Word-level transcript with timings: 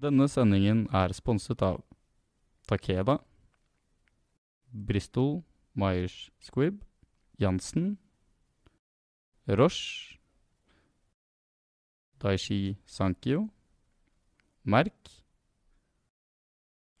Denne 0.00 0.30
sendingen 0.32 0.86
er 0.96 1.12
sponset 1.12 1.60
av 1.60 1.82
Takeda, 2.64 3.18
Bristol 4.72 5.42
Myers 5.76 6.30
Squibb, 6.40 6.78
Jansen, 7.36 7.98
Roche, 9.44 10.16
Daishi 12.16 12.78
Sankyo, 12.86 13.50
Merk, 14.64 15.12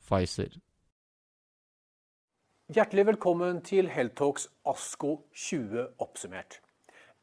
Pfizer. 0.04 0.60
Hjertelig 2.68 3.06
velkommen 3.14 3.62
til 3.64 3.88
Helltalks 3.88 4.50
ASKO 4.68 5.22
20 5.32 5.88
oppsummert. 6.04 6.60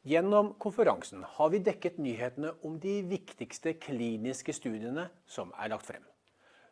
Gjennom 0.08 0.54
konferansen 0.54 1.24
har 1.36 1.50
vi 1.52 1.58
dekket 1.60 1.98
nyhetene 2.00 2.54
om 2.64 2.78
de 2.80 2.94
viktigste 3.04 3.74
kliniske 3.76 4.54
studiene 4.56 5.02
som 5.28 5.50
er 5.60 5.68
lagt 5.68 5.84
frem. 5.84 6.04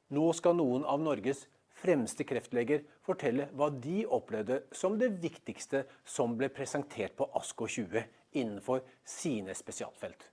Nå 0.09 0.31
skal 0.39 0.57
noen 0.57 0.87
av 0.89 1.03
Norges 1.05 1.43
fremste 1.77 2.25
kreftleger 2.25 2.87
fortelle 3.05 3.51
hva 3.53 3.69
de 3.69 4.07
opplevde 4.09 4.63
som 4.73 4.97
det 4.97 5.11
viktigste 5.21 5.83
som 6.09 6.39
ble 6.39 6.49
presentert 6.49 7.13
på 7.19 7.29
ASKO 7.37 7.69
20 7.77 8.07
innenfor 8.41 8.81
sine 9.05 9.53
spesialfelt. 9.59 10.31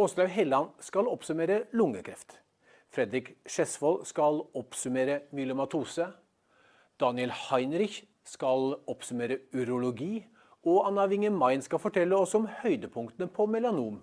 Åslaug 0.00 0.32
Helland 0.32 0.72
skal 0.80 1.10
oppsummere 1.10 1.66
lungekreft. 1.76 2.38
Fredrik 2.88 3.34
Skjesvold 3.44 4.06
skal 4.08 4.40
oppsummere 4.56 5.26
myelomatose. 5.36 6.08
Daniel 6.96 7.36
Heinrich 7.50 8.06
skal 8.24 8.78
oppsummere 8.88 9.42
urologi. 9.52 10.22
Og 10.68 10.84
Anna 10.84 11.06
Winge 11.08 11.30
Main 11.32 11.62
skal 11.64 11.80
fortelle 11.80 12.16
oss 12.16 12.34
om 12.36 12.48
høydepunktene 12.60 13.30
på 13.32 13.46
melanom. 13.48 14.00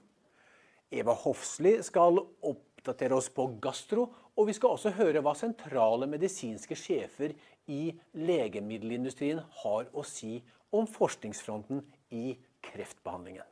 Eva 0.90 1.14
Hofsli 1.14 1.76
skal 1.86 2.18
oppdatere 2.18 3.18
oss 3.18 3.28
på 3.34 3.46
gastro, 3.62 4.08
og 4.38 4.48
vi 4.48 4.56
skal 4.56 4.74
også 4.74 4.94
høre 4.98 5.22
hva 5.26 5.34
sentrale 5.38 6.08
medisinske 6.10 6.78
sjefer 6.78 7.36
i 7.70 7.92
legemiddelindustrien 8.18 9.42
har 9.64 9.90
å 9.94 10.06
si 10.08 10.40
om 10.74 10.88
forskningsfronten 10.90 11.84
i 12.16 12.38
kreftbehandlingen. 12.66 13.46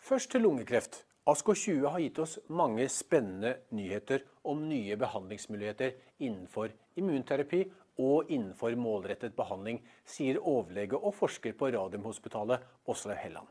Først 0.00 0.32
til 0.32 0.46
lungekreft. 0.46 1.04
ASKO 1.30 1.52
20 1.54 1.90
har 1.92 2.00
gitt 2.00 2.18
oss 2.18 2.38
mange 2.48 2.86
spennende 2.90 3.52
nyheter 3.76 4.24
om 4.48 4.62
nye 4.66 4.96
behandlingsmuligheter 4.98 5.92
innenfor 6.24 6.72
immunterapi 6.98 7.60
og 8.00 8.30
innenfor 8.32 8.74
målrettet 8.80 9.36
behandling, 9.36 9.80
sier 10.08 10.40
overlege 10.40 10.98
og 10.98 11.14
forsker 11.18 11.56
på 11.58 11.70
Radiumhospitalet 11.74 12.64
Åslaug 12.88 13.20
Helland. 13.20 13.48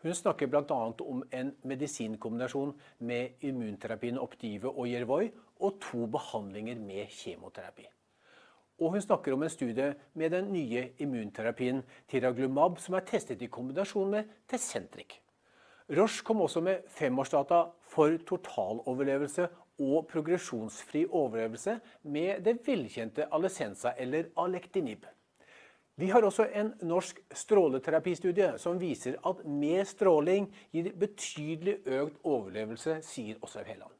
Hun 0.00 0.16
snakker 0.16 0.48
bl.a. 0.48 0.80
om 1.04 1.22
en 1.36 1.50
medisinkombinasjon 1.68 2.72
med 3.04 3.42
immunterapien 3.44 4.18
Optive 4.18 4.70
og 4.70 4.86
Yervoy, 4.88 5.28
og 5.60 5.80
to 5.84 6.06
behandlinger 6.08 6.78
med 6.80 7.10
kjemoterapi. 7.12 7.84
Og 8.80 8.94
hun 8.94 9.02
snakker 9.04 9.34
om 9.36 9.42
en 9.44 9.52
studie 9.52 9.90
med 10.16 10.32
den 10.32 10.48
nye 10.54 10.86
immunterapien 11.04 11.82
Tiraglumab, 12.08 12.78
som 12.80 12.96
er 12.96 13.04
testet 13.04 13.42
i 13.44 13.50
kombinasjon 13.52 14.14
med 14.14 14.30
Tecentric. 14.48 15.18
Roche 15.90 16.24
kom 16.24 16.40
også 16.40 16.62
med 16.64 16.86
femårsdata 16.88 17.64
for 17.90 18.16
totaloverlevelse 18.24 19.48
og 19.80 20.06
progresjonsfri 20.10 21.06
overlevelse 21.08 21.78
med 22.02 22.44
det 22.44 22.60
velkjente 22.66 23.26
Alicenza 23.32 23.94
eller 23.98 24.28
Alektinib. 24.36 25.06
Vi 26.00 26.08
har 26.08 26.24
også 26.24 26.46
en 26.56 26.72
norsk 26.88 27.18
stråleterapistudie 27.36 28.54
som 28.58 28.78
viser 28.80 29.18
at 29.26 29.42
mer 29.44 29.84
stråling 29.84 30.46
gir 30.72 30.92
betydelig 30.96 31.80
økt 31.84 32.20
overlevelse, 32.24 33.00
sier 33.04 33.40
Åshaug 33.44 33.68
Helland. 33.68 33.92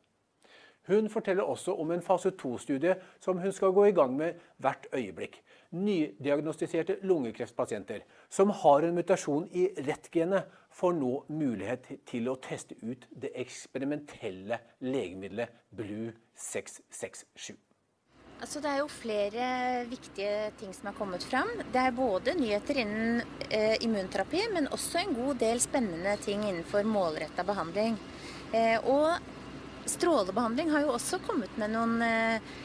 Hun 0.88 1.10
forteller 1.12 1.44
også 1.44 1.74
om 1.76 1.90
en 1.92 2.02
fase 2.02 2.32
2-studie 2.40 2.94
som 3.20 3.38
hun 3.38 3.52
skal 3.52 3.74
gå 3.76 3.84
i 3.90 3.92
gang 3.92 4.16
med 4.16 4.40
hvert 4.56 4.86
øyeblikk. 4.96 5.42
Nydiagnostiserte 5.70 6.96
lungekreftpasienter 7.06 8.02
som 8.28 8.50
har 8.50 8.82
en 8.82 8.94
mutasjon 8.94 9.48
i 9.54 9.68
rett-genet, 9.86 10.48
får 10.70 10.92
nå 10.98 11.14
mulighet 11.30 11.88
til 12.06 12.28
å 12.30 12.36
teste 12.42 12.74
ut 12.82 13.06
det 13.10 13.30
eksperimentelle 13.38 14.58
legemiddelet 14.82 15.50
Blue 15.74 16.12
667. 16.34 17.54
Altså, 18.40 18.62
det 18.64 18.70
er 18.70 18.78
jo 18.80 18.86
flere 18.88 19.46
viktige 19.90 20.50
ting 20.58 20.70
som 20.72 20.88
er 20.88 20.96
kommet 20.96 21.26
fram. 21.26 21.50
Det 21.74 21.82
er 21.82 21.94
både 21.94 22.34
nyheter 22.38 22.80
innen 22.80 23.20
eh, 23.50 23.76
immunterapi, 23.84 24.46
men 24.54 24.70
også 24.72 25.02
en 25.02 25.12
god 25.18 25.42
del 25.42 25.60
spennende 25.60 26.16
ting 26.24 26.46
innenfor 26.48 26.88
målretta 26.88 27.44
behandling. 27.44 27.98
Eh, 28.56 28.78
og 28.88 29.20
strålebehandling 29.90 30.72
har 30.72 30.86
jo 30.86 30.96
også 30.96 31.20
kommet 31.26 31.54
med 31.60 31.76
noen 31.76 32.02
eh 32.06 32.58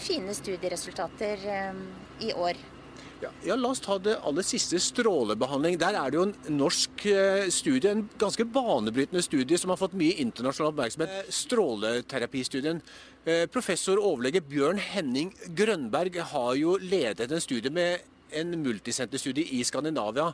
fine 0.00 0.34
studieresultater 0.34 1.46
eh, 1.46 1.80
i 2.28 2.32
år. 2.32 2.60
Ja, 3.20 3.30
ja, 3.42 3.56
La 3.58 3.72
oss 3.72 3.80
ta 3.82 3.96
det 3.98 4.14
aller 4.26 4.46
siste, 4.46 4.78
strålebehandling. 4.78 5.78
Der 5.80 5.96
er 5.98 6.10
det 6.10 6.18
jo 6.20 6.26
en 6.28 6.34
norsk 6.54 7.06
eh, 7.10 7.48
studie, 7.50 7.90
en 7.90 8.04
ganske 8.20 8.46
banebrytende 8.46 9.22
studie 9.26 9.58
som 9.58 9.72
har 9.72 9.80
fått 9.80 9.96
mye 9.98 10.20
internasjonal 10.22 10.70
oppmerksomhet. 10.70 11.16
Eh, 11.24 11.32
stråleterapistudien. 11.34 12.78
Eh, 13.24 13.48
professor 13.50 13.98
overlege 13.98 14.44
Bjørn 14.46 14.78
Henning 14.78 15.32
Grønberg 15.58 16.20
har 16.30 16.52
jo 16.60 16.76
ledet 16.78 17.32
en 17.34 17.42
studie 17.42 17.74
med 17.74 18.06
en 18.38 18.54
multisenterstudie 18.62 19.56
i 19.56 19.64
Skandinavia. 19.64 20.28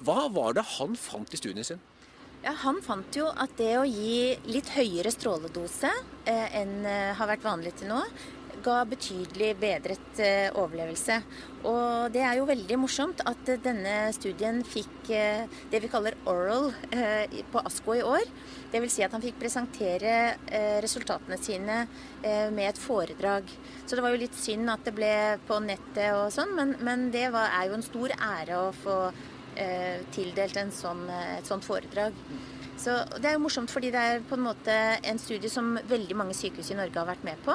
Hva 0.00 0.20
var 0.32 0.54
det 0.56 0.62
han 0.78 0.94
fant 0.96 1.28
i 1.28 1.36
studien 1.36 1.66
sin? 1.66 1.80
Ja, 2.40 2.54
Han 2.64 2.80
fant 2.82 3.12
jo 3.14 3.26
at 3.28 3.52
det 3.58 3.74
å 3.76 3.84
gi 3.84 4.32
litt 4.48 4.70
høyere 4.72 5.12
stråledose 5.12 5.90
enn 6.24 6.72
har 6.88 7.28
vært 7.28 7.44
vanlig 7.44 7.74
til 7.76 7.92
nå, 7.92 8.00
ga 8.64 8.82
betydelig 8.88 9.50
bedret 9.60 10.20
eh, 10.22 10.48
overlevelse. 10.58 11.18
Og 11.68 12.12
det 12.14 12.22
er 12.26 12.38
jo 12.38 12.48
veldig 12.48 12.78
morsomt 12.80 13.22
at 13.28 13.50
denne 13.64 13.96
studien 14.16 14.62
fikk 14.66 15.10
eh, 15.14 15.44
det 15.72 15.82
vi 15.84 15.90
kaller 15.92 16.16
oral 16.30 16.70
eh, 16.90 17.42
på 17.52 17.62
ASKO 17.62 17.96
i 17.98 18.04
år. 18.06 18.30
Dvs. 18.72 18.96
Si 18.96 19.04
at 19.04 19.14
han 19.14 19.24
fikk 19.24 19.38
presentere 19.40 20.14
resultatene 20.82 21.36
sine 21.40 21.82
med 22.22 22.64
et 22.64 22.80
foredrag. 22.80 23.50
Så 23.84 23.98
det 23.98 24.04
var 24.04 24.14
jo 24.14 24.22
litt 24.22 24.38
synd 24.38 24.70
at 24.72 24.86
det 24.86 24.94
ble 24.96 25.12
på 25.48 25.58
nettet 25.60 26.14
og 26.16 26.30
sånn, 26.32 26.54
men, 26.56 26.72
men 26.80 27.10
det 27.12 27.26
var, 27.34 27.52
er 27.58 27.68
jo 27.68 27.76
en 27.76 27.84
stor 27.84 28.14
ære 28.16 28.62
å 28.62 28.72
få 28.78 28.96
tildelt 30.16 30.56
sånn, 30.72 31.04
et 31.10 31.48
sånt 31.48 31.66
foredrag. 31.66 32.16
Så 32.80 32.96
Det 33.20 33.28
er 33.28 33.36
jo 33.36 33.44
morsomt 33.44 33.70
fordi 33.70 33.92
det 33.94 34.00
er 34.00 34.24
på 34.26 34.38
en 34.38 34.46
måte 34.46 34.74
en 35.04 35.20
studie 35.20 35.52
som 35.52 35.76
veldig 35.88 36.16
mange 36.18 36.34
sykehus 36.34 36.72
i 36.72 36.78
Norge 36.78 36.98
har 36.98 37.10
vært 37.12 37.26
med 37.28 37.44
på. 37.44 37.54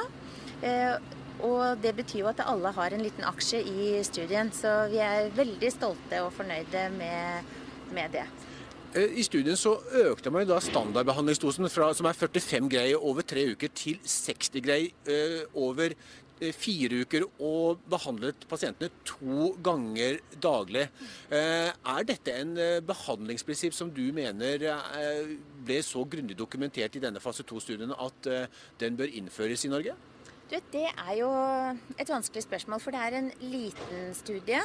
Eh, 0.66 0.98
og 1.46 1.78
det 1.84 1.94
betyr 2.00 2.24
jo 2.24 2.32
at 2.32 2.42
alle 2.42 2.74
har 2.74 2.94
en 2.94 3.06
liten 3.06 3.26
aksje 3.28 3.62
i 3.62 3.88
studien, 4.08 4.50
så 4.54 4.88
vi 4.90 5.02
er 5.04 5.32
veldig 5.38 5.72
stolte 5.74 6.24
og 6.26 6.34
fornøyde 6.34 6.88
med, 6.98 7.56
med 7.94 8.16
det. 8.18 8.26
Eh, 8.98 9.20
I 9.22 9.26
studien 9.26 9.60
så 9.60 9.76
økte 10.08 10.34
man 10.34 10.48
da 10.50 10.58
standardbehandlingsdosen 10.64 11.70
fra, 11.70 11.92
som 11.94 12.10
er 12.10 12.18
45 12.18 12.72
greier 12.74 13.04
over 13.04 13.22
tre 13.28 13.52
uker, 13.54 13.70
til 13.70 14.00
60 14.02 14.64
grei 14.66 14.88
eh, 15.06 15.44
over 15.54 15.94
fire 16.54 17.00
uker, 17.02 17.24
og 17.42 17.80
behandlet 17.90 18.44
pasientene 18.46 18.92
to 19.10 19.48
ganger 19.66 20.20
daglig. 20.38 20.84
Er 21.34 22.04
dette 22.06 22.36
en 22.44 22.52
behandlingsprinsipp 22.86 23.74
som 23.74 23.90
du 23.90 24.04
mener 24.14 24.62
ble 25.66 25.80
så 25.82 26.04
grundig 26.06 26.38
dokumentert 26.38 26.94
i 26.94 27.02
denne 27.02 27.24
fase 27.24 27.42
2-studien 27.42 27.90
at 27.90 28.30
den 28.78 29.02
bør 29.02 29.18
innføres 29.18 29.66
i 29.66 29.74
Norge? 29.74 29.98
Du 30.48 30.56
Det 30.72 30.88
er 30.88 31.16
jo 31.20 31.28
et 32.00 32.08
vanskelig 32.08 32.46
spørsmål, 32.46 32.80
for 32.80 32.96
det 32.96 33.02
er 33.04 33.16
en 33.18 33.26
liten 33.52 34.14
studie. 34.16 34.62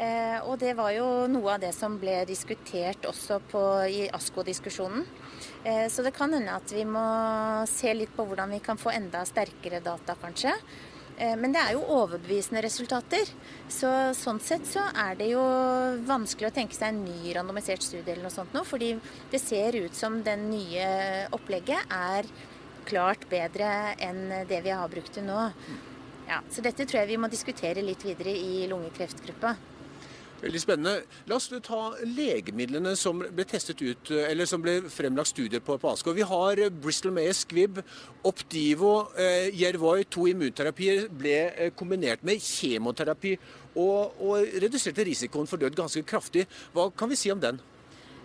Eh, 0.00 0.38
og 0.48 0.56
det 0.62 0.72
var 0.78 0.94
jo 0.96 1.26
noe 1.28 1.50
av 1.52 1.60
det 1.60 1.74
som 1.76 1.98
ble 2.00 2.22
diskutert 2.24 3.04
også 3.04 3.36
på, 3.50 3.60
i 3.92 4.06
ASKO-diskusjonen. 4.08 5.04
Eh, 5.68 5.84
så 5.92 6.06
det 6.06 6.14
kan 6.16 6.32
hende 6.32 6.56
at 6.56 6.72
vi 6.72 6.86
må 6.88 7.04
se 7.68 7.92
litt 7.92 8.16
på 8.16 8.24
hvordan 8.24 8.56
vi 8.56 8.62
kan 8.64 8.80
få 8.80 8.94
enda 8.96 9.20
sterkere 9.28 9.84
data, 9.84 10.16
kanskje. 10.16 10.56
Eh, 11.18 11.36
men 11.36 11.52
det 11.52 11.60
er 11.60 11.76
jo 11.76 11.84
overbevisende 11.84 12.64
resultater. 12.64 13.28
Så 13.68 14.14
Sånn 14.16 14.40
sett 14.40 14.64
så 14.64 14.88
er 14.96 15.18
det 15.20 15.32
jo 15.34 15.44
vanskelig 16.08 16.48
å 16.48 16.56
tenke 16.56 16.78
seg 16.78 16.94
en 16.94 17.04
ny 17.04 17.34
randomisert 17.36 17.84
studie 17.84 18.14
eller 18.14 18.30
noe 18.30 18.38
sånt 18.40 18.56
nå, 18.56 18.64
fordi 18.64 18.94
det 19.28 19.44
ser 19.44 19.76
ut 19.76 19.92
som 19.92 20.22
den 20.24 20.48
nye 20.54 21.26
opplegget 21.36 21.92
er 21.92 22.32
klart 22.88 23.28
bedre 23.30 23.94
enn 24.02 24.24
det 24.48 24.62
vi 24.64 24.74
har 24.74 24.90
brukt 24.92 25.14
til 25.14 25.28
nå. 25.28 25.48
Ja, 26.28 26.42
så 26.52 26.64
dette 26.64 26.84
tror 26.84 27.02
jeg 27.02 27.14
vi 27.14 27.20
må 27.20 27.30
diskutere 27.32 27.84
litt 27.84 28.04
videre 28.04 28.34
i 28.36 28.66
lungekreftgruppa. 28.68 29.56
Veldig 30.38 30.60
spennende. 30.62 31.06
La 31.26 31.34
oss 31.34 31.48
ta 31.66 31.78
legemidlene 32.06 32.92
som 32.98 33.18
ble 33.18 33.46
testet 33.48 33.80
ut, 33.82 34.10
eller 34.14 34.46
som 34.46 34.62
ble 34.62 34.76
fremlagt 34.92 35.32
studier 35.32 35.62
på 35.64 35.74
på 35.82 35.90
Asker. 35.90 36.14
Vi 36.14 36.26
har 36.30 36.62
Bristol 36.70 37.12
May, 37.16 37.32
Squibb, 37.34 37.80
Opdivo, 38.22 39.08
eh, 39.18 39.48
Yervoy, 39.50 40.04
to 40.04 40.28
immunterapier 40.30 41.08
ble 41.10 41.38
eh, 41.50 41.72
kombinert 41.74 42.22
med 42.22 42.38
kjemoterapi 42.38 43.34
og, 43.74 44.14
og 44.22 44.54
reduserte 44.62 45.08
risikoen 45.08 45.50
for 45.50 45.58
død 45.58 45.74
ganske 45.74 46.04
kraftig. 46.06 46.46
Hva 46.72 46.86
kan 46.94 47.10
vi 47.10 47.18
si 47.18 47.34
om 47.34 47.42
den? 47.42 47.58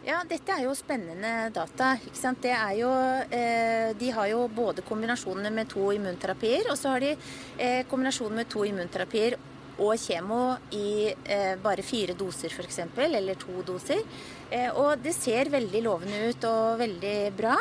Ja, 0.03 0.17
dette 0.27 0.51
er 0.51 0.65
jo 0.65 0.73
spennende 0.75 1.47
data. 1.55 1.93
ikke 1.95 2.19
sant? 2.19 2.43
Jo, 2.75 2.89
eh, 3.31 3.93
de 3.95 4.09
har 4.11 4.27
jo 4.27 4.49
både 4.51 4.83
kombinasjonene 4.83 5.49
med 5.49 5.69
to 5.71 5.93
immunterapier, 5.95 6.67
og 6.71 6.75
så 6.77 6.91
har 6.91 6.99
de 6.99 7.13
eh, 7.57 7.85
kombinasjonen 7.87 8.35
med 8.41 8.49
to 8.51 8.65
immunterapier 8.67 9.37
og 9.79 9.95
kjemo 9.95 10.57
i 10.75 11.07
eh, 11.07 11.55
bare 11.55 11.81
fire 11.87 12.17
doser 12.19 12.51
f.eks., 12.51 12.81
eller 12.97 13.39
to 13.39 13.63
doser. 13.63 14.03
Eh, 14.51 14.69
og 14.75 14.99
det 14.99 15.15
ser 15.15 15.47
veldig 15.49 15.81
lovende 15.87 16.19
ut 16.27 16.43
og 16.51 16.83
veldig 16.83 17.17
bra. 17.39 17.55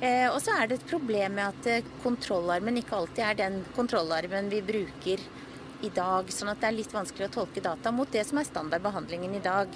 Eh, 0.00 0.26
og 0.32 0.42
så 0.42 0.58
er 0.58 0.66
det 0.66 0.80
et 0.80 0.90
problem 0.90 1.38
med 1.38 1.46
at 1.46 1.72
eh, 1.78 1.90
kontrollarmen 2.02 2.82
ikke 2.82 2.98
alltid 2.98 3.24
er 3.24 3.42
den 3.46 3.62
kontrollarmen 3.76 4.50
vi 4.50 4.64
bruker 4.66 5.22
i 5.84 5.94
dag. 5.94 6.26
Sånn 6.26 6.50
at 6.50 6.58
det 6.58 6.72
er 6.72 6.80
litt 6.82 6.94
vanskelig 6.94 7.30
å 7.30 7.36
tolke 7.38 7.62
data 7.62 7.94
mot 7.94 8.10
det 8.10 8.26
som 8.26 8.42
er 8.42 8.50
standardbehandlingen 8.50 9.38
i 9.38 9.46
dag. 9.46 9.70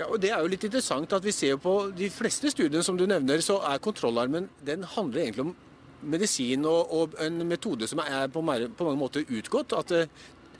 Ja, 0.00 0.06
og 0.08 0.20
Det 0.22 0.30
er 0.32 0.40
jo 0.40 0.48
litt 0.48 0.64
interessant 0.64 1.12
at 1.12 1.24
vi 1.26 1.32
ser 1.34 1.58
på 1.60 1.74
de 1.96 2.08
fleste 2.12 2.48
studiene 2.52 2.84
som 2.86 2.96
du 2.96 3.04
nevner, 3.08 3.42
så 3.44 3.58
er 3.68 3.82
kontrollarmen 3.84 4.48
den 4.64 4.86
handler 4.96 5.26
egentlig 5.26 5.44
om 5.50 5.56
medisin 6.00 6.64
og, 6.64 6.92
og 6.96 7.16
en 7.20 7.42
metode 7.44 7.88
som 7.90 8.00
er 8.00 8.30
på, 8.32 8.40
mange 8.40 8.96
måter 8.96 9.28
utgått. 9.28 9.74
At 9.76 9.92
uh, 9.92 10.06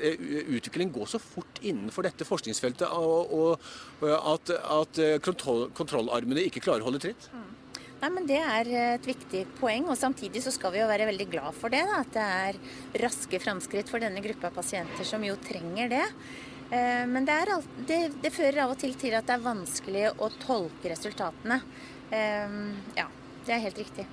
utviklingen 0.00 0.92
går 0.92 1.08
så 1.08 1.20
fort 1.20 1.60
innenfor 1.64 2.04
dette 2.04 2.24
forskningsfeltet 2.28 2.88
og, 2.88 3.32
og 3.36 4.04
at, 4.08 4.52
at 4.76 5.00
kontroll, 5.24 5.66
kontrollarmene 5.76 6.44
ikke 6.48 6.62
klarer 6.64 6.84
å 6.84 6.88
holde 6.88 7.02
tritt. 7.04 7.26
Mm. 7.32 7.48
Nei, 8.00 8.08
men 8.14 8.28
Det 8.28 8.38
er 8.40 8.68
et 8.96 9.06
viktig 9.06 9.42
poeng. 9.58 9.90
og 9.92 9.98
Samtidig 10.00 10.40
så 10.44 10.52
skal 10.54 10.72
vi 10.72 10.80
jo 10.80 10.88
være 10.88 11.08
veldig 11.10 11.26
glad 11.32 11.56
for 11.56 11.72
det. 11.72 11.82
Da, 11.88 12.00
at 12.00 12.14
det 12.14 12.28
er 12.44 13.02
raske 13.04 13.40
framskritt 13.42 13.92
for 13.92 14.00
denne 14.00 14.22
gruppa 14.24 14.48
pasienter 14.54 15.04
som 15.04 15.24
jo 15.24 15.36
trenger 15.44 15.92
det. 15.92 16.06
Eh, 16.70 17.06
men 17.10 17.26
det, 17.26 17.34
er, 17.34 17.50
det, 17.86 17.98
det, 18.22 18.30
fører 18.34 18.62
av 18.64 18.76
og 18.76 18.78
til 18.78 18.94
til 18.98 19.16
at 19.18 19.26
det 19.26 19.36
er 19.36 19.42
vanskelig 19.42 20.06
å 20.22 20.30
tolke 20.38 20.92
resultatene. 20.92 21.58
Eh, 22.14 22.56
ja, 22.98 23.08
det 23.46 23.56
er 23.56 23.64
helt 23.66 23.82
riktig. 23.82 24.06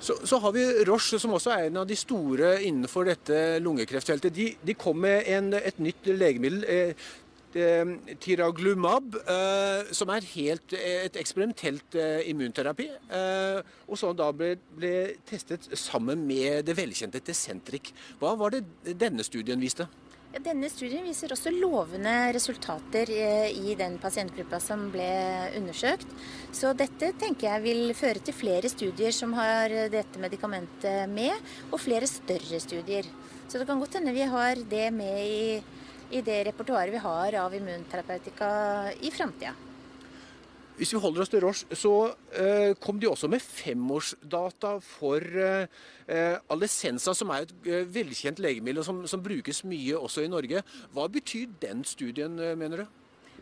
Så, 0.00 0.16
så, 0.24 0.38
har 0.40 0.54
vi 0.56 0.64
Roche, 0.88 1.20
som 1.20 1.36
også 1.36 1.52
er 1.52 1.66
en 1.68 1.82
av 1.82 1.86
de 1.86 1.96
store 1.98 2.54
innenfor 2.64 3.10
dette 3.10 3.60
lungekreftfeltet. 3.60 4.32
De, 4.34 4.46
de 4.64 4.74
kom 4.74 4.96
med 5.04 5.28
en, 5.28 5.52
et 5.54 5.82
nytt 5.82 6.08
legemiddel, 6.08 6.64
eh, 6.64 7.10
Tiraglumab, 7.50 9.16
som 9.90 10.12
er 10.14 10.26
helt, 10.36 10.70
et 10.70 11.16
eksperimentelt 11.18 11.96
immunterapi. 12.30 12.86
og 13.90 13.98
som 13.98 14.14
da 14.14 14.28
ble, 14.30 14.52
ble, 14.70 14.92
testet 15.26 15.66
sammen 15.74 16.22
med 16.28 16.62
det 16.68 16.76
velkjente 16.78 17.18
Tecentric. 17.26 17.90
Hva 18.22 18.36
var 18.38 18.54
det 18.54 18.94
denne 19.02 19.26
studien 19.26 19.58
viste? 19.58 19.88
Denne 20.30 20.68
studien 20.70 21.02
viser 21.02 21.32
også 21.34 21.50
lovende 21.50 22.12
resultater 22.30 23.10
i 23.10 23.72
den 23.74 23.96
pasientgruppa 23.98 24.60
som 24.62 24.84
ble 24.92 25.08
undersøkt. 25.58 26.06
Så 26.54 26.70
dette 26.78 27.08
tenker 27.18 27.48
jeg 27.48 27.64
vil 27.64 27.94
føre 27.98 28.22
til 28.22 28.36
flere 28.36 28.70
studier 28.70 29.10
som 29.10 29.34
har 29.34 29.74
dette 29.90 30.22
medikamentet 30.22 31.10
med, 31.10 31.34
og 31.72 31.82
flere 31.82 32.06
større 32.06 32.60
studier. 32.62 33.08
Så 33.48 33.58
det 33.58 33.66
kan 33.66 33.82
godt 33.82 33.98
hende 33.98 34.14
vi 34.14 34.22
har 34.22 34.62
det 34.70 34.84
med 34.94 35.18
i, 35.18 35.58
i 36.14 36.22
det 36.22 36.44
repertoaret 36.52 36.94
vi 36.94 37.02
har 37.02 37.40
av 37.42 37.58
immunterapeutika 37.58 38.52
i 39.02 39.10
framtida. 39.10 39.56
Hvis 40.80 40.94
vi 40.94 41.00
holder 41.02 41.20
oss 41.20 41.28
til 41.28 41.42
Roche, 41.44 41.76
så 41.76 41.90
eh, 42.40 42.70
kom 42.80 42.96
de 42.96 43.08
også 43.10 43.28
med 43.28 43.42
femårsdata 43.44 44.70
for 44.80 45.20
eh, 45.20 46.36
Alessensa, 46.54 47.12
som 47.12 47.28
er 47.34 47.44
et 47.44 47.50
eh, 47.68 47.82
velkjent 47.84 48.38
legemiddel 48.40 48.86
som, 48.86 49.02
som, 49.04 49.20
brukes 49.20 49.60
mye 49.68 49.98
også 49.98 50.24
i 50.24 50.30
Norge. 50.32 50.62
Hva 50.94 51.04
betyr 51.12 51.50
den 51.60 51.82
studien, 51.84 52.38
eh, 52.40 52.56
mener 52.56 52.80
du? 52.80 52.94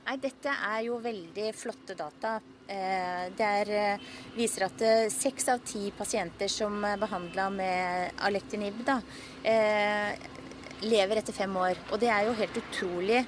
Nei, 0.09 0.17
Dette 0.19 0.51
er 0.51 0.81
jo 0.89 0.97
veldig 1.05 1.53
flotte 1.55 1.95
data. 1.95 2.33
Eh, 2.67 3.29
det 3.39 3.51
er, 3.61 3.71
eh, 3.71 4.09
viser 4.35 4.67
at 4.67 4.83
seks 5.15 5.47
av 5.55 5.63
ti 5.63 5.93
pasienter 5.95 6.51
som 6.51 6.81
er 6.89 6.99
behandla 6.99 7.45
med 7.55 8.19
Alektinib, 8.27 8.81
da, 8.89 8.97
lever 10.83 11.23
etter 11.23 11.39
fem 11.39 11.55
år. 11.63 11.85
Og 11.93 12.03
det 12.03 12.11
er 12.11 12.27
jo 12.27 12.35
helt 12.43 12.59
utrolig 12.65 13.23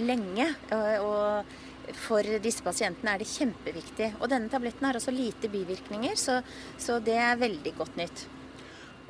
lenge. 0.00 0.48
og 0.72 1.60
for 2.04 2.26
disse 2.42 2.64
pasientene 2.64 3.14
er 3.14 3.22
det 3.22 3.30
kjempeviktig. 3.30 4.12
Og 4.20 4.30
denne 4.32 4.50
tabletten 4.52 4.88
har 4.88 4.98
også 4.98 5.14
lite 5.14 5.50
bivirkninger, 5.52 6.16
så, 6.18 6.40
så 6.78 6.98
det 7.04 7.18
er 7.18 7.40
veldig 7.40 7.74
godt 7.78 7.98
nytt. 8.00 8.26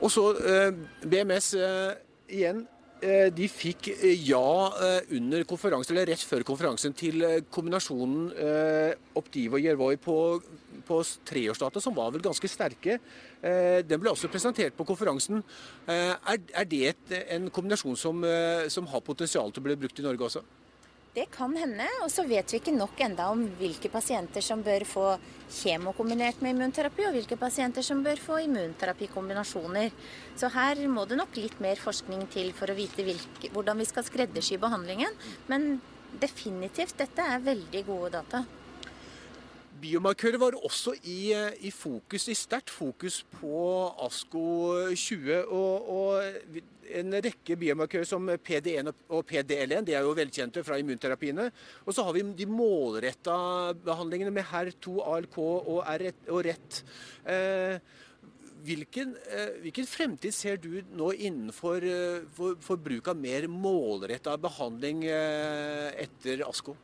Og 0.02 0.10
så 0.10 0.28
eh, 0.40 0.70
BMS 1.06 1.52
eh, 1.60 1.90
igjen. 2.38 2.64
Eh, 3.02 3.32
de 3.34 3.48
fikk 3.50 3.88
eh, 3.96 4.14
ja 4.28 4.70
eh, 4.78 5.08
under 5.18 5.42
konferansen, 5.48 5.96
eller 5.96 6.12
rett 6.12 6.22
før 6.22 6.44
konferansen 6.46 6.94
til 6.94 7.24
kombinasjonen 7.50 8.28
Optiv 9.18 9.56
og 9.58 9.64
Jervoi 9.64 9.96
på, 10.00 10.16
på 10.86 11.00
treårsdata, 11.26 11.82
som 11.82 11.96
var 11.96 12.12
vel 12.14 12.22
ganske 12.22 12.48
sterke. 12.48 12.98
Den 13.42 14.00
ble 14.00 14.12
også 14.12 14.30
presentert 14.30 14.76
på 14.78 14.86
konferansen. 14.86 15.42
Er, 15.90 16.38
er 16.54 16.66
det 16.68 16.82
et, 16.92 17.14
en 17.34 17.48
kombinasjon 17.54 17.98
som, 17.98 18.22
som 18.70 18.86
har 18.92 19.02
potensial 19.04 19.50
til 19.50 19.62
å 19.62 19.66
bli 19.66 19.78
brukt 19.82 19.98
i 19.98 20.06
Norge 20.06 20.28
også? 20.28 20.44
Det 21.12 21.26
kan 21.28 21.52
hende. 21.56 21.84
Og 22.00 22.08
så 22.08 22.24
vet 22.24 22.52
vi 22.52 22.58
ikke 22.62 22.72
nok 22.72 23.00
enda 23.04 23.26
om 23.34 23.42
hvilke 23.58 23.90
pasienter 23.92 24.44
som 24.44 24.62
bør 24.64 24.86
få 24.88 25.06
kjemo 25.52 25.92
kombinert 25.92 26.40
med 26.40 26.54
immunterapi, 26.54 27.04
og 27.04 27.18
hvilke 27.18 27.36
pasienter 27.36 27.84
som 27.84 28.00
bør 28.04 28.20
få 28.20 28.38
immunterapikombinasjoner. 28.46 29.92
Så 30.40 30.48
her 30.54 30.80
må 30.88 31.04
det 31.04 31.20
nok 31.20 31.36
litt 31.36 31.60
mer 31.60 31.76
forskning 31.80 32.24
til 32.32 32.54
for 32.56 32.72
å 32.72 32.78
vite 32.78 33.04
hvilke, 33.04 33.52
hvordan 33.52 33.84
vi 33.84 33.88
skal 33.90 34.08
skreddersy 34.08 34.56
behandlingen. 34.62 35.20
Men 35.52 35.76
definitivt, 36.22 36.96
dette 37.04 37.28
er 37.34 37.44
veldig 37.44 37.84
gode 37.92 38.14
data. 38.16 38.44
Biomarkører 39.82 40.38
var 40.38 40.54
også 40.62 40.92
i, 41.10 41.32
i 41.66 41.70
fokus, 41.74 42.28
i 42.30 42.36
sterkt 42.38 42.70
fokus 42.70 43.22
på 43.40 43.62
ASKO 44.04 44.44
20. 44.94 45.40
Og, 45.48 45.88
og, 45.96 46.60
en 46.92 47.16
rekke 47.24 47.56
biomarkører 47.56 48.06
som 48.06 48.28
PD1 48.44 48.90
og 48.92 49.24
PDL1, 49.28 49.86
det 49.88 49.96
er 49.96 50.04
jo 50.04 50.14
velkjente 50.16 50.62
fra 50.66 50.76
immunterapiene. 50.78 51.48
Og 51.86 51.96
så 51.96 52.04
har 52.04 52.14
vi 52.14 52.24
de 52.36 52.46
målretta 52.50 53.34
behandlingene 53.84 54.34
med 54.34 54.46
HER2, 54.50 54.96
ALK 55.14 55.38
og, 55.42 55.82
R1, 55.88 56.24
og 56.28 56.42
RET. 56.46 56.82
Eh, 57.32 57.78
hvilken, 58.66 59.16
eh, 59.30 59.58
hvilken, 59.64 59.88
fremtid 59.88 60.36
ser 60.36 60.60
du 60.62 60.82
nå 60.94 61.12
innenfor 61.16 61.82
eh, 61.82 62.22
for, 62.36 62.58
for 62.62 62.80
bruk 62.80 63.10
av 63.10 63.18
mer 63.18 63.48
målretta 63.50 64.36
behandling 64.40 65.06
eh, 65.08 65.88
etter 66.04 66.44
ASKO? 66.46 66.76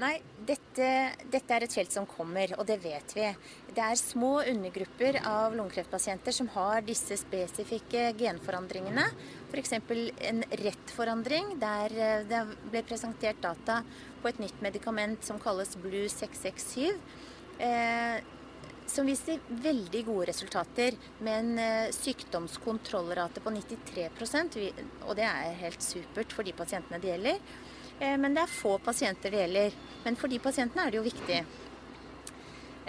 Nei, 0.00 0.14
dette, 0.48 0.86
dette, 1.28 1.52
er 1.52 1.66
et 1.66 1.74
felt 1.76 1.92
som 1.92 2.06
kommer, 2.08 2.54
og 2.56 2.64
det 2.64 2.78
vet 2.80 3.12
vi. 3.12 3.26
Det 3.76 3.82
er 3.84 3.98
små 4.00 4.38
undergrupper 4.48 5.18
av 5.28 5.52
lungekreftpasienter 5.58 6.32
som 6.32 6.48
har 6.54 6.86
disse 6.86 7.18
spesifikke 7.20 8.06
genforandringene. 8.16 9.04
F.eks. 9.50 9.74
en 9.76 10.40
rettforandring 10.62 11.52
der 11.60 11.96
eh, 11.98 12.24
det 12.30 12.40
ble 12.70 12.84
presentert 12.88 13.42
data 13.44 13.82
på 14.22 14.30
et 14.30 14.40
nytt 14.40 14.64
medikament 14.64 15.26
som 15.26 15.40
kalles 15.42 15.76
Blue 15.82 16.08
667. 16.08 16.96
Eh, 17.60 18.20
som 18.90 19.06
viser 19.06 19.42
veldig 19.52 20.00
gode 20.08 20.30
resultater 20.32 20.96
med 21.20 21.34
en 21.34 21.60
eh, 21.60 21.92
sykdomskontrollrate 21.92 23.44
på 23.44 23.52
93% 23.52 24.56
og 25.04 25.12
det 25.18 25.28
er 25.28 25.60
helt 25.60 25.84
supert 25.84 26.32
for 26.32 26.48
de 26.48 26.56
pasientene 26.56 27.02
det 27.04 27.12
gjelder. 27.12 27.44
Eh, 28.00 28.16
men 28.18 28.34
det 28.34 28.46
er 28.46 28.52
få 28.52 28.78
pasienter 28.82 29.32
det 29.32 29.42
gjelder. 29.44 29.74
Men 30.04 30.16
for 30.16 30.32
de 30.32 30.40
pasientene 30.42 30.86
er 30.86 30.92
det 30.92 31.00
jo 31.00 31.04
viktig. 31.04 31.40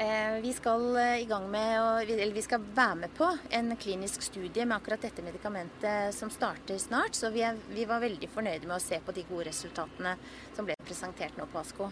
Eh, 0.02 0.36
vi 0.42 0.54
skal 0.56 0.86
eh, 0.98 1.34
med, 1.52 2.12
vi 2.34 2.42
skal 2.42 2.64
være 2.64 2.96
med 3.04 3.12
på 3.18 3.28
en 3.50 3.76
klinisk 3.76 4.24
studie 4.24 4.66
med 4.66 4.78
akkurat 4.78 5.04
dette 5.04 5.22
medikamentet 5.26 6.16
som 6.16 6.32
starter 6.32 6.80
snart. 6.80 7.16
Så 7.16 7.30
vi, 7.30 7.44
er, 7.44 7.60
vi 7.76 7.86
var 7.86 8.00
veldig 8.02 8.30
fornøyde 8.32 8.70
med 8.70 8.78
å 8.78 8.84
se 8.84 9.02
på 9.04 9.12
de 9.12 9.26
gode 9.28 9.50
resultatene 9.52 10.16
som 10.56 10.66
ble 10.66 10.80
presentert 10.86 11.36
nå 11.38 11.50
på 11.52 11.60
ASKO. 11.60 11.92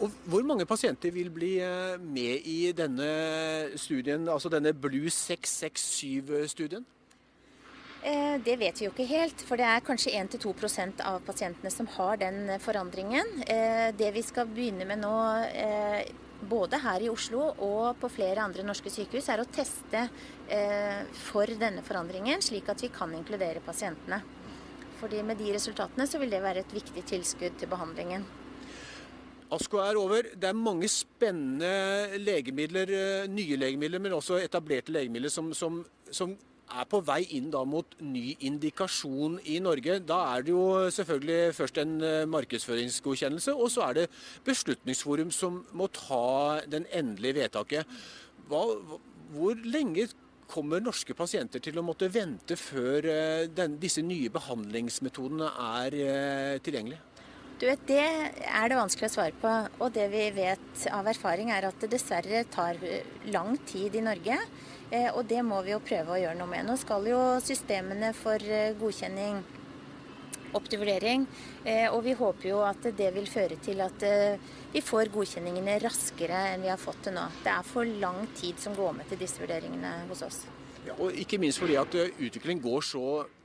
Og 0.00 0.14
Hvor 0.32 0.46
mange 0.48 0.64
pasienter 0.64 1.12
vil 1.12 1.28
bli 1.28 1.58
med 2.00 2.46
i 2.48 2.72
denne 2.72 3.10
studien, 3.76 4.24
altså 4.32 4.48
denne 4.48 4.72
Blue 4.72 5.12
667-studien? 5.12 6.86
Eh, 8.02 8.40
det 8.44 8.56
vet 8.56 8.80
vi 8.80 8.86
jo 8.86 8.94
ikke 8.94 9.04
helt, 9.10 9.42
for 9.44 9.60
det 9.60 9.66
er 9.68 9.84
kanskje 9.84 10.14
1-2% 10.16 11.02
av 11.04 11.20
pasientene 11.26 11.72
som 11.72 11.88
har 11.98 12.16
den 12.22 12.48
forandringen. 12.62 13.42
Eh, 13.44 13.90
det 13.92 14.08
vi 14.14 14.22
skal 14.24 14.48
begynne 14.48 14.86
med 14.88 15.02
nå, 15.02 15.16
eh, 15.44 16.08
både 16.40 16.80
her 16.80 17.04
i 17.04 17.10
Oslo 17.12 17.50
og 17.52 18.00
på 18.00 18.08
flere 18.08 18.40
andre 18.40 18.64
norske 18.64 18.88
sykehus, 18.88 19.28
er 19.28 19.42
å 19.42 19.48
teste 19.52 20.08
for 21.12 21.46
denne 21.46 21.82
forandringen, 21.86 22.40
slik 22.42 22.68
at 22.72 22.80
vi 22.82 22.88
kan 22.88 23.12
inkludere 23.14 23.60
pasientene. 23.62 24.22
Fordi 24.98 25.20
med 25.22 25.36
de 25.38 25.52
resultatene 25.52 26.08
så 26.08 26.18
vil 26.18 26.32
det 26.32 26.40
være 26.42 26.64
et 26.64 26.72
viktig 26.74 27.04
tilskudd 27.06 27.58
til 27.60 27.68
behandlingen. 27.68 28.24
ASKO 29.52 29.78
er 29.84 30.00
over. 30.00 30.22
Det 30.34 30.48
er 30.48 30.56
mange 30.56 30.88
spennende 30.88 32.18
legemidler, 32.18 33.28
nye 33.28 33.60
legemidler, 33.60 34.00
men 34.00 34.16
også 34.16 34.40
etablerte 34.40 34.90
legemidler 34.90 35.30
som, 35.30 35.52
som, 35.54 35.84
som 36.10 36.34
er 36.70 36.86
på 36.90 37.00
vei 37.04 37.20
inn 37.36 37.50
da 37.52 37.62
mot 37.68 37.96
ny 38.02 38.36
indikasjon 38.46 39.38
i 39.50 39.58
Norge. 39.62 39.98
Da 40.06 40.20
er 40.36 40.46
det 40.46 40.54
jo 40.54 40.64
selvfølgelig 40.94 41.54
først 41.56 41.82
en 41.82 41.98
eh, 42.06 42.24
markedsføringsgodkjennelse, 42.30 43.54
og 43.54 43.70
så 43.74 43.88
er 43.88 44.00
det 44.00 44.08
Beslutningsforum 44.46 45.30
som 45.34 45.62
må 45.76 45.90
ta 45.94 46.60
den 46.70 46.86
endelige 46.94 47.40
vedtaket. 47.42 48.00
Hva, 48.50 48.64
hvor 49.34 49.62
lenge 49.66 50.08
kommer 50.50 50.82
norske 50.82 51.14
pasienter 51.14 51.62
til 51.62 51.78
å 51.78 51.86
måtte 51.86 52.10
vente 52.10 52.56
før 52.58 53.06
eh, 53.06 53.44
den, 53.54 53.78
disse 53.82 54.02
nye 54.06 54.32
behandlingsmetodene 54.34 55.52
er 55.76 56.00
eh, 56.00 56.56
tilgjengelige? 56.64 57.06
Du 57.60 57.66
vet, 57.68 57.80
Det 57.84 58.00
er 58.00 58.70
det 58.72 58.76
vanskelig 58.78 59.10
å 59.10 59.12
svare 59.12 59.36
på. 59.36 59.50
Og 59.84 59.92
det 59.92 60.06
vi 60.08 60.22
vet 60.32 60.84
av 60.88 61.08
erfaring, 61.10 61.50
er 61.52 61.66
at 61.68 61.82
det 61.82 61.90
dessverre 61.92 62.46
tar 62.48 62.80
lang 63.28 63.58
tid 63.68 63.98
i 64.00 64.04
Norge. 64.06 64.38
Eh, 64.90 65.08
og 65.14 65.24
det 65.30 65.40
må 65.46 65.60
vi 65.66 65.74
jo 65.74 65.80
prøve 65.84 66.16
å 66.16 66.20
gjøre 66.20 66.38
noe 66.38 66.50
med. 66.50 66.66
Nå 66.66 66.76
skal 66.80 67.06
jo 67.10 67.20
systemene 67.44 68.12
for 68.16 68.42
godkjenning 68.80 69.40
opp 70.50 70.66
til 70.66 70.80
vurdering. 70.82 71.28
Og 71.94 72.00
vi 72.02 72.16
håper 72.18 72.48
jo 72.48 72.56
at 72.66 72.88
det 72.98 73.12
vil 73.14 73.28
føre 73.30 73.54
til 73.62 73.78
at 73.84 74.02
vi 74.72 74.80
får 74.82 75.12
godkjenningene 75.14 75.76
raskere 75.84 76.40
enn 76.50 76.64
vi 76.64 76.72
har 76.72 76.80
fått 76.80 77.04
det 77.06 77.12
nå. 77.14 77.28
Det 77.44 77.52
er 77.54 77.68
for 77.68 77.86
lang 78.02 78.24
tid 78.34 78.58
som 78.58 78.74
går 78.74 78.96
med 78.96 79.06
til 79.12 79.20
disse 79.22 79.38
vurderingene 79.38 80.08
hos 80.08 80.24
oss. 80.26 80.40
Ja, 80.88 80.96
og 80.96 81.14
ikke 81.14 81.38
minst 81.38 81.62
fordi 81.62 81.78
at 81.78 81.94
utviklingen 81.94 82.64
går 82.64 82.82
så 82.88 83.04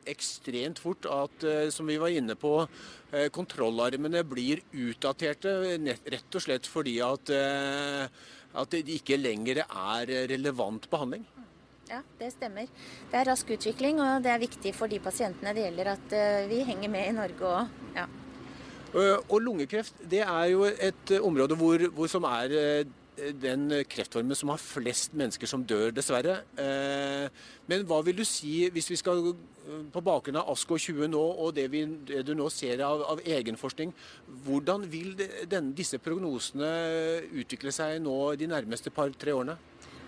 ekstremt 0.10 0.80
fort 0.82 1.06
at, 1.10 1.44
eh, 1.44 1.70
som 1.70 1.88
vi 1.88 1.98
var 1.98 2.14
inne 2.14 2.36
på, 2.36 2.68
eh, 3.12 3.30
kontrollarmene 3.30 4.24
blir 4.24 4.62
utdaterte. 4.74 5.78
Rett 6.06 6.36
og 6.36 6.42
slett 6.42 6.66
fordi 6.68 7.00
at, 7.02 7.30
eh, 7.30 8.08
at 8.56 8.70
det 8.70 8.86
ikke 8.86 9.22
lenger 9.22 9.66
er 9.66 10.06
relevant 10.28 10.90
behandling. 10.90 11.26
Ja, 11.90 12.02
det 12.20 12.32
stemmer. 12.34 12.68
Det 13.12 13.20
er 13.20 13.30
rask 13.30 13.50
utvikling, 13.54 14.02
og 14.02 14.24
det 14.26 14.34
er 14.34 14.42
viktig 14.42 14.74
for 14.74 14.92
de 14.92 15.00
pasientene 15.00 15.54
det 15.54 15.68
gjelder 15.68 15.92
at 15.94 16.16
vi 16.50 16.64
henger 16.66 16.90
med 16.90 17.10
i 17.12 17.16
Norge 17.16 17.52
òg. 17.52 17.80
Ja. 17.96 18.08
Og 18.96 19.42
lungekreft 19.44 19.98
det 20.08 20.22
er 20.24 20.46
jo 20.54 20.64
et 20.66 21.12
område 21.20 21.58
hvor, 21.60 21.82
hvor 21.94 22.08
som 22.10 22.26
er 22.30 22.54
den 23.16 23.70
kreftformen 23.90 24.36
som 24.36 24.52
har 24.52 24.62
flest 24.62 25.14
mennesker 25.16 25.48
som 25.48 25.64
dør, 25.64 25.92
dessverre. 25.96 26.40
Eh, 26.60 27.28
men 27.70 27.86
hva 27.88 28.02
vil 28.06 28.18
du 28.20 28.26
si, 28.28 28.68
hvis 28.74 28.90
vi 28.92 28.98
skal 29.00 29.22
eh, 29.32 29.86
på 29.94 30.04
bakgrunn 30.04 30.40
av 30.42 30.50
ASKO 30.52 30.78
20 30.82 31.10
nå, 31.14 31.22
og 31.46 31.54
det, 31.56 31.68
vi, 31.72 31.86
det 32.10 32.26
du 32.28 32.34
nå 32.38 32.50
ser 32.54 32.84
av, 32.86 33.04
av 33.16 33.24
egenforskning, 33.24 33.94
hvordan 34.46 34.88
vil 34.92 35.16
den, 35.52 35.72
disse 35.78 36.00
prognosene 36.04 36.72
utvikle 37.32 37.74
seg 37.76 38.02
nå 38.04 38.36
de 38.40 38.52
nærmeste 38.52 38.94
par-tre 38.94 39.36
årene? 39.36 39.58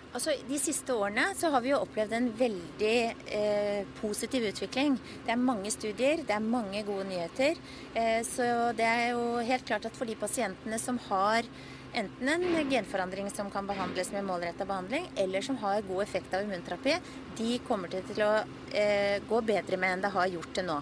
Altså, 0.08 0.32
De 0.48 0.58
siste 0.60 0.94
årene 0.96 1.26
så 1.36 1.50
har 1.52 1.60
vi 1.64 1.72
jo 1.74 1.80
opplevd 1.84 2.14
en 2.16 2.28
veldig 2.36 2.94
eh, 3.38 3.88
positiv 4.00 4.46
utvikling. 4.48 4.96
Det 5.26 5.34
er 5.34 5.40
mange 5.40 5.72
studier, 5.74 6.22
det 6.24 6.34
er 6.34 6.44
mange 6.44 6.82
gode 6.86 7.04
nyheter. 7.10 7.60
Eh, 7.92 8.22
så 8.26 8.72
det 8.78 8.86
er 8.88 9.10
jo 9.12 9.42
helt 9.44 9.66
klart 9.68 9.88
at 9.88 9.98
for 9.98 10.08
de 10.08 10.16
pasientene 10.16 10.80
som 10.80 11.00
har 11.10 11.48
enten 11.98 12.28
en 12.28 12.70
genforandring 12.70 13.28
som 13.32 13.50
kan 13.52 13.68
behandles 13.68 14.10
med 14.12 14.24
målretta 14.24 14.64
behandling, 14.68 15.08
eller 15.16 15.44
som 15.44 15.56
har 15.60 15.84
god 15.88 16.02
effekt 16.04 16.34
av 16.36 16.44
immunterapi, 16.44 16.96
de 17.36 17.58
kommer 17.68 17.92
til 17.92 18.24
å 18.24 18.32
eh, 18.72 19.20
gå 19.28 19.40
bedre 19.44 19.80
med 19.80 19.96
enn 19.96 20.06
det 20.06 20.14
har 20.16 20.32
gjort 20.32 20.54
til 20.56 20.68
nå. 20.68 20.80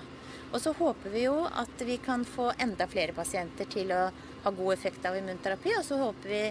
Og 0.52 0.62
så 0.62 0.70
håper 0.78 1.10
vi 1.10 1.26
jo 1.26 1.40
at 1.44 1.82
vi 1.84 1.98
kan 1.98 2.22
få 2.24 2.52
enda 2.62 2.86
flere 2.86 3.12
pasienter 3.12 3.66
til 3.70 3.90
å 3.92 4.06
ha 4.44 4.50
god 4.54 4.72
effekt 4.72 5.06
av 5.08 5.16
immunterapi. 5.18 5.72
Og 5.76 5.84
så 5.84 5.98
håper 6.00 6.30
vi 6.30 6.42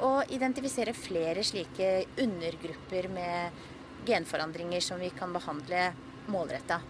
å 0.00 0.22
identifisere 0.32 0.94
flere 0.96 1.44
slike 1.44 1.92
undergrupper 2.22 3.08
med 3.12 3.62
genforandringer 4.06 4.80
som 4.80 5.00
vi 5.00 5.12
kan 5.14 5.32
behandle 5.34 5.92
målretta. 6.32 6.80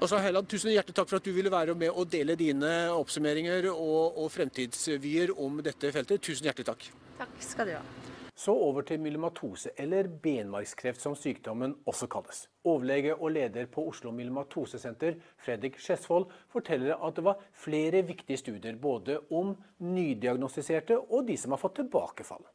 Åsa 0.00 0.18
Heiland, 0.24 0.48
tusen 0.48 0.72
hjertelig 0.72 0.96
takk 0.96 1.10
for 1.10 1.20
at 1.20 1.26
du 1.28 1.32
ville 1.36 1.52
være 1.52 1.74
med 1.76 1.92
og 1.92 2.08
dele 2.08 2.36
dine 2.40 2.72
oppsummeringer 2.96 3.68
og, 3.74 4.16
og 4.16 4.30
fremtidsvyer 4.32 5.34
om 5.36 5.60
dette 5.64 5.92
feltet. 5.92 6.22
Tusen 6.24 6.48
hjertelig 6.48 6.70
takk. 6.72 6.86
Takk 7.20 7.42
skal 7.44 7.68
du 7.68 7.76
ha. 7.76 7.99
Så 8.40 8.54
over 8.56 8.86
til 8.88 9.02
myelomatose, 9.04 9.74
eller 9.76 10.06
benmargskreft 10.22 11.02
som 11.02 11.12
sykdommen 11.18 11.74
også 11.90 12.06
kalles. 12.08 12.46
Overlege 12.64 13.12
og 13.18 13.34
leder 13.34 13.66
på 13.68 13.84
Oslo 13.90 14.14
myelomatosesenter, 14.16 15.18
Fredrik 15.44 15.76
Skjesvold, 15.76 16.30
forteller 16.48 16.96
at 16.96 17.18
det 17.18 17.24
var 17.26 17.42
flere 17.52 18.00
viktige 18.08 18.40
studier 18.40 18.78
både 18.80 19.18
om 19.30 19.52
nydiagnostiserte 19.84 20.96
og 21.02 21.28
de 21.28 21.36
som 21.36 21.52
har 21.52 21.60
fått 21.60 21.82
tilbakefall. 21.82 22.48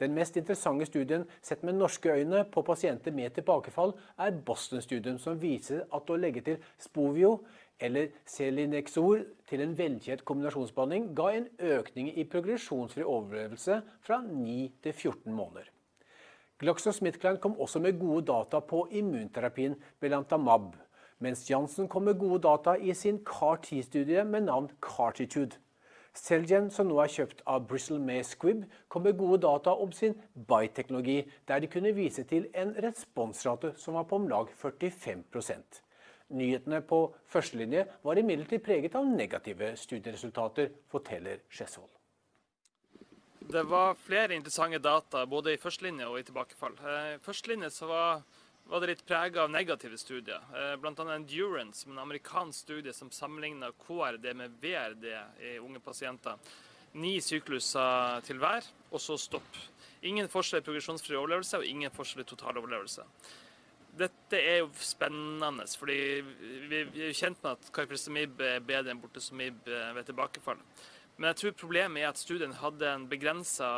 Den 0.00 0.14
mest 0.16 0.36
interessante 0.40 0.86
studien 0.86 1.26
sett 1.42 1.64
med 1.66 1.76
norske 1.76 2.08
øyne 2.08 2.46
på 2.48 2.62
pasienter 2.64 3.12
med 3.12 3.34
tilbakefall, 3.36 3.92
er 4.16 4.40
Boston-studien, 4.46 5.18
som 5.18 5.40
viser 5.42 5.84
at 5.92 6.08
å 6.08 6.16
legge 6.16 6.40
til 6.46 6.62
Spovio 6.80 7.40
eller 7.80 8.10
Selinexor 8.26 9.22
til 9.48 9.62
en 9.62 9.74
velkjent 9.78 10.24
kombinasjonsbehandling 10.26 11.12
ga 11.16 11.30
en 11.36 11.48
økning 11.58 12.10
i 12.18 12.26
progresjonsfri 12.28 13.04
overlevelse 13.04 13.80
fra 14.04 14.20
9 14.24 14.56
til 14.82 14.92
14 14.92 15.32
måneder. 15.32 15.70
GlaxoSmithKline 16.58 17.38
kom 17.38 17.54
også 17.60 17.78
med 17.78 18.00
gode 18.00 18.24
data 18.26 18.58
på 18.58 18.88
immunterapien 18.90 19.76
Belantamab, 20.00 20.74
mens 21.18 21.46
Janssen 21.50 21.88
kom 21.88 22.02
med 22.02 22.18
gode 22.18 22.42
data 22.42 22.74
i 22.74 22.94
sin 22.94 23.20
CAR-10-studie 23.24 24.24
med 24.24 24.40
navn 24.50 24.70
Cartitude. 24.82 25.58
Celgen, 26.18 26.70
som 26.70 26.88
nå 26.90 26.98
er 26.98 27.12
kjøpt 27.14 27.44
av 27.46 27.68
Bristol 27.70 28.00
May 28.02 28.24
Squibb, 28.26 28.64
kom 28.90 29.04
med 29.06 29.18
gode 29.18 29.38
data 29.44 29.70
om 29.70 29.92
sin 29.94 30.16
BITE-teknologi, 30.34 31.20
der 31.46 31.62
de 31.62 31.70
kunne 31.70 31.94
vise 31.94 32.24
til 32.26 32.48
en 32.54 32.74
responsrate 32.82 33.76
som 33.78 33.94
var 33.94 34.08
på 34.10 34.18
om 34.18 34.26
lag 34.30 34.50
45 34.50 35.22
Nyhetene 36.28 36.82
på 36.84 37.00
førstelinje 37.32 37.86
var 38.04 38.18
imidlertid 38.20 38.64
preget 38.64 38.96
av 38.98 39.06
negative 39.08 39.72
studieresultater, 39.80 40.68
forteller 40.92 41.40
Skjesvold. 41.48 41.94
Det 43.48 43.62
var 43.64 43.94
flere 43.96 44.36
interessante 44.36 44.78
data 44.78 45.24
både 45.26 45.54
i 45.54 45.60
førstelinje 45.60 46.08
og 46.10 46.18
i 46.20 46.26
tilbakefall. 46.28 46.76
I 46.82 46.98
eh, 47.14 47.22
førstelinje 47.24 47.70
så 47.72 47.88
var 47.88 48.20
var 48.68 48.80
det 48.80 48.90
litt 48.90 49.04
prega 49.08 49.46
av 49.46 49.50
negative 49.50 49.96
studier. 49.96 50.42
Eh, 50.52 50.74
Bl.a. 50.80 50.92
Endurance, 51.14 51.88
en 51.88 51.98
amerikansk 51.98 52.66
studie 52.66 52.92
som 52.92 53.10
sammenligna 53.10 53.70
KRD 53.86 54.34
med 54.36 54.58
VRD 54.60 55.06
i 55.40 55.56
unge 55.58 55.80
pasienter. 55.80 56.36
Ni 57.00 57.18
sykluser 57.24 58.20
til 58.26 58.40
hver, 58.40 58.64
og 58.92 59.00
så 59.00 59.16
stopp. 59.20 59.56
Ingen 60.08 60.28
forskjell 60.28 60.60
i 60.60 60.66
progresjonsfri 60.66 61.16
overlevelse 61.16 61.60
og 61.60 61.68
ingen 61.68 61.92
forskjell 61.92 62.24
i 62.24 62.28
totaloverlevelse. 62.28 63.04
Dette 63.98 64.38
er 64.38 64.60
jo 64.60 64.68
spennende, 64.78 65.64
fordi 65.78 65.98
vi 66.70 66.82
er 66.84 67.08
jo 67.08 67.16
kjent 67.16 67.40
med 67.42 67.56
at 67.56 67.70
Carprestamib 67.74 68.38
er 68.44 68.62
bedre 68.62 68.92
enn 68.92 69.00
bortesomib 69.02 69.66
eh, 69.66 69.90
ved 69.96 70.06
tilbakefall. 70.06 70.60
Men 71.18 71.32
jeg 71.32 71.38
tror 71.40 71.56
problemet 71.58 72.02
er 72.02 72.12
at 72.12 72.20
studien 72.20 72.54
hadde 72.60 72.86
en 72.92 73.08
begrensa 73.10 73.68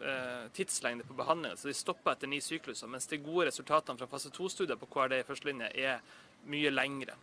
eh, 0.00 0.46
tidslengde 0.56 1.04
på 1.04 1.18
behandlingen, 1.18 1.60
så 1.60 1.68
de 1.68 1.76
stoppa 1.76 2.14
etter 2.14 2.30
ni 2.32 2.40
sykluser. 2.40 2.88
Mens 2.88 3.10
de 3.10 3.20
gode 3.20 3.50
resultatene 3.50 4.00
fra 4.00 4.08
fase 4.08 4.32
2-studier 4.32 4.80
på 4.80 4.88
KRD 4.94 5.18
i 5.18 5.28
førstelinje 5.28 5.68
er 5.76 6.00
mye 6.48 6.72
lengre. 6.72 7.18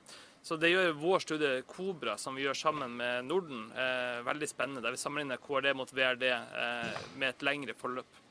Så 0.46 0.60
det 0.62 0.70
gjør 0.70 0.94
vår 1.02 1.26
studie 1.26 1.66
Kobra, 1.68 2.14
som 2.22 2.38
vi 2.38 2.46
gjør 2.46 2.62
sammen 2.62 2.94
med 3.00 3.26
Norden, 3.26 3.72
eh, 3.74 4.22
veldig 4.28 4.52
spennende. 4.54 4.86
Der 4.86 4.94
vi 4.94 5.02
sammenligner 5.02 5.42
KRD 5.42 5.74
mot 5.74 5.98
VRD 5.98 6.30
med 7.18 7.30
et 7.32 7.50
lengre 7.50 7.74
forløp. 7.80 8.27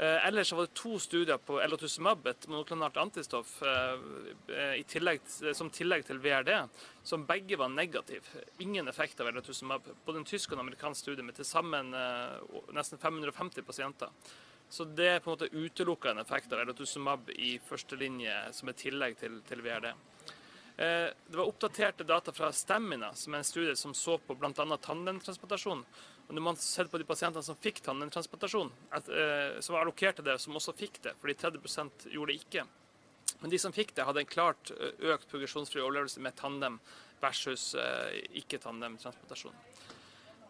Eh, 0.00 0.26
ellers 0.26 0.52
var 0.52 0.62
det 0.62 0.74
to 0.74 0.98
studier 0.98 1.36
på 1.44 1.58
elotuzumab, 1.60 2.26
et 2.26 2.46
monoklonalt 2.48 2.96
antistoff, 2.96 3.50
eh, 3.62 4.78
tillegg, 4.88 5.20
som 5.52 5.68
tillegg 5.68 6.06
til 6.08 6.22
VRD, 6.24 6.54
som 7.04 7.26
begge 7.28 7.58
var 7.60 7.68
negative. 7.68 8.22
Ingen 8.58 8.88
effekt 8.88 9.20
av 9.20 9.28
elotuzumab. 9.28 9.82
Både 10.06 10.18
en 10.18 10.24
tysk 10.24 10.52
og 10.52 10.56
en 10.56 10.64
amerikansk 10.64 11.00
studie 11.02 11.22
med 11.22 11.36
til 11.36 11.44
sammen 11.44 11.92
eh, 11.92 12.40
nesten 12.72 12.98
550 12.98 13.62
pasienter. 13.62 14.08
Så 14.70 14.86
det 14.88 15.08
er 15.08 15.20
på 15.20 15.28
en 15.28 15.36
måte 15.36 15.52
utelukka 15.52 16.14
en 16.14 16.22
effekt 16.24 16.52
av 16.52 16.60
elotuzumab 16.60 17.28
i 17.36 17.58
førstelinje 17.58 18.54
som 18.56 18.70
et 18.70 18.80
tillegg 18.80 19.18
til, 19.18 19.42
til 19.42 19.60
VRD. 19.60 19.92
Det 20.80 21.36
var 21.36 21.44
oppdaterte 21.44 22.06
data 22.08 22.32
fra 22.32 22.48
Stamina, 22.56 23.10
som 23.12 23.34
er 23.34 23.42
en 23.42 23.44
studie 23.44 23.76
som 23.76 23.92
så 23.92 24.16
på 24.16 24.34
bl.a. 24.38 24.54
tannlemtransplantasjon. 24.54 25.84
Og 26.30 26.36
når 26.36 26.44
man 26.46 26.58
ser 26.62 26.86
på 26.86 26.98
de 27.00 27.04
pasientene 27.08 27.42
som 27.42 27.56
fikk 27.58 27.80
tannlemtransplantasjon, 27.82 28.68
eh, 28.94 29.56
som 29.58 29.74
var 29.74 29.82
allokert 29.82 30.20
til 30.20 30.28
det, 30.28 30.36
som 30.38 30.54
også 30.54 30.76
fikk 30.78 31.00
det, 31.02 31.16
fordi 31.18 31.34
30% 31.40 32.04
gjorde 32.14 32.30
det 32.30 32.36
ikke. 32.44 32.62
Men 33.40 33.50
de 33.50 33.58
som 33.58 33.74
fikk 33.74 33.96
det, 33.96 34.04
hadde 34.06 34.22
en 34.22 34.30
klart 34.30 34.70
eh, 34.76 34.92
økt 35.10 35.26
progresjonsfri 35.32 35.82
overlevelse 35.82 36.22
med 36.22 36.36
tandem 36.38 36.76
versus 37.18 37.72
eh, 37.74 38.20
ikke-tandemtransplantasjon. 38.44 39.58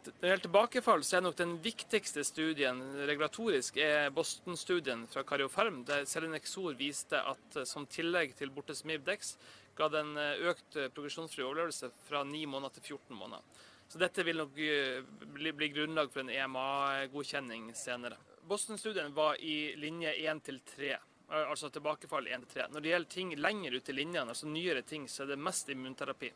Når 0.05 0.21
det 0.21 0.35
gjelder 0.35 0.45
tilbakefall, 0.45 1.07
så 1.09 1.17
er 1.17 1.25
nok 1.25 1.41
den 1.41 1.57
viktigste 1.65 2.27
studien 2.29 2.85
regulatorisk 3.09 3.81
er 3.81 4.13
Boston-studien 4.13 5.09
fra 5.09 5.25
Kariofarm, 5.25 5.81
der 5.89 6.05
Selinexor 6.09 6.77
viste 6.77 7.25
at 7.25 7.61
som 7.69 7.89
tillegg 7.89 8.37
til 8.37 8.53
Bortes 8.53 8.85
Dex 8.85 9.35
ga 9.81 9.89
den 9.89 10.13
økt 10.21 10.77
progresjonsfri 10.93 11.45
overlevelse 11.45 11.89
fra 12.05 12.21
9 12.25 12.45
måneder 12.53 12.77
til 12.77 12.97
14 12.97 13.17
måneder. 13.17 13.45
Så 13.91 13.99
dette 13.99 14.23
vil 14.23 14.39
nok 14.39 14.59
eh, 14.63 15.01
bli, 15.35 15.51
bli 15.53 15.69
grunnlag 15.75 16.13
for 16.15 16.23
en 16.23 16.31
EMA-godkjenning 16.31 17.73
senere. 17.75 18.21
Boston-studien 18.47 19.11
var 19.15 19.41
i 19.43 19.75
linje 19.77 20.13
1 20.31 20.45
til 20.47 20.61
3. 20.77 20.93
altså 21.31 21.71
tilbakefall 21.75 22.29
1-3. 22.31 22.69
Når 22.71 22.81
det 22.81 22.93
gjelder 22.93 23.11
ting 23.11 23.35
lenger 23.39 23.75
ut 23.75 23.91
i 23.91 23.97
linjene, 23.99 24.31
altså 24.31 24.47
nyere 24.47 24.83
ting, 24.87 25.09
så 25.11 25.25
er 25.25 25.33
det 25.33 25.41
mest 25.43 25.75
immunterapi. 25.75 26.31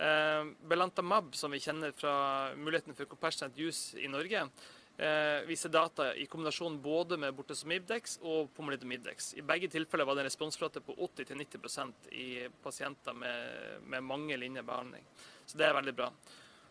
Eh, 0.00 0.42
Belantamab, 0.72 1.34
som 1.36 1.52
vi 1.52 1.60
kjenner 1.60 1.92
fra 1.92 2.16
muligheten 2.56 2.96
for 2.96 3.04
compassionate 3.04 3.60
use 3.60 4.00
i 4.00 4.08
Norge, 4.08 4.48
eh, 4.96 5.44
viser 5.52 5.68
data 5.68 6.14
i 6.16 6.26
kombinasjon 6.26 6.80
både 6.80 7.20
med 7.20 7.36
bortezomibdex 7.36 8.18
og 8.22 8.54
pomelidomibdex. 8.56 9.34
I 9.36 9.44
begge 9.44 9.68
tilfeller 9.68 10.08
var 10.08 10.16
det 10.16 10.24
en 10.24 10.32
responsflate 10.32 10.80
på 10.80 10.96
80-90% 10.96 12.08
i 12.12 12.48
pasienter 12.62 13.12
med, 13.12 13.82
med 13.84 14.04
mange 14.04 14.36
linjer 14.36 14.62
behandling. 14.62 15.04
Så 15.44 15.60
det 15.60 15.68
er 15.68 15.76
veldig 15.76 16.00
bra. 16.00 16.14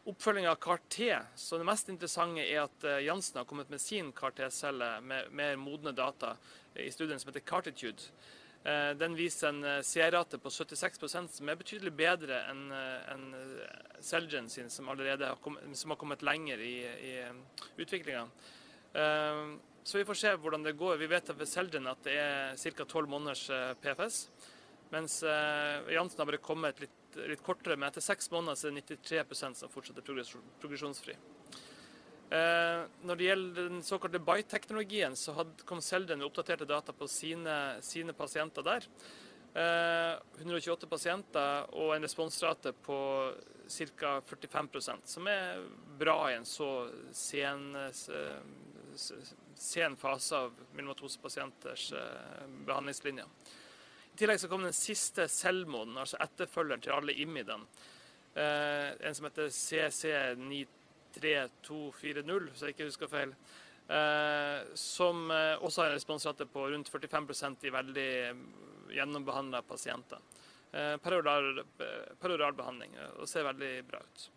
Oppfølging 0.04 0.48
av 0.48 0.56
CAR-T. 0.56 1.18
Så 1.36 1.58
det 1.58 1.66
mest 1.68 1.90
interessante 1.92 2.44
er 2.46 2.64
at 2.64 2.84
eh, 2.88 3.02
Jansen 3.04 3.42
har 3.42 3.48
kommet 3.48 3.70
med 3.70 3.82
sin 3.84 4.14
CAR-T-celle 4.16 5.00
med 5.04 5.32
mer 5.36 5.58
modne 5.60 5.92
data 5.92 6.38
i 6.74 6.88
studien 6.92 7.20
som 7.20 7.30
heter 7.30 7.44
Cartitude. 7.44 8.08
Eh, 8.64 8.92
den 8.96 9.18
viser 9.20 9.52
en 9.52 9.84
C-rate 9.84 10.40
på 10.40 10.52
76% 10.56 11.36
som 11.36 11.52
er 11.52 11.60
betydelig 11.60 11.92
bedre 12.00 12.40
enn 12.48 12.70
en 12.72 13.26
Celgen 14.00 14.48
sin, 14.50 14.70
som 14.72 14.88
allerede 14.90 15.34
har 15.34 15.42
kommet, 15.44 15.68
som 15.76 15.92
har 15.92 16.00
kommet 16.00 16.24
lenger 16.24 16.64
i, 16.64 16.76
i 16.88 17.14
utviklinga. 17.84 18.24
Så 19.84 19.98
vi 20.00 20.06
får 20.08 20.18
se 20.18 20.32
hvordan 20.40 20.64
det 20.64 20.78
går. 20.80 20.96
Vi 20.98 21.10
vet 21.12 21.30
ved 21.36 21.48
Celgen 21.48 21.88
at 21.92 22.00
det 22.08 22.16
er 22.16 22.56
ca. 22.56 22.86
12 22.86 23.12
måneders 23.12 23.44
PFS. 23.84 24.22
Mens 24.96 25.20
Jansen 25.22 26.24
har 26.24 26.30
bare 26.32 26.42
kommet 26.42 26.80
litt 26.82 26.99
litt 27.16 27.44
kortere, 27.46 27.78
men 27.78 27.90
etter 27.90 28.04
seks 28.04 28.30
måneder 28.34 28.58
så 28.60 28.70
er 28.70 28.76
det 28.78 28.84
93% 29.00 29.62
som 29.62 29.72
fortsetter 29.74 30.06
progresjonsfri. 30.62 31.16
Eh, 32.30 32.84
når 33.02 33.18
det 33.18 33.26
gjelder 33.26 33.70
den 33.72 33.82
såkalte 33.84 34.22
BITE-teknologien, 34.22 35.16
så 35.18 35.34
hadde, 35.34 35.64
kom 35.66 35.82
Selden 35.82 36.22
med 36.22 36.28
oppdaterte 36.28 36.68
data 36.70 36.94
på 36.94 37.08
sine, 37.10 37.56
sine 37.82 38.14
pasienter 38.14 38.66
der. 38.66 38.86
Eh, 39.58 40.20
128 40.38 40.86
pasienter 40.88 41.72
og 41.74 41.96
en 41.96 42.06
responsrate 42.06 42.74
på 42.86 43.00
ca. 43.70 44.12
45% 44.22 45.10
som 45.10 45.28
er 45.30 45.64
bra 45.98 46.20
i 46.30 46.36
en 46.38 46.46
så 46.46 46.90
sen, 47.14 47.72
sen 49.58 49.98
fase 49.98 50.38
av 50.38 50.54
myelomatosepasienters 50.74 51.92
eh, 51.98 52.46
behandlingslinje. 52.70 53.26
I 53.26 53.59
tillegg 54.20 54.40
så 54.42 54.50
kom 54.52 54.64
den 54.68 54.76
siste 54.76 55.24
selvmoden, 55.32 55.96
altså 55.98 56.18
etterfølgeren 56.24 56.82
til 56.84 56.96
alle 56.96 57.14
imidene. 57.24 57.66
Eh, 58.36 58.90
en 59.08 59.16
som 59.16 59.26
heter 59.26 59.48
CC93240, 59.56 62.50
hvis 62.52 62.64
jeg 62.64 62.72
ikke 62.76 62.90
husker 62.92 63.08
feil. 63.12 63.32
Eh, 63.90 64.60
som 64.78 65.32
eh, 65.34 65.58
også 65.58 65.82
har 65.82 65.90
en 65.90 65.98
responsrate 65.98 66.46
på 66.46 66.70
rundt 66.70 66.92
45% 66.94 67.66
i 67.66 67.74
veldig 67.74 68.12
gjennombehandla 68.94 69.66
pasienter. 69.66 70.20
Eh, 70.72 70.98
peroral 71.02 71.64
eh, 71.82 73.08
og 73.18 73.26
ser 73.28 73.48
veldig 73.48 73.72
bra 73.90 74.04
ut. 74.04 74.28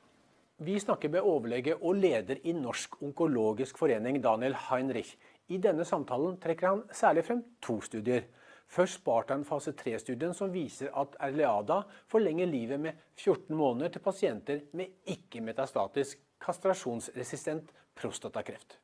Vi 0.62 0.76
snakker 0.80 1.10
med 1.10 1.26
overlege 1.26 1.74
og 1.80 1.96
leder 1.98 2.38
i 2.46 2.52
Norsk 2.54 3.00
onkologisk 3.02 3.78
forening, 3.80 4.20
Daniel 4.22 4.54
Heinrich. 4.68 5.16
I 5.50 5.58
denne 5.60 5.84
samtalen 5.84 6.38
trekker 6.40 6.68
han 6.68 6.82
særlig 6.94 7.24
frem 7.26 7.42
to 7.60 7.80
studier. 7.84 8.22
Først 8.68 9.00
Spartan 9.00 9.44
fase 9.44 9.74
3-studien 9.76 10.34
som 10.36 10.52
viser 10.52 10.92
at 10.98 11.16
Erleada 11.20 11.82
forlenger 12.10 12.48
livet 12.48 12.80
med 12.80 13.02
14 13.16 13.56
måneder 13.56 13.92
til 13.92 14.04
pasienter 14.04 14.62
med 14.72 14.94
ikke-metastatisk 15.12 16.22
kastrasjonsresistent 16.42 17.72
prostatakreft. 17.98 18.78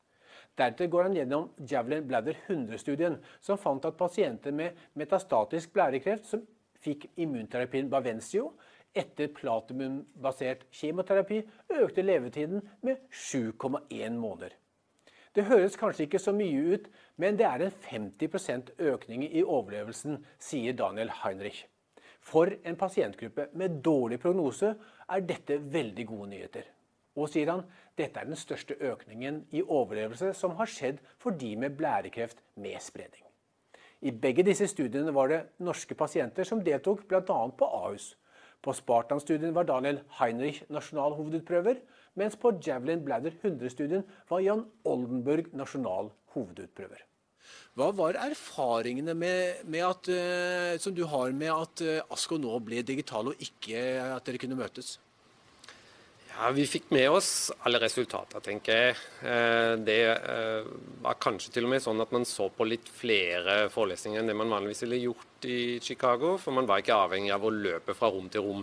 Deretter 0.59 0.91
går 0.91 1.07
han 1.07 1.17
gjennom 1.17 1.51
Javelin 1.71 2.07
Bladder 2.09 2.39
100-studien, 2.49 3.19
som 3.41 3.59
fant 3.61 3.85
at 3.87 3.99
pasienter 3.99 4.55
med 4.55 4.79
metastatisk 4.99 5.73
blærekreft 5.75 6.27
som 6.27 6.43
fikk 6.83 7.09
immunterapien 7.19 7.91
Bavencio 7.91 8.53
etter 8.99 9.31
platinumbasert 9.35 10.65
kjemoterapi, 10.75 11.43
økte 11.79 12.03
levetiden 12.03 12.65
med 12.83 13.05
7,1 13.13 14.17
måneder. 14.19 14.55
Det 15.39 15.45
høres 15.47 15.77
kanskje 15.79 16.09
ikke 16.09 16.19
så 16.19 16.33
mye 16.35 16.75
ut, 16.75 16.87
men 17.23 17.37
det 17.39 17.45
er 17.47 17.63
en 17.63 17.75
50% 17.85 18.73
økning 18.91 19.21
i 19.23 19.45
overlevelsen, 19.45 20.17
sier 20.43 20.75
Daniel 20.75 21.13
Heinrich. 21.21 21.61
For 22.27 22.51
en 22.67 22.79
pasientgruppe 22.81 23.45
med 23.55 23.77
dårlig 23.87 24.19
prognose 24.19 24.73
er 25.07 25.23
dette 25.29 25.61
veldig 25.63 26.07
gode 26.09 26.27
nyheter. 26.33 26.67
Og 27.15 27.31
sier 27.31 27.53
han, 27.53 27.63
dette 27.95 28.19
er 28.19 28.27
den 28.27 28.41
største 28.41 28.75
økningen 28.83 29.45
i 29.55 29.63
overlevelse 29.63 30.33
som 30.35 30.59
har 30.59 30.73
skjedd 30.75 30.99
for 31.23 31.39
de 31.39 31.53
med 31.55 31.79
blærekreft 31.79 32.43
med 32.59 32.83
spredning. 32.83 33.23
I 34.03 34.11
begge 34.11 34.43
disse 34.43 34.67
studiene 34.75 35.15
var 35.15 35.31
det 35.31 35.45
norske 35.63 35.95
pasienter 35.95 36.51
som 36.51 36.65
deltok 36.67 37.07
bl.a. 37.07 37.23
på 37.23 37.71
Ahus. 37.79 38.17
På 38.59 38.75
Spartan-studien 38.75 39.55
var 39.55 39.71
Daniel 39.71 40.03
Heinrich 40.19 40.65
nasjonal 40.67 41.15
hovedutprøver, 41.15 41.79
mens 42.19 42.39
på 42.39 42.55
Javelin 42.65 43.05
Bladder 43.07 43.35
100-studien 43.43 44.07
var 44.31 44.45
Jan 44.45 44.65
Oldenburg 44.89 45.53
nasjonal 45.57 46.11
hovedutprøver. 46.35 47.05
Hva 47.79 47.93
var 47.95 48.17
erfaringene 48.19 49.15
med, 49.15 49.67
med 49.71 49.85
at, 49.87 50.09
uh, 50.11 50.73
som 50.83 50.95
du 50.97 51.05
har 51.07 51.35
med 51.37 51.53
at 51.55 51.85
uh, 51.87 52.15
ASKO 52.15 52.41
nå 52.41 52.57
ble 52.67 52.83
digital, 52.83 53.31
og 53.31 53.45
ikke 53.45 53.83
at 54.17 54.27
dere 54.27 54.41
kunne 54.43 54.59
møtes? 54.59 54.97
Ja, 56.33 56.51
Vi 56.55 56.67
fikk 56.71 56.91
med 56.95 57.09
oss 57.11 57.51
alle 57.67 57.81
resultater, 57.83 58.43
tenker 58.45 58.77
jeg. 58.77 58.99
Eh, 59.27 59.73
det 59.83 59.97
var 61.03 61.17
kanskje 61.19 61.51
til 61.51 61.67
og 61.67 61.73
med 61.73 61.83
sånn 61.83 61.99
at 62.05 62.13
man 62.15 62.23
så 62.29 62.47
på 62.55 62.63
litt 62.69 62.87
flere 62.95 63.65
forelesninger 63.75 64.23
enn 64.23 64.31
det 64.31 64.37
man 64.39 64.55
vanligvis 64.55 64.85
ville 64.85 65.01
gjort 65.03 65.49
i 65.51 65.59
Chicago, 65.83 66.37
for 66.39 66.55
man 66.55 66.71
var 66.71 66.85
ikke 66.85 66.95
avhengig 66.95 67.35
av 67.35 67.43
å 67.43 67.51
løpe 67.51 67.97
fra 67.99 68.13
rom 68.15 68.31
til 68.31 68.47
rom. 68.47 68.63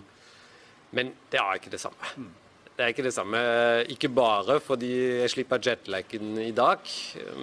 Men 0.95 1.11
det 1.27 1.41
er 1.43 1.59
ikke 1.59 1.75
det 1.75 1.83
samme. 1.83 2.15
Det 2.75 2.83
er 2.83 2.91
ikke 2.91 3.05
det 3.05 3.13
samme. 3.15 3.39
Ikke 3.87 4.09
bare 4.11 4.57
fordi 4.59 4.89
jeg 5.21 5.31
slipper 5.31 5.61
jetlaggen 5.63 6.33
i 6.43 6.51
dag, 6.51 6.81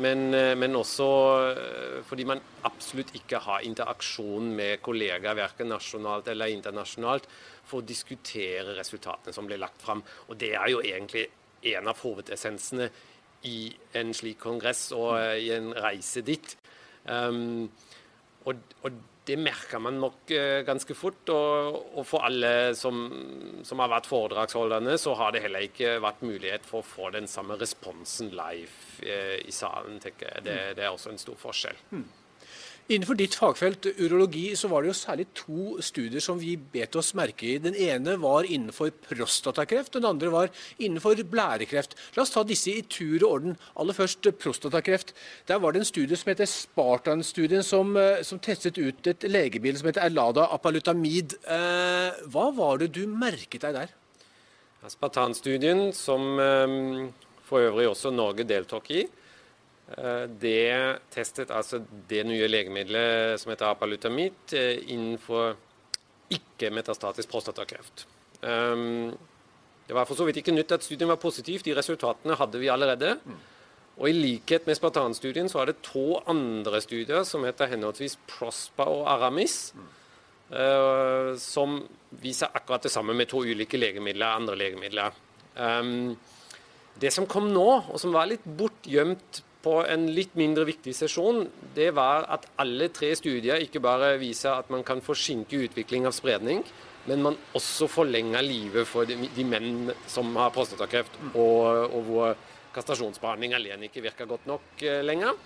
men, 0.04 0.26
men, 0.60 0.76
også 0.76 1.06
eh, 1.48 2.02
fordi 2.04 2.26
man 2.28 2.42
absolutt 2.68 3.14
ikke 3.16 3.40
har 3.40 3.64
interaksjon 3.64 4.50
med 4.58 4.82
kollegaer, 4.84 5.38
verken 5.38 5.72
nasjonalt 5.72 6.28
eller 6.28 6.52
internasjonalt, 6.52 7.30
for 7.64 7.80
å 7.80 7.86
diskutere 7.88 8.76
resultatene 8.76 9.32
som 9.32 9.48
blir 9.48 9.62
lagt 9.62 9.80
fram. 9.80 10.04
Og 10.28 10.36
det 10.36 10.52
er 10.52 10.68
jo 10.68 10.82
egentlig 10.84 11.24
en 11.72 11.88
av 11.88 12.04
hovedessensene 12.04 12.90
i 13.48 13.72
en 13.96 14.12
slik 14.14 14.36
kongress 14.44 14.90
og 14.92 15.16
eh, 15.16 15.38
i 15.46 15.48
en 15.56 15.72
reise 15.72 16.20
dit. 16.26 16.56
Um, 17.08 17.70
og, 18.44 18.60
og 18.84 19.00
det 19.24 19.36
merker 19.38 19.78
man 19.78 20.00
nok 20.02 20.30
eh, 20.34 20.62
ganske 20.66 20.94
fort. 20.98 21.30
Og, 21.30 21.76
og 21.98 22.06
for 22.08 22.26
alle 22.26 22.72
som, 22.78 23.04
som, 23.66 23.82
har 23.82 23.92
vært 23.92 24.08
foredragsholderne, 24.10 24.96
så 24.98 25.14
har 25.18 25.34
det 25.34 25.44
heller 25.44 25.68
ikke 25.68 25.98
vært 26.02 26.24
mulighet 26.26 26.66
for 26.66 26.82
å 26.82 26.88
få 26.88 27.12
den 27.14 27.30
samme 27.30 27.58
responsen 27.60 28.32
live 28.34 29.06
eh, 29.06 29.38
i 29.46 29.54
salen. 29.54 30.00
tenker 30.02 30.28
jeg. 30.32 30.46
Det, 30.48 30.58
det, 30.78 30.86
er 30.86 30.90
også 30.90 31.14
en 31.14 31.22
stor 31.22 31.38
forskjell. 31.38 31.78
Innenfor 32.92 33.16
ditt 33.16 33.32
fagfelt, 33.38 33.86
urologi, 33.96 34.50
så 34.58 34.68
var 34.68 34.82
det 34.82 34.90
jo 34.90 34.96
særlig 34.98 35.24
to 35.38 35.76
studier 35.80 36.20
som 36.20 36.36
vi 36.36 36.58
bet 36.74 36.96
oss 37.00 37.14
merke 37.16 37.46
i. 37.48 37.54
Den 37.62 37.76
ene 37.78 38.18
var 38.20 38.44
innenfor 38.44 38.90
prostatakreft, 39.06 39.94
den 39.96 40.04
andre 40.04 40.28
var 40.32 40.50
innenfor 40.76 41.22
blærekreft. 41.32 41.94
La 42.16 42.26
oss 42.26 42.34
ta 42.34 42.42
disse 42.44 42.74
i 42.74 42.82
tur 42.84 43.22
og 43.22 43.28
orden. 43.30 43.56
Aller 43.80 43.96
først 43.96 44.28
prostatakreft. 44.42 45.14
Der 45.48 45.62
var 45.62 45.72
det 45.72 45.80
en 45.80 45.88
studie 45.88 46.18
som 46.20 46.34
heter 46.34 46.50
Spartan-studien, 46.50 47.64
som, 47.64 47.96
eh, 47.96 48.20
som, 48.28 48.42
testet 48.42 48.76
ut 48.76 49.06
et 49.06 49.24
legemiddel 49.24 49.80
som 49.80 49.88
heter 49.88 50.04
Erlada 50.10 50.50
apalutamid. 50.52 51.38
Eh, 51.48 52.20
hva 52.28 52.46
var 52.52 52.82
det 52.82 52.92
du 52.92 53.06
merket 53.06 53.62
deg 53.64 53.78
der? 53.78 53.96
Spartan-studien, 54.84 55.94
som 55.96 56.36
eh, 56.36 57.08
for 57.48 57.64
øvrig 57.70 57.88
også 57.88 58.12
Norge 58.12 58.44
deltok 58.44 58.90
i, 58.90 59.06
det 60.40 61.00
testet 61.12 61.50
altså 61.52 61.82
det 62.08 62.22
nye 62.24 62.48
legemiddelet 62.48 63.40
som 63.40 63.52
heter 63.52 63.68
apalutamid 63.68 64.54
eh, 64.56 64.78
innenfor 64.92 65.56
ikke-metastatisk 66.32 67.30
prostatakreft. 67.30 68.06
Ehm, 68.42 69.12
det 69.86 69.96
var 69.96 70.06
for 70.08 70.16
så 70.16 70.26
vidt 70.26 70.40
ikke 70.40 70.54
nytt 70.54 70.72
at 70.72 70.84
studien 70.84 71.10
var 71.10 71.20
positiv. 71.20 71.62
De 71.64 71.74
resultatene 71.76 72.38
hadde 72.38 72.60
vi 72.62 72.70
allerede. 72.72 73.16
Og 73.98 74.08
I 74.08 74.16
likhet 74.16 74.66
med 74.66 74.78
Spartan-studien 74.78 75.50
så 75.52 75.60
er 75.60 75.70
det 75.70 75.82
to 75.84 76.22
andre 76.30 76.80
studier 76.80 77.26
som 77.28 77.44
heter 77.44 77.68
henholdsvis 77.74 78.16
Prospa 78.30 78.86
og 78.88 79.04
Aramis, 79.12 79.74
eh, 80.50 81.34
som 81.36 81.82
viser 82.22 82.54
akkurat 82.54 82.82
det 82.82 82.94
samme 82.94 83.14
med 83.14 83.28
to 83.28 83.44
ulike 83.44 83.76
legemidler, 83.76 84.38
andre 84.40 84.56
legemidler. 84.56 85.12
Ehm, 85.60 86.16
det 87.00 87.12
som 87.12 87.26
kom 87.26 87.52
nå, 87.52 87.68
og 87.92 88.00
som 88.00 88.12
var 88.12 88.28
litt 88.30 88.44
bortgjemt 88.44 89.42
på 89.62 89.78
en 89.86 90.08
litt 90.14 90.34
mindre 90.38 90.66
viktig 90.68 90.94
sesjon, 90.96 91.44
det 91.76 91.90
var 91.96 92.26
at 92.34 92.48
alle 92.62 92.90
tre 92.94 93.12
studier 93.18 93.62
ikke 93.64 93.82
bare 93.82 94.16
viser 94.20 94.56
at 94.56 94.70
man 94.74 94.84
kan 94.86 95.02
forsinke 95.04 95.64
utvikling 95.68 96.08
av 96.08 96.16
spredning, 96.16 96.64
men 97.06 97.24
man 97.24 97.38
også 97.58 97.88
forlenger 97.90 98.44
livet 98.46 98.86
for 98.86 99.08
de, 99.08 99.16
de 99.34 99.46
menn 99.46 99.90
som 100.10 100.30
har 100.38 100.54
prostatakreft, 100.54 101.18
og, 101.32 101.90
og 101.90 102.08
hvor 102.08 102.36
kastrasjonsbehandling 102.72 103.56
alene 103.58 103.88
ikke 103.88 104.04
virker 104.04 104.30
godt 104.30 104.46
nok 104.48 104.86
uh, 104.86 105.02
lenger. 105.04 105.36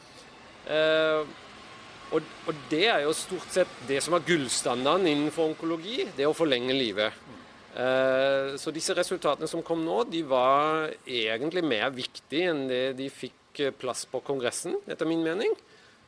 Eh, 0.66 1.36
Og, 2.14 2.22
og, 2.46 2.58
det 2.70 2.84
er 2.86 3.00
jo 3.02 3.14
stort 3.16 3.50
sett 3.50 3.80
det 3.88 3.98
som 4.04 4.14
er 4.14 4.26
gullstandarden 4.26 5.08
innenfor 5.10 5.50
onkologi, 5.50 6.04
det 6.14 6.28
å 6.28 6.36
forlenge 6.36 6.76
livet. 6.76 7.16
Eh, 7.74 8.54
så 8.60 8.72
disse 8.74 8.94
resultatene 8.94 9.48
som 9.50 9.64
kom 9.66 9.82
nå, 9.84 10.04
de 10.12 10.22
var 10.26 10.92
egentlig 11.02 11.64
mer 11.66 11.90
viktige 11.94 12.52
enn 12.52 12.62
det 12.70 12.84
de 13.00 13.10
fikk 13.10 13.34
eh, 13.60 13.74
plass 13.74 14.04
på 14.10 14.22
Kongressen, 14.26 14.78
etter 14.86 15.08
min 15.08 15.24
mening. 15.24 15.54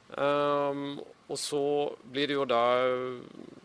Um, 0.08 0.96
og 1.28 1.36
så 1.36 1.62
blir 2.08 2.30
det 2.30 2.36
jo 2.38 2.46
da 2.48 2.62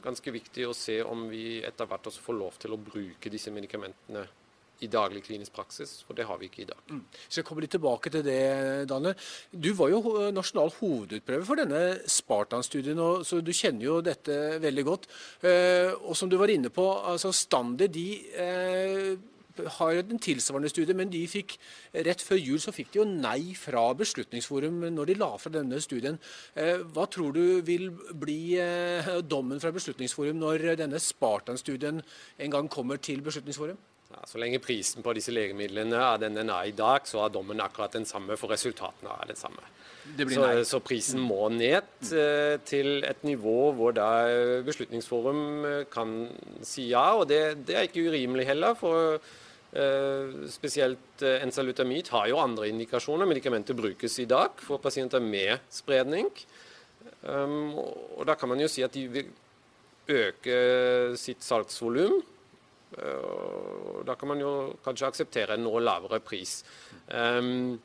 ganske 0.04 0.34
viktig 0.36 0.65
å 0.67 0.76
se 0.76 0.98
om 1.08 1.30
vi 1.32 1.62
etter 1.63 1.88
hvert 1.88 2.10
også 2.10 2.26
får 2.26 2.36
lov 2.36 2.58
til 2.60 2.76
å 2.76 2.82
bruke 2.84 3.32
disse 3.32 3.54
medikamentene 3.56 4.26
i 4.84 4.89
daglig 4.91 5.24
klinisk 5.24 5.54
praksis, 5.56 6.02
for 6.04 6.17
det 6.17 6.26
har 6.28 6.39
vi 6.39 6.50
ikke 6.50 6.63
i 6.63 6.67
dag. 6.67 6.80
Mm. 6.91 7.02
Så 7.28 7.39
jeg 7.39 7.48
kommer 7.48 7.63
litt 7.63 7.74
tilbake 7.76 8.12
til 8.12 8.24
det, 8.26 8.39
Daniel. 8.89 9.15
Du 9.52 9.72
var 9.78 9.91
jo 9.93 10.02
nasjonal 10.36 10.74
hovedutprøve 10.80 11.48
for 11.48 11.62
denne 11.62 11.84
Spartan-studien, 12.10 13.00
så 13.24 13.39
du 13.39 13.54
kjenner 13.56 13.88
jo 13.88 14.00
dette 14.06 14.58
veldig 14.63 14.86
godt. 14.88 15.08
Eh, 15.46 15.93
og 15.93 16.17
som 16.19 16.32
du 16.32 16.36
var 16.41 16.52
inne 16.52 16.74
på, 16.74 16.88
altså 17.13 17.32
Standard 17.36 17.93
de 17.96 18.08
eh, 18.36 19.13
har 19.78 20.00
en 20.02 20.20
tilsvarende 20.20 20.72
studie, 20.72 20.96
men 20.98 21.12
de 21.13 21.22
fikk 21.30 21.58
rett 22.08 22.22
før 22.24 22.42
jul 22.42 22.62
så 22.63 22.74
fikk 22.76 22.94
de 22.94 23.02
jo 23.02 23.08
nei 23.10 23.54
fra 23.58 23.86
Beslutningsforum 23.98 24.82
når 24.96 25.12
de 25.12 25.18
la 25.20 25.32
fra 25.38 25.54
denne 25.54 25.80
studien. 25.84 26.20
Eh, 26.56 26.84
hva 26.96 27.08
tror 27.12 27.34
du 27.36 27.62
vil 27.66 27.89
bli 27.94 28.58
dommen 29.30 29.62
fra 29.62 29.74
Beslutningsforum 29.76 30.39
når 30.42 30.74
denne 30.84 31.00
Spartan-studien 31.02 32.02
en 32.04 32.54
gang 32.54 32.70
kommer 32.72 33.02
til 33.02 33.22
Beslutningsforum? 33.26 33.80
Ja, 34.13 34.22
så 34.30 34.38
lenge 34.38 34.62
prisen 34.62 35.02
på 35.06 35.13
disse 35.18 35.34
legemidlene 35.34 35.98
er 35.98 36.20
den 36.22 36.38
den 36.38 36.52
er 36.54 36.70
i 36.70 36.76
dag, 36.78 37.08
så 37.10 37.24
er 37.24 37.34
dommen 37.34 37.62
akkurat 37.63 37.96
den 37.96 38.06
samme, 38.06 38.38
for 38.38 38.52
resultatene 38.54 39.10
er 39.10 39.32
den 39.32 39.39
samme. 39.39 39.63
Det 40.18 40.28
så, 40.34 40.48
så, 40.68 40.80
prisen 40.84 41.22
må 41.24 41.48
ned 41.50 41.88
uh, 42.12 42.60
til 42.68 43.06
et 43.08 43.24
nivå 43.24 43.72
hvor 43.78 43.96
da 43.96 44.10
Beslutningsforum 44.66 45.88
kan 45.94 46.28
si 46.62 46.89
ja. 46.92 47.06
Og 47.16 47.30
det, 47.30 47.39
det, 47.68 47.78
er 47.78 47.88
ikke 47.88 48.10
urimelig 48.10 48.46
heller, 48.52 48.76
for 48.76 49.18
spesielt 50.54 51.24
uh, 51.26 51.40
ensalutamid 51.42 52.12
har 52.14 52.28
jo 52.30 52.42
andre 52.42 52.68
indikasjoner. 52.70 53.26
Medikamentet 53.26 53.78
brukes 53.78 54.20
i 54.22 54.28
dag 54.30 54.60
for 54.62 54.82
pasienter 54.84 55.24
med 55.24 55.64
spredning. 55.74 56.30
Um, 57.24 57.74
og 57.80 58.28
da 58.30 58.36
kan 58.38 58.52
man 58.52 58.62
jo 58.62 58.70
si 58.70 58.86
at 58.86 58.94
de 58.94 59.08
vil 59.10 59.34
øke 60.14 60.60
sitt 61.18 61.42
salgsvolum 61.42 62.22
da 62.94 64.14
kan 64.20 64.30
man 64.30 64.42
jo 64.44 64.52
kanskje 64.86 65.08
akseptere 65.08 65.56
en 65.56 65.64
noe 65.66 65.80
lavere 65.82 66.20
pris. 66.22 66.60
Um, 67.10 67.80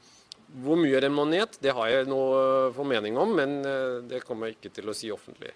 hvor 0.62 0.78
mye 0.80 1.00
den 1.04 1.12
må 1.12 1.26
ned, 1.28 1.58
det 1.62 1.74
har 1.76 1.90
jeg 1.92 2.08
noe 2.08 2.70
formening 2.76 3.18
om, 3.20 3.34
men 3.36 3.58
eh, 3.68 3.98
det 4.08 4.22
kommer 4.24 4.48
jeg 4.48 4.58
ikke 4.58 4.70
til 4.78 4.88
å 4.88 4.94
si 4.96 5.10
offentlig. 5.12 5.50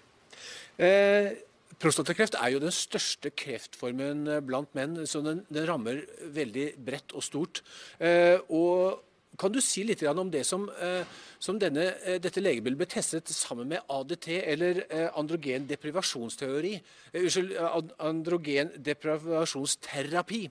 Eh, 0.77 1.31
Prostatakreft 1.81 2.35
er 2.37 2.53
jo 2.53 2.61
den 2.61 2.73
største 2.75 3.31
kreftformen 3.33 4.27
blant 4.45 4.73
menn, 4.77 4.99
så 5.09 5.23
den, 5.25 5.41
den 5.49 5.65
rammer 5.69 6.03
veldig 6.35 6.67
bredt 6.85 7.15
og 7.17 7.25
stort. 7.25 7.63
Eh, 7.97 8.37
og 8.49 9.01
kan 9.39 9.53
du 9.53 9.59
si 9.63 9.81
litt 9.85 10.03
om 10.05 10.29
det 10.29 10.43
som, 10.45 10.69
eh, 10.69 11.03
som 11.39 11.57
denne, 11.57 11.95
eh, 12.05 12.19
dette 12.19 12.41
legemiddelet 12.41 12.77
ble 12.77 12.85
testet 12.85 13.27
sammen 13.27 13.67
med 13.67 13.81
ADT, 13.89 14.27
eller 14.45 14.85
eh, 14.89 15.09
androgen 15.15 15.65
deprivasjonsteori? 15.67 16.79
Unnskyld, 17.15 17.57
androgen 17.99 18.71
deprivasjonsterapi. 18.77 20.49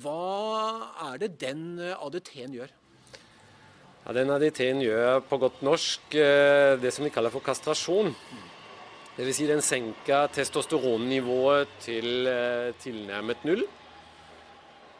Hva 0.00 1.12
er 1.12 1.18
det 1.18 1.38
den 1.38 1.78
ADT-en 1.78 2.56
gjør? 2.56 2.72
Ja, 4.06 4.12
den 4.12 4.30
ADT-en 4.30 4.80
gjør 4.80 5.20
på 5.28 5.38
godt 5.38 5.62
norsk 5.62 6.10
det 6.10 6.92
som 6.94 7.04
vi 7.04 7.10
kaller 7.10 7.30
for 7.30 7.40
kastrasjon. 7.40 8.14
Dvs. 9.16 9.36
Si 9.38 9.46
den 9.48 9.62
senker 9.64 10.26
testosteronnivået 10.28 11.70
til 11.80 12.28
tilnærmet 12.82 13.46
null. 13.48 13.62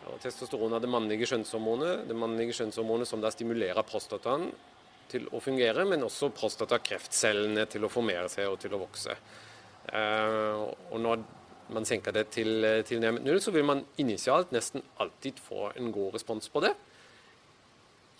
Og 0.08 0.22
testosteron 0.22 0.72
er 0.72 0.80
det 0.80 0.88
mannlige 0.88 1.26
kjønnshormonet, 1.28 2.06
det 2.08 2.16
mannlige 2.16 2.54
kjønnshormonet 2.56 3.10
som 3.10 3.20
da 3.20 3.28
stimulerer 3.34 3.84
prostataen 3.84 4.46
til 5.10 5.26
å 5.34 5.40
fungere, 5.42 5.84
men 5.84 6.06
også 6.06 6.30
prostatakreftcellene 6.34 7.66
til 7.68 7.84
å 7.84 7.92
formere 7.92 8.30
seg 8.32 8.48
og 8.48 8.56
til 8.62 8.72
å 8.72 8.80
vokse. 8.86 9.18
Uh, 9.92 10.64
og 10.94 10.98
når 11.02 11.20
man 11.76 11.84
senker 11.86 12.14
det 12.16 12.28
til 12.38 12.64
tilnærmet 12.88 13.26
null, 13.26 13.42
så 13.42 13.52
vil 13.52 13.68
man 13.68 13.84
initialt 14.00 14.54
nesten 14.54 14.84
alltid 15.02 15.44
få 15.44 15.72
en 15.74 15.92
god 15.92 16.16
respons 16.16 16.48
på 16.48 16.64
det. 16.64 16.72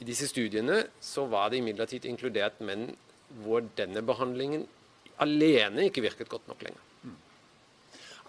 I 0.02 0.12
disse 0.12 0.28
studiene 0.28 0.82
så 1.00 1.24
var 1.30 1.48
det 1.48 1.62
imidlertid 1.62 2.04
inkludert 2.04 2.61
menn 2.61 2.90
hvor 3.40 3.64
denne 3.78 4.04
behandlingen 4.04 4.66
alene 5.24 5.88
ikke 5.88 6.05
virket 6.05 6.31
godt 6.31 6.48
nok 6.50 6.66
lenger. 6.66 6.83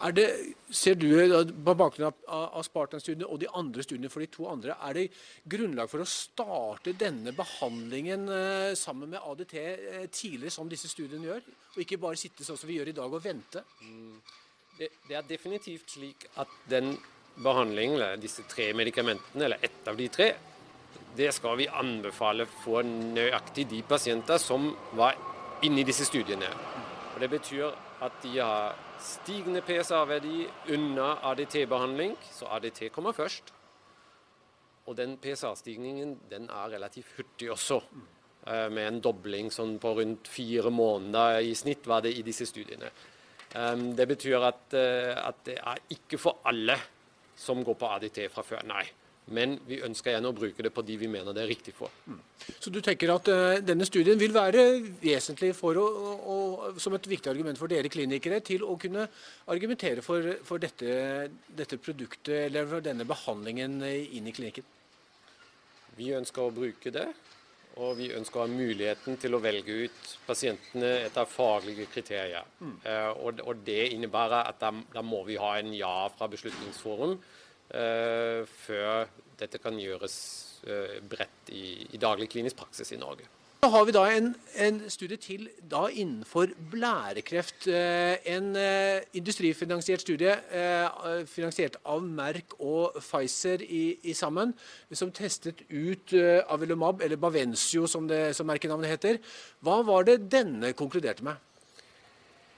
Er 0.05 0.13
det, 0.13 0.25
ser 0.69 0.93
du 0.99 1.07
på 1.09 1.73
bakgrunn 1.73 2.11
av, 2.11 2.17
av 2.29 2.65
Spartan-studiene 2.65 3.25
og 3.25 3.39
de 3.41 3.47
andre 3.57 3.81
studiene 3.81 4.11
for 4.13 4.21
de 4.21 4.29
to 4.29 4.45
andre, 4.49 4.75
er 4.85 4.93
det 4.93 5.05
grunnlag 5.49 5.89
for 5.89 6.03
å 6.03 6.09
starte 6.09 6.93
denne 6.93 7.33
behandlingen 7.33 8.27
eh, 8.29 8.73
sammen 8.77 9.09
med 9.15 9.23
ADT 9.25 9.55
eh, 9.57 10.03
tidligere, 10.13 10.53
som 10.53 10.69
disse 10.69 10.91
studiene 10.91 11.31
gjør? 11.31 11.47
Og 11.73 11.81
ikke 11.81 12.01
bare 12.03 12.19
sitte 12.19 12.45
sånn 12.45 12.59
som 12.61 12.69
vi 12.69 12.77
gjør 12.77 12.91
i 12.93 12.97
dag 12.99 13.17
og 13.17 13.23
vente? 13.25 13.63
Mm. 13.81 14.19
Det, 14.77 14.91
det, 15.07 15.15
er 15.17 15.25
definitivt 15.25 15.97
slik 15.97 16.27
at 16.37 16.53
den 16.69 16.93
behandlingen, 17.41 17.97
eller 17.97 18.21
disse 18.21 18.45
tre 18.49 18.69
medikamentene, 18.77 19.47
eller 19.47 19.65
ett 19.65 19.89
av 19.89 19.97
de 19.97 20.11
tre, 20.13 20.29
det 21.17 21.31
skal 21.33 21.57
vi 21.57 21.65
anbefale 21.73 22.45
for 22.61 22.85
nøyaktig 22.85 23.65
de 23.73 23.81
pasienter 23.89 24.37
som 24.37 24.69
var 24.93 25.17
inne 25.65 25.81
i 25.81 25.89
disse 25.89 26.05
studiene. 26.05 26.53
Og 27.17 27.21
Det 27.21 27.29
betyr 27.33 27.71
at 28.05 28.17
de 28.21 28.35
har 28.37 28.75
Stigende 29.01 29.61
PSA-verdi 29.61 30.43
unna 30.73 31.15
ADT-behandling, 31.31 32.15
så 32.33 32.45
ADT 32.45 32.91
kommer 32.93 33.13
først. 33.13 33.49
Og 34.85 34.97
den 34.97 35.15
PSA-stigningen 35.21 36.15
den 36.29 36.45
er 36.49 36.69
relativt 36.75 37.15
hurtig 37.17 37.49
også, 37.51 37.79
eh, 38.47 38.69
med 38.69 38.87
en 38.87 39.01
dobling 39.01 39.49
sånn 39.53 39.79
på 39.79 39.95
rundt 39.97 40.27
fire 40.27 40.69
måneder 40.69 41.39
i 41.41 41.53
snitt 41.53 41.85
var 41.87 42.01
det 42.01 42.13
i 42.17 42.21
disse 42.21 42.45
studiene. 42.45 42.89
Det 43.97 44.07
betyr 44.07 44.43
at, 44.43 44.73
eh, 44.73 45.27
at 45.27 45.43
det 45.45 45.57
er 45.57 45.77
ikke 45.89 46.19
for 46.19 46.37
alle 46.45 46.77
som 47.35 47.63
går 47.63 47.73
på 47.73 47.89
ADT 47.95 48.27
fra 48.29 48.43
før, 48.43 48.63
nei. 48.65 48.85
Men 49.35 49.57
vi 49.67 49.81
ønsker 49.83 50.13
gjerne 50.13 50.29
å 50.31 50.35
bruke 50.35 50.63
det 50.63 50.71
på 50.71 50.83
de 50.87 50.95
vi 51.01 51.09
mener 51.11 51.35
det 51.35 51.41
er 51.43 51.49
riktig 51.51 51.73
for. 51.75 51.91
Mm. 52.07 52.19
Så 52.63 52.71
du 52.71 52.79
tenker 52.83 53.11
at 53.11 53.27
uh, 53.27 53.59
denne 53.59 53.83
studien 53.87 54.19
vil 54.19 54.31
være 54.35 54.63
vesentlig 55.01 55.51
å, 55.51 55.83
å, 55.83 56.37
som 56.79 56.95
et 56.95 57.09
viktig 57.11 57.31
argument 57.33 57.59
for 57.59 57.67
dere 57.67 57.91
klinikere 57.91 58.39
til 58.45 58.63
å 58.63 58.77
kunne 58.79 59.03
argumentere 59.51 60.03
for, 60.05 60.37
for 60.47 60.63
dette, 60.63 61.27
dette, 61.49 61.79
produktet 61.83 62.45
eller 62.47 62.69
for 62.71 62.85
denne 62.85 63.07
behandlingen 63.07 63.81
inn 63.83 64.29
i 64.31 64.35
klinikken? 64.35 64.67
Vi 65.97 66.13
ønsker 66.15 66.45
å 66.45 66.53
bruke 66.53 66.93
det, 66.93 67.07
og 67.81 67.97
vi 67.97 68.13
ønsker 68.15 68.39
å 68.39 68.45
ha 68.45 68.51
muligheten 68.51 69.17
til 69.19 69.35
å 69.35 69.41
velge 69.43 69.75
ut 69.83 70.13
pasientene 70.27 70.93
etter 71.09 71.27
faglige 71.27 71.89
kriterier. 71.91 72.47
Mm. 72.61 72.77
Uh, 72.85 73.11
og, 73.25 73.43
og, 73.43 73.59
det 73.67 73.89
innebærer 73.91 74.53
at 74.53 74.63
da, 74.63 74.71
da 74.95 75.03
må 75.03 75.25
vi 75.27 75.35
ha 75.41 75.57
en 75.59 75.75
ja 75.75 75.97
fra 76.15 76.31
Beslutningsforum 76.31 77.17
Eh, 77.17 77.46
før 77.67 79.07
dette 79.37 79.61
kan 79.61 79.77
gjøres 79.79 80.19
eh, 80.67 80.99
bredt 81.05 81.51
i, 81.53 81.65
i, 81.91 81.99
daglig 82.01 82.29
klinisk 82.31 82.57
praksis 82.63 82.93
i 82.93 83.01
Norge. 83.01 83.27
Så 83.57 83.71
har 83.73 83.87
vi 83.87 83.93
da 83.95 84.03
en, 84.13 84.27
en 84.61 84.75
studie 84.93 85.17
til 85.17 85.47
da 85.65 85.87
innenfor 85.89 86.51
blærekreft. 86.71 87.65
Eh, 87.73 88.19
en 88.35 88.51
industrifinansiert 89.17 90.05
studie 90.05 90.35
finansiert 91.29 91.79
av 91.85 92.05
Merck 92.05 92.53
og 92.59 92.99
Pfizer 93.01 93.65
i, 93.65 93.97
i 94.03 94.13
sammen, 94.17 94.53
som 94.93 95.11
testet 95.11 95.65
ut 95.69 96.13
Avelumab, 96.47 97.01
eller 97.01 97.17
Bavencio 97.17 97.89
som, 97.89 98.09
som 98.33 98.49
merkenavnet 98.49 98.93
heter. 98.93 99.21
Hva 99.65 99.81
var 99.85 100.05
det 100.07 100.21
denne 100.31 100.73
konkluderte 100.77 101.25
med? 101.25 101.41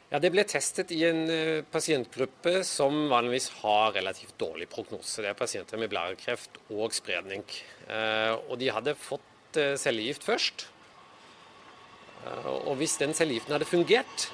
Ja, 0.09 0.17
Det 0.17 0.31
ble 0.33 0.41
testet 0.41 0.89
i 0.95 1.03
en 1.05 1.27
uh, 1.29 1.61
pasientgruppe 1.69 2.63
som 2.65 3.03
vanligvis 3.11 3.51
har 3.59 3.93
relativt 3.93 4.33
dårlig 4.41 4.65
prognose. 4.71 5.21
Det 5.21 5.29
er 5.29 5.37
pasienter 5.37 5.77
med 5.77 5.91
blærekreft 5.91 6.57
og 6.73 6.95
spredning. 6.97 7.43
Uh, 7.85 8.33
og 8.49 8.55
de 8.57 8.71
hadde 8.73 8.97
fått 8.97 9.59
uh, 9.61 9.75
cellegift 9.77 10.25
først. 10.25 10.67
og 12.45 12.73
hvis 12.75 12.97
den 12.99 13.13
cellegiften 13.13 13.53
hadde 13.53 13.65
fungert, 13.69 14.25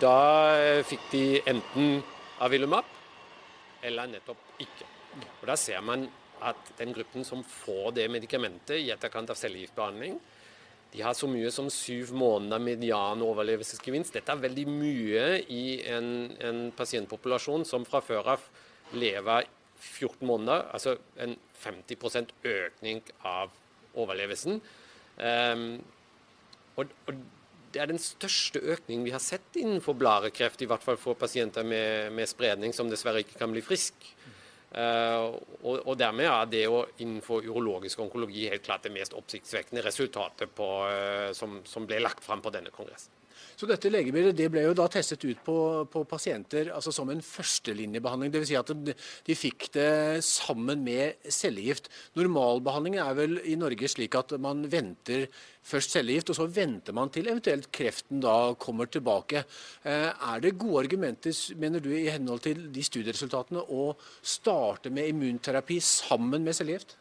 da 0.00 0.82
fikk 0.82 1.04
de 1.12 1.40
enten 1.46 2.00
Avilumab 2.42 2.84
eller 3.82 4.10
nettopp 4.10 4.58
ikke. 4.58 4.88
Og 5.40 5.46
Da 5.46 5.56
ser 5.56 5.80
man 5.80 6.08
at 6.42 6.72
den 6.78 6.92
gruppen 6.92 7.24
som 7.24 7.44
får 7.44 7.92
det 7.94 8.08
medikamentet 8.10 8.80
i 8.80 8.90
etterkant 8.90 9.30
av 9.30 9.38
cellegiftbehandling, 9.38 10.18
de 10.92 11.02
har 11.04 11.14
så 11.16 11.28
mye 11.28 11.50
som 11.52 11.68
syv 11.72 12.14
måneder 12.16 12.62
median 12.64 13.22
overlevelsesgevinst. 13.24 14.14
Dette 14.16 14.32
er 14.32 14.40
veldig 14.40 14.64
mye 14.72 15.26
i 15.52 15.62
en, 15.92 16.10
en 16.40 16.60
pasientpopulasjon 16.76 17.66
som 17.68 17.84
fra 17.88 18.00
før 18.04 18.32
av 18.36 18.46
lever 18.96 19.48
14 19.78 20.26
måneder, 20.26 20.64
altså 20.74 20.96
en 21.20 21.36
50% 21.60 22.32
økning 22.48 23.02
av 23.26 23.52
overlevelsen. 23.98 24.62
Um, 25.18 25.66
og, 26.78 26.94
og, 27.06 27.20
det 27.68 27.82
er 27.82 27.90
den 27.90 28.00
største 28.00 28.62
økningen 28.64 29.04
vi 29.04 29.12
har 29.12 29.20
sett 29.20 29.58
innenfor 29.60 29.96
blærekreft, 30.00 30.62
i 30.64 30.68
hvert 30.70 30.82
fall 30.82 30.96
for 30.96 31.18
pasienter 31.20 31.66
med, 31.68 32.14
med 32.16 32.30
spredning 32.30 32.72
som 32.72 32.88
dessverre 32.88 33.20
ikke 33.20 33.36
kan 33.42 33.52
bli 33.52 33.60
frisk. 33.60 34.08
Uh, 34.68 35.32
og, 35.64 35.78
og, 35.78 35.94
dermed 35.96 36.26
er 36.28 36.48
det 36.52 36.64
jo 36.66 36.82
innenfor 37.00 37.46
urologisk 37.48 38.02
onkologi 38.04 38.50
helt 38.52 38.66
klart 38.66 38.84
det 38.84 38.92
mest 38.92 39.14
oppsiktsvekkende 39.16 39.80
resultatet 39.86 40.52
på, 40.52 40.66
uh, 40.84 41.30
som, 41.36 41.62
som, 41.64 41.86
ble 41.88 42.02
lagt 42.04 42.20
fram 42.24 42.44
på 42.44 42.52
denne 42.52 42.72
kongressen. 42.74 43.14
Så 43.58 43.66
dette 43.66 43.90
legemiddelet 43.90 44.36
det 44.38 44.46
ble 44.54 44.62
jo 44.68 44.74
da 44.78 44.84
testet 44.92 45.24
ut 45.26 45.40
på, 45.42 45.56
på 45.90 46.04
pasienter 46.06 46.70
altså 46.70 46.92
som 46.94 47.08
en 47.10 47.22
førstelinjebehandling. 47.24 48.30
Dvs. 48.30 48.50
Si 48.52 48.58
at 48.58 48.70
de, 48.86 48.94
de, 49.26 49.36
fikk 49.38 49.66
det 49.74 50.22
sammen 50.22 50.84
med 50.86 51.26
cellegift. 51.34 51.90
Normalbehandlingen 52.18 53.02
er 53.02 53.18
vel 53.18 53.40
i 53.42 53.56
Norge 53.58 53.90
slik 53.90 54.14
at 54.18 54.36
man 54.38 54.62
venter 54.70 55.26
først 55.68 55.96
cellegift, 55.96 56.30
og 56.30 56.38
så 56.38 56.46
venter 56.54 56.94
man 56.96 57.10
til 57.12 57.26
eventuelt 57.32 57.66
kreften 57.74 58.22
da 58.22 58.54
kommer 58.62 58.86
tilbake. 58.86 59.42
Eh, 59.82 60.06
er 60.06 60.44
det 60.44 60.54
gode 60.60 60.86
argumenter, 60.86 61.34
mener 61.58 61.82
du, 61.82 61.90
i 61.92 62.06
henhold 62.14 62.46
til 62.46 62.68
de 62.72 62.86
studieresultatene, 62.86 63.66
å 63.74 63.90
starte 64.22 64.94
med 64.94 65.10
immunterapi 65.10 65.82
sammen 65.82 66.46
med 66.46 66.56
cellegift? 66.56 66.94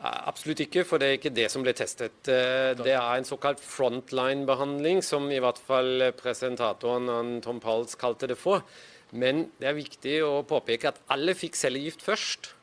Absolutt 0.00 0.62
ikke, 0.64 0.86
for 0.88 0.96
det 0.96 1.08
er 1.08 1.18
ikke 1.18 1.32
det 1.36 1.50
som 1.52 1.64
ble 1.64 1.74
testet. 1.76 2.22
Eh, 2.32 2.72
det 2.78 2.94
er 2.94 3.18
en 3.18 3.26
såkalt 3.28 3.60
frontline-behandling, 3.60 5.02
som 5.04 5.26
i 5.28 5.40
hvert 5.42 5.60
fall 5.60 6.06
presentatoren 6.16 7.42
Tom 7.44 7.60
Pauls 7.60 7.98
kalte 8.00 8.30
det 8.30 8.38
for. 8.40 8.64
Men 9.12 9.50
det 9.60 9.68
er 9.68 9.76
viktig 9.76 10.16
å 10.24 10.40
påpeke 10.48 10.88
at 10.88 11.02
alle 11.12 11.34
fikk 11.36 11.58
cellegift 11.58 12.04
først. 12.06 12.54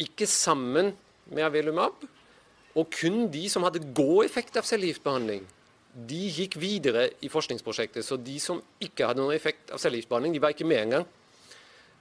Ikke 0.00 0.28
sammen 0.30 0.92
med 1.30 1.46
Avelumab. 1.48 2.06
Og 2.78 2.92
kun 2.94 3.24
de 3.32 3.48
som 3.50 3.64
hadde 3.66 3.82
god 3.96 4.28
effekt 4.28 4.60
av 4.60 4.68
cellegiftbehandling, 4.68 5.42
de 5.90 6.20
gikk 6.30 6.54
videre 6.62 7.08
i 7.18 7.30
forskningsprosjektet. 7.32 8.06
Så 8.06 8.14
de 8.20 8.36
som 8.38 8.60
ikke 8.78 9.08
hadde 9.08 9.24
noen 9.24 9.34
effekt 9.34 9.72
av 9.74 9.82
cellegiftbehandling, 9.82 10.36
de 10.36 10.42
var 10.44 10.54
ikke 10.54 10.68
med 10.70 10.84
engang. 10.84 11.08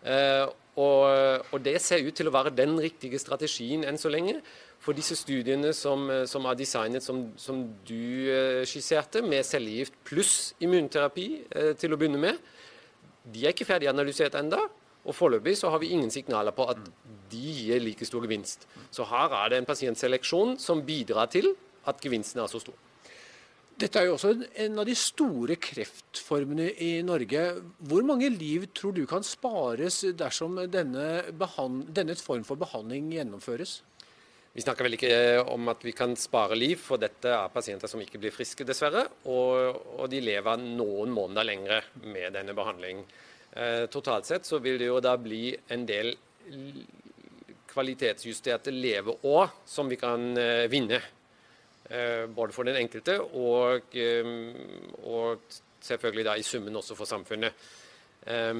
Eh, 0.05 0.45
og, 0.79 1.43
og, 1.51 1.59
det 1.65 1.75
ser 1.83 2.05
ut 2.05 2.15
til 2.15 2.29
å 2.29 2.33
være 2.33 2.53
den 2.55 2.77
riktige 2.79 3.19
strategien 3.19 3.83
enn 3.87 3.99
så 3.99 4.11
lenge. 4.11 4.37
For 4.79 4.95
disse 4.95 5.17
studiene 5.19 5.73
som, 5.75 6.07
som 6.29 6.47
er 6.47 6.57
designet 6.59 7.03
som, 7.03 7.25
som 7.35 7.65
du 7.87 7.99
uh, 8.31 8.61
skisserte, 8.69 9.21
med 9.25 9.43
cellegift 9.43 9.97
pluss 10.07 10.53
immunterapi 10.63 11.27
til 11.81 11.93
å 11.93 11.99
begynne 11.99 12.21
med, 12.21 12.39
de 13.29 13.43
er 13.43 13.51
ikke 13.51 13.67
ferdig 13.67 13.91
analysert 13.91 14.37
ennå. 14.39 14.61
Og 15.07 15.15
foreløpig 15.15 15.55
så 15.57 15.71
har 15.73 15.81
vi 15.81 15.93
ingen 15.95 16.11
signaler 16.11 16.55
på 16.55 16.67
at 16.69 16.79
de 17.31 17.53
gir 17.61 17.81
like 17.83 18.05
stor 18.07 18.23
gevinst. 18.25 18.67
Så 18.91 19.07
her 19.09 19.33
er 19.43 19.51
det 19.51 19.61
en 19.61 19.69
pasientseleksjon 19.69 20.57
som 20.61 20.83
bidrar 20.85 21.31
til 21.31 21.53
at 21.87 22.01
gevinsten 22.03 22.41
er 22.43 22.51
så 22.51 22.61
stor. 22.61 22.75
Dette 23.79 24.01
er 24.01 24.09
jo 24.09 24.15
også 24.17 24.33
en 24.59 24.81
av 24.81 24.87
de 24.89 24.93
store 24.97 25.55
kreftformene 25.61 26.65
i 26.83 26.97
Norge. 27.05 27.43
Hvor 27.87 28.03
mange 28.03 28.27
liv 28.33 28.65
tror 28.75 28.91
du 28.97 29.05
kan 29.07 29.23
spares 29.23 30.01
dersom 30.19 30.57
denne, 30.67 31.05
denne 31.87 32.15
form 32.19 32.43
for 32.47 32.59
behandling 32.59 33.13
gjennomføres? 33.15 33.77
Vi 34.51 34.65
snakker 34.65 34.83
vel 34.83 34.97
ikke 34.97 35.13
om 35.53 35.69
at 35.71 35.85
vi 35.85 35.93
kan 35.95 36.17
spare 36.19 36.57
liv, 36.57 36.81
for 36.81 36.99
dette 36.99 37.31
er 37.31 37.53
pasienter 37.53 37.87
som 37.87 38.01
ikke 38.03 38.19
blir 38.19 38.33
friske, 38.35 38.65
dessverre. 38.67 39.05
Og, 39.31 39.77
og 39.95 40.09
de 40.11 40.19
lever 40.25 40.59
noen 40.59 41.13
måneder 41.15 41.47
lengre 41.47 41.77
med 42.03 42.35
denne 42.35 42.55
behandlingen. 42.57 43.05
Eh, 43.53 43.85
totalt 43.93 44.27
sett 44.27 44.49
så 44.49 44.59
vil 44.59 44.81
det 44.81 44.89
jo 44.89 44.99
da 44.99 45.13
bli 45.21 45.53
en 45.71 45.85
del 45.87 46.11
kvalitetsjusterte 47.69 48.73
leveår 48.75 49.55
som 49.69 49.87
vi 49.87 50.01
kan 50.01 50.33
eh, 50.35 50.67
vinne 50.67 50.99
både 52.35 52.53
for 52.53 52.67
den 52.67 52.77
enkelte 52.77 53.17
og, 53.21 53.95
eh, 53.97 54.31
og 55.03 55.41
selvfølgelig 55.81 56.25
da 56.27 56.35
i 56.37 56.45
summen 56.45 56.75
også 56.75 56.97
for 56.97 57.09
samfunnet. 57.09 57.53
Eh, 58.27 58.53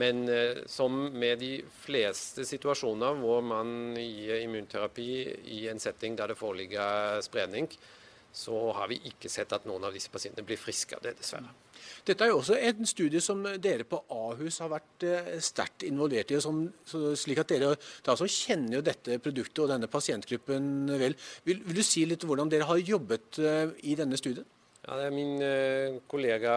men 0.00 0.22
som 0.70 0.96
med 1.12 1.42
de 1.42 1.52
fleste 1.84 2.46
situasjoner 2.48 3.20
hvor 3.20 3.42
man 3.44 3.96
gir 3.98 4.40
immunterapi 4.42 5.10
i 5.58 5.66
en 5.68 5.82
setting 5.82 6.16
der 6.18 6.32
det 6.32 6.40
foreligger 6.40 7.20
spredning, 7.26 7.68
så 8.34 8.72
har 8.74 8.88
vi 8.90 9.02
ikke 9.12 9.30
sett 9.30 9.52
at 9.54 9.66
noen 9.68 9.84
av 9.86 9.94
disse 9.94 10.10
pasientene 10.10 10.46
blir 10.46 10.58
friske 10.58 10.96
av 10.96 11.04
det, 11.04 11.14
dessverre. 11.20 11.52
Dette 12.04 12.26
er 12.26 12.34
jo 12.34 12.40
også 12.42 12.56
en 12.60 12.84
studie 12.84 13.20
som 13.24 13.38
dere 13.64 13.86
på 13.88 13.96
Ahus 14.12 14.58
har 14.60 14.68
vært 14.74 15.04
eh, 15.08 15.28
sterkt 15.40 15.86
involvert 15.88 16.34
i. 16.34 16.40
Som, 16.42 16.66
slik 16.84 17.40
at 17.40 17.52
Dere 17.54 17.70
da 18.04 18.16
kjenner 18.18 18.78
jo 18.78 18.82
dette 18.84 19.16
produktet 19.24 19.62
og 19.64 19.70
denne 19.72 19.88
pasientgruppen 19.88 20.90
vel. 21.00 21.16
Vil, 21.48 21.62
vil, 21.64 21.78
du 21.78 21.86
si 21.86 22.04
litt 22.08 22.26
hvordan 22.28 22.52
dere 22.52 22.68
har 22.68 22.82
jobbet 22.82 23.40
eh, 23.40 23.72
i 23.88 23.96
denne 23.96 24.20
studien? 24.20 24.44
Ja, 24.84 24.98
det 25.00 25.06
er 25.06 25.14
min 25.16 25.40
eh, 25.40 25.96
kollega 26.10 26.52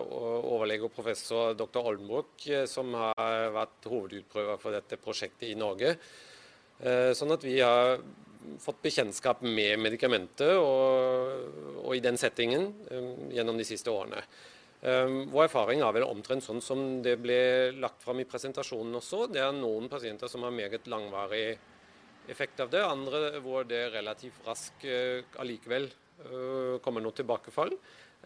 overlege 0.00 0.88
og 0.88 0.94
professor 0.94 1.52
dr. 1.58 1.82
Oldenburg 1.82 2.46
som 2.70 2.96
har 2.96 3.52
vært 3.52 3.90
hovedutprøver 3.92 4.62
for 4.62 4.72
dette 4.72 4.96
prosjektet 5.00 5.50
i 5.50 5.58
Norge. 5.58 5.98
Sånn 7.14 7.30
at 7.30 7.44
vi 7.46 7.60
har 7.60 8.00
fått 8.58 8.80
bekjentskap 8.82 9.44
med 9.44 9.76
medikamentet 9.78 10.56
og, 10.56 11.44
og, 11.84 11.92
i 11.94 12.00
den 12.02 12.18
settingen 12.18 12.72
gjennom 13.30 13.60
de 13.60 13.68
siste 13.68 13.92
årene. 13.92 14.24
Um, 14.82 15.28
vår 15.30 15.44
erfaring 15.46 15.78
er 15.84 15.92
vel 15.94 16.08
omtrent 16.08 16.42
sånn 16.42 16.58
som 16.64 16.80
det 17.04 17.14
ble 17.22 17.70
lagt 17.78 18.02
fram 18.02 18.18
i 18.18 18.26
presentasjonen 18.26 18.98
også. 18.98 19.28
Det 19.30 19.38
er 19.38 19.54
noen 19.54 19.86
pasienter 19.90 20.30
som 20.30 20.42
har 20.42 20.54
meget 20.54 20.88
langvarig 20.90 21.52
effekt 22.32 22.58
av 22.64 22.70
det, 22.72 22.82
andre 22.82 23.38
hvor 23.44 23.66
det 23.68 23.84
relativt 23.94 24.42
raskt 24.46 24.86
uh, 24.90 25.22
allikevel 25.42 25.86
uh, 25.86 26.80
kommer 26.82 27.04
noe 27.04 27.14
tilbakefall. 27.14 27.76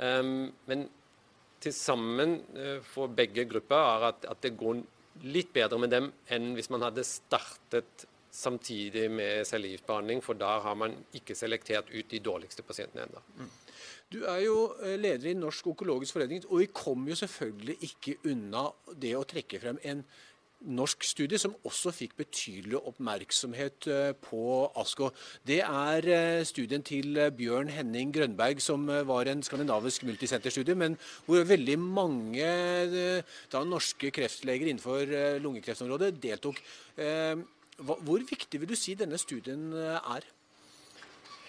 Um, 0.01 0.49
men 0.69 0.87
til 1.61 1.77
sammen 1.77 2.39
uh, 2.57 2.81
for 2.89 3.13
begge 3.13 3.45
grupper 3.53 3.77
er 3.77 4.09
at, 4.15 4.27
det 4.41 4.57
går 4.57 4.81
litt 5.29 5.53
bedre 5.53 5.81
med 5.81 5.93
dem 5.93 6.09
enn 6.33 6.55
hvis 6.57 6.73
man 6.73 6.89
hadde 6.89 7.05
startet 7.05 8.09
samtidig 8.37 9.11
med 9.13 9.45
cellegiftbehandling, 9.49 10.25
for 10.25 10.37
da 10.41 10.59
har 10.65 10.77
man 10.77 10.97
ikke 11.17 11.37
selektert 11.37 11.93
ut 11.93 12.09
de 12.09 12.21
dårligste 12.21 12.65
pasientene 12.65 13.07
ennå. 13.07 13.23
Du 14.15 14.21
er 14.23 14.45
jo 14.45 14.71
eh, 14.87 14.95
leder 15.01 15.33
i 15.33 15.35
Norsk 15.35 15.67
onkologisk 15.73 16.15
forening, 16.15 16.45
og 16.47 16.61
vi 16.63 16.71
kommer 16.71 17.11
jo 17.11 17.19
selvfølgelig 17.25 17.75
ikke 17.89 18.13
unna 18.31 18.69
det 19.03 19.17
å 19.19 19.27
trekke 19.27 19.59
frem 19.59 19.81
en 19.83 20.05
norsk 20.77 21.03
studie 21.05 21.39
som 21.39 21.57
også 21.69 21.91
fikk 21.93 22.15
betydelig 22.21 22.79
oppmerksomhet 22.79 23.89
eh, 23.91 24.13
på 24.23 24.45
ASKO. 24.79 25.11
Det 25.51 25.59
er 25.65 26.07
eh, 26.15 26.45
studien 26.47 26.87
til 26.87 27.19
Bjørn 27.35 27.73
Henning 27.75 28.15
Grønberg, 28.15 28.63
som 28.63 28.87
var 28.87 29.27
en 29.33 29.43
skandinavisk 29.43 30.07
multisenterstudie, 30.07 30.79
men 30.79 30.95
hvor 31.27 31.43
veldig 31.51 31.77
mange 31.83 32.47
da, 32.95 33.67
norske 33.67 34.15
kreftleger 34.15 34.71
innenfor 34.71 35.43
lungekreftområdet 35.43 36.15
deltok. 36.23 36.63
Hvor 36.97 38.23
viktig 38.31 38.63
vil 38.63 38.71
du 38.71 38.79
si 38.79 38.95
denne 38.97 39.19
studien 39.19 39.73
er? 39.75 40.31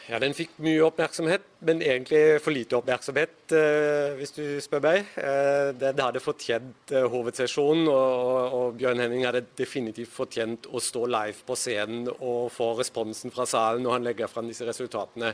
Ja, 0.08 0.22
Den 0.24 0.32
fikk 0.32 0.54
mye 0.64 0.86
oppmerksomhet, 0.86 1.44
men 1.68 1.82
egentlig 1.84 2.40
for 2.40 2.56
lite 2.56 2.78
oppmerksomhet, 2.78 3.52
eh, 3.52 4.14
hvis 4.16 4.32
du 4.32 4.62
spør 4.64 4.80
meg. 4.86 5.04
Eh, 5.20 5.76
den 5.76 6.00
hadde 6.00 6.24
fortjent 6.24 6.94
eh, 6.96 7.04
hovedsesjonen, 7.12 7.90
og, 7.92 8.80
Bjørn 8.80 9.04
Henning 9.04 9.28
hadde 9.28 9.44
definitivt 9.60 10.16
fortjent 10.16 10.64
å 10.72 10.80
stå 10.80 11.04
live 11.12 11.44
på 11.44 11.60
scenen 11.60 12.08
og 12.14 12.48
få 12.56 12.80
responsen 12.80 13.36
fra 13.36 13.44
salen 13.46 13.84
når 13.84 13.92
han 13.98 14.04
legger 14.08 14.28
fram 14.32 14.48
disse 14.48 14.64
resultatene. 14.68 15.34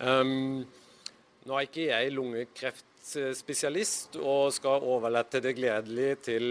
Um, 0.00 0.64
nå 1.44 1.52
er 1.58 1.62
ikke 1.66 1.90
jeg 1.90 2.14
lungekreftspesialist 2.16 4.16
og 4.22 4.52
skal 4.56 4.86
overlate 4.88 5.40
det 5.44 5.52
gledelig 5.58 6.16
til 6.30 6.44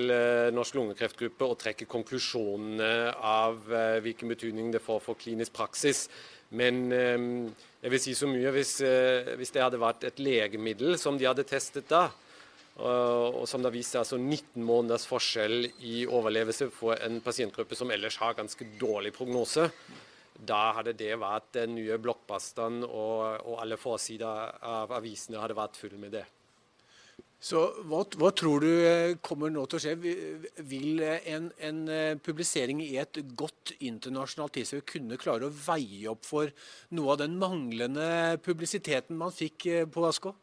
Norsk 0.53 0.75
lungekreftgruppe 0.77 1.43
å 1.47 1.57
trekke 1.57 1.89
konklusjonene 1.89 3.17
av 3.17 3.65
hvilken 4.05 4.29
betydning 4.29 4.69
det 4.75 4.85
får 4.85 4.99
for 5.07 5.15
klinisk 5.17 5.57
praksis. 5.57 5.99
Men 6.59 6.81
ehm, 6.91 7.29
jeg 7.81 7.93
vil 7.93 8.03
si 8.03 8.15
så 8.17 8.27
mye 8.29 8.51
hvis, 8.55 8.73
eh, 8.83 9.33
hvis, 9.39 9.53
det 9.55 9.63
hadde 9.63 9.79
vært 9.81 10.03
et 10.09 10.19
legemiddel 10.19 10.97
som 10.99 11.17
de 11.19 11.29
hadde 11.29 11.47
testet 11.47 11.87
da, 11.91 12.09
og 12.81 13.43
som 13.51 13.61
da 13.61 13.69
viste 13.69 13.99
altså 13.99 14.15
19 14.17 14.63
måneders 14.63 15.03
forskjell 15.05 15.67
i 15.85 16.05
overlevelse 16.07 16.69
for 16.73 16.95
en 17.03 17.19
pasientgruppe 17.21 17.75
som 17.77 17.91
ellers 17.93 18.15
har 18.17 18.37
ganske 18.37 18.65
dårlig 18.79 19.11
prognose, 19.13 19.67
da 20.33 20.61
hadde 20.79 20.95
det 20.97 21.11
vært 21.19 21.51
den 21.59 21.75
nye 21.75 21.99
blokkbasteren, 22.01 22.81
og, 22.87 23.43
og 23.45 23.59
alle 23.61 23.77
forsider 23.77 24.55
av 24.65 24.95
avisene 24.97 25.43
hadde 25.43 25.59
vært 25.59 25.77
full 25.77 25.99
med 26.01 26.15
det. 26.15 26.23
Så 27.41 27.61
hva, 27.89 28.03
hva, 28.21 28.29
tror 28.37 28.61
du 28.61 28.69
eh, 28.85 29.15
kommer 29.25 29.49
nå 29.49 29.63
til 29.65 29.79
å 29.79 29.81
skje? 29.81 29.95
Vil 30.69 31.01
eh, 31.01 31.23
en, 31.33 31.47
en 31.57 31.79
eh, 31.89 32.19
publisering 32.21 32.83
i 32.85 32.99
et 33.01 33.17
godt 33.37 33.73
internasjonalt 33.79 34.59
tidsskrift 34.59 34.91
kunne 34.91 35.17
klare 35.17 35.49
å 35.49 35.55
veie 35.55 36.05
opp 36.11 36.27
for 36.27 36.51
noe 36.93 37.15
av 37.15 37.23
den 37.23 37.39
manglende 37.41 38.37
publisiteten 38.45 39.17
man 39.17 39.33
fikk 39.33 39.65
på 39.89 40.05
Asko? 40.05 40.35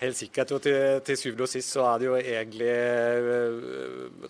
Helt 0.00 0.16
sikkert. 0.16 0.54
og 0.56 0.62
til, 0.64 0.78
til, 1.04 1.20
syvende 1.20 1.44
og 1.44 1.52
sist 1.52 1.76
så 1.76 1.84
er 1.90 2.00
det 2.00 2.08
jo 2.08 2.16
egentlig 2.22 2.72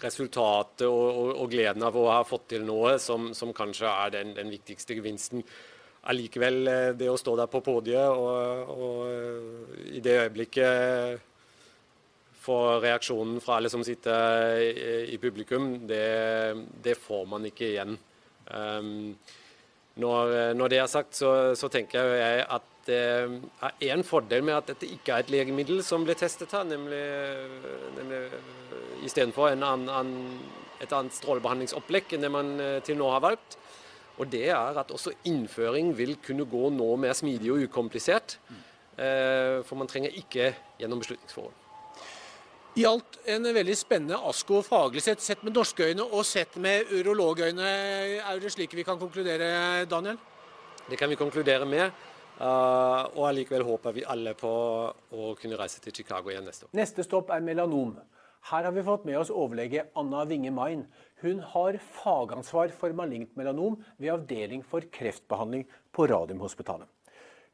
resultatet 0.03 0.87
og, 0.89 1.07
og, 1.07 1.33
og 1.45 1.55
gleden 1.55 1.87
av 1.87 1.95
å 1.95 2.09
ha 2.11 2.23
fått 2.27 2.49
til 2.57 2.67
noe 2.67 2.97
som, 2.99 3.31
som 3.39 3.55
kanskje 3.55 3.87
er 3.87 4.17
den, 4.17 4.35
den 4.35 4.51
viktigste 4.51 4.99
gevinsten. 4.99 5.47
allikevel, 6.11 6.59
det 6.99 7.11
å 7.13 7.19
stå 7.21 7.37
der 7.37 7.51
på 7.53 7.63
podiet 7.63 8.09
og, 8.09 8.75
og 8.75 9.89
i 9.93 10.01
det 10.03 10.23
øyeblikket 10.25 11.28
få 12.49 12.59
reaksjonen 12.83 13.43
fra 13.45 13.59
alle 13.59 13.71
som 13.73 13.85
sitter 13.87 14.63
i, 14.65 14.71
i 15.15 15.21
publikum, 15.21 15.75
det, 15.89 16.07
det, 16.85 16.97
får 16.99 17.29
man 17.29 17.45
ikke 17.49 17.69
igjen. 17.69 17.99
Um, 18.49 19.13
når, 19.99 20.35
når, 20.57 20.73
det 20.73 20.81
er 20.81 20.91
sagt, 20.91 21.17
så, 21.19 21.31
så 21.59 21.69
tenker 21.73 22.15
jeg 22.17 22.43
at 22.49 22.67
det 22.89 22.99
er 23.85 23.93
en 23.93 24.07
fordel 24.07 24.45
med 24.47 24.57
at 24.57 24.71
dette 24.71 24.89
ikke 24.89 25.13
er 25.13 25.25
et 25.25 25.33
legemiddel 25.33 25.83
som 25.85 26.07
blir 26.07 26.17
testet 26.17 26.55
her, 26.57 26.65
nemlig, 26.65 27.03
nemlig 27.99 28.23
istedenfor 29.05 29.53
et 29.53 30.95
annet 30.95 31.17
strålebehandlingsopplegg 31.19 32.15
enn 32.17 32.25
det 32.25 32.33
man 32.33 32.55
eh, 32.63 32.79
til 32.87 32.99
nå 33.01 33.11
har 33.13 33.25
valgt. 33.25 33.59
Og 34.19 34.31
det 34.33 34.49
er 34.51 34.79
at 34.81 34.95
også 34.95 35.15
innføring 35.31 35.93
vil 35.99 36.17
kunne 36.25 36.49
gå 36.49 36.71
nå 36.75 36.89
mer 36.99 37.15
smidig 37.19 37.53
og 37.55 37.69
ukomplisert. 37.69 38.39
Eh, 38.99 39.61
for 39.67 39.79
man 39.79 39.91
trenger 39.91 40.17
ikke 40.19 40.53
gjennom 40.81 41.03
beslutningsforhold. 41.05 41.68
I 42.77 42.85
alt 42.87 43.17
en 43.27 43.49
veldig 43.55 43.75
spennende 43.79 44.19
ASKO 44.29 44.61
faglig 44.63 45.03
sett, 45.03 45.23
sett 45.25 45.41
med 45.47 45.57
norske 45.57 45.89
øyne 45.89 46.05
og 46.05 46.27
sett 46.27 46.59
med 46.61 46.91
urologøyne. 46.93 47.71
Er 48.21 48.43
det 48.43 48.53
slik 48.55 48.77
vi 48.77 48.85
kan 48.87 49.01
konkludere, 49.01 49.87
Daniel? 49.91 50.19
Det 50.89 50.99
kan 51.01 51.11
vi 51.11 51.17
konkludere 51.17 51.67
med. 51.69 51.91
Uh, 52.39 53.03
og 53.19 53.25
allikevel 53.33 53.65
håper 53.67 53.97
vi 53.97 54.05
alle 54.07 54.31
på 54.39 54.51
å 55.11 55.33
kunne 55.41 55.59
reise 55.59 55.81
til 55.83 55.97
Chicago 55.97 56.31
igjen 56.31 56.47
neste 56.47 56.69
år. 56.69 56.75
Neste 56.79 57.03
stopp 57.03 57.33
er 57.35 57.43
melanom. 57.43 57.97
Her 58.49 58.69
har 58.69 58.73
vi 58.77 58.85
fått 58.87 59.09
med 59.09 59.19
oss 59.19 59.33
overlege 59.35 59.89
Anna 59.99 60.23
Winge 60.29 60.53
Main. 60.55 60.85
Hun 61.25 61.43
har 61.43 61.81
fagansvar 61.99 62.71
for 62.79 62.95
malignt 62.95 63.35
melanom 63.37 63.81
ved 63.99 64.15
avdeling 64.15 64.63
for 64.63 64.87
kreftbehandling 64.95 65.67
på 65.91 66.07
Radiumhospitalet. 66.07 66.87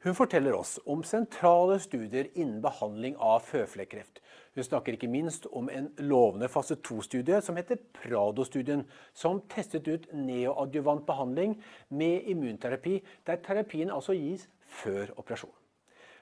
Hun 0.05 0.13
forteller 0.13 0.53
oss 0.53 0.75
om 0.85 0.99
sentrale 1.01 1.79
studier 1.81 2.27
innen 2.37 2.59
behandling 2.61 3.15
av 3.17 3.39
føflekkreft. 3.41 4.19
Hun 4.53 4.67
snakker 4.67 4.93
ikke 4.93 5.09
minst 5.09 5.47
om 5.49 5.65
en 5.73 5.87
lovende 5.97 6.45
fase 6.45 6.77
2-studie 6.77 7.39
som 7.41 7.57
heter 7.57 7.79
Prado-studien, 7.97 8.83
som 9.17 9.41
testet 9.49 9.89
ut 9.89 10.05
neoadjuvant 10.13 11.07
behandling 11.09 11.57
med 11.89 12.29
immunterapi, 12.29 12.99
der 13.25 13.41
terapien 13.41 13.89
altså 13.89 14.13
gis 14.13 14.45
før 14.77 15.09
operasjon. 15.17 15.57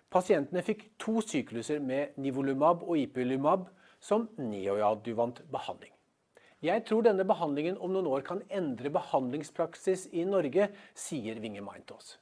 Pasientene 0.07 0.63
fikk 0.63 0.87
to 0.95 1.19
sykluser 1.19 1.83
med 1.83 2.15
nivolumab 2.15 2.87
og 2.87 3.03
ipilimab 3.03 3.67
som 3.99 4.29
neoadjuvant 4.39 5.43
behandling. 5.51 5.91
Jeg 6.63 6.87
tror 6.87 7.03
denne 7.03 7.27
behandlingen 7.27 7.75
om 7.83 7.91
noen 7.91 8.07
år 8.07 8.23
kan 8.23 8.47
endre 8.47 8.95
behandlingspraksis 8.95 10.07
i 10.15 10.23
Norge, 10.23 10.71
sier 10.95 11.43
Winge 11.43 11.67
Mind 11.67 11.89
til 11.89 11.99
oss. 11.99 12.19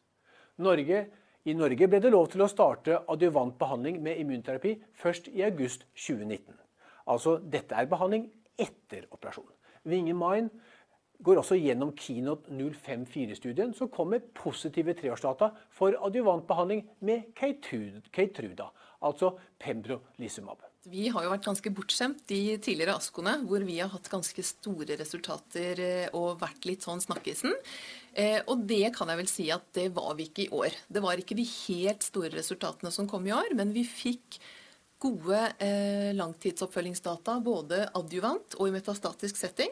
Norge 0.57 1.05
i 1.45 1.55
Norge 1.57 1.87
ble 1.89 2.01
det 2.03 2.11
lov 2.13 2.27
til 2.31 2.43
å 2.45 2.49
starte 2.51 2.99
adjuvant 3.09 3.55
behandling 3.59 4.01
med 4.03 4.19
immunterapi 4.21 4.75
først 5.01 5.31
i 5.33 5.41
august 5.47 5.87
2019. 5.95 6.53
Altså, 7.09 7.39
dette 7.41 7.75
er 7.75 7.89
behandling 7.89 8.27
etter 8.61 9.07
operasjon. 9.09 9.49
Vinge 9.89 10.13
Mine 10.13 10.51
går 11.21 11.41
også 11.41 11.57
gjennom 11.57 11.93
Keynote 11.97 12.53
054-studien, 12.53 13.73
som 13.77 13.89
kom 13.93 14.11
med 14.13 14.29
positive 14.37 14.93
treårsdata 14.97 15.51
for 15.73 15.97
adjuvant 16.07 16.45
behandling 16.49 16.83
med 17.05 17.31
Keytruda, 17.37 18.69
altså 19.01 19.35
pembrolizumab. 19.61 20.61
Vi 20.89 21.11
har 21.13 21.21
jo 21.21 21.29
vært 21.29 21.45
ganske 21.45 21.71
bortskjemt 21.77 22.23
de 22.29 22.57
tidligere 22.57 22.95
ASKO-ene, 22.97 23.35
hvor 23.45 23.61
vi 23.67 23.77
har 23.77 23.91
hatt 23.93 24.09
ganske 24.09 24.45
store 24.45 24.97
resultater 24.97 25.81
eh, 25.85 26.07
og 26.17 26.39
vært 26.41 26.65
litt 26.65 26.87
sånn 26.87 27.03
snakkisen. 27.03 27.53
Eh, 28.13 28.39
og 28.51 28.65
det 28.67 28.89
kan 28.95 29.11
jeg 29.11 29.21
vel 29.21 29.29
si 29.31 29.45
at 29.53 29.67
det 29.77 29.89
var 29.95 30.15
vi 30.17 30.27
ikke 30.27 30.47
i 30.47 30.51
år. 30.55 30.75
Det 30.91 31.03
var 31.03 31.19
ikke 31.19 31.37
de 31.37 31.45
helt 31.47 32.03
store 32.03 32.33
resultatene 32.35 32.91
som 32.91 33.07
kom 33.09 33.27
i 33.27 33.35
år, 33.35 33.53
men 33.57 33.71
vi 33.75 33.85
fikk 33.87 34.41
gode 35.01 35.39
eh, 35.63 36.11
langtidsoppfølgingsdata 36.17 37.39
både 37.41 37.87
adjuvant 37.97 38.59
og 38.59 38.67
i 38.67 38.75
metastatisk 38.75 39.39
setting. 39.39 39.71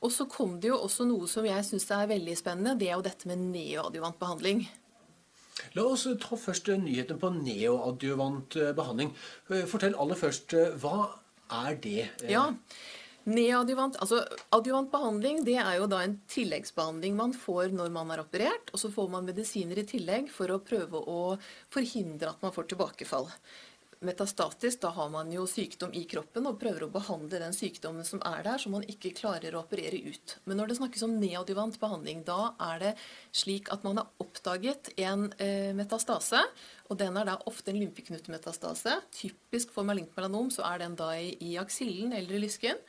Og 0.00 0.12
så 0.12 0.26
kom 0.28 0.56
det 0.60 0.70
jo 0.70 0.80
også 0.80 1.04
noe 1.08 1.28
som 1.28 1.46
jeg 1.46 1.64
syns 1.66 1.88
er 1.92 2.08
veldig 2.10 2.36
spennende. 2.38 2.76
Det 2.80 2.88
er 2.88 2.96
jo 2.96 3.04
dette 3.04 3.28
med 3.28 3.42
neoadjuvant 3.52 4.20
behandling. 4.20 4.64
La 5.76 5.84
oss 5.84 6.06
ta 6.22 6.38
først 6.40 6.70
nyheten 6.80 7.20
på 7.20 7.32
neoadjuvant 7.34 8.56
eh, 8.56 8.72
behandling. 8.76 9.12
Eh, 9.50 9.66
fortell 9.68 9.96
aller 10.00 10.18
først, 10.18 10.56
eh, 10.56 10.72
hva 10.80 11.10
er 11.60 11.76
det? 11.82 12.08
Ja, 12.30 12.46
Neadjuvant, 13.30 13.98
altså 14.02 14.22
Adjuvant 14.56 14.90
behandling 14.90 15.42
det 15.46 15.56
er 15.60 15.76
jo 15.78 15.88
da 15.90 16.02
en 16.04 16.16
tilleggsbehandling 16.30 17.16
man 17.18 17.34
får 17.36 17.74
når 17.76 17.92
man 17.94 18.10
er 18.14 18.22
operert. 18.24 18.72
Og 18.74 18.82
så 18.82 18.90
får 18.92 19.10
man 19.12 19.28
medisiner 19.28 19.78
i 19.78 19.86
tillegg 19.88 20.30
for 20.34 20.50
å 20.50 20.62
prøve 20.64 21.00
å 21.00 21.20
forhindre 21.72 22.32
at 22.32 22.42
man 22.44 22.54
får 22.54 22.72
tilbakefall 22.72 23.28
metastatisk, 24.00 24.80
da 24.80 24.90
har 24.96 25.10
man 25.12 25.28
jo 25.32 25.42
sykdom 25.48 25.92
i 25.96 26.06
kroppen 26.08 26.46
og 26.48 26.56
prøver 26.60 26.86
å 26.86 26.92
behandle 26.92 27.40
den 27.42 27.52
sykdommen 27.52 28.06
som 28.06 28.22
er 28.24 28.40
der, 28.46 28.60
som 28.60 28.72
man 28.72 28.86
ikke 28.88 29.12
klarer 29.16 29.54
å 29.54 29.60
operere 29.60 29.98
ut. 30.06 30.38
Men 30.48 30.60
når 30.60 30.70
det 30.70 30.76
snakkes 30.78 31.04
om 31.04 31.18
neadjuvant 31.20 31.76
behandling, 31.82 32.22
da 32.24 32.54
er 32.70 32.80
det 32.80 32.94
slik 33.36 33.68
at 33.74 33.84
man 33.84 34.00
har 34.00 34.08
oppdaget 34.24 34.94
en 35.04 35.28
eh, 35.36 35.76
metastase. 35.76 36.40
Og 36.88 36.96
den 37.00 37.20
er 37.20 37.28
da 37.28 37.36
ofte 37.50 37.74
en 37.74 37.80
lymfeknutemetastase. 37.82 38.96
Typisk 39.20 39.76
for 39.76 39.86
malignt 39.86 40.16
melanom 40.16 40.48
så 40.54 40.64
er 40.72 40.80
den 40.86 40.96
da 40.98 41.12
i, 41.20 41.34
i 41.44 41.58
aksillen 41.60 42.16
eller 42.16 42.38
i 42.38 42.44
lysken. 42.46 42.80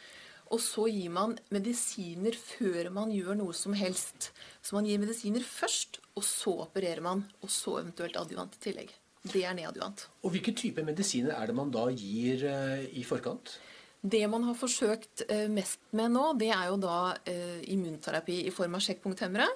Og 0.51 0.59
så 0.59 0.87
gir 0.91 1.11
man 1.13 1.37
medisiner 1.53 2.35
før 2.35 2.89
man 2.93 3.11
gjør 3.15 3.37
noe 3.39 3.55
som 3.55 3.75
helst. 3.77 4.31
Så 4.59 4.75
man 4.75 4.87
gir 4.87 4.99
medisiner 4.99 5.43
først, 5.47 6.01
og 6.19 6.25
så 6.27 6.57
opererer 6.65 7.03
man. 7.05 7.23
Og 7.39 7.51
så 7.51 7.77
eventuelt 7.79 8.19
adjuvant 8.19 8.57
i 8.59 8.63
tillegg. 8.67 8.91
Det 9.21 9.43
er 9.45 9.55
neadjuvant. 9.55 10.07
Og 10.25 10.33
Hvilke 10.33 10.53
typer 10.57 10.85
medisiner 10.85 11.37
er 11.37 11.47
det 11.47 11.55
man 11.55 11.71
da 11.71 11.85
gir 11.93 12.43
uh, 12.49 12.81
i 12.83 13.03
forkant? 13.07 13.55
Det 14.01 14.23
man 14.29 14.43
har 14.47 14.57
forsøkt 14.57 15.23
uh, 15.29 15.45
mest 15.53 15.79
med 15.95 16.11
nå, 16.15 16.31
det 16.41 16.49
er 16.51 16.71
jo 16.71 16.79
da 16.81 16.97
uh, 17.13 17.59
immunterapi 17.69 18.41
i 18.49 18.53
form 18.53 18.75
av 18.75 18.83
sjekkpunkthemmere. 18.83 19.47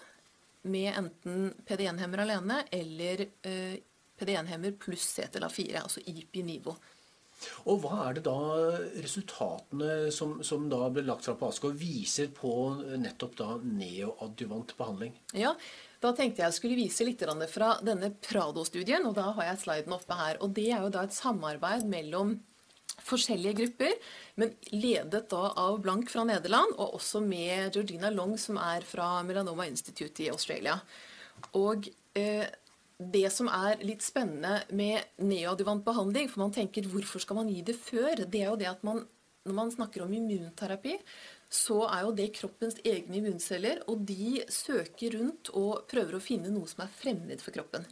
Med 0.70 0.94
enten 0.94 1.50
PD1-hemmer 1.66 2.24
alene 2.24 2.64
eller 2.74 3.28
PD1-hemmer 4.18 4.74
pluss 4.82 5.12
CTLA4, 5.14 5.76
altså 5.84 6.02
IPI-nivå. 6.10 6.74
Og 7.70 7.82
Hva 7.84 8.08
er 8.08 8.18
det 8.18 8.24
da 8.26 8.38
resultatene 9.04 10.12
som, 10.14 10.38
som 10.46 10.70
da 10.72 10.88
ble 10.94 11.04
lagt 11.06 11.28
fram 11.28 11.38
på 11.40 11.50
ASKO, 11.52 11.74
viser 11.78 12.32
på 12.34 12.54
nettopp 13.02 13.36
da 13.40 13.50
neoadjuvant 13.62 14.76
behandling? 14.80 15.14
Ja, 15.38 15.54
da 16.04 16.14
tenkte 16.16 16.46
jeg 16.46 16.56
skulle 16.58 16.80
vise 16.80 17.08
litt 17.08 17.24
fra 17.52 17.76
denne 17.86 18.12
Prado-studien, 18.24 19.06
og 19.08 19.16
da 19.18 19.32
har 19.38 19.52
jeg 19.52 19.64
sliden 19.64 19.96
oppe 19.98 20.18
her. 20.20 20.42
Og 20.42 20.54
Det 20.56 20.70
er 20.72 20.84
jo 20.86 20.94
da 20.94 21.06
et 21.06 21.18
samarbeid 21.18 21.88
mellom 21.90 22.38
forskjellige 23.06 23.58
grupper, 23.60 23.96
men 24.40 24.54
ledet 24.72 25.28
da 25.30 25.50
av 25.60 25.80
Blank 25.84 26.10
fra 26.12 26.24
Nederland, 26.28 26.78
og 26.78 26.98
også 27.00 27.22
med 27.22 27.76
Georgina 27.76 28.12
Long, 28.14 28.38
som 28.40 28.58
er 28.62 28.86
fra 28.88 29.20
Melanoma 29.28 29.68
Institute 29.68 30.24
i 30.24 30.32
Australia. 30.32 30.80
Og 31.60 31.90
eh, 32.16 32.48
det 33.00 33.28
som 33.34 33.50
er 33.52 33.82
litt 33.84 34.04
spennende 34.06 34.62
med 34.76 35.20
neoadjuvant 35.20 35.84
behandling, 35.86 36.30
for 36.32 36.46
man 36.46 36.54
tenker 36.56 36.88
hvorfor 36.88 37.24
skal 37.24 37.42
man 37.42 37.52
gi 37.52 37.62
det 37.68 37.76
før, 37.80 38.24
det 38.24 38.42
er 38.42 38.52
jo 38.52 38.60
det 38.60 38.70
at 38.72 38.86
man, 38.88 39.02
når 39.46 39.58
man 39.58 39.74
snakker 39.74 40.06
om 40.06 40.14
immunterapi, 40.16 40.96
så 41.52 41.82
er 41.90 42.06
jo 42.06 42.14
det 42.16 42.32
kroppens 42.38 42.80
egne 42.88 43.20
immunceller, 43.20 43.84
og 43.92 44.06
de 44.08 44.46
søker 44.52 45.20
rundt 45.20 45.52
og 45.54 45.86
prøver 45.92 46.18
å 46.18 46.24
finne 46.24 46.54
noe 46.54 46.70
som 46.72 46.86
er 46.86 46.96
fremmed 47.02 47.44
for 47.44 47.56
kroppen. 47.56 47.86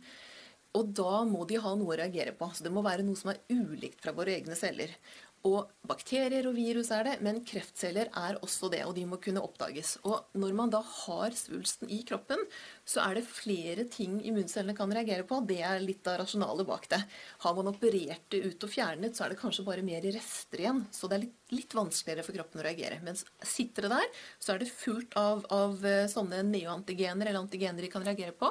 Og 0.74 0.90
da 0.98 1.22
må 1.30 1.44
de 1.46 1.60
ha 1.62 1.76
noe 1.78 1.94
å 1.94 2.00
reagere 2.00 2.34
på. 2.34 2.48
Så 2.50 2.66
det 2.66 2.72
må 2.74 2.82
være 2.82 3.06
noe 3.06 3.20
som 3.20 3.30
er 3.30 3.44
ulikt 3.54 4.02
fra 4.02 4.16
våre 4.18 4.34
egne 4.34 4.58
celler. 4.58 4.96
Og 5.44 5.68
bakterier 5.84 6.46
og 6.48 6.56
virus 6.56 6.88
er 6.96 7.04
det, 7.04 7.14
men 7.26 7.42
kreftceller 7.44 8.08
er 8.16 8.38
også 8.46 8.70
det, 8.72 8.80
og 8.88 8.94
de 8.96 9.02
må 9.08 9.18
kunne 9.20 9.42
oppdages. 9.44 9.98
Og 10.08 10.30
når 10.40 10.54
man 10.56 10.72
da 10.72 10.80
har 10.80 11.36
svulsten 11.36 11.92
i 11.92 12.00
kroppen, 12.08 12.40
så 12.88 13.02
er 13.04 13.18
det 13.18 13.26
flere 13.28 13.84
ting 13.92 14.22
immuncellene 14.24 14.76
kan 14.78 14.94
reagere 14.96 15.28
på. 15.28 15.42
Det 15.44 15.60
er 15.68 15.84
litt 15.84 16.08
av 16.08 16.22
rasjonalet 16.22 16.70
bak 16.70 16.88
det. 16.96 17.02
Har 17.44 17.60
man 17.60 17.74
operert 17.74 18.24
det 18.32 18.40
ut 18.48 18.64
og 18.64 18.72
fjernet, 18.72 19.20
så 19.20 19.28
er 19.28 19.34
det 19.34 19.42
kanskje 19.44 19.68
bare 19.68 19.84
mer 19.84 20.08
rester 20.16 20.64
igjen. 20.64 20.82
Så 20.96 21.12
det 21.12 21.20
er 21.20 21.26
litt, 21.26 21.38
litt 21.60 21.76
vanskeligere 21.76 22.28
for 22.30 22.40
kroppen 22.40 22.64
å 22.64 22.68
reagere. 22.70 23.04
Mens 23.04 23.28
sitter 23.44 23.90
det 23.90 23.94
der, 23.98 24.26
så 24.40 24.56
er 24.56 24.64
det 24.64 24.72
fullt 24.72 25.20
av, 25.20 25.44
av 25.52 25.84
eh, 25.84 26.08
sånne 26.08 26.40
neoantigener 26.54 27.28
eller 27.28 27.44
antigener 27.44 27.84
de 27.84 27.92
kan 27.92 28.08
reagere 28.08 28.32
på. 28.32 28.48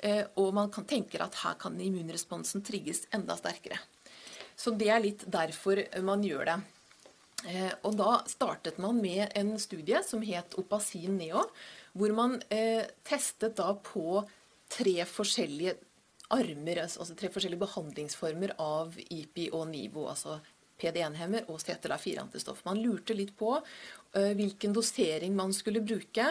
Eh, 0.00 0.24
og 0.40 0.54
man 0.56 0.72
kan 0.72 0.88
tenke 0.88 1.20
at 1.20 1.42
her 1.44 1.60
kan 1.60 1.76
immunresponsen 1.76 2.64
trigges 2.64 3.04
enda 3.12 3.36
sterkere. 3.36 3.76
Så 4.60 4.74
det 4.76 4.90
er 4.92 5.00
litt 5.00 5.24
derfor 5.32 5.80
man 6.04 6.24
gjør 6.26 6.50
det. 6.50 6.58
Eh, 7.48 7.72
og 7.88 7.96
da 7.96 8.18
startet 8.28 8.80
man 8.82 8.98
med 9.00 9.30
en 9.38 9.54
studie 9.60 10.02
som 10.04 10.20
het 10.26 10.56
Opasin 10.60 11.16
Neo, 11.16 11.46
hvor 11.96 12.12
man 12.16 12.36
eh, 12.52 12.84
testet 13.06 13.56
da 13.56 13.72
på 13.80 14.20
tre 14.70 14.98
forskjellige 15.08 15.78
armer, 16.30 16.84
altså 16.84 17.16
tre 17.18 17.30
forskjellige 17.32 17.64
behandlingsformer 17.64 18.52
av 18.62 18.98
IPI 19.00 19.48
og 19.56 19.64
NIVO, 19.72 20.04
altså 20.12 20.38
PD1-hemmer 20.80 21.48
og 21.52 21.60
CTLA4-antistoff. 21.62 22.64
Man 22.66 22.80
lurte 22.82 23.16
litt 23.16 23.32
på 23.38 23.52
uh, 23.56 24.32
hvilken 24.36 24.74
dosering 24.74 25.34
man 25.36 25.52
skulle 25.56 25.82
bruke. 25.84 26.26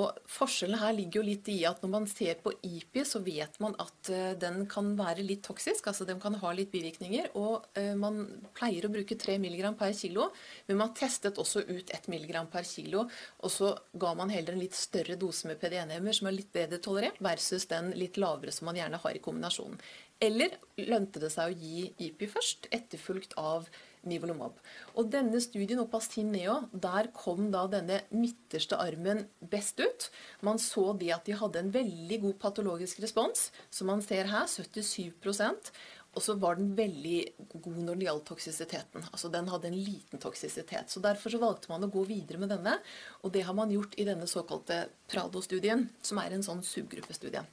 Og 0.00 0.18
Forskjellen 0.30 0.80
her 0.80 0.94
ligger 0.96 1.20
jo 1.20 1.26
litt 1.28 1.50
i 1.52 1.58
at 1.68 1.82
når 1.84 1.92
man 1.92 2.08
ser 2.10 2.40
på 2.42 2.52
IPI, 2.56 3.04
så 3.06 3.22
vet 3.24 3.60
man 3.62 3.76
at 3.82 4.12
uh, 4.12 4.32
den 4.40 4.64
kan 4.70 4.92
være 4.98 5.26
litt 5.26 5.44
toksisk. 5.46 5.90
altså 5.92 6.06
Den 6.08 6.20
kan 6.22 6.38
ha 6.40 6.52
litt 6.56 6.72
bivirkninger. 6.72 7.32
og 7.40 7.68
uh, 7.78 7.94
Man 8.00 8.22
pleier 8.56 8.86
å 8.86 8.92
bruke 8.92 9.18
3 9.20 9.38
mg 9.42 9.64
per 9.80 9.94
kilo, 9.96 10.30
men 10.68 10.80
man 10.80 10.94
testet 10.96 11.40
også 11.40 11.64
ut 11.68 11.94
1 11.96 12.10
mg 12.10 12.36
per 12.52 12.68
kilo. 12.68 13.06
Og 13.44 13.54
så 13.54 13.74
ga 13.92 14.14
man 14.18 14.32
heller 14.32 14.56
en 14.56 14.64
litt 14.64 14.78
større 14.78 15.18
dose 15.20 15.50
med 15.50 15.60
PD1-hemmer 15.60 16.16
som 16.16 16.30
er 16.30 16.38
litt 16.38 16.52
bedre 16.54 16.80
tolerert, 16.82 17.20
versus 17.20 17.68
den 17.70 17.92
litt 17.98 18.20
lavere 18.20 18.54
som 18.54 18.70
man 18.70 18.78
gjerne 18.78 19.00
har 19.02 19.16
i 19.16 19.22
kombinasjonen. 19.22 19.80
Eller 20.20 20.58
lønte 20.76 21.20
det 21.22 21.30
seg 21.32 21.48
å 21.48 21.56
gi 21.56 21.86
IPI 22.10 22.26
først, 22.28 22.68
etterfulgt 22.76 23.32
av 23.40 23.70
Nivolumab. 24.08 24.56
Og 24.96 25.10
denne 25.12 25.40
studien, 25.44 25.82
Opastin-Neo, 25.82 26.56
der 26.72 27.10
kom 27.16 27.50
da 27.52 27.66
denne 27.70 28.00
midterste 28.14 28.78
armen 28.80 29.26
best 29.52 29.80
ut. 29.82 30.10
Man 30.46 30.60
så 30.62 30.90
det 31.00 31.12
at 31.16 31.28
de 31.28 31.36
hadde 31.36 31.60
en 31.60 31.72
veldig 31.74 32.20
god 32.26 32.36
patologisk 32.42 33.02
respons, 33.04 33.50
som 33.70 33.90
man 33.92 34.04
ser 34.04 34.30
her, 34.30 34.48
77% 34.48 35.72
og 36.10 36.24
så 36.24 36.34
var 36.42 36.56
den 36.58 36.72
veldig 36.74 37.18
god 37.52 37.76
når 37.86 37.98
det 37.98 38.06
gjaldt 38.08 38.26
toksisiteten. 38.32 39.04
Altså 39.12 39.30
Den 39.30 39.48
hadde 39.50 39.68
en 39.68 39.78
liten 39.78 40.18
toksisitet. 40.18 40.90
så 40.90 41.00
Derfor 41.00 41.30
så 41.30 41.38
valgte 41.38 41.70
man 41.70 41.86
å 41.86 41.90
gå 41.92 42.02
videre 42.08 42.40
med 42.42 42.50
denne. 42.50 42.78
Og 43.22 43.30
det 43.32 43.44
har 43.46 43.54
man 43.54 43.70
gjort 43.70 43.94
i 43.94 44.06
denne 44.08 44.26
såkalte 44.26 44.88
Prado-studien, 45.10 45.86
som 46.02 46.18
er 46.18 46.34
en 46.34 46.42
sånn 46.42 46.64
subgruppestudie. 46.66 47.44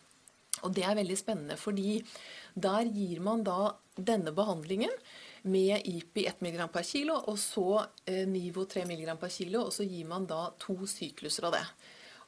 Og 0.65 0.73
det 0.73 0.87
er 0.89 0.97
veldig 0.97 1.17
spennende, 1.19 1.57
fordi 1.61 2.01
der 2.57 2.89
gir 2.89 3.21
man 3.21 3.43
da 3.45 3.75
denne 3.93 4.33
behandlingen 4.33 4.93
med 5.43 5.81
IPI 5.85 6.25
1 6.31 6.41
mg 6.41 6.63
per 6.73 6.87
kilo, 6.87 7.19
og 7.29 7.37
så 7.41 7.83
eh, 8.05 8.25
Nivo 8.29 8.65
3 8.65 8.85
mg 8.89 9.13
per 9.21 9.31
kilo, 9.33 9.67
og 9.67 9.75
så 9.75 9.85
gir 9.87 10.09
man 10.09 10.27
da 10.29 10.47
to 10.61 10.79
sykluser 10.89 11.49
av 11.49 11.57
det. 11.57 11.65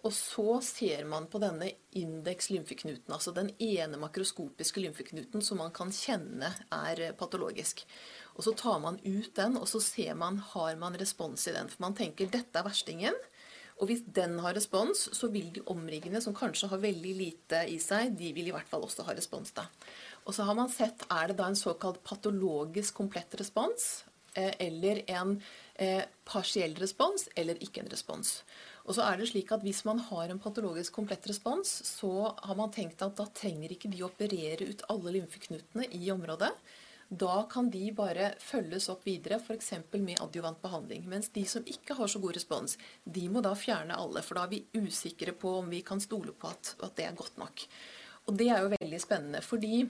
Og 0.08 0.14
så 0.16 0.62
ser 0.64 1.04
man 1.12 1.26
på 1.28 1.42
denne 1.44 1.74
indeks 2.00 2.48
lymfeknuten, 2.54 3.12
altså 3.12 3.34
den 3.36 3.50
ene 3.60 4.00
makroskopiske 4.00 4.80
lymfeknuten 4.86 5.44
som 5.44 5.60
man 5.60 5.74
kan 5.76 5.92
kjenne 5.92 6.54
er 6.72 7.02
patologisk. 7.20 7.84
Og 8.38 8.46
så 8.46 8.54
tar 8.56 8.80
man 8.80 9.02
ut 9.04 9.34
den, 9.36 9.58
og 9.60 9.68
så 9.68 9.82
ser 9.84 10.16
man 10.16 10.40
har 10.54 10.78
man 10.80 10.96
respons 11.00 11.50
i 11.50 11.56
den. 11.58 11.68
For 11.68 11.84
man 11.84 11.98
tenker 11.98 12.32
dette 12.32 12.62
er 12.62 12.68
verstingen. 12.68 13.18
Og 13.80 13.88
hvis 13.88 14.06
den 14.16 14.38
har 14.44 14.56
respons, 14.56 15.06
så 15.16 15.28
vil 15.32 15.52
de 15.56 15.64
omriggende, 15.72 16.22
som 16.24 16.36
kanskje 16.36 16.68
har 16.72 16.82
veldig 16.84 17.14
lite 17.16 17.62
i 17.72 17.78
seg, 17.84 18.12
de 18.20 18.32
vil 18.36 18.50
i 18.50 18.56
hvert 18.56 18.68
fall 18.68 18.84
også 18.88 19.04
ha 19.08 19.16
respons. 19.16 19.52
da. 19.56 19.68
Og 20.30 20.36
så 20.36 20.46
har 20.46 20.54
man 20.54 20.70
sett 20.70 21.08
er 21.10 21.32
det 21.32 21.40
da 21.40 21.48
en 21.50 21.58
såkalt 21.58 22.04
patologisk 22.06 23.00
komplett 23.00 23.34
respons, 23.40 24.04
eh, 24.38 24.52
eller 24.62 25.02
en 25.10 25.32
eh, 25.74 26.04
partiell 26.24 26.76
respons, 26.78 27.26
eller 27.34 27.58
ikke 27.66 27.82
en 27.82 27.90
respons. 27.90 28.36
Og 28.86 28.94
så 28.94 29.08
er 29.08 29.18
det 29.18 29.32
slik 29.32 29.50
at 29.56 29.64
Hvis 29.66 29.82
man 29.86 29.98
har 30.06 30.30
en 30.30 30.42
patologisk 30.42 30.94
komplett 30.94 31.26
respons, 31.30 31.72
så 31.86 32.36
har 32.38 32.56
man 32.56 32.70
tenkt 32.70 33.02
at 33.02 33.18
da 33.18 33.26
trenger 33.26 33.74
ikke 33.74 33.90
de 33.90 34.04
å 34.04 34.12
operere 34.12 34.70
ut 34.70 34.86
alle 34.94 35.16
lymfeknutene 35.18 35.90
i 35.98 36.12
området. 36.14 36.52
Da 37.10 37.48
kan 37.50 37.72
de 37.74 37.88
bare 37.98 38.36
følges 38.38 38.86
opp 38.94 39.08
videre, 39.08 39.40
f.eks. 39.42 39.72
med 39.98 40.22
adjuvant 40.22 40.62
behandling. 40.62 41.08
Mens 41.10 41.32
de 41.34 41.42
som 41.50 41.66
ikke 41.66 41.98
har 41.98 42.12
så 42.12 42.22
god 42.22 42.38
respons, 42.38 42.78
de 43.04 43.26
må 43.34 43.42
da 43.42 43.56
fjerne 43.58 43.98
alle. 43.98 44.22
For 44.22 44.38
da 44.38 44.46
er 44.46 44.54
vi 44.54 44.86
usikre 44.86 45.34
på 45.34 45.56
om 45.64 45.74
vi 45.74 45.82
kan 45.82 46.02
stole 46.02 46.38
på 46.38 46.54
at, 46.54 46.76
at 46.86 46.94
det 47.00 47.08
er 47.08 47.18
godt 47.18 47.42
nok. 47.42 47.66
Og 48.30 48.38
det 48.38 48.52
er 48.54 48.62
jo 48.62 48.76
veldig 48.76 49.02
spennende, 49.02 49.42
fordi 49.42 49.88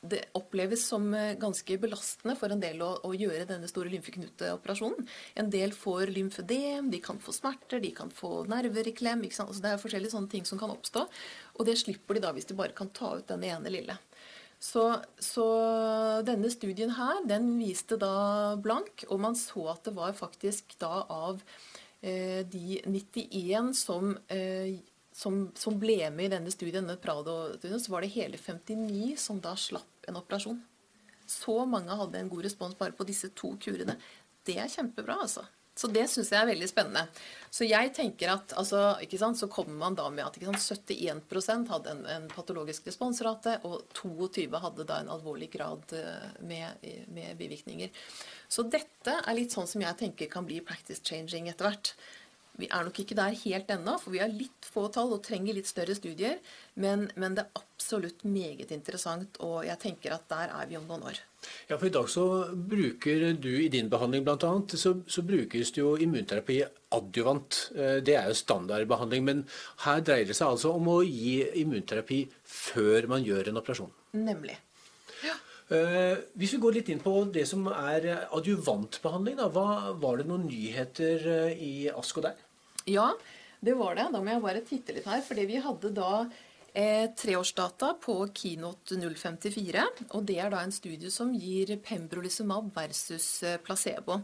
det 0.00 0.20
oppleves 0.38 0.84
som 0.86 1.08
eh, 1.14 1.34
ganske 1.40 1.78
belastende 1.82 2.36
for 2.38 2.52
en 2.54 2.60
del 2.62 2.82
å, 2.84 2.92
å 3.02 3.10
gjøre 3.18 3.48
denne 3.48 3.68
store 3.70 3.90
lymfeknuteoperasjonen. 3.96 5.06
En 5.42 5.50
del 5.50 5.74
får 5.74 6.12
lymfødem, 6.14 6.90
de 6.92 7.00
kan 7.02 7.18
få 7.22 7.34
smerter, 7.34 7.82
de 7.82 7.90
kan 7.96 8.12
få 8.14 8.44
nerver 8.50 8.88
i 8.88 8.94
klem. 8.94 9.24
Altså 9.26 9.62
det 9.64 9.72
er 9.72 9.82
forskjellige 9.82 10.14
sånne 10.14 10.30
ting 10.30 10.46
som 10.46 10.60
kan 10.60 10.70
oppstå. 10.74 11.02
Og 11.58 11.66
det 11.66 11.78
slipper 11.82 12.18
de 12.18 12.22
da 12.24 12.32
hvis 12.36 12.46
de 12.48 12.58
bare 12.58 12.76
kan 12.78 12.92
ta 12.94 13.16
ut 13.18 13.26
den 13.30 13.46
ene 13.48 13.74
lille. 13.74 13.98
Så, 14.58 14.84
så, 15.22 15.46
denne 16.26 16.50
studien 16.50 16.90
her, 16.96 17.20
den 17.30 17.52
viste 17.60 17.98
da 17.98 18.56
blank, 18.58 19.04
og 19.06 19.20
man 19.22 19.38
så 19.38 19.68
at 19.74 19.84
det 19.86 19.94
var 19.94 20.16
faktisk 20.18 20.74
da 20.82 21.04
av 21.14 21.42
eh, 22.02 22.42
de 22.46 22.80
91 22.86 23.70
som, 23.78 24.16
eh, 24.34 24.78
som, 25.18 25.48
som, 25.58 25.74
ble 25.82 25.98
med 26.14 26.28
i 26.28 26.32
denne 26.36 26.52
studien, 26.54 26.84
denne 26.84 27.00
Prado-studien, 27.02 27.80
så 27.82 27.90
var 27.90 28.04
det 28.04 28.14
hele 28.14 28.38
59 28.38 29.16
som 29.18 29.40
da 29.42 29.56
slapp 29.58 30.06
en 30.06 30.20
operasjon. 30.20 30.60
Så 31.28 31.58
mange 31.68 31.96
hadde 31.98 32.20
en 32.20 32.30
god 32.30 32.46
respons 32.46 32.78
bare 32.78 32.94
på 32.96 33.06
disse 33.08 33.32
to 33.36 33.56
kurene. 33.60 33.98
Det 34.46 34.56
er 34.62 34.70
kjempebra, 34.70 35.18
altså. 35.26 35.44
Så 35.78 35.86
det 35.94 36.08
syns 36.10 36.32
jeg 36.32 36.42
er 36.42 36.48
veldig 36.48 36.66
spennende. 36.66 37.04
Så 37.54 37.66
jeg 37.68 37.92
tenker 37.94 38.32
at 38.32 38.54
altså, 38.58 38.96
sant, 39.20 39.38
så 39.38 39.46
kommer 39.50 39.76
man 39.78 39.98
da 39.98 40.08
med 40.10 40.24
at 40.24 40.38
sant, 40.64 40.90
71 40.90 41.68
hadde 41.70 41.92
en, 41.92 42.00
en, 42.14 42.26
patologisk 42.32 42.88
responsrate, 42.90 43.60
og 43.68 43.84
22 43.94 44.48
hadde 44.58 44.86
da 44.88 44.98
en 45.02 45.12
alvorlig 45.14 45.52
grad 45.52 45.94
eh, 45.94 46.40
med, 46.42 46.82
med 47.14 47.38
bivirkninger. 47.38 47.94
Så 48.50 48.66
dette 48.66 49.20
er 49.20 49.38
litt 49.38 49.54
sånn 49.54 49.70
som 49.70 49.84
jeg 49.84 50.00
tenker 50.00 50.30
kan 50.32 50.48
bli 50.48 50.58
practice 50.66 51.04
changing 51.04 51.46
etter 51.52 51.70
hvert. 51.70 51.94
Vi 52.58 52.66
er 52.66 52.82
nok 52.82 52.96
ikke 52.98 53.14
der 53.14 53.36
helt 53.38 53.68
ennå, 53.70 53.94
for 54.02 54.10
vi 54.10 54.18
har 54.18 54.32
litt 54.32 54.66
få 54.66 54.88
tall 54.90 55.12
og 55.14 55.22
trenger 55.22 55.54
litt 55.54 55.68
større 55.70 55.94
studier. 55.94 56.40
Men, 56.82 57.06
men, 57.14 57.36
det 57.36 57.44
er 57.44 57.60
absolutt 57.60 58.24
meget 58.26 58.72
interessant, 58.74 59.38
og 59.46 59.60
jeg 59.68 59.78
tenker 59.82 60.16
at 60.16 60.26
der 60.30 60.50
er 60.56 60.66
vi 60.66 60.78
om 60.78 60.88
noen 60.90 61.06
år. 61.12 61.20
Ja, 61.68 61.76
for 61.76 61.86
I 61.86 61.92
dag 61.94 62.08
så 62.10 62.24
bruker 62.50 63.28
du 63.38 63.52
i 63.62 63.70
din 63.70 63.90
behandling 63.92 64.26
bl.a. 64.26 64.50
Så, 64.74 64.96
så 65.06 65.22
brukes 65.22 65.70
det 65.76 65.84
jo 65.84 65.94
immunterapi 66.02 66.58
adjuvant. 66.98 67.60
Eh, 67.76 68.00
det 68.02 68.18
er 68.18 68.32
jo 68.32 68.40
standardbehandling. 68.40 69.28
Men 69.28 69.44
her 69.84 70.02
dreier 70.02 70.26
det 70.26 70.34
seg 70.38 70.56
altså 70.56 70.74
om 70.74 70.90
å 70.90 70.98
gi 71.06 71.44
immunterapi 71.62 72.24
før 72.42 73.06
man 73.14 73.22
gjør 73.22 73.52
en 73.52 73.62
operasjon. 73.62 73.94
Nemlig. 74.18 74.58
Ja. 75.22 75.38
Uh, 75.68 76.16
hvis 76.40 76.54
vi 76.54 76.62
går 76.62 76.78
litt 76.78 76.86
inn 76.88 77.00
på 77.04 77.12
det 77.28 77.42
som 77.46 77.66
er 77.68 78.06
adjuvantbehandling, 78.32 79.36
da, 79.36 79.50
hva, 79.52 79.92
var 80.00 80.16
det 80.16 80.24
noen 80.30 80.46
nyheter 80.48 81.26
uh, 81.28 81.50
i 81.52 81.90
ASKO 81.92 82.24
der? 82.24 82.38
Ja, 82.88 83.10
det 83.60 83.74
var 83.78 83.98
det. 83.98 84.08
Da 84.14 84.20
må 84.22 84.32
jeg 84.36 84.44
bare 84.44 84.66
titte 84.66 84.94
litt 84.96 85.08
her. 85.10 85.20
fordi 85.26 85.44
vi 85.50 85.58
hadde 85.64 85.90
da 85.96 86.10
eh, 86.78 87.08
treårsdata 87.18 87.88
på 88.00 88.14
Keynote 88.38 88.94
054. 89.00 89.82
og 90.14 90.24
Det 90.28 90.36
er 90.38 90.52
da 90.52 90.60
en 90.62 90.72
studie 90.74 91.10
som 91.10 91.32
gir 91.34 91.72
pembrolizumab 91.82 92.68
versus 92.76 93.42
eh, 93.42 93.56
placebo. 93.58 94.20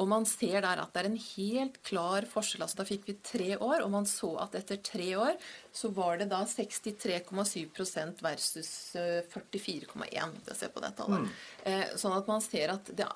Og 0.00 0.08
Man 0.08 0.24
ser 0.26 0.62
der 0.64 0.80
at 0.80 0.94
det 0.94 1.02
er 1.02 1.10
en 1.10 1.20
helt 1.20 1.76
klar 1.84 2.24
forskjell. 2.30 2.64
altså 2.64 2.80
Da 2.80 2.86
fikk 2.88 3.04
vi 3.10 3.18
tre 3.22 3.50
år, 3.58 3.82
og 3.84 3.90
man 3.92 4.08
så 4.08 4.32
at 4.40 4.56
etter 4.56 4.80
tre 4.82 5.10
år 5.20 5.36
så 5.72 5.92
var 5.94 6.16
det 6.22 6.30
da 6.32 6.40
63,7% 6.48 8.22
versus 8.24 8.72
44,1. 8.96 10.40
Eh, 10.48 10.54
Se 10.54 10.68
på 10.72 10.80
det 10.80 10.94
tallet. 10.96 11.28
Mm. 11.28 11.28
Eh, 11.64 11.84
sånn 12.00 12.16
at 12.16 12.26
man 12.30 12.40
ser 12.40 12.72
at 12.78 12.88
det 12.96 13.04
er 13.04 13.14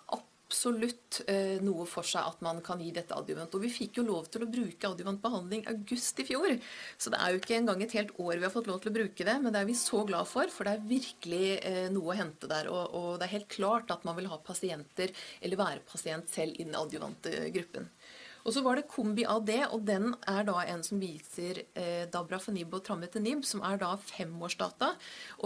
absolutt 0.52 1.22
eh, 1.32 1.56
noe 1.64 1.86
for 1.88 2.06
seg 2.06 2.28
at 2.28 2.42
man 2.44 2.60
kan 2.64 2.80
gi 2.82 2.92
dette 2.94 3.16
adjuvant. 3.16 3.54
Og 3.56 3.64
vi 3.64 3.72
fikk 3.72 4.00
jo 4.00 4.06
lov 4.06 4.28
til 4.32 4.44
å 4.44 4.50
bruke 4.52 4.90
adjuvant 4.90 5.22
behandling 5.22 5.64
august 5.72 6.20
i 6.20 6.26
fjor. 6.28 6.56
Så 7.00 7.12
det 7.12 7.20
er 7.20 7.32
jo 7.32 7.40
ikke 7.40 7.56
engang 7.58 7.82
et 7.82 7.96
helt 7.96 8.12
år 8.20 8.36
vi 8.36 8.46
har 8.46 8.54
fått 8.54 8.68
lov 8.70 8.82
til 8.82 8.92
å 8.92 8.96
bruke 8.98 9.28
det, 9.28 9.36
men 9.40 9.54
det 9.54 9.62
er 9.62 9.70
vi 9.70 9.78
så 9.78 10.02
glad 10.08 10.28
for, 10.28 10.52
for 10.52 10.68
det 10.68 10.76
er 10.76 10.90
virkelig 10.92 11.46
eh, 11.58 11.86
noe 11.94 12.12
å 12.12 12.18
hente 12.18 12.50
der. 12.50 12.68
Og, 12.72 12.98
og, 12.98 13.10
det 13.18 13.28
er 13.28 13.36
helt 13.38 13.52
klart 13.52 13.92
at 13.94 14.04
man 14.08 14.18
vil 14.18 14.28
ha 14.32 14.40
pasienter, 14.44 15.14
eller 15.40 15.62
være 15.62 15.86
pasient 15.88 16.28
selv 16.32 16.58
i 16.58 16.68
den 16.68 16.76
adjuvante 16.78 17.48
gruppen. 17.54 17.88
Og 18.42 18.54
så 18.54 18.62
var 18.64 18.78
det 18.78 18.88
kombi 18.90 19.24
av 19.28 19.44
det, 19.46 19.60
og 19.70 19.84
den 19.86 20.12
er 20.28 20.46
da 20.48 20.62
en 20.66 20.82
som 20.86 21.00
viser 21.02 21.62
eh, 21.78 22.04
dabrafenib 22.10 22.74
og 22.74 22.84
trametinib, 22.86 23.44
som 23.46 23.62
er 23.66 23.78
da 23.82 23.92
femårsdata. 24.00 24.92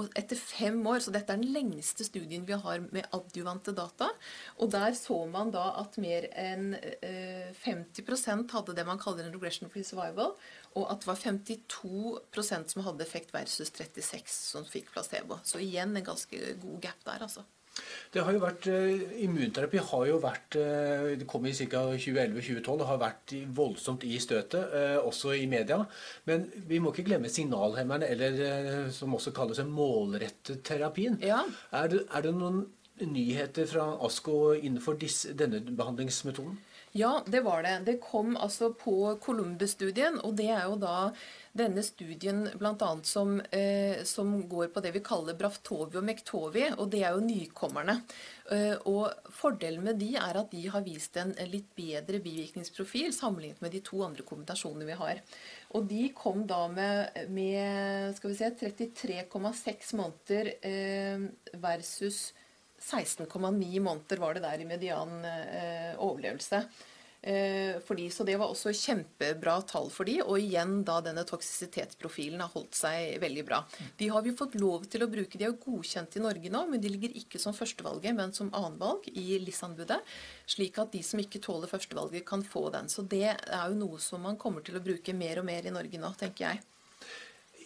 Og 0.01 0.11
etter 0.19 0.41
fem 0.41 0.79
år, 0.89 1.03
så 1.05 1.15
dette 1.15 1.35
er 1.35 1.43
den 1.43 1.53
lengste 1.55 2.07
studien 2.07 2.47
vi 2.49 2.57
har 2.57 2.85
med 2.87 3.09
adjuvante 3.17 3.75
data. 3.77 4.09
Og 4.61 4.73
der 4.75 4.97
så 4.99 5.19
man 5.31 5.53
da 5.55 5.69
at 5.83 5.99
mer 6.03 6.29
enn 6.33 6.73
eh, 6.77 7.53
50% 7.65 8.55
hadde 8.57 8.77
det 8.77 8.87
man 8.89 9.01
kaller 9.03 9.27
en 9.27 9.35
regression 9.37 9.73
for 9.73 9.85
survival, 9.87 10.37
og 10.77 10.89
at 10.93 11.03
det 11.03 11.11
var 11.11 11.21
52% 11.21 12.73
som 12.73 12.87
hadde 12.87 13.05
effekt 13.05 13.33
versus 13.35 13.73
36 13.73 14.33
som 14.53 14.67
fikk 14.69 14.93
placebo. 14.95 15.41
Så 15.45 15.61
igjen 15.65 15.97
en 15.97 16.11
ganske 16.13 16.57
god 16.63 16.81
gap 16.85 17.07
der, 17.07 17.29
altså. 17.29 17.45
Det 18.13 18.23
har 18.25 18.33
jo 18.33 18.43
vært, 18.43 18.69
uh, 18.71 19.17
Immunterapi 19.25 19.81
har 19.91 20.05
jo 20.09 20.21
vært 20.23 20.57
uh, 20.61 21.09
Det 21.19 21.27
kom 21.29 21.47
i 21.49 21.55
ca. 21.57 21.83
2011-2012. 21.93 22.71
og 22.73 22.87
har 22.91 23.03
vært 23.03 23.35
voldsomt 23.57 24.07
i 24.09 24.17
støtet, 24.23 24.73
uh, 24.73 25.01
også 25.05 25.35
i 25.37 25.47
media. 25.51 25.83
Men 26.29 26.47
vi 26.69 26.81
må 26.81 26.93
ikke 26.95 27.09
glemme 27.11 27.33
signalhemmerne, 27.33 28.09
eller 28.09 28.89
som 28.95 29.15
også 29.15 29.35
kalles 29.37 29.61
målrettet 29.69 30.63
terapien. 30.65 31.19
Ja. 31.23 31.43
Er, 31.73 31.91
det, 31.93 32.07
er, 32.11 32.25
det, 32.25 32.35
noen 32.37 32.65
nyheter 33.05 33.69
fra 33.69 33.91
ASKO 34.07 34.55
innenfor 34.57 34.97
disse, 35.01 35.35
denne 35.37 35.61
behandlingsmetoden? 35.61 36.57
Ja, 36.97 37.19
det 37.29 37.43
var 37.45 37.61
det. 37.67 37.75
Det 37.85 37.99
kom 38.01 38.37
altså 38.41 38.71
på 38.73 39.19
Columbus-studien, 39.21 40.17
og 40.25 40.39
det 40.39 40.49
er 40.49 40.65
jo 40.65 40.79
da 40.81 41.11
denne 41.57 41.83
studien 41.85 42.45
bl.a. 42.59 42.89
Som, 43.03 43.41
eh, 43.51 44.03
som 44.05 44.33
går 44.49 44.69
på 44.75 44.83
det 44.85 44.93
vi 44.95 45.03
kaller 45.05 45.37
Braftovi 45.39 45.99
og 45.99 46.07
Mektovi, 46.07 46.67
og 46.77 46.91
det 46.93 47.03
er 47.03 47.17
jo 47.17 47.25
nykommerne. 47.25 47.99
Eh, 48.53 48.75
og 48.87 49.33
Fordelen 49.35 49.85
med 49.85 50.01
de 50.01 50.13
er 50.21 50.41
at 50.41 50.53
de 50.53 50.65
har 50.73 50.85
vist 50.87 51.17
en 51.21 51.35
litt 51.51 51.69
bedre 51.79 52.21
bivirkningsprofil 52.23 53.15
sammenlignet 53.17 53.63
med 53.65 53.75
de 53.75 53.83
to 53.85 54.03
andre 54.07 54.27
kombinasjonene 54.27 54.89
vi 54.89 54.99
har. 55.03 55.23
Og 55.77 55.87
de 55.91 56.03
kom 56.17 56.47
da 56.49 56.63
med, 56.73 57.23
med 57.33 58.17
skal 58.17 58.33
vi 58.33 58.41
se, 58.41 58.53
33,6 58.63 59.95
måneder 59.99 60.53
eh, 60.61 61.31
versus 61.63 62.29
16,9 62.81 63.81
måneder 63.81 64.21
var 64.21 64.37
det 64.37 64.45
der 64.45 64.61
i 64.61 64.69
median 64.69 65.25
eh, 65.25 65.95
overlevelse. 65.97 66.63
Eh, 67.27 67.81
fordi, 67.83 68.11
så 68.11 68.23
det 68.25 68.37
var 68.39 68.53
også 68.53 68.71
kjempebra 68.71 69.57
tall 69.67 69.89
for 69.91 70.07
de, 70.07 70.21
og 70.23 70.39
igjen 70.39 70.85
da 70.87 71.01
denne 71.03 71.25
toksisitetsprofilen 71.27 72.39
har 72.45 72.53
holdt 72.53 72.79
seg 72.79 73.17
veldig 73.19 73.43
bra. 73.49 73.59
De 73.99 74.07
har 74.15 74.23
vi 74.23 74.35
fått 74.39 74.55
lov 74.61 74.87
til 74.93 75.03
å 75.03 75.09
bruke. 75.11 75.35
De 75.35 75.49
er 75.49 75.57
godkjent 75.59 76.15
i 76.21 76.23
Norge 76.23 76.53
nå, 76.55 76.61
men 76.71 76.85
de 76.85 76.93
ligger 76.93 77.19
ikke 77.19 77.41
som 77.43 77.57
førstevalget, 77.57 78.15
men 78.15 78.31
som 78.37 78.53
annenvalg 78.55 79.11
i 79.11 79.41
LIS-anbudet. 79.43 79.99
Slik 80.55 80.79
at 80.79 80.95
de 80.95 81.03
som 81.03 81.19
ikke 81.19 81.43
tåler 81.43 81.73
førstevalget, 81.73 82.23
kan 82.31 82.47
få 82.47 82.69
den. 82.77 82.87
Så 82.93 83.03
det 83.03 83.27
er 83.35 83.67
jo 83.73 83.81
noe 83.83 83.99
som 83.99 84.23
man 84.23 84.39
kommer 84.39 84.63
til 84.63 84.79
å 84.79 84.87
bruke 84.87 85.17
mer 85.17 85.43
og 85.43 85.51
mer 85.51 85.67
i 85.67 85.75
Norge 85.75 85.99
nå, 85.99 86.15
tenker 86.23 86.47
jeg. 86.53 86.63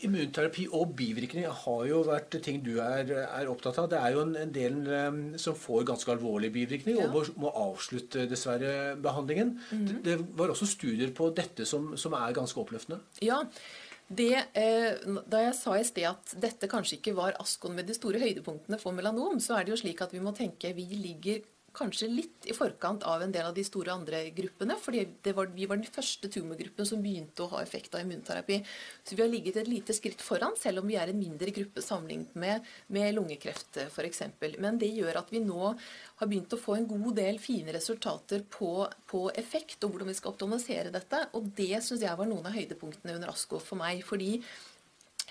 Immunterapi 0.07 0.66
og 0.76 0.94
bivirkninger 0.96 1.53
har 1.64 1.82
jo 1.88 2.01
vært 2.09 2.38
ting 2.44 2.61
du 2.64 2.72
er, 2.82 3.11
er 3.26 3.51
opptatt 3.53 3.78
av. 3.82 3.90
Det 3.92 3.98
er 4.01 4.14
jo 4.14 4.24
en, 4.24 4.32
en 4.40 4.55
del 4.55 4.78
um, 4.86 5.20
som 5.40 5.59
får 5.59 5.84
ganske 5.92 6.14
alvorlige 6.14 6.55
bivirkninger 6.57 7.03
ja. 7.03 7.09
og 7.09 7.16
må, 7.16 7.24
må, 7.44 7.53
avslutte 7.68 8.24
dessverre 8.30 8.96
behandlingen. 9.03 9.59
Mm 9.70 9.78
-hmm. 9.78 9.86
det, 9.92 10.03
det, 10.05 10.18
var 10.38 10.48
også 10.48 10.66
studier 10.66 11.12
på 11.12 11.30
dette 11.36 11.66
som, 11.66 11.96
som 11.96 12.12
er 12.12 12.32
ganske 12.32 12.61
oppløftende. 12.61 13.01
Ja, 13.22 13.42
det, 14.11 14.44
eh, 14.59 14.98
da 15.30 15.44
jeg 15.44 15.55
sa 15.55 15.76
i 15.78 15.84
sted 15.86 16.09
at 16.09 16.34
dette 16.42 16.68
kanskje 16.68 16.96
ikke 16.98 17.14
var 17.14 17.36
Askon 17.38 17.76
med 17.76 17.86
de 17.86 17.94
store 17.94 18.18
høydepunktene 18.18 18.78
for 18.78 18.92
melanom, 18.92 19.38
så 19.40 19.55
er 19.55 19.64
det 19.64 19.70
jo 19.70 19.82
slik 19.84 20.01
at 20.03 20.12
vi 20.12 20.22
må 20.24 20.32
tenke 20.32 20.72
vi 20.74 20.88
ligger 20.90 21.44
kanskje 21.77 22.09
litt 22.11 22.47
i 22.51 22.55
forkant 22.57 23.05
av 23.07 23.23
en 23.23 23.33
del 23.33 23.47
av 23.47 23.55
de 23.55 23.62
store 23.64 23.93
andre 23.93 24.23
gruppene. 24.35 24.77
fordi 24.81 25.05
var, 25.35 25.47
vi 25.55 25.66
var 25.66 25.79
den 25.79 25.93
første 25.93 26.29
tumorgruppen 26.29 26.87
som 26.87 27.03
begynte 27.03 27.45
å 27.45 27.51
ha 27.55 27.62
effekt 27.62 27.95
av 27.95 28.03
immunterapi. 28.03 28.61
Så 29.05 29.14
vi 29.14 29.23
har 29.23 29.31
ligget 29.31 29.57
et 29.61 29.71
lite 29.71 29.95
skritt 29.95 30.23
foran, 30.23 30.57
selv 30.59 30.83
om 30.83 30.89
vi 30.91 30.97
er 30.99 31.12
en 31.12 31.18
mindre 31.18 31.51
gruppe 31.55 31.83
sammenlignet 31.83 32.35
med, 32.35 32.66
med 32.89 33.14
lungekreft 33.14 33.81
f.eks. 33.87 34.23
Men 34.59 34.79
det 34.81 34.91
gjør 34.97 35.23
at 35.23 35.31
vi 35.33 35.45
nå 35.45 35.71
har 35.71 36.27
begynt 36.27 36.53
å 36.57 36.61
få 36.61 36.77
en 36.77 36.89
god 36.91 37.14
del 37.21 37.39
fine 37.43 37.73
resultater 37.77 38.45
på, 38.51 38.89
på 39.07 39.25
effekt 39.39 39.85
og 39.85 39.95
hvordan 39.95 40.11
vi 40.11 40.18
skal 40.18 40.35
optimalisere 40.35 40.95
dette. 40.95 41.25
Og 41.39 41.53
det 41.57 41.85
syns 41.87 42.03
jeg 42.03 42.18
var 42.18 42.29
noen 42.31 42.51
av 42.51 42.57
høydepunktene 42.57 43.16
under 43.18 43.33
ASKO 43.33 43.62
for 43.62 43.81
meg. 43.81 44.03
Fordi 44.07 44.37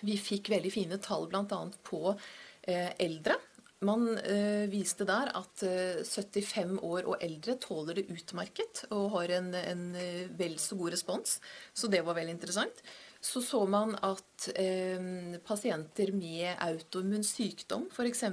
vi 0.08 0.16
fikk 0.16 0.54
veldig 0.54 0.72
fine 0.72 1.00
tall 1.04 1.28
bl.a. 1.28 1.64
på 1.84 2.04
eh, 2.14 2.96
eldre 2.96 3.36
man 3.88 4.18
øh, 4.18 4.66
viste 4.72 5.06
der 5.08 5.30
at 5.40 5.64
øh, 5.64 6.00
eh, 6.02 6.06
75 6.06 6.80
år 6.84 7.06
og 7.08 7.22
eldre 7.24 7.56
tåler 7.64 7.96
det 7.96 8.10
utmerket 8.12 8.84
og 8.92 9.14
har 9.14 9.32
en, 9.38 9.54
en 9.56 9.84
øh, 9.96 10.26
vel 10.40 10.58
så 10.60 10.76
god 10.76 10.92
respons. 10.98 11.38
Så 11.74 11.88
det 11.88 12.02
var 12.04 12.18
veldig 12.18 12.36
interessant. 12.36 12.84
Så 13.22 13.42
så 13.44 13.66
man 13.68 13.98
at 14.04 14.46
pasienter 15.44 16.14
med 16.16 16.56
autoimmun 16.64 17.24
sykdom 17.28 17.90
f.eks. 17.92 18.24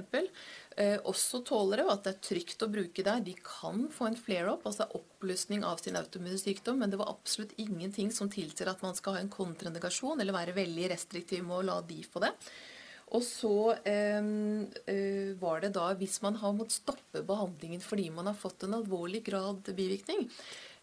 også 1.03 1.41
tåler 1.43 1.81
det, 1.81 1.85
og 1.85 1.91
at 1.91 2.05
det 2.05 2.13
er 2.13 2.21
trygt 2.23 2.63
å 2.63 2.69
bruke 2.71 3.03
der. 3.03 3.19
De 3.19 3.33
kan 3.43 3.89
få 3.91 4.07
en 4.07 4.15
flare-up, 4.15 4.63
altså 4.63 4.87
oppløsning 4.95 5.65
av 5.67 5.83
sin 5.83 5.99
autoimmune 5.99 6.39
sykdom, 6.39 6.79
men 6.79 6.93
det 6.93 7.01
var 7.01 7.11
absolutt 7.11 7.51
ingenting 7.59 8.13
som 8.15 8.31
tilsier 8.31 8.71
at 8.71 8.85
man 8.85 8.95
skal 8.95 9.17
ha 9.17 9.25
en 9.25 9.33
kontraindikasjon 9.33 10.23
eller 10.23 10.39
være 10.39 10.55
veldig 10.55 10.87
restriktiv 10.95 11.43
med 11.43 11.59
å 11.59 11.67
la 11.67 11.81
de 11.91 11.99
få 12.07 12.23
det. 12.23 12.31
Og 13.15 13.23
så 13.23 13.71
eh, 13.87 15.35
var 15.39 15.61
det 15.63 15.73
da, 15.77 15.91
hvis 15.95 16.19
man 16.25 16.39
har 16.41 16.55
måttet 16.55 16.81
stoppe 16.81 17.23
behandlingen 17.27 17.83
fordi 17.83 18.09
man 18.11 18.27
har 18.27 18.35
fått 18.35 18.65
en 18.67 18.75
alvorlig 18.81 19.21
grad 19.29 19.69
bivirkning, 19.77 20.25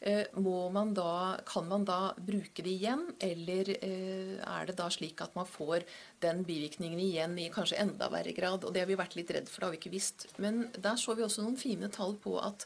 eh, 0.00 0.24
man 0.72 0.94
da, 0.96 1.36
kan 1.44 1.68
man 1.68 1.84
da 1.84 2.14
bruke 2.16 2.64
det 2.64 2.72
igjen, 2.72 3.04
eller 3.20 3.74
eh, 3.76 4.40
er 4.40 4.70
det 4.70 4.78
da 4.80 4.88
slik 4.88 5.20
at 5.20 5.36
man 5.36 5.48
får 5.48 5.84
den 6.24 6.40
bivirkningen 6.48 7.02
igjen 7.04 7.36
i 7.38 7.50
kanskje 7.52 7.82
enda 7.84 8.08
verre 8.12 8.32
grad? 8.32 8.64
Og 8.64 8.72
det 8.72 8.86
har 8.86 8.88
vi 8.88 9.00
vært 9.00 9.18
litt 9.20 9.34
redd 9.36 9.52
for, 9.52 9.60
det 9.60 9.68
har 9.68 9.76
vi 9.76 9.82
ikke 9.82 9.96
visst. 9.98 10.28
Men 10.40 10.70
der 10.78 10.96
så 10.96 11.16
vi 11.18 11.26
også 11.28 11.44
noen 11.44 11.60
fine 11.60 11.92
tall 11.92 12.16
på 12.24 12.38
at 12.40 12.64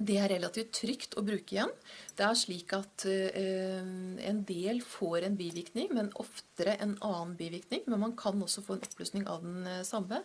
det 0.00 0.16
er 0.16 0.30
relativt 0.32 0.72
trygt 0.78 1.16
å 1.20 1.24
bruke 1.24 1.52
igjen. 1.52 1.72
Det 2.16 2.24
er 2.24 2.38
slik 2.38 2.72
at 2.76 3.04
uh, 3.04 3.82
en 4.24 4.40
del 4.48 4.80
får 4.84 5.26
en 5.26 5.36
bivirkning, 5.36 5.90
men 5.92 6.08
oftere 6.20 6.78
en 6.80 6.94
annen 7.04 7.34
bivirkning. 7.36 7.84
Men 7.86 8.00
man 8.06 8.16
kan 8.16 8.40
også 8.40 8.64
få 8.64 8.78
en 8.78 8.86
oppløsning 8.88 9.28
av 9.28 9.44
den 9.44 9.68
uh, 9.68 9.82
samme. 9.84 10.22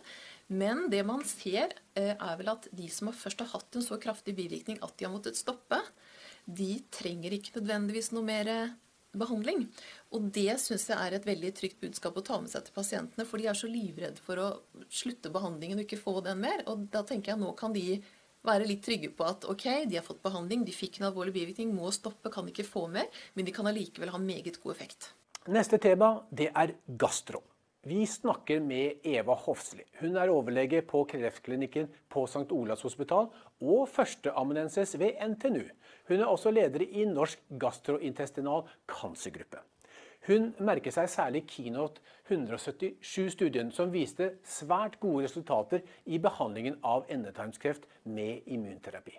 Men 0.48 0.86
det 0.92 1.04
man 1.08 1.20
ser, 1.28 1.76
uh, 2.00 2.14
er 2.16 2.40
vel 2.40 2.52
at 2.54 2.70
de 2.72 2.88
som 2.92 3.12
først 3.12 3.44
har 3.44 3.52
hatt 3.52 3.76
en 3.76 3.84
så 3.84 4.00
kraftig 4.00 4.38
bivirkning 4.38 4.80
at 4.80 4.96
de 4.96 5.04
har 5.04 5.12
måttet 5.12 5.38
stoppe, 5.38 5.82
de 6.48 6.78
trenger 6.94 7.36
ikke 7.36 7.58
nødvendigvis 7.58 8.14
noe 8.16 8.24
mer 8.24 8.52
behandling. 9.18 9.66
Og 10.16 10.28
det 10.32 10.54
syns 10.62 10.86
jeg 10.90 10.96
er 10.96 11.16
et 11.16 11.26
veldig 11.28 11.50
trygt 11.56 11.80
budskap 11.82 12.16
å 12.16 12.24
ta 12.24 12.38
med 12.40 12.52
seg 12.52 12.64
til 12.64 12.76
pasientene. 12.76 13.26
For 13.28 13.40
de 13.40 13.48
er 13.50 13.58
så 13.58 13.68
livredde 13.70 14.24
for 14.24 14.40
å 14.40 14.48
slutte 14.88 15.32
behandlingen 15.32 15.80
og 15.80 15.86
ikke 15.86 16.00
få 16.00 16.18
den 16.24 16.40
mer. 16.44 16.64
Og 16.72 16.88
da 16.92 17.04
tenker 17.06 17.34
jeg 17.34 17.42
nå 17.42 17.52
kan 17.58 17.76
de 17.76 18.00
være 18.46 18.68
litt 18.68 18.84
trygge 18.86 19.10
på 19.14 19.26
at 19.26 19.46
ok, 19.50 19.66
de 19.90 19.98
har 19.98 20.06
fått 20.06 20.22
behandling, 20.24 20.64
de 20.66 20.74
fikk 20.74 21.00
en 21.00 21.08
alvorlig 21.10 21.34
bivirkning, 21.34 21.74
må 21.74 21.90
stoppe, 21.94 22.30
kan 22.32 22.48
ikke 22.50 22.66
få 22.66 22.86
mer, 22.92 23.08
men 23.34 23.48
de 23.48 23.54
kan 23.54 23.66
allikevel 23.68 24.12
ha 24.14 24.20
meget 24.22 24.60
god 24.62 24.76
effekt. 24.76 25.12
Neste 25.48 25.78
tema 25.80 26.18
det 26.30 26.50
er 26.52 26.74
gastro. 27.00 27.42
Vi 27.88 28.02
snakker 28.10 28.58
med 28.60 29.06
Eva 29.06 29.36
Hofsli. 29.38 29.84
Hun 30.00 30.18
er 30.18 30.28
overlege 30.28 30.82
på 30.84 31.04
kreftklinikken 31.08 31.86
på 32.10 32.26
St. 32.28 32.50
Olavs 32.52 32.82
hospital 32.84 33.30
og 33.62 33.86
førsteamanuensis 33.88 34.96
ved 34.98 35.16
NTNU. 35.22 35.62
Hun 36.10 36.20
er 36.20 36.28
også 36.28 36.52
leder 36.52 36.84
i 36.84 37.06
Norsk 37.08 37.40
gastrointestinal 37.62 38.66
cancergruppe. 38.90 39.62
Hun 40.28 40.50
merker 40.60 40.92
seg 40.92 41.08
særlig 41.08 41.46
Keynote 41.48 42.02
177-studien, 42.28 43.70
som 43.72 43.88
viste 43.88 44.34
svært 44.44 44.98
gode 45.00 45.24
resultater 45.24 45.80
i 46.04 46.18
behandlingen 46.20 46.76
av 46.84 47.08
endetarmskreft 47.08 47.88
med 48.04 48.44
immunterapi. 48.44 49.16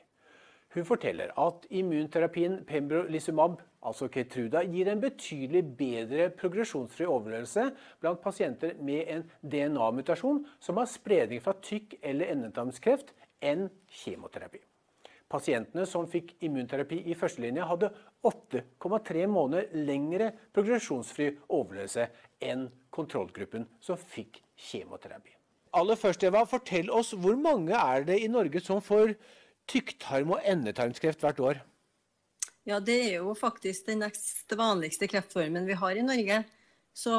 Hun 0.75 0.85
forteller 0.85 1.33
at 1.33 1.65
immunterapien 1.73 2.59
pembrolizumab, 2.69 3.57
altså 3.81 4.05
Ketruda, 4.13 4.61
gir 4.69 4.91
en 4.91 5.01
betydelig 5.01 5.63
bedre 5.79 6.29
progresjonsfri 6.37 7.07
overlevelse 7.09 7.71
blant 8.03 8.21
pasienter 8.21 8.77
med 8.77 9.09
en 9.09 9.25
DNA-mutasjon 9.41 10.43
som 10.61 10.77
har 10.77 10.91
spredning 10.93 11.41
fra 11.41 11.57
tykk- 11.57 11.97
eller 12.03 12.29
endetarmskreft, 12.35 13.15
enn 13.41 13.65
kjemoterapi. 14.03 14.61
Pasientene 15.29 15.85
som 15.89 16.05
fikk 16.09 16.35
immunterapi 16.45 17.03
i 17.09 17.17
førstelinje, 17.17 17.65
hadde 17.65 17.89
8,3 18.25 19.25
måneder 19.31 19.69
lengre 19.87 20.31
progresjonsfri 20.55 21.29
overlevelse 21.47 22.09
enn 22.43 22.67
kontrollgruppen 22.91 23.67
som 23.83 23.99
fikk 23.99 24.41
kjemoterapi. 24.69 25.35
Aller 25.79 25.99
først, 25.99 26.23
Eva, 26.25 26.43
fortell 26.49 26.89
oss 26.91 27.13
hvor 27.13 27.37
mange 27.39 27.77
er 27.77 28.07
det 28.07 28.17
i 28.23 28.29
Norge 28.31 28.61
som 28.65 28.81
får 28.83 29.13
tykktarm- 29.69 30.33
og 30.35 30.43
endetarmskreft 30.43 31.21
hvert 31.23 31.39
år? 31.39 31.61
Ja, 32.67 32.79
Det 32.79 32.97
er 33.05 33.13
jo 33.21 33.33
faktisk 33.37 33.85
den 33.87 34.03
nest 34.03 34.51
vanligste 34.57 35.07
kreftformen 35.07 35.65
vi 35.65 35.77
har 35.77 35.95
i 35.95 36.05
Norge. 36.05 36.43
Så 36.93 37.13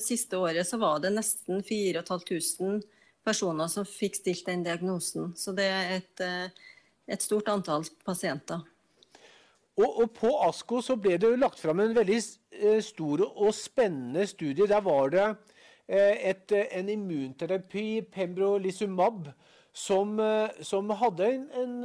Siste 0.00 0.38
året 0.38 0.66
så 0.66 0.78
var 0.78 1.02
det 1.02 1.12
nesten 1.12 1.60
4500 1.62 2.80
personer 3.26 3.68
som 3.68 3.84
fikk 3.84 4.16
stilt 4.16 4.46
den 4.46 4.64
diagnosen. 4.64 5.34
Så 5.36 5.52
det 5.52 5.66
er 5.68 5.96
et 5.98 6.22
eh, 6.24 6.64
et 7.08 7.24
stort 7.24 7.48
antall 7.48 7.86
pasienter. 8.04 8.60
Og, 9.78 10.00
og, 10.00 10.08
På 10.14 10.32
ASKO 10.48 10.80
så 10.82 10.96
ble 10.98 11.18
det 11.22 11.36
lagt 11.38 11.60
fram 11.62 11.80
en 11.80 11.94
veldig 11.96 12.18
eh, 12.18 12.80
stor 12.82 13.22
og 13.28 13.52
spennende 13.54 14.26
studie. 14.26 14.66
Der 14.66 14.82
var 14.82 15.12
det 15.14 15.26
eh, 15.86 16.32
et, 16.32 16.52
en 16.52 16.88
immunterapi, 16.88 18.02
pembrolizumab, 18.12 19.30
som, 19.72 20.18
eh, 20.18 20.58
som 20.66 20.90
hadde 20.90 21.30
en, 21.30 21.46
en, 21.62 21.78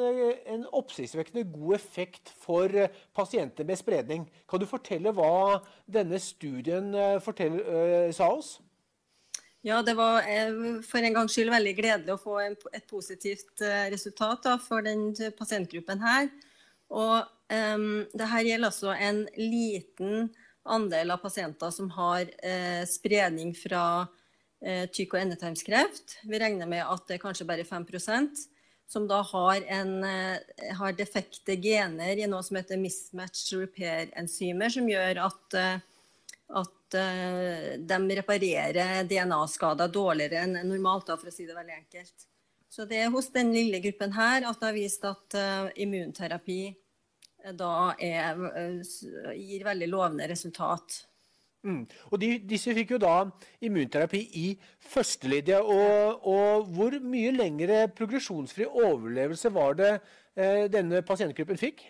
en, 0.56 0.68
oppsiktsvekkende 0.74 1.46
god 1.54 1.76
effekt 1.78 2.34
for 2.42 2.90
pasienter 3.14 3.64
med 3.70 3.78
spredning. 3.78 4.26
Kan 4.50 4.64
du 4.64 4.66
fortelle 4.66 5.14
hva 5.14 5.62
denne 5.86 6.18
studien 6.20 6.96
fortell, 7.22 7.62
sa 8.18 8.34
oss? 8.34 8.56
Ja, 9.64 9.78
det 9.82 9.94
var 9.96 10.26
eh, 10.28 10.52
for 10.84 11.00
en 11.00 11.16
gangs 11.16 11.32
skyld 11.38 11.54
veldig 11.54 11.72
gledelig 11.78 12.12
å 12.18 12.20
få 12.20 12.40
et 12.44 12.84
positivt 12.90 13.62
eh, 13.64 13.86
resultat 13.94 14.44
da, 14.44 14.58
for 14.60 14.84
den 14.84 15.14
pasientgruppen 15.38 16.04
her. 16.04 16.28
Og 16.92 17.24
um, 17.52 18.06
det 18.14 18.30
her 18.32 18.48
gjelder 18.48 18.70
altså 18.70 18.94
en 18.96 19.24
liten 19.38 20.30
andel 20.64 21.12
av 21.12 21.22
pasienter 21.24 21.72
som 21.76 21.90
har 21.96 22.24
uh, 22.24 22.84
spredning 22.88 23.54
fra 23.58 23.84
uh, 24.06 24.86
tykk- 24.94 25.18
og 25.18 25.22
endetarmskreft. 25.24 26.18
Vi 26.24 26.40
regner 26.40 26.70
med 26.70 26.86
at 26.86 27.08
det 27.08 27.18
er 27.18 27.24
kanskje 27.26 27.48
bare 27.50 27.68
5% 27.68 28.48
som 28.94 29.08
da 29.10 29.22
har, 29.26 29.64
en, 29.74 30.04
har 30.78 30.94
defekte 30.94 31.56
gener 31.58 32.20
i 32.20 32.28
noe 32.30 32.44
som 32.46 32.60
heter 32.60 32.78
mismatch 32.78 33.48
repair-enzymer, 33.56 34.70
som 34.70 34.86
gjør 34.86 35.22
at, 35.24 35.56
at 36.60 36.98
de 37.80 38.18
reparerer 38.20 39.08
DNA-skader 39.10 39.90
dårligere 39.90 40.44
enn 40.44 40.60
normalt, 40.68 41.10
for 41.16 41.32
å 41.32 41.34
si 41.34 41.48
det 41.48 41.56
veldig 41.58 41.78
enkelt. 41.80 42.28
Så 42.70 42.86
det 42.86 43.00
er 43.02 43.10
hos 43.16 43.32
den 43.34 43.50
lille 43.56 43.82
gruppen 43.82 44.14
her 44.14 44.46
at 44.46 44.62
det 44.62 44.70
har 44.70 44.78
vist 44.78 45.10
at 45.10 45.40
immunterapi 45.74 46.62
da 47.52 47.94
er, 48.00 48.40
gir 49.36 49.66
veldig 49.68 49.90
lovende 49.92 50.28
resultat. 50.32 51.04
Mm. 51.64 51.84
Og 52.12 52.20
de, 52.20 52.30
Disse 52.44 52.74
fikk 52.76 52.96
jo 52.96 53.00
da 53.00 53.16
immunterapi 53.64 54.20
i 54.40 54.48
førstelinje. 54.94 55.62
Og, 55.64 56.28
og 56.28 56.70
hvor 56.76 56.98
mye 57.04 57.34
lengre 57.36 57.86
progresjonsfri 57.96 58.68
overlevelse 58.68 59.52
var 59.56 59.78
det 59.80 59.92
eh, 59.96 60.66
denne 60.72 61.04
pasientgruppen 61.08 61.60
fikk? 61.60 61.86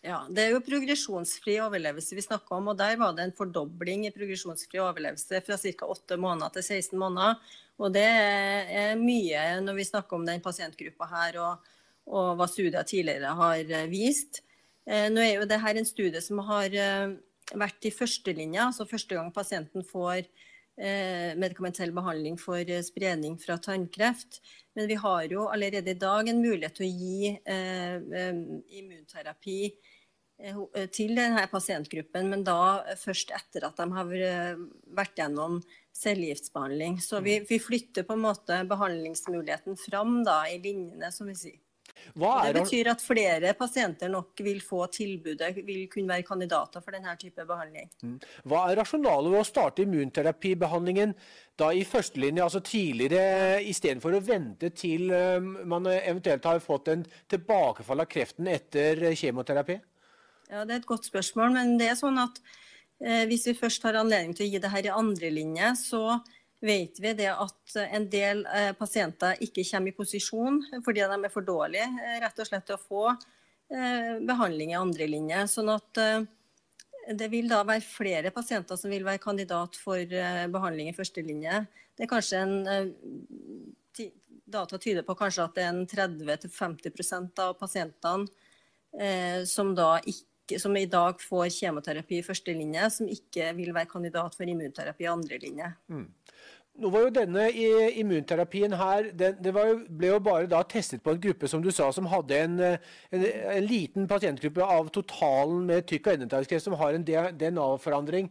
Ja, 0.00 0.22
Det 0.30 0.46
er 0.46 0.54
jo 0.54 0.62
progresjonsfri 0.64 1.58
overlevelse 1.60 2.16
vi 2.16 2.24
snakker 2.24 2.56
om. 2.56 2.70
og 2.72 2.78
Der 2.78 2.96
var 2.96 3.12
det 3.16 3.26
en 3.26 3.36
fordobling 3.36 4.06
i 4.06 4.14
progresjonsfri 4.14 4.80
overlevelse 4.80 5.42
fra 5.44 5.58
ca. 5.60 5.90
8 5.90 6.16
måneder 6.16 6.54
til 6.54 6.62
16 6.62 6.98
måneder. 6.98 7.36
Og 7.80 7.92
Det 7.92 8.06
er 8.06 8.94
mye 8.96 9.60
når 9.60 9.76
vi 9.76 9.90
snakker 9.90 10.16
om 10.16 10.24
den 10.26 10.40
pasientgruppa 10.40 11.10
her, 11.10 11.40
og, 11.42 11.70
og 12.10 12.36
hva 12.38 12.46
studier 12.50 12.86
tidligere 12.86 13.34
har 13.38 13.74
vist. 13.90 14.42
Eh, 14.90 15.08
nå 15.12 15.22
er 15.22 15.36
jo 15.36 15.48
dette 15.48 15.74
en 15.78 15.88
studie 15.88 16.22
som 16.24 16.40
har 16.48 16.74
eh, 16.74 17.12
vært 17.58 17.86
i 17.86 17.94
førstelinja, 17.94 18.68
altså 18.68 18.88
første 18.88 19.16
gang 19.16 19.30
pasienten 19.34 19.84
får 19.86 20.24
eh, 20.80 21.36
medikamentell 21.38 21.92
behandling 21.94 22.38
for 22.40 22.60
eh, 22.60 22.82
spredning 22.86 23.36
fra 23.40 23.58
tannkreft. 23.62 24.40
Men 24.74 24.90
vi 24.90 24.98
har 25.00 25.28
jo 25.30 25.48
allerede 25.50 25.94
i 25.94 26.00
dag 26.00 26.28
en 26.28 26.42
mulighet 26.42 26.78
til 26.78 26.88
å 26.88 26.90
gi 26.90 27.32
eh, 27.38 27.96
eh 28.22 28.42
immunterapi 28.80 29.60
eh, 30.40 30.86
til 30.94 31.14
denne 31.18 31.46
pasientgruppen, 31.52 32.30
men 32.32 32.44
da 32.46 32.82
først 32.98 33.34
etter 33.36 33.68
at 33.68 33.78
de 33.78 33.88
har 33.94 34.14
vært 34.96 35.18
gjennom 35.20 35.60
cellegiftbehandling. 36.00 37.00
Så 37.04 37.20
vi, 37.24 37.40
vi, 37.46 37.58
flytter 37.60 38.06
på 38.08 38.16
en 38.16 38.24
måte 38.24 38.62
behandlingsmuligheten 38.70 39.76
fram 39.78 40.22
da, 40.24 40.44
i 40.48 40.62
linjene, 40.62 41.12
som 41.12 41.28
vi 41.28 41.36
sier 41.36 41.60
det 42.14 42.54
betyr 42.56 42.90
at 42.92 43.02
flere 43.02 43.52
pasienter 43.58 44.10
nok 44.12 44.40
vil 44.44 44.60
få 44.64 44.86
tilbudet, 44.92 45.52
vil 45.66 45.86
kunne 45.92 46.12
være 46.12 46.26
kandidater 46.26 46.82
for 46.84 46.96
denne 46.96 47.14
type 47.20 47.44
behandling. 47.46 47.90
Mm. 48.02 48.16
Hva 48.48 48.64
er 48.70 48.80
rasjonalet 48.80 49.34
ved 49.34 49.42
å 49.42 49.48
starte 49.48 49.84
immunterapibehandlingen 49.84 51.14
da 51.60 51.70
i 51.76 51.84
førstelinje, 51.84 52.46
altså 52.46 52.62
tidligere, 52.64 53.60
istedenfor 53.68 54.16
å 54.16 54.22
vente 54.24 54.72
til 54.72 55.12
um, 55.12 55.52
man 55.68 55.88
eventuelt 55.92 56.48
har 56.48 56.62
fått 56.64 56.90
en 56.94 57.04
tilbakefall 57.30 58.04
av 58.04 58.10
kreften 58.10 58.48
etter 58.50 59.10
kjemoterapi? 59.12 59.80
Ja, 60.50 60.64
Det 60.64 60.74
er 60.74 60.80
et 60.80 60.88
godt 60.88 61.06
spørsmål, 61.06 61.54
men 61.54 61.76
det 61.78 61.92
er 61.92 61.98
sånn 61.98 62.18
at 62.18 62.40
eh, 63.04 63.24
hvis 63.30 63.46
vi 63.50 63.58
først 63.58 63.84
har 63.86 64.00
anledning 64.00 64.34
til 64.34 64.48
å 64.48 64.50
gi 64.50 64.62
det 64.62 64.72
her 64.72 64.88
i 64.88 64.94
andre 64.94 65.30
linje, 65.30 65.74
så 65.78 66.18
vet 66.60 67.00
vi 67.00 67.12
det 67.16 67.30
at 67.32 67.76
en 67.86 68.06
del 68.12 68.42
eh, 68.46 68.72
pasienter 68.76 69.40
ikke 69.44 69.64
kommer 69.70 69.92
i 69.92 69.96
posisjon 69.96 70.60
fordi 70.84 71.00
de 71.08 71.16
er 71.16 71.32
for 71.32 71.46
dårlige 71.46 71.86
eh, 71.88 72.18
rett 72.22 72.40
og 72.42 72.48
slett 72.48 72.66
til 72.68 72.76
å 72.76 72.82
få 72.82 73.04
eh, 73.10 74.20
behandling 74.28 74.74
i 74.74 74.78
andre 74.80 75.08
linje. 75.08 75.46
Sånn 75.54 75.72
at 75.72 76.02
det 77.16 77.28
vil 77.32 77.48
da 77.50 77.62
være 77.64 77.82
flere 77.82 78.30
pasienter 78.34 78.76
som 78.78 78.92
vil 78.92 79.06
være 79.06 79.22
kandidat 79.22 79.78
for 79.80 79.98
behandling 80.52 80.90
i 80.90 80.94
første 80.94 81.24
linje. 81.24 81.64
Det 81.96 82.04
er 82.04 82.10
kanskje 82.10 82.42
en 82.44 82.56
Data 84.50 84.78
tyder 84.82 85.04
på 85.06 85.14
kanskje 85.14 85.44
at 85.44 85.54
det 85.54 85.62
er 85.62 85.68
en 85.70 85.84
30-50% 85.86 87.38
av 87.38 87.52
pasientene 87.58 89.46
som, 89.46 89.68
da 89.78 89.92
ikke, 90.02 90.29
som 90.58 90.76
i 90.76 90.88
dag 90.90 91.20
får 91.22 91.50
kjemoterapi 91.54 92.18
i 92.18 92.26
første 92.26 92.54
linje, 92.56 92.90
som 92.90 93.10
ikke 93.10 93.52
vil 93.58 93.74
være 93.76 93.90
kandidat 93.90 94.34
for 94.34 94.50
immunterapi 94.50 95.06
i 95.06 95.12
andre 95.12 95.38
linje. 95.42 95.70
Mm. 95.92 96.08
Nå 96.80 96.88
var 96.94 97.02
jo 97.04 97.12
denne 97.12 97.46
immunterapien 97.98 98.72
her 98.78 99.10
den, 99.12 99.36
Det 99.42 99.52
jo, 99.52 99.80
ble 99.90 100.12
jo 100.14 100.20
bare 100.22 100.62
testet 100.70 101.02
på 101.02 101.12
en 101.12 101.20
gruppe 101.20 101.48
som 101.50 101.62
du 101.62 101.70
sa, 101.74 101.90
som 101.92 102.08
hadde 102.08 102.38
en, 102.38 102.60
en, 102.60 103.26
en 103.26 103.66
liten 103.66 104.08
pasientgruppe 104.08 104.64
av 104.64 104.88
totalen 104.94 105.66
med 105.66 105.84
tykk- 105.90 106.08
og 106.08 106.14
endetarmskreft 106.14 106.64
som 106.64 106.78
har 106.80 106.96
en 106.96 107.04
DNA-forandring. 107.04 108.30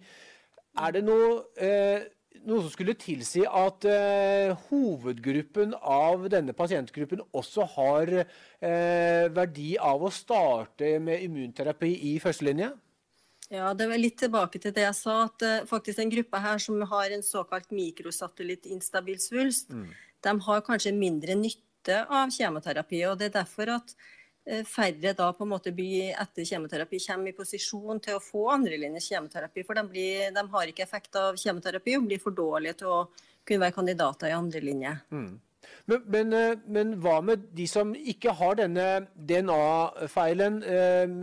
Er 0.80 0.96
det 0.96 1.04
noe, 1.04 1.44
eh, 1.60 2.08
noe, 2.48 2.62
som 2.64 2.72
skulle 2.74 2.96
tilsi 3.00 3.44
at 3.46 3.86
eh, 3.90 4.52
hovedgruppen 4.70 5.74
av 5.80 6.28
denne 6.32 6.56
pasientgruppen 6.58 7.24
også 7.36 7.66
har 7.76 8.12
eh, 8.20 9.26
verdi 9.36 9.74
av 9.78 10.06
å 10.06 10.12
starte 10.14 10.98
med 11.04 11.26
immunterapi 11.26 11.92
i 12.12 12.14
førstelinje? 12.24 12.72
Ja, 13.50 13.72
det 13.74 13.88
var 13.90 13.98
litt 13.98 14.20
tilbake 14.22 14.62
til 14.62 14.74
det 14.76 14.84
jeg 14.86 14.98
sa, 14.98 15.24
at 15.26 15.46
eh, 15.46 15.66
faktisk 15.70 16.04
en 16.04 16.14
gruppe 16.14 16.42
her 16.44 16.62
som 16.62 16.84
har 16.92 17.16
en 17.16 17.26
såkalt 17.26 17.72
mikrosatellitt-instabil 17.74 19.18
svulst, 19.24 19.74
mm. 19.74 19.90
de 20.28 20.36
har 20.46 20.66
kanskje 20.68 20.94
mindre 20.94 21.38
nytte 21.40 22.04
av 22.06 22.30
kjemoterapi. 22.36 23.02
og 23.10 23.18
Det 23.18 23.32
er 23.32 23.38
derfor 23.40 23.74
at 23.80 23.96
færre 24.66 25.14
da 25.18 25.30
på 25.36 25.46
en 25.46 25.52
måte 25.52 25.74
blir 25.76 26.14
etter 26.18 26.48
kjemoterapi 26.48 27.00
kommer 27.04 27.32
i 27.32 27.38
posisjon 27.38 28.00
til 28.04 28.18
å 28.18 28.24
få 28.24 28.48
andrelinjes 28.56 29.10
kjemoterapi. 29.12 29.66
For 29.68 29.78
de, 29.78 29.84
blir, 29.92 30.30
de, 30.36 30.46
har 30.54 30.72
ikke 30.72 30.86
effekt 30.86 31.20
av 31.20 31.38
kjemoterapi 31.40 31.98
og 32.00 32.08
blir 32.10 32.24
for 32.24 32.36
dårlige 32.36 32.80
til 32.82 32.90
å 32.94 33.04
kunne 33.46 33.66
være 33.66 33.78
kandidater 33.78 34.32
i 34.32 34.38
andrelinje. 34.38 34.96
Mm. 35.14 35.30
Men, 35.90 36.02
men, 36.14 36.34
eh, 36.34 36.62
men, 36.72 36.94
hva 37.04 37.18
med 37.26 37.44
de 37.58 37.66
som 37.70 37.92
ikke 37.94 38.34
har 38.40 38.58
denne 38.58 38.86
DNA-feilen? 39.30 40.60
Eh, 40.64 41.14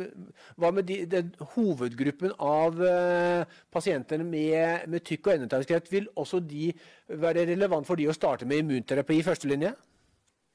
hva 0.60 0.70
med 0.74 0.86
de, 0.90 1.00
den 1.10 1.32
hovedgruppen 1.54 2.34
av 2.42 2.78
pasientene 3.74 4.26
med, 4.26 4.86
med 4.92 5.06
tykk- 5.06 5.30
og 5.30 5.36
endetarmskreft? 5.36 5.90
Vil 5.92 6.08
også 6.14 6.42
de 6.44 6.70
være 7.08 7.46
relevant 7.50 7.86
for 7.88 7.98
de 7.98 8.08
å 8.10 8.16
starte 8.16 8.46
med 8.46 8.62
immunterapi 8.62 9.20
i 9.20 9.26
førstelinje? 9.26 9.74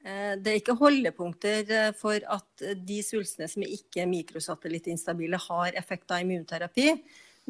Det 0.02 0.50
er 0.50 0.56
ikke 0.58 0.74
holdepunkter 0.74 1.92
for 1.94 2.24
at 2.34 2.64
de 2.82 2.96
svulstene 3.06 3.46
som 3.46 3.62
ikke 3.62 4.02
er 4.02 4.08
mikrosatellittinstabile, 4.10 5.38
har 5.38 5.78
effekt 5.78 6.10
av 6.10 6.24
immunterapi. 6.24 6.96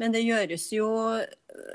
Men 0.01 0.13
det 0.13 0.23
gjøres 0.25 0.67
jo 0.73 0.87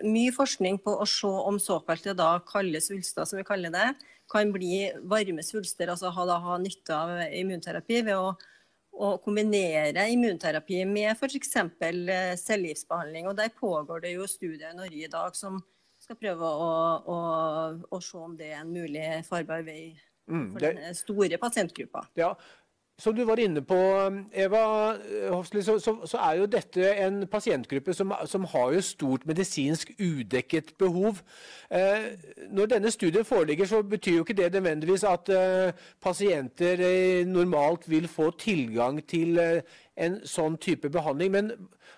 mye 0.06 0.34
forskning 0.34 0.80
på 0.82 0.94
å 0.98 1.06
se 1.06 1.30
om 1.30 1.58
såkalte 1.62 2.16
da 2.18 2.32
kalde 2.46 2.80
svulster, 2.82 3.26
som 3.28 3.38
vi 3.38 3.46
kaller 3.46 3.74
det, 3.74 3.88
kan 4.30 4.50
bli 4.52 4.88
varme 5.08 5.44
svulster, 5.46 5.90
altså 5.92 6.10
ha, 6.12 6.24
da, 6.28 6.38
ha 6.42 6.58
nytte 6.60 6.96
av 6.96 7.12
immunterapi 7.38 8.02
ved 8.08 8.18
å, 8.18 8.32
å 8.98 9.12
kombinere 9.24 10.08
immunterapi 10.12 10.82
med 10.88 11.14
f.eks. 11.14 11.54
Eh, 11.56 12.34
cellegiftbehandling. 12.42 13.30
Og 13.30 13.38
Der 13.38 13.54
pågår 13.54 14.04
det 14.04 14.16
jo 14.16 14.26
studier 14.28 14.74
i 14.74 14.78
Norge 14.78 15.06
i 15.06 15.12
dag 15.12 15.38
som 15.38 15.62
skal 16.02 16.18
prøve 16.18 16.50
å, 16.50 16.74
å, 17.14 17.18
å 17.94 18.02
se 18.02 18.18
om 18.18 18.36
det 18.38 18.52
er 18.52 18.60
en 18.64 18.74
mulig 18.74 19.06
farbar 19.30 19.64
vei 19.66 19.94
mm, 20.28 20.46
for 20.52 20.64
den 20.64 20.94
store 20.94 21.38
pasientgruppa. 21.42 22.06
Ja, 22.16 22.32
som 22.98 23.14
du 23.14 23.22
var 23.24 23.38
inne 23.38 23.62
på, 23.62 23.76
Eva 24.34 24.60
Hofsli, 25.30 25.62
så, 25.62 25.76
så, 25.78 25.94
så, 26.04 26.18
er 26.18 26.40
jo 26.40 26.48
dette 26.50 26.88
en 26.98 27.20
pasientgruppe 27.30 27.94
som, 27.94 28.10
som 28.26 28.46
har 28.50 28.72
jo 28.74 28.80
stort 28.82 29.26
medisinsk 29.26 29.92
udekket 30.02 30.72
behov. 30.78 31.20
Eh, 31.70 32.08
når 32.50 32.72
denne 32.74 32.90
studien 32.90 33.24
foreligger, 33.24 33.70
så 33.70 33.84
betyr 33.86 34.16
jo 34.16 34.24
ikke 34.26 34.34
det 34.40 34.50
nødvendigvis 34.52 35.06
at 35.06 35.30
eh, 35.30 35.86
pasienter 36.02 36.82
eh, 36.82 37.26
normalt 37.26 37.86
vil 37.90 38.08
få 38.10 38.32
tilgang 38.34 38.98
til 39.06 39.38
eh, 39.38 39.78
en 39.98 40.18
sånn 40.26 40.56
type 40.62 40.90
behandling. 40.92 41.32
Men 41.34 41.50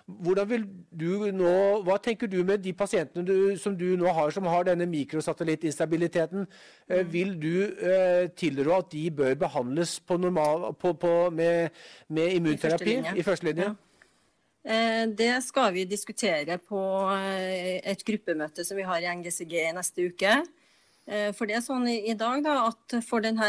hvordan 0.05 0.49
vil 0.49 0.65
du 0.89 1.29
nå, 1.35 1.53
hva 1.85 1.97
tenker 2.03 2.29
du 2.31 2.41
med 2.47 2.63
de 2.65 2.73
pasientene 2.77 3.23
du, 3.27 3.57
som 3.61 3.75
du 3.77 3.93
nå 3.99 4.11
har, 4.15 4.33
som 4.33 4.47
har 4.49 4.65
denne 4.67 4.87
mikrosatellittinstabiliteten? 4.89 6.47
Eh, 6.89 7.01
mm. 7.01 7.11
Vil 7.13 7.35
du 7.41 7.55
eh, 7.69 8.25
tilrå 8.37 8.81
at 8.81 8.91
de 8.93 9.05
bør 9.21 9.37
behandles 9.45 9.99
på 9.99 10.17
normal, 10.21 10.71
på, 10.81 10.93
på, 10.99 11.15
med, 11.35 11.71
med, 12.09 12.35
immunterapi 12.39 12.97
i 13.15 13.25
førstelinja? 13.25 13.71
Ja. 13.71 13.75
Eh, 14.61 15.03
det 15.17 15.33
skal 15.45 15.71
vi 15.73 15.87
diskutere 15.89 16.59
på 16.61 16.81
eh, 17.15 17.79
et 17.93 18.05
gruppemøte 18.05 18.65
som 18.67 18.77
vi 18.77 18.87
har 18.87 19.01
i 19.01 19.13
NGCG 19.21 19.71
neste 19.77 20.09
uke. 20.11 20.41
For 21.35 21.49
det 21.49 21.55
er 21.57 21.63
sånn 21.65 21.87
i 21.89 22.13
dag 22.15 22.43
da, 22.45 22.53
at 22.69 22.93
for 23.03 23.25
denne 23.25 23.47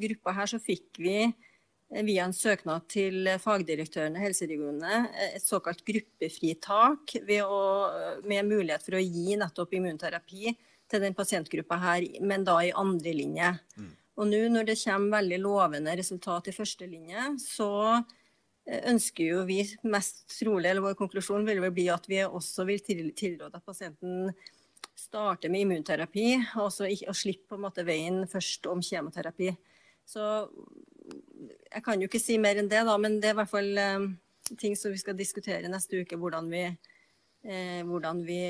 gruppa 0.00 0.32
her 0.34 0.48
så 0.48 0.58
fikk 0.58 0.96
vi 0.98 1.28
via 1.90 2.24
en 2.24 2.34
søknad 2.34 2.86
til 2.90 3.26
fagdirektørene 3.42 4.20
i 4.20 4.24
helseregionene 4.28 4.98
et 5.34 5.42
såkalt 5.42 5.82
gruppefritak 5.86 7.16
å, 7.42 7.62
med 8.22 8.46
mulighet 8.46 8.84
for 8.84 8.98
å 8.98 9.02
gi 9.02 9.34
nettopp 9.40 9.74
immunterapi 9.74 10.52
til 10.90 11.02
den 11.02 11.16
pasientgruppa 11.18 11.78
her, 11.82 12.06
men 12.22 12.46
da 12.46 12.60
i 12.62 12.72
andre 12.76 13.14
linje. 13.14 13.50
Mm. 13.78 13.90
Og 14.20 14.28
nå 14.28 14.40
når 14.52 14.70
det 14.70 14.78
kommer 14.82 15.18
veldig 15.18 15.40
lovende 15.42 15.96
resultat 15.98 16.50
i 16.50 16.54
første 16.54 16.86
linje, 16.90 17.26
så 17.42 17.70
eh, 17.96 18.82
ønsker 18.92 19.32
jo 19.32 19.44
vi 19.48 19.62
mest 19.90 20.26
trolig, 20.34 20.70
eller 20.70 20.84
vår 20.84 20.98
konklusjon 20.98 21.46
vil 21.46 21.62
vel 21.64 21.74
bli 21.74 21.88
at 21.92 22.06
vi 22.10 22.22
også 22.26 22.66
vil 22.68 22.82
tilråde 22.84 23.54
at 23.56 23.66
pasienten 23.66 24.32
starter 24.98 25.50
med 25.50 25.64
immunterapi, 25.64 26.34
og, 26.60 26.68
så, 26.74 26.86
og 26.86 27.16
slipper 27.16 27.54
på 27.54 27.58
en 27.58 27.64
måte 27.64 27.86
veien 27.86 28.22
først 28.28 28.68
om 28.70 28.82
kjemoterapi. 28.84 29.54
Så 30.10 30.26
jeg 31.40 31.84
kan 31.84 32.00
jo 32.00 32.08
ikke 32.10 32.22
si 32.22 32.38
mer 32.42 32.60
enn 32.60 32.70
det, 32.70 32.82
da, 32.86 32.96
men 33.00 33.18
det 33.20 33.30
er 33.30 33.36
i 33.36 33.40
hvert 33.40 33.52
fall 33.52 33.80
eh, 33.80 34.08
ting 34.60 34.76
som 34.78 34.94
vi 34.94 35.00
skal 35.00 35.18
diskutere 35.18 35.70
neste 35.70 36.02
uke. 36.02 36.18
Hvordan 36.20 36.50
vi, 36.52 36.64
eh, 37.46 37.80
hvordan 37.86 38.24
vi 38.26 38.40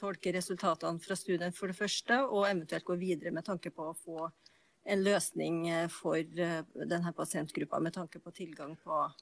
tolker 0.00 0.34
resultatene 0.38 1.02
fra 1.02 1.16
studien 1.18 1.54
for 1.54 1.70
det 1.70 1.78
første, 1.78 2.22
og 2.26 2.48
eventuelt 2.48 2.88
gå 2.88 2.98
videre 3.00 3.34
med 3.34 3.46
tanke 3.46 3.70
på 3.74 3.90
å 3.90 3.98
få 3.98 4.30
en 4.84 5.04
løsning 5.04 5.68
eh, 5.68 5.88
for 5.92 6.18
eh, 6.18 6.62
denne 6.74 7.12
pasientgruppa 7.16 7.80
med 7.80 7.94
tanke 7.94 8.20
på 8.20 8.34
tilgang 8.34 8.74
på 8.82 8.98
eh, 9.04 9.18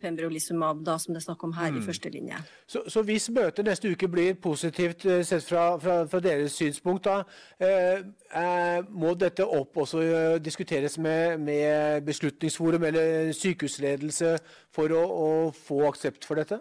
pembrolizumab, 0.00 0.80
da, 0.86 0.96
som 0.98 1.14
det 1.14 1.22
er 1.22 1.26
snakk 1.26 1.44
om 1.46 1.52
her 1.56 1.72
mm. 1.72 1.80
i 1.80 1.84
første 1.86 2.12
linje. 2.12 2.38
Så, 2.66 2.82
så, 2.90 3.02
hvis 3.06 3.28
møtet 3.34 3.66
neste 3.68 3.92
uke 3.92 4.08
blir 4.10 4.38
positivt 4.42 5.06
sett 5.26 5.44
fra, 5.46 5.66
fra, 5.82 5.98
fra 6.10 6.22
deres 6.24 6.56
synspunkt, 6.58 7.08
da, 7.08 7.22
eh, 7.62 8.80
må 8.90 9.14
dette 9.18 9.46
opp 9.46 9.76
også 9.84 10.02
diskuteres 10.42 10.98
med, 10.98 11.38
med 11.42 12.02
Beslutningsforum 12.06 12.88
eller 12.90 13.30
sykehusledelse 13.36 14.34
for 14.74 14.92
å, 14.94 15.04
å 15.04 15.30
få 15.54 15.84
aksept 15.88 16.28
for 16.28 16.40
dette? 16.40 16.60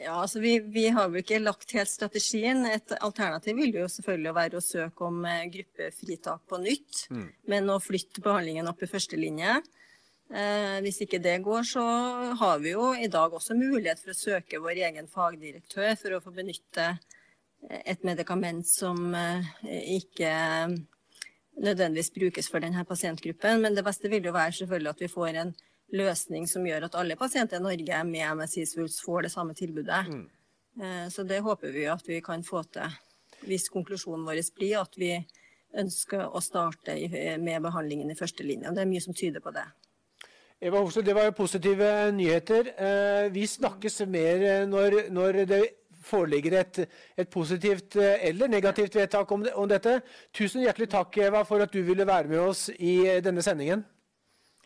Ja, 0.00 0.14
altså 0.22 0.40
vi, 0.40 0.54
vi, 0.72 0.86
har 0.88 1.10
jo 1.12 1.20
ikke 1.20 1.42
lagt 1.42 1.74
helt 1.76 1.90
strategien. 1.90 2.64
Et 2.70 2.94
alternativ 3.04 3.58
vil 3.58 3.82
jo 3.82 3.88
selvfølgelig 3.92 4.32
være 4.38 4.56
å 4.56 4.64
søke 4.64 5.08
om 5.10 5.20
eh, 5.28 5.44
gruppefritak 5.52 6.46
på 6.48 6.60
nytt, 6.62 7.02
mm. 7.12 7.26
men 7.52 7.68
å 7.68 7.76
flytte 7.84 8.24
behandlingen 8.24 8.70
opp 8.70 8.80
i 8.80 8.88
førstelinje. 8.88 9.58
Eh, 9.60 9.79
hvis 10.30 11.00
ikke 11.02 11.18
det 11.18 11.40
går, 11.42 11.64
så 11.66 11.82
har 12.38 12.60
vi 12.62 12.70
jo 12.76 12.92
i 12.94 13.08
dag 13.10 13.32
også 13.34 13.56
mulighet 13.58 13.98
for 13.98 14.12
å 14.12 14.18
søke 14.18 14.60
vår 14.62 14.78
egen 14.86 15.08
fagdirektør 15.10 15.96
for 15.98 16.14
å 16.14 16.20
få 16.22 16.30
benytte 16.36 16.86
eh, 16.86 17.80
et 17.94 18.06
medikament 18.06 18.68
som 18.68 19.10
eh, 19.16 19.48
ikke 19.96 20.30
nødvendigvis 21.60 22.12
brukes 22.14 22.50
for 22.50 22.62
denne 22.62 22.84
pasientgruppen. 22.86 23.58
Men 23.64 23.74
det 23.74 23.84
beste 23.86 24.12
vil 24.12 24.30
jo 24.30 24.36
være 24.36 24.54
selvfølgelig 24.60 24.92
at 24.92 25.02
vi 25.02 25.10
får 25.10 25.40
en 25.42 25.52
løsning 25.98 26.46
som 26.46 26.66
gjør 26.66 26.86
at 26.86 27.00
alle 27.00 27.18
pasienter 27.18 27.58
i 27.58 27.66
Norge 27.66 28.04
med 28.06 28.38
MSI-svulst 28.38 29.02
får 29.02 29.26
det 29.26 29.34
samme 29.34 29.58
tilbudet. 29.58 30.06
Mm. 30.06 30.24
Eh, 30.78 31.04
så 31.10 31.26
det 31.26 31.42
håper 31.42 31.74
vi 31.74 31.90
at 31.90 32.06
vi 32.06 32.22
kan 32.22 32.46
få 32.46 32.62
til, 32.70 32.98
hvis 33.50 33.66
konklusjonen 33.74 34.30
vår 34.30 34.44
blir 34.54 34.78
at 34.84 34.94
vi 34.94 35.16
ønsker 35.74 36.30
å 36.30 36.40
starte 36.42 36.94
med 37.42 37.62
behandlingen 37.62 38.10
i 38.10 38.18
førstelinja. 38.18 38.70
Det 38.70 38.86
er 38.86 38.90
mye 38.94 39.02
som 39.02 39.14
tyder 39.14 39.42
på 39.42 39.50
det. 39.54 39.66
Eva 40.60 40.78
Hofstad, 40.78 41.04
Det 41.04 41.14
var 41.14 41.24
jo 41.24 41.32
positive 41.32 42.12
nyheter. 42.12 42.66
Eh, 42.76 43.32
vi 43.32 43.46
snakkes 43.46 44.02
mer 44.06 44.42
eh, 44.44 44.66
når, 44.68 45.10
når 45.10 45.44
det 45.48 45.60
foreligger 46.04 46.58
et, 46.60 46.80
et, 47.16 47.28
positivt 47.28 47.96
eller 47.96 48.48
negativt 48.48 48.94
vedtak 48.94 49.32
om, 49.32 49.46
om, 49.54 49.68
dette. 49.68 50.02
Tusen 50.32 50.60
hjertelig 50.60 50.90
takk, 50.92 51.16
Eva, 51.16 51.42
for 51.48 51.64
at 51.64 51.72
du 51.72 51.80
ville 51.82 52.06
være 52.06 52.28
med 52.28 52.38
oss 52.40 52.68
i 52.76 53.20
denne 53.24 53.42
sendingen. 53.42 53.86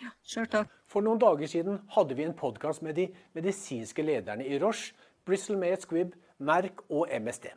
Ja, 0.02 0.10
selv 0.26 0.50
takk. 0.50 0.70
For 0.90 1.02
noen 1.02 1.22
dager 1.22 1.46
siden 1.50 1.80
hadde 1.94 2.18
vi 2.18 2.26
en 2.26 2.34
podkast 2.38 2.82
med 2.82 2.98
de 2.98 3.08
medisinske 3.34 4.02
lederne 4.02 4.46
i 4.46 4.58
Roche, 4.58 4.94
Bristol 5.26 5.58
May 5.62 5.78
Squibb, 5.78 6.14
Merck 6.38 6.82
og 6.90 7.06
MSD. 7.10 7.52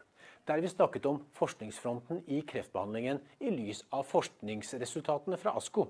Der 0.47 0.61
vi 0.61 0.69
snakket 0.69 1.09
om 1.09 1.23
forskningsfronten 1.38 2.21
i 2.27 2.43
kreftbehandlingen 2.45 3.19
i 3.41 3.49
lys 3.49 3.81
av 3.91 4.05
forskningsresultatene 4.09 5.41
fra 5.41 5.57
ASKO. 5.57 5.89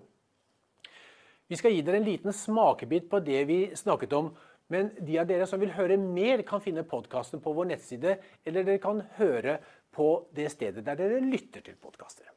Vi 1.47 1.55
skal 1.55 1.71
gi 1.71 1.83
dere 1.85 2.01
en 2.01 2.07
liten 2.07 2.35
smakebit 2.35 3.07
på 3.11 3.21
det 3.23 3.45
vi 3.47 3.59
snakket 3.75 4.13
om. 4.17 4.33
Men 4.67 4.89
de 4.99 5.15
av 5.21 5.27
dere 5.29 5.45
som 5.47 5.61
vil 5.61 5.71
høre 5.77 5.95
mer, 6.01 6.43
kan 6.47 6.59
finne 6.63 6.83
podkasten 6.83 7.39
på 7.43 7.53
vår 7.55 7.69
nettside, 7.69 8.17
eller 8.43 8.67
dere 8.67 8.83
kan 8.83 8.99
høre 9.15 9.61
på 9.95 10.09
det 10.35 10.49
stedet 10.51 10.83
der 10.83 10.99
dere 10.99 11.21
lytter 11.23 11.63
til 11.63 11.77
podkaster. 11.79 12.27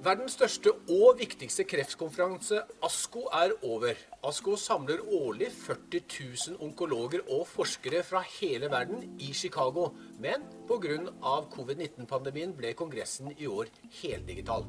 Verdens 0.00 0.36
største 0.38 0.72
og 0.94 1.18
viktigste 1.18 1.66
kreftkonferanse, 1.68 2.60
ASKO, 2.86 3.26
er 3.36 3.52
over. 3.66 3.98
ASKO 4.26 4.54
samler 4.58 5.02
årlig 5.18 5.50
40 5.52 6.02
000 6.06 6.62
onkologer 6.64 7.26
og 7.28 7.42
forskere 7.50 8.02
fra 8.06 8.22
hele 8.38 8.70
verden 8.72 9.02
i 9.20 9.32
Chicago. 9.34 9.90
Men 10.18 10.46
pga. 10.70 10.96
covid-19-pandemien 11.54 12.54
ble 12.56 12.72
kongressen 12.78 13.34
i 13.36 13.50
år 13.50 13.68
heldigital. 14.00 14.64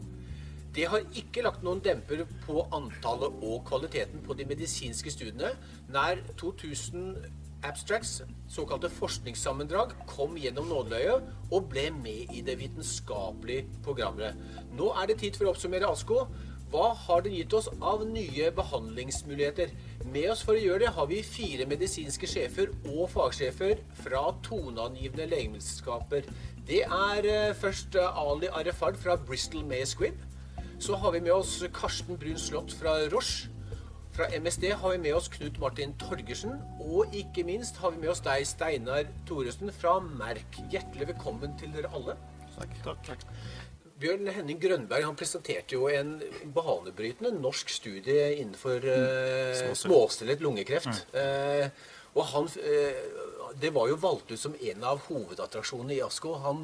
Det 0.76 0.88
har 0.88 1.04
ikke 1.20 1.44
lagt 1.44 1.64
noen 1.68 1.82
demper 1.84 2.24
på 2.46 2.64
antallet 2.72 3.44
og 3.44 3.66
kvaliteten 3.68 4.24
på 4.24 4.36
de 4.40 4.46
medisinske 4.48 5.12
studiene. 5.12 5.52
Nær 5.92 6.22
2000 6.40 7.18
Abstracts, 7.64 8.24
såkalte 8.50 8.90
forskningssammendrag, 8.90 9.92
kom 10.10 10.34
gjennom 10.40 10.66
nåløyet 10.72 11.28
og 11.54 11.68
ble 11.70 11.92
med 11.94 12.32
i 12.34 12.42
det 12.46 12.56
vitenskapelige 12.58 13.68
programmet. 13.86 14.40
Nå 14.74 14.90
er 14.98 15.12
det 15.12 15.20
tid 15.22 15.38
for 15.38 15.46
å 15.46 15.54
oppsummere 15.54 15.92
ASKO. 15.92 16.24
Hva 16.72 16.88
har 16.96 17.22
det 17.22 17.34
gitt 17.36 17.54
oss 17.54 17.68
av 17.84 18.06
nye 18.08 18.48
behandlingsmuligheter? 18.56 19.76
Med 20.08 20.30
oss 20.32 20.42
for 20.48 20.56
å 20.56 20.64
gjøre 20.64 20.86
det 20.86 20.96
har 20.96 21.10
vi 21.12 21.20
fire 21.28 21.68
medisinske 21.70 22.30
sjefer 22.32 22.72
og 22.96 23.10
fagsjefer 23.12 23.84
fra 24.00 24.24
toneangivende 24.48 25.28
legemiddelselskaper. 25.34 26.32
Det 26.66 26.86
er 26.88 27.28
eh, 27.28 27.56
først 27.60 28.00
eh, 28.00 28.22
Ali 28.24 28.48
Arefard 28.48 28.98
fra 29.04 29.20
Bristol 29.20 29.68
May 29.68 29.84
Squibb. 29.86 30.16
Så 30.82 30.96
har 30.98 31.12
vi 31.14 31.20
med 31.22 31.34
oss 31.34 31.60
Karsten 31.78 32.18
Brun 32.18 32.38
Slott 32.42 32.72
fra 32.74 32.96
Roche. 33.14 33.52
Fra 34.16 34.26
MSD 34.34 34.64
har 34.74 34.96
vi 34.96 34.98
med 35.04 35.14
oss 35.14 35.28
Knut 35.30 35.60
Martin 35.62 35.94
Torgersen, 36.02 36.56
og 36.82 37.14
ikke 37.14 37.44
minst 37.46 37.78
har 37.78 37.94
vi 37.94 38.02
med 38.02 38.10
oss 38.10 38.24
deg, 38.26 38.42
Steinar 38.50 39.06
Thoresen 39.30 39.70
fra 39.78 40.00
Merk. 40.02 40.58
Hjertelig 40.74 41.12
velkommen 41.12 41.54
til 41.62 41.70
dere 41.76 41.92
alle. 41.94 42.16
Takk. 42.56 42.74
Takk. 42.88 43.04
Takk. 43.12 43.28
Bjørn 44.02 44.32
Henning 44.34 44.58
Grønberg 44.64 45.06
han 45.06 45.20
presenterte 45.22 45.78
jo 45.78 45.86
en 45.94 46.16
banebrytende 46.56 47.36
norsk 47.38 47.70
studie 47.70 48.32
innenfor 48.40 48.82
uh, 48.82 49.62
småstillet 49.78 50.42
lungekreft. 50.42 51.06
Mm. 51.14 51.20
Uh, 51.22 51.92
og 52.18 52.26
han, 52.34 52.50
uh, 52.58 53.30
Det 53.60 53.74
var 53.76 53.90
jo 53.90 53.98
valgt 54.00 54.32
ut 54.32 54.40
som 54.40 54.54
en 54.56 54.84
av 54.88 55.02
hovedattraksjonene 55.08 55.98
i 55.98 56.02
ASKO. 56.06 56.36
Han 56.44 56.62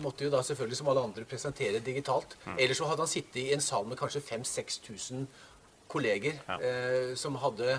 måtte 0.00 0.26
jo 0.26 0.32
da 0.32 0.40
selvfølgelig 0.46 0.80
som 0.80 0.90
alle 0.90 1.04
andre 1.06 1.26
presentere 1.28 1.82
digitalt. 1.84 2.34
Mm. 2.46 2.56
Ellers 2.56 2.80
så 2.80 2.88
hadde 2.90 3.04
han 3.04 3.12
sittet 3.12 3.38
i 3.44 3.52
en 3.54 3.62
sal 3.62 3.86
med 3.86 4.00
kanskje 4.00 4.22
5000-6000 4.26 5.28
kolleger 5.90 6.38
ja. 6.46 6.60
eh, 6.60 7.14
som 7.14 7.38
hadde 7.42 7.78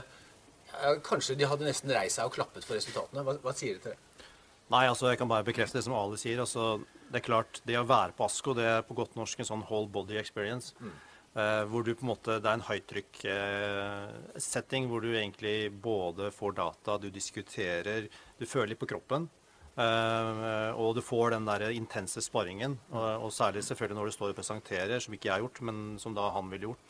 ja, 0.71 0.95
Kanskje 1.03 1.36
de 1.39 1.47
hadde 1.47 1.67
nesten 1.67 1.91
reist 1.95 2.19
seg 2.19 2.29
og 2.29 2.36
klappet 2.36 2.65
for 2.67 2.77
resultatene. 2.79 3.23
Hva, 3.27 3.38
hva 3.43 3.53
sier 3.55 3.77
du 3.77 3.86
til 3.86 3.95
det? 3.95 4.27
Nei, 4.71 4.86
altså 4.88 5.09
Jeg 5.11 5.19
kan 5.19 5.27
bare 5.32 5.47
bekrefte 5.47 5.79
det 5.79 5.86
som 5.88 5.95
Ali 5.97 6.19
sier. 6.19 6.39
altså 6.39 6.79
Det 7.11 7.19
er 7.19 7.27
klart, 7.27 7.59
det 7.67 7.79
å 7.79 7.88
være 7.88 8.15
på 8.15 8.27
ASKO 8.27 8.55
det 8.55 8.67
er 8.77 8.86
på 8.88 8.95
godt 8.97 9.17
norsk 9.19 9.41
en 9.41 9.49
sånn 9.49 9.65
whole 9.67 9.91
body 9.91 10.19
experience. 10.21 10.75
Mm. 10.79 10.93
Eh, 11.32 11.63
hvor 11.71 11.79
du 11.84 11.95
på 11.95 12.03
en 12.03 12.11
måte, 12.11 12.39
Det 12.43 12.49
er 12.49 12.53
en 12.57 12.67
høytrykk-setting 12.67 14.84
eh, 14.84 14.89
hvor 14.89 15.01
du 15.01 15.15
egentlig 15.15 15.71
både 15.71 16.32
får 16.32 16.51
data, 16.57 16.97
du 16.97 17.09
diskuterer, 17.09 18.07
du 18.38 18.45
føler 18.45 18.67
litt 18.73 18.79
på 18.79 18.88
kroppen. 18.91 19.29
Uh, 19.71 20.71
og 20.75 20.95
du 20.97 21.01
får 21.01 21.29
den 21.32 21.45
der 21.47 21.71
intense 21.71 22.21
sparringen. 22.21 22.79
Og, 22.91 23.32
særlig 23.32 23.63
selvfølgelig 23.63 23.97
når 23.97 24.05
du 24.05 24.11
står 24.11 24.29
og 24.29 24.36
presenterer, 24.36 24.99
som 24.99 25.13
ikke 25.15 25.27
jeg 25.29 25.36
har 25.38 25.41
gjort, 25.45 25.61
men 25.63 25.97
som 25.97 26.13
da 26.13 26.29
han 26.36 26.49
ville 26.51 26.67
gjort. 26.67 26.88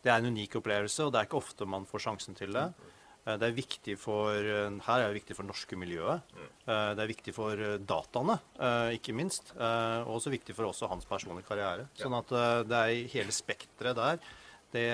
Det 0.00 0.08
er 0.08 0.16
en 0.16 0.26
unik 0.32 0.56
opplevelse, 0.56 1.04
og 1.04 1.12
det 1.12 1.18
er 1.20 1.26
ikke 1.28 1.42
ofte 1.42 1.64
man 1.68 1.84
får 1.84 1.98
sjansen 2.06 2.34
til 2.34 2.52
det. 2.56 2.72
Eh, 3.26 3.36
det 3.36 3.48
er 3.48 3.56
viktig 3.56 3.96
for, 4.00 4.32
eh, 4.32 4.70
her 4.86 5.00
er 5.00 5.08
det 5.12 5.20
viktig 5.20 5.36
for 5.36 5.44
norske 5.48 5.76
miljøet. 5.76 6.22
Eh, 6.66 6.94
det 6.96 7.02
er 7.04 7.10
viktig 7.10 7.34
for 7.34 7.56
dataene, 7.78 8.38
ikke 8.96 9.14
minst. 9.14 9.52
Og 9.56 10.14
også 10.16 10.30
viktig 10.30 10.54
for 10.54 10.64
også 10.64 10.88
hans 10.88 11.04
personlige 11.04 11.48
karriere. 11.48 11.88
Sånn 11.94 12.16
at 12.16 12.28
det 12.68 12.76
er 12.76 13.08
hele 13.08 13.32
spekteret 13.32 13.96
der. 13.96 14.18
Det, 14.70 14.86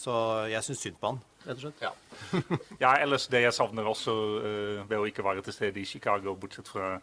så 0.00 0.48
jeg 0.48 0.64
syns 0.64 0.80
synd 0.80 0.96
på 0.96 1.10
han, 1.10 1.20
rett 1.44 1.58
og 1.58 1.64
slett. 1.66 1.82
Ja. 1.82 1.92
ja, 2.84 2.92
ellers 3.04 3.26
det 3.28 3.42
jeg 3.42 3.52
savner 3.52 3.84
også 3.84 4.14
ved 4.88 4.96
å 4.96 5.04
ikke 5.04 5.22
være 5.22 5.44
til 5.44 5.52
stede 5.52 5.76
i 5.76 5.84
Chicago, 5.84 6.32
bortsett 6.34 6.66
fra 6.66 6.94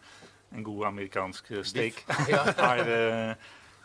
en 0.52 0.64
god 0.66 0.88
amerikansk 0.89 1.52
steak, 1.62 2.02
er 2.72 3.38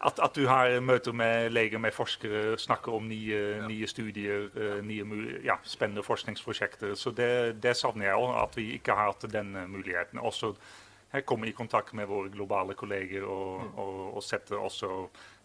at, 0.05 0.19
at, 0.23 0.37
du 0.37 0.47
har 0.47 0.81
møter 0.81 1.13
med 1.13 1.51
leger, 1.51 1.79
med 1.79 1.95
forskere, 1.97 2.59
snakker 2.59 2.93
om 2.93 3.07
nye, 3.09 3.37
ja. 3.37 3.69
nye 3.69 3.87
studier, 3.89 4.49
uh, 4.57 4.81
nye 4.85 5.05
ja, 5.45 5.57
spennende 5.65 6.05
forskningsprosjekter. 6.05 6.95
Så 6.95 7.11
det, 7.17 7.63
det 7.63 7.77
savner 7.77 8.11
jeg 8.11 8.19
òg, 8.21 8.35
at 8.43 8.59
vi 8.59 8.73
ikke 8.77 8.97
har 8.97 9.13
hatt 9.13 9.29
den 9.33 9.57
muligheten. 9.73 10.21
Også 10.21 10.55
her 11.13 11.23
komme 11.25 11.49
i 11.49 11.55
kontakt 11.57 11.95
med 11.95 12.11
våre 12.11 12.29
globale 12.29 12.75
kolleger 12.75 13.25
og, 13.25 13.63
mm. 13.63 13.73
og, 13.79 14.03
og 14.19 14.23
sette 14.27 14.59
også 14.59 14.93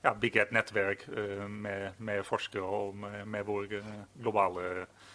ja, 0.04 0.14
bygge 0.14 0.42
et 0.42 0.54
nettverk 0.58 1.08
uh, 1.14 1.48
med, 1.48 1.98
med, 1.98 2.24
forskere 2.28 2.64
og 2.64 2.96
med, 2.96 3.26
med 3.26 3.48
våre 3.48 3.82
globale 4.20 4.68
kolleger 4.68 5.10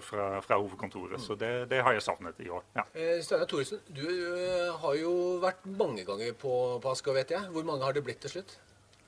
fra, 0.00 0.40
fra 0.40 0.58
hovedkontoret. 0.60 1.18
Mm. 1.18 1.24
Så 1.24 1.34
det, 1.34 1.70
det, 1.70 1.82
har 1.82 1.92
jeg 1.92 2.02
savnet 2.02 2.34
i 2.38 2.48
år. 2.48 2.62
Ja. 2.76 2.82
Eh, 2.94 3.22
Steinar 3.22 3.46
Thoresen, 3.46 3.80
du 3.88 4.06
uh, 4.06 4.76
har 4.82 4.94
jo 5.00 5.38
vært 5.42 5.66
mange 5.66 6.04
ganger 6.04 6.32
på, 6.32 6.78
på 6.82 6.90
Asker, 6.90 7.12
vet 7.12 7.30
jeg. 7.30 7.50
Hvor 7.50 7.64
mange 7.64 7.84
har 7.84 7.92
det 7.92 8.04
blitt 8.04 8.20
til 8.20 8.30
slutt? 8.30 8.58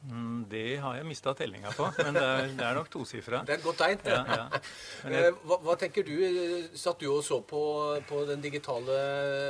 Mm, 0.07 0.45
det 0.51 0.79
har 0.79 0.95
jeg 0.95 1.07
mista 1.09 1.33
tellinga 1.35 1.73
på, 1.75 1.89
men 1.99 2.15
det 2.15 2.23
er, 2.23 2.51
det 2.55 2.67
er 2.69 2.77
nok 2.79 2.91
tosifra. 2.93 3.41
Det 3.47 3.57
er 3.57 3.59
et 3.59 3.65
godt 3.67 3.81
tegn. 3.83 4.05
Ja, 4.07 4.21
ja. 4.31 4.61
Eh, 5.11 5.31
hva, 5.43 5.59
hva, 5.65 5.75
tenker 5.81 6.07
du? 6.07 6.15
Satt 6.79 7.03
du 7.03 7.09
og 7.11 7.25
så 7.27 7.41
på, 7.43 7.61
på 8.07 8.23
den 8.29 8.43
digitale 8.45 8.99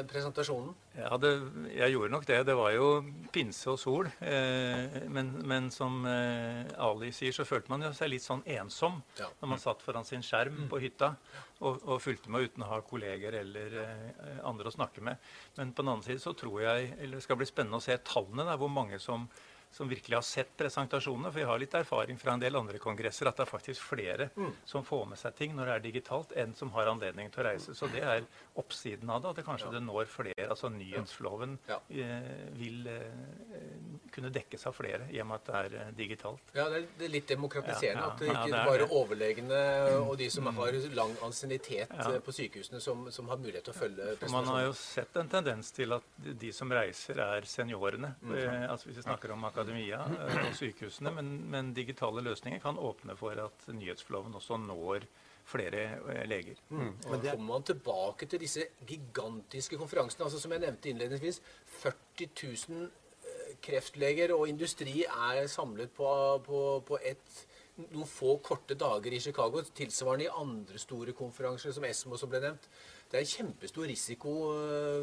presentasjonen? 0.08 0.72
Ja, 0.98 1.14
det, 1.20 1.30
jeg 1.76 1.94
gjorde 1.94 2.10
nok 2.10 2.24
det. 2.26 2.38
Det 2.48 2.54
var 2.58 2.72
jo 2.74 2.86
pinse 3.34 3.68
og 3.70 3.78
sol. 3.78 4.08
Eh, 4.24 4.96
men, 5.12 5.30
men, 5.46 5.68
som 5.74 6.00
eh, 6.08 6.64
Ali 6.82 7.12
sier, 7.14 7.34
så 7.36 7.46
følte 7.46 7.70
man 7.70 7.84
jo 7.86 7.92
seg 7.94 8.10
litt 8.10 8.24
sånn 8.24 8.42
ensom 8.56 8.98
ja. 9.20 9.28
når 9.42 9.52
man 9.52 9.62
satt 9.62 9.84
foran 9.84 10.08
sin 10.08 10.24
skjerm 10.26 10.64
på 10.70 10.80
hytta 10.82 11.12
og, 11.60 11.84
og 11.84 12.00
fulgte 12.02 12.32
med 12.34 12.48
uten 12.48 12.64
å 12.66 12.72
ha 12.72 12.80
kolleger 12.86 13.36
eller 13.40 13.78
eh, 13.84 14.40
andre 14.48 14.72
å 14.72 14.74
snakke 14.74 15.04
med. 15.06 15.22
Men 15.58 15.70
på 15.70 15.84
den 15.84 15.92
annen 15.92 16.06
side 16.06 16.24
så 16.24 16.34
tror 16.38 16.64
jeg 16.64 16.90
eller 16.96 17.18
det 17.18 17.26
skal 17.26 17.38
bli 17.38 17.48
spennende 17.50 17.78
å 17.78 17.84
se 17.84 17.94
tallene, 18.02 18.48
der, 18.48 18.58
hvor 18.58 18.72
mange 18.72 18.98
som 19.02 19.28
som 19.70 19.88
virkelig 19.88 20.16
har 20.16 20.26
sett 20.26 20.56
presentasjonene. 20.56 21.32
For 21.32 21.40
vi 21.40 21.46
har 21.50 21.62
litt 21.62 21.74
erfaring 21.78 22.18
fra 22.20 22.34
en 22.34 22.42
del 22.42 22.56
andre 22.58 22.80
kongresser 22.82 23.30
at 23.30 23.38
det 23.38 23.46
er 23.46 23.50
faktisk 23.50 23.84
flere 23.84 24.28
mm. 24.36 24.52
som 24.68 24.84
får 24.86 25.06
med 25.12 25.20
seg 25.20 25.36
ting 25.38 25.56
når 25.56 25.70
det 25.70 25.76
er 25.76 25.86
digitalt, 25.88 26.34
enn 26.38 26.54
som 26.58 26.72
har 26.76 26.90
anledning 26.90 27.30
til 27.34 27.44
å 27.44 27.48
reise. 27.50 27.76
Så 27.78 27.90
det 27.92 28.02
er 28.02 28.26
oppsiden 28.58 29.10
av 29.10 29.22
det. 29.22 29.34
At 29.34 29.40
det 29.42 29.46
kanskje 29.48 29.70
ja. 29.70 29.74
det 29.78 29.84
når 29.86 30.10
flere. 30.12 30.48
Altså 30.48 30.70
nyhetsfloven 30.72 31.58
ja. 31.68 31.78
eh, 31.90 32.48
vil 32.58 32.88
eh, 32.90 34.08
kunne 34.14 34.32
dekkes 34.34 34.66
av 34.68 34.76
flere 34.76 35.08
i 35.12 35.20
og 35.22 35.28
med 35.30 35.40
at 35.40 35.48
det 35.48 35.58
er 35.58 35.78
eh, 35.82 35.92
digitalt. 35.98 36.52
Ja, 36.56 36.68
det 36.72 36.82
er, 36.84 37.12
litt 37.12 37.28
demokratiserende. 37.30 38.04
Ja, 38.04 38.12
at 38.12 38.22
det 38.22 38.30
ikke 38.32 38.46
det 38.48 38.58
er 38.58 38.72
bare 38.72 38.88
overlegene 38.98 39.62
og 40.02 40.16
de 40.18 40.28
som 40.32 40.46
mm. 40.48 40.56
har 40.58 40.78
lang 40.98 41.14
ansiennitet 41.24 41.92
eh, 41.92 42.18
på 42.24 42.34
sykehusene, 42.34 42.80
som, 42.80 43.06
som, 43.14 43.28
har 43.28 43.40
mulighet 43.40 43.66
til 43.68 43.74
å 43.74 43.78
følge 43.78 44.04
presentasjonen. 44.04 44.36
Man 44.36 44.52
har 44.52 44.66
jo 44.66 44.74
sett 44.78 45.20
en 45.20 45.30
tendens 45.32 45.72
til 45.76 45.96
at 45.96 46.08
de 46.18 46.52
som 46.54 46.72
reiser, 46.72 47.20
er 47.22 47.48
seniorene. 47.48 48.14
Mm. 48.22 48.34
Eh, 48.36 48.64
altså 48.70 48.90
Hvis 48.90 49.00
vi 49.00 49.06
snakker 49.06 49.34
om 49.34 49.44
akademia 49.58 50.02
eh, 50.06 50.38
og 50.46 50.54
sykehusene. 50.56 51.12
Men, 51.14 51.32
men, 51.50 51.72
digitale 51.76 52.22
løsninger 52.24 52.62
kan 52.62 52.78
åpne 52.78 53.16
for 53.18 53.38
at 53.42 53.66
nyhetsfloven 53.74 54.36
også 54.38 54.60
når 54.62 55.06
flere 55.48 55.84
eh, 55.98 56.22
leger. 56.28 56.60
Mm. 56.68 56.94
Men 57.10 57.20
det... 57.22 57.34
kommer 57.34 57.52
man 57.52 57.66
tilbake 57.68 58.26
til 58.26 58.42
disse 58.44 58.68
gigantiske 58.86 59.80
konferansene. 59.80 60.24
altså 60.24 60.40
Som 60.40 60.54
jeg 60.54 60.64
nevnte 60.64 60.90
innledningsvis, 60.92 61.40
40 61.82 62.28
000 62.68 62.82
eh, 62.84 63.54
kreftleger 63.62 64.34
og 64.36 64.48
industri 64.48 65.04
er 65.04 65.46
samlet 65.46 65.90
på, 65.96 66.10
på, 66.46 66.62
på 66.86 67.00
et, 67.02 67.40
noen 67.88 68.06
få 68.10 68.38
korte 68.44 68.76
dager 68.78 69.14
i 69.14 69.22
Chicago. 69.22 69.64
Tilsvarende 69.74 70.28
i 70.28 70.36
andre 70.44 70.78
store 70.78 71.16
konferanser, 71.16 71.72
som 71.72 71.84
ESMO, 71.84 72.20
som 72.20 72.30
ble 72.30 72.42
nevnt. 72.44 72.70
Det 73.08 73.16
er 73.16 73.24
en 73.24 73.34
kjempestor 73.34 73.88
risiko 73.88 74.32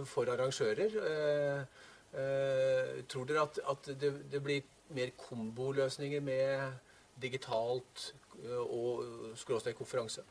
for 0.05 0.29
arrangører. 0.29 0.93
Uh, 2.15 3.01
tror 3.11 3.27
dere 3.27 3.43
at, 3.43 3.57
at 3.67 3.87
det, 3.99 4.11
det, 4.31 4.39
blir 4.43 4.63
mer 4.95 5.09
komboløsninger 5.19 6.21
med 6.23 6.77
digitalt 7.19 8.05
uh, 8.39 8.61
og 8.63 9.35
skråstrek 9.35 9.75
konferanse? 9.75 10.23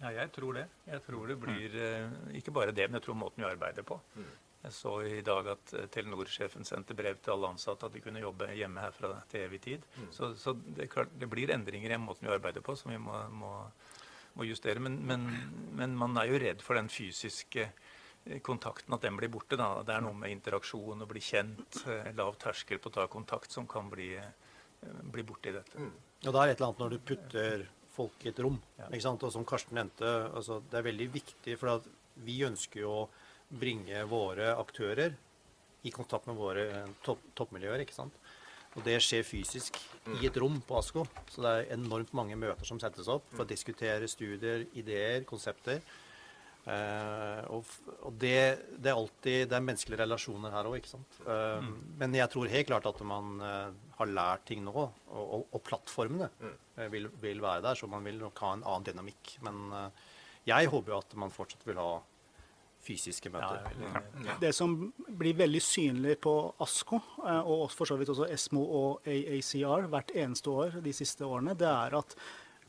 Ja, 0.00 0.10
jeg 0.10 0.32
tror 0.34 0.58
det. 0.58 0.64
Jeg 0.86 1.02
tror 1.06 1.30
det 1.30 1.38
blir 1.38 1.76
uh, 1.78 2.34
ikke 2.34 2.54
bare 2.54 2.74
det, 2.74 2.88
men 2.88 2.98
jeg 2.98 3.06
tror 3.06 3.18
måten 3.20 3.44
vi 3.44 3.50
arbeider 3.50 3.86
på. 3.86 4.00
Mm. 4.16 4.28
Jeg 4.64 4.74
så 4.74 4.96
i 5.06 5.20
dag 5.22 5.52
at 5.52 5.72
Telenor-sjefen 5.94 6.66
sendte 6.66 6.96
brev 6.98 7.20
til 7.22 7.36
alle 7.36 7.52
ansatte 7.52 7.86
at 7.86 7.94
de 7.94 8.02
kunne 8.02 8.22
jobbe 8.24 8.50
hjemme 8.58 8.82
herfra 8.82 9.12
til 9.30 9.44
evig 9.46 9.60
tid. 9.68 9.84
Mm. 10.00 10.08
Så, 10.16 10.32
så 10.34 10.56
det, 10.66 10.88
klart, 10.90 11.12
det, 11.14 11.30
blir 11.30 11.52
endringer 11.54 11.94
i 11.94 12.00
måten 12.02 12.26
vi 12.26 12.34
arbeider 12.34 12.64
på 12.66 12.74
som 12.76 12.90
vi 12.90 12.98
må, 12.98 13.20
må, 13.38 13.52
må 14.34 14.48
justere. 14.48 14.82
Men, 14.82 14.98
men, 15.06 15.28
men, 15.78 15.94
man 15.98 16.18
er 16.18 16.32
jo 16.32 16.42
redd 16.42 16.66
for 16.66 16.74
den 16.74 16.90
fysiske 16.90 17.68
kontakten, 18.42 18.94
at 18.94 19.04
den 19.04 19.16
blir 19.16 19.30
borte. 19.32 19.56
Da. 19.56 19.70
Det 19.86 19.94
er 19.94 20.04
noe 20.04 20.16
med 20.16 20.32
interaksjon 20.34 21.04
og 21.04 21.10
bli 21.10 21.22
kjent, 21.24 21.80
eh, 21.88 22.10
lav 22.18 22.36
terskel 22.40 22.80
på 22.82 22.90
å 22.90 22.96
ta 22.98 23.06
kontakt, 23.10 23.50
som 23.54 23.66
kan 23.66 23.90
bli, 23.90 24.14
eh, 24.16 25.02
bli 25.12 25.22
borte 25.22 25.50
i 25.50 25.56
dette. 25.56 25.78
Mm. 25.78 25.92
Og 26.26 26.32
det 26.32 26.40
er 26.40 26.48
et 26.48 26.60
eller 26.60 26.68
annet 26.68 26.82
når 26.84 26.90
du 26.90 26.98
putter 26.98 27.68
folk 27.94 28.24
i 28.24 28.28
et 28.28 28.38
rom. 28.38 28.60
Ja. 28.78 28.90
Og 28.90 29.32
som 29.32 29.44
Karsten 29.44 29.74
nevnte, 29.74 30.32
altså, 30.34 30.62
det 30.70 30.78
er 30.78 30.90
veldig 30.90 31.12
viktig, 31.12 31.58
for 31.58 31.82
vi 32.16 32.40
ønsker 32.46 32.80
jo 32.80 32.90
å 32.90 33.08
bringe 33.50 34.04
våre 34.08 34.52
aktører 34.58 35.14
i 35.82 35.90
kontakt 35.90 36.26
med 36.26 36.36
våre 36.36 36.66
eh, 36.82 36.92
topp, 37.04 37.22
toppmiljøer. 37.34 37.80
ikke 37.80 37.96
sant? 37.96 38.14
Og 38.76 38.84
det 38.84 38.98
skjer 39.02 39.24
fysisk 39.24 39.78
i 40.20 40.26
et 40.28 40.36
rom 40.36 40.60
på 40.66 40.76
ASKO. 40.78 41.06
Så 41.32 41.42
det 41.42 41.50
er 41.50 41.72
enormt 41.78 42.12
mange 42.14 42.36
møter 42.38 42.68
som 42.68 42.78
settes 42.78 43.08
opp 43.10 43.24
for 43.32 43.42
å 43.46 43.48
diskutere 43.48 44.06
studier, 44.10 44.66
ideer, 44.78 45.24
konsepter. 45.26 45.80
Uh, 46.68 47.40
og, 47.54 47.68
og 48.04 48.16
det, 48.20 48.34
det, 48.76 48.90
er 48.90 48.98
alltid 48.98 49.46
det 49.48 49.56
er 49.56 49.62
menneskelige 49.64 50.02
relasjoner 50.02 50.52
her 50.52 50.66
òg, 50.68 50.74
ikke 50.76 50.90
sant. 50.90 51.20
Uh, 51.22 51.62
mm. 51.64 51.70
Men 52.02 52.16
jeg 52.18 52.28
tror 52.34 52.50
helt 52.52 52.68
klart 52.68 52.88
at 52.90 53.00
man 53.08 53.38
uh, 53.40 53.70
har 53.96 54.10
lært 54.12 54.44
ting 54.50 54.60
nå, 54.66 54.74
og, 54.74 54.90
og, 55.08 55.46
og 55.48 55.62
plattformene 55.64 56.28
mm. 56.36 56.58
vil, 56.92 57.08
vil, 57.22 57.40
være 57.40 57.64
der, 57.64 57.78
så 57.78 57.88
man 57.88 58.04
vil 58.04 58.20
nok 58.20 58.42
ha 58.44 58.52
en 58.58 58.66
annen 58.68 58.84
dynamikk. 58.90 59.38
Men 59.46 59.72
jeg 60.48 60.68
håper 60.68 60.92
jo 60.92 61.00
at 61.00 61.16
man 61.20 61.32
fortsatt 61.32 61.64
vil 61.68 61.80
ha 61.80 61.92
fysiske 62.84 63.32
møter. 63.32 63.64
Ja, 63.80 64.02
ja. 64.26 64.36
Det 64.40 64.52
som 64.56 64.76
blir 65.18 65.38
veldig 65.40 65.62
synlig 65.64 66.18
på 66.24 66.34
ASKO, 66.62 67.00
og 67.24 67.64
for 67.74 67.90
så 67.90 67.96
vidt 67.98 68.12
også 68.12 68.28
ESMO 68.30 68.62
og 68.62 69.08
AACR 69.08 69.88
hvert 69.90 70.12
eneste 70.14 70.52
år 70.52 70.78
de 70.84 70.94
siste 70.96 71.26
årene, 71.26 71.56
det 71.58 71.68
er 71.68 71.96
at 71.98 72.14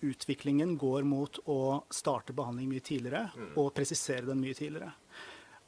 utviklingen 0.05 0.77
går 0.79 1.03
mot 1.07 1.41
å 1.49 1.83
starte 1.93 2.35
behandling 2.35 2.69
mye 2.71 2.85
tidligere 2.85 3.29
mm. 3.35 3.51
og 3.59 3.73
presisere 3.75 4.27
den 4.29 4.41
mye 4.43 4.57
tidligere. 4.57 4.93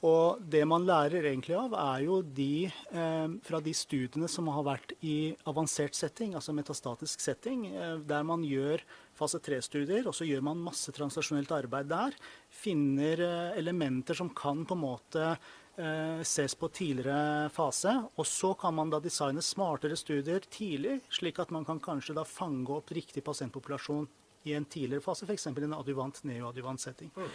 Og 0.02 0.42
det 0.50 0.64
man 0.66 0.86
lærer 0.88 1.28
egentlig 1.30 1.54
av, 1.60 1.76
er 1.78 2.08
jo 2.08 2.22
de 2.26 2.66
eh, 2.66 3.34
fra 3.46 3.60
de 3.62 3.74
studiene 3.78 4.26
som 4.32 4.48
har 4.50 4.64
vært 4.66 4.96
i 5.06 5.36
avansert 5.50 5.94
setting, 5.94 6.34
altså 6.34 6.56
metastatisk 6.58 7.22
setting, 7.22 7.68
eh, 7.70 8.00
der 8.10 8.26
man 8.26 8.42
gjør 8.42 8.82
fase 9.18 9.38
3-studier, 9.46 10.08
og 10.10 10.18
så 10.18 10.26
gjør 10.26 10.42
man 10.48 10.64
masse 10.66 10.90
translasjonelt 10.96 11.54
arbeid 11.54 11.92
der. 11.94 12.18
Finner 12.50 13.22
eh, 13.28 13.60
elementer 13.62 14.18
som 14.18 14.32
kan 14.34 14.66
på 14.66 14.74
en 14.74 14.82
måte 14.88 15.28
eh, 15.30 16.24
ses 16.26 16.58
på 16.58 16.72
tidligere 16.74 17.52
fase. 17.54 17.94
Og 18.18 18.26
så 18.26 18.56
kan 18.58 18.74
man 18.80 18.90
da 18.90 18.98
designe 19.04 19.46
smartere 19.46 20.00
studier 20.00 20.42
tidlig, 20.50 20.98
slik 21.14 21.38
at 21.46 21.54
man 21.54 21.68
kan 21.68 21.78
kanskje 21.84 22.18
da 22.18 22.26
fange 22.26 22.74
opp 22.74 22.90
riktig 22.98 23.22
pasientpopulasjon 23.28 24.10
i 24.48 24.56
en 24.58 24.66
tidligere 24.66 25.04
fase, 25.04 25.28
f.eks. 25.28 25.48
en 25.52 25.76
adjuvant, 25.78 26.24
neoadjuvant 26.28 26.82
setting. 26.82 27.12
Mm. 27.16 27.30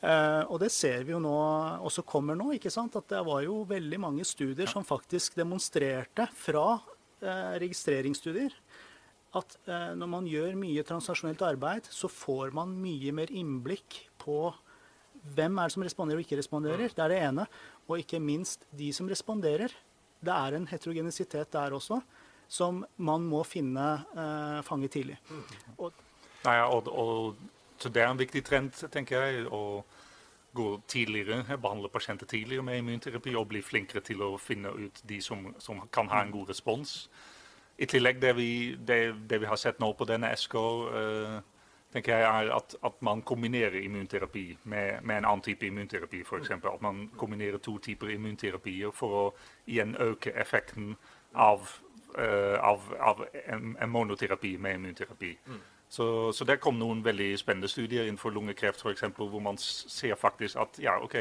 Uh, 0.00 0.46
og 0.48 0.62
det 0.62 0.70
ser 0.72 1.02
vi 1.04 1.12
jo 1.12 1.18
nå 1.20 1.32
også 1.84 2.06
kommer 2.08 2.38
nå. 2.38 2.54
ikke 2.56 2.72
sant, 2.72 2.94
at 2.96 3.10
Det 3.10 3.20
var 3.26 3.42
jo 3.44 3.58
veldig 3.68 3.98
mange 4.00 4.24
studier 4.24 4.64
ja. 4.64 4.72
som 4.72 4.86
faktisk 4.86 5.36
demonstrerte 5.36 6.24
fra 6.32 6.78
uh, 6.80 7.52
registreringsstudier 7.60 8.56
at 9.36 9.58
uh, 9.68 9.92
når 9.94 10.08
man 10.08 10.26
gjør 10.26 10.56
mye 10.58 10.86
transnasjonelt 10.88 11.44
arbeid, 11.44 11.92
så 11.92 12.08
får 12.08 12.56
man 12.56 12.72
mye 12.80 13.12
mer 13.14 13.30
innblikk 13.30 14.00
på 14.18 14.48
hvem 15.36 15.60
er 15.60 15.68
det 15.68 15.76
som 15.76 15.84
responderer 15.84 16.18
og 16.18 16.24
ikke 16.24 16.40
responderer. 16.40 16.88
Mm. 16.88 16.96
Det 16.96 17.04
er 17.04 17.12
det 17.12 17.22
ene. 17.28 17.46
Og 17.86 18.00
ikke 18.00 18.24
minst 18.24 18.64
de 18.72 18.88
som 18.96 19.08
responderer. 19.10 19.76
Det 20.20 20.32
er 20.32 20.56
en 20.56 20.66
heterogenisitet 20.68 21.52
der 21.52 21.76
også 21.76 22.00
som 22.50 22.80
man 22.98 23.28
må 23.30 23.44
finne 23.46 23.84
fange 24.66 24.88
tidlig. 24.90 25.20
Mm. 25.30 25.44
Og 25.84 26.00
Ja, 26.44 26.66
og, 26.66 26.88
og, 26.88 27.36
så 27.80 27.88
det 27.88 28.02
er 28.02 28.10
en 28.10 28.20
viktig 28.20 28.44
trend, 28.44 28.76
tenker 28.92 29.24
jeg. 29.24 29.46
Å 29.48 29.82
gå 30.52 30.80
tidligere, 30.90 31.44
behandle 31.62 31.88
pasienter 31.88 32.26
tidligere 32.26 32.64
med 32.66 32.80
immunterapi 32.80 33.34
og 33.38 33.48
bli 33.52 33.62
flinkere 33.62 34.02
til 34.02 34.22
å 34.26 34.32
finne 34.38 34.72
ut 34.74 35.02
de 35.06 35.20
som, 35.22 35.52
som 35.62 35.78
kan 35.94 36.10
ha 36.10 36.24
en 36.24 36.32
god 36.34 36.50
respons. 36.50 37.04
I 37.80 37.86
tillegg 37.86 38.18
det 38.20 38.32
vi, 38.36 38.50
det, 38.76 38.98
det 39.30 39.38
vi 39.40 39.48
har 39.48 39.56
sett 39.56 39.78
nå 39.80 39.92
på 39.96 40.04
denne 40.08 40.28
SK, 40.36 40.54
uh, 40.56 40.96
eh, 41.00 41.36
tenker 41.94 42.18
jeg 42.18 42.26
er 42.26 42.50
at, 42.54 42.74
at, 42.84 42.98
man 43.00 43.22
kombinerer 43.26 43.78
immunterapi 43.80 44.44
med, 44.64 45.00
med, 45.02 45.16
en 45.16 45.28
annen 45.30 45.44
type 45.46 45.66
immunterapi. 45.66 46.20
Eksempel. 46.38 46.74
at 46.74 46.82
man 46.82 47.08
kombinerer 47.16 47.58
to 47.58 47.78
typer 47.78 48.12
immunterapier 48.12 48.92
for 48.92 49.16
å 49.22 49.24
igjen 49.66 49.96
øke 49.96 50.34
effekten 50.36 50.96
av, 51.32 51.64
uh, 52.18 52.58
av, 52.60 52.84
av 52.98 53.24
en, 53.46 53.76
en, 53.80 53.90
monoterapi 53.90 54.56
med 54.58 54.74
immunterapi. 54.74 55.36
Mm. 55.46 55.62
Så, 55.90 56.32
så, 56.32 56.44
der 56.46 56.60
kom 56.62 56.78
noen 56.78 57.00
veldig 57.04 57.32
spennende 57.38 57.68
studier 57.68 58.06
innenfor 58.06 58.30
lungekreft 58.30 58.84
f.eks., 58.84 59.08
hvor 59.16 59.40
man 59.42 59.58
ser 59.58 60.14
faktisk 60.14 60.56
at 60.62 60.78
ja, 60.78 60.94
ok, 61.02 61.16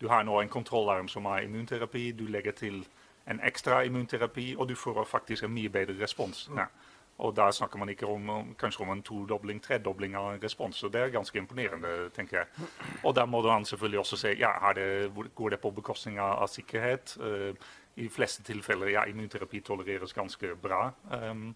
du 0.00 0.08
har 0.08 0.26
nå 0.28 0.40
en 0.40 0.52
kontrollarm 0.52 1.08
som 1.08 1.24
er 1.32 1.46
immunterapi, 1.46 2.10
du 2.12 2.26
legger 2.28 2.52
til 2.52 2.82
en 3.30 3.40
ekstra 3.40 3.82
immunterapi, 3.88 4.54
og 4.58 4.68
du 4.68 4.74
får 4.76 5.04
faktisk 5.08 5.46
en 5.46 5.54
mye 5.54 5.70
bedre 5.72 5.96
respons. 6.02 6.50
Ja. 6.56 6.68
Og 7.22 7.36
da 7.36 7.50
snakker 7.52 7.78
man 7.78 7.88
ikke 7.88 8.06
om, 8.06 8.54
kanskje 8.58 8.82
om 8.82 8.90
en 8.92 9.02
todobling, 9.02 9.60
tredobling 9.62 10.16
av 10.18 10.32
en 10.32 10.42
respons. 10.42 10.76
Så 10.76 10.88
det 10.88 11.00
er 11.00 11.12
ganske 11.14 11.38
imponerende, 11.38 12.10
tenker 12.16 12.40
jeg. 12.40 12.68
Og 13.04 13.14
da 13.14 13.24
må 13.26 13.42
man 13.46 13.64
selvfølgelig 13.64 14.00
også 14.00 14.16
se 14.16 14.34
ja, 14.40 14.72
det, 14.74 15.12
går 15.34 15.50
det 15.50 15.60
på 15.60 15.70
bekostning 15.70 16.18
av, 16.18 16.42
av 16.42 16.50
sikkerhet. 16.50 17.16
Uh, 17.20 17.54
I 17.96 18.08
fleste 18.08 18.42
tilfeller 18.42 18.94
ja, 18.94 19.04
immunterapi 19.06 19.60
tolereres 19.60 20.12
ganske 20.16 20.56
bra. 20.62 20.88
Um, 21.12 21.54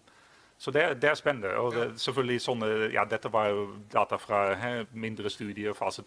så 0.57 0.71
det, 0.71 1.01
det, 1.01 1.09
er 1.09 1.13
spennende. 1.13 1.51
og 1.61 1.73
det, 1.75 1.99
selvfølgelig 2.01 2.41
sånne, 2.41 2.67
ja, 2.93 3.03
Dette 3.05 3.29
var 3.33 3.51
jo 3.53 3.67
data 3.93 4.17
fra 4.17 4.55
he, 4.57 4.71
mindre 4.91 5.29
studier, 5.29 5.73
fase, 5.77 6.01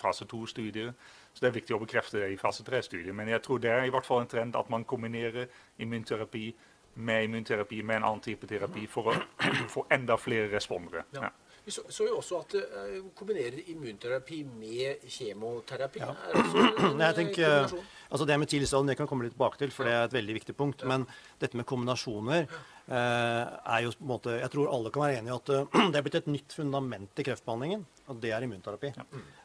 fase 0.00 0.26
2-studier. 0.26 0.90
Så 1.30 1.44
det 1.44 1.48
er 1.48 1.54
viktig 1.54 1.76
å 1.76 1.78
bekrefte 1.78 2.18
det 2.18 2.32
i 2.32 2.40
fase 2.40 2.66
3-studier. 2.66 3.14
Men 3.14 3.30
jeg 3.30 3.44
tror 3.46 3.62
det 3.62 3.70
er 3.70 3.86
i 3.86 3.92
hvert 3.94 4.06
fall 4.06 4.24
en 4.24 4.30
trend 4.30 4.58
at 4.58 4.72
man 4.74 4.84
kombinerer 4.84 5.46
immunterapi 5.78 6.48
med 6.94 7.24
immunterapi, 7.24 7.82
med 7.82 7.96
en 7.96 8.04
annen 8.08 8.20
type 8.20 8.46
terapi, 8.46 8.86
for 8.90 9.12
å 9.12 9.14
få 9.74 9.86
enda 9.94 10.16
flere 10.18 10.50
respondere. 10.52 11.04
Ja. 11.14 11.28
Ja. 11.28 11.30
Vi 11.64 11.74
så, 11.74 11.82
så 11.92 12.06
jo 12.08 12.16
også 12.16 12.38
at 12.40 12.54
det 12.56 12.62
uh, 12.72 13.08
kombinerer 13.16 13.60
immunterapi 13.68 14.40
med 14.48 15.04
kjemoterapi. 15.04 16.00
Ja. 16.00 16.14
Er 16.14 16.34
det 16.34 16.44
også 16.44 16.62
en 16.88 17.02
jeg 17.04 17.10
eh, 17.10 17.16
tenker, 17.18 17.74
altså 18.08 18.26
Det 18.26 18.38
med 18.40 18.48
tidlig 18.48 18.68
stadium 18.68 18.88
det 18.88 18.96
kan 18.96 19.10
komme 19.10 19.26
litt 19.26 19.36
tilbake 19.36 19.60
til, 19.60 19.74
for 19.74 19.88
det 19.88 19.92
er 19.92 20.08
et 20.08 20.16
veldig 20.16 20.36
viktig 20.40 20.56
punkt. 20.56 20.84
Men 20.88 21.04
dette 21.40 21.60
med 21.60 21.68
kombinasjoner 21.68 22.46
eh, 22.46 22.56
er 22.96 23.84
jo 23.84 23.92
på 23.94 24.04
en 24.04 24.10
måte 24.10 24.32
Jeg 24.40 24.50
tror 24.50 24.70
alle 24.74 24.90
kan 24.90 25.04
være 25.04 25.18
enige 25.20 25.32
i 25.32 25.36
at 25.36 25.52
eh, 25.54 25.90
det 25.92 26.00
er 26.00 26.06
blitt 26.06 26.18
et 26.20 26.30
nytt 26.30 26.56
fundament 26.56 27.20
i 27.22 27.26
kreftbehandlingen. 27.26 27.84
Og 28.10 28.22
det 28.22 28.32
er 28.34 28.46
immunterapi. 28.46 28.90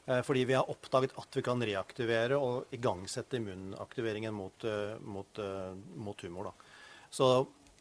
Eh, 0.06 0.22
fordi 0.26 0.46
vi 0.50 0.56
har 0.58 0.72
oppdaget 0.72 1.14
at 1.22 1.38
vi 1.38 1.44
kan 1.46 1.62
reaktivere 1.62 2.40
og 2.42 2.74
igangsette 2.76 3.38
immunaktiveringen 3.38 4.34
mot, 4.34 4.66
eh, 4.66 4.96
mot, 5.02 5.44
eh, 5.44 5.76
mot 6.02 6.18
tumor. 6.18 6.50
Da. 6.50 6.72
Så 7.14 7.30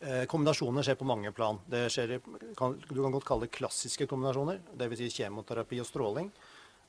eh, 0.00 0.26
kombinasjoner 0.30 0.84
skjer 0.84 1.00
på 1.00 1.08
mange 1.08 1.32
plan. 1.32 1.62
Det 1.70 1.86
skjer, 1.92 2.18
kan, 2.58 2.76
du 2.84 3.00
kan 3.00 3.16
godt 3.16 3.28
kalle 3.28 3.48
det 3.48 3.56
klassiske 3.56 4.08
kombinasjoner. 4.10 4.60
Dvs. 4.76 5.00
Si 5.00 5.22
kjemoterapi 5.22 5.80
og 5.80 5.88
stråling. 5.88 6.28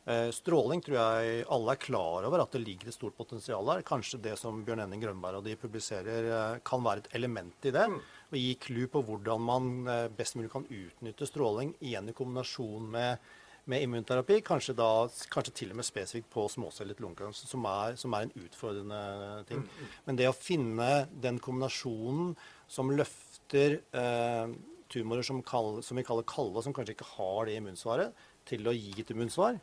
Eh, 0.06 0.30
Stråling 0.30 0.84
tror 0.86 1.00
jeg 1.00 1.46
alle 1.50 1.74
er 1.74 1.82
klar 1.82 2.28
over 2.28 2.44
at 2.44 2.54
det 2.54 2.62
ligger 2.62 2.92
et 2.92 2.98
stort 2.98 3.16
potensial 3.18 3.66
der. 3.66 3.82
Kanskje 3.86 4.22
det 4.22 4.36
som 4.38 4.60
Bjørn 4.66 4.84
Henning 4.84 5.02
Grønberg 5.02 5.40
og 5.40 5.48
de 5.48 5.56
publiserer, 5.58 6.28
eh, 6.30 6.60
kan 6.64 6.84
være 6.86 7.06
et 7.06 7.16
element 7.18 7.66
i 7.66 7.74
det. 7.74 7.88
Og 8.36 8.42
gi 8.42 8.54
clou 8.60 8.92
på 8.92 9.02
hvordan 9.08 9.44
man 9.48 9.74
eh, 9.88 10.06
best 10.12 10.36
mulig 10.36 10.52
kan 10.52 10.68
utnytte 10.68 11.28
stråling 11.30 11.72
igjen 11.80 12.12
i 12.12 12.16
kombinasjon 12.18 12.90
med, 12.92 13.24
med 13.72 13.86
immunterapi. 13.86 14.42
Kanskje, 14.44 14.76
da, 14.76 14.90
kanskje 15.32 15.56
til 15.62 15.72
og 15.72 15.80
med 15.80 15.88
spesifikt 15.88 16.28
på 16.34 16.44
småcellet 16.52 17.00
lungekreft, 17.00 17.40
som, 17.48 17.64
som 17.96 18.18
er 18.18 18.28
en 18.28 18.36
utfordrende 18.44 19.02
ting. 19.48 19.64
Men 20.06 20.20
det 20.20 20.28
å 20.28 20.36
finne 20.36 21.06
den 21.24 21.40
kombinasjonen 21.40 22.34
som 22.68 22.92
løfter 22.92 23.80
eh, 23.96 24.56
tumorer 24.92 25.26
som, 25.26 25.40
kall, 25.46 25.80
som 25.84 25.98
vi 25.98 26.04
kaller 26.06 26.28
kalde, 26.28 26.64
som 26.66 26.76
kanskje 26.76 26.98
ikke 26.98 27.14
har 27.16 27.48
det 27.48 27.56
immunsvaret, 27.62 28.26
til 28.46 28.68
å 28.68 28.76
gi 28.76 28.94
et 29.02 29.16
immunsvar. 29.16 29.58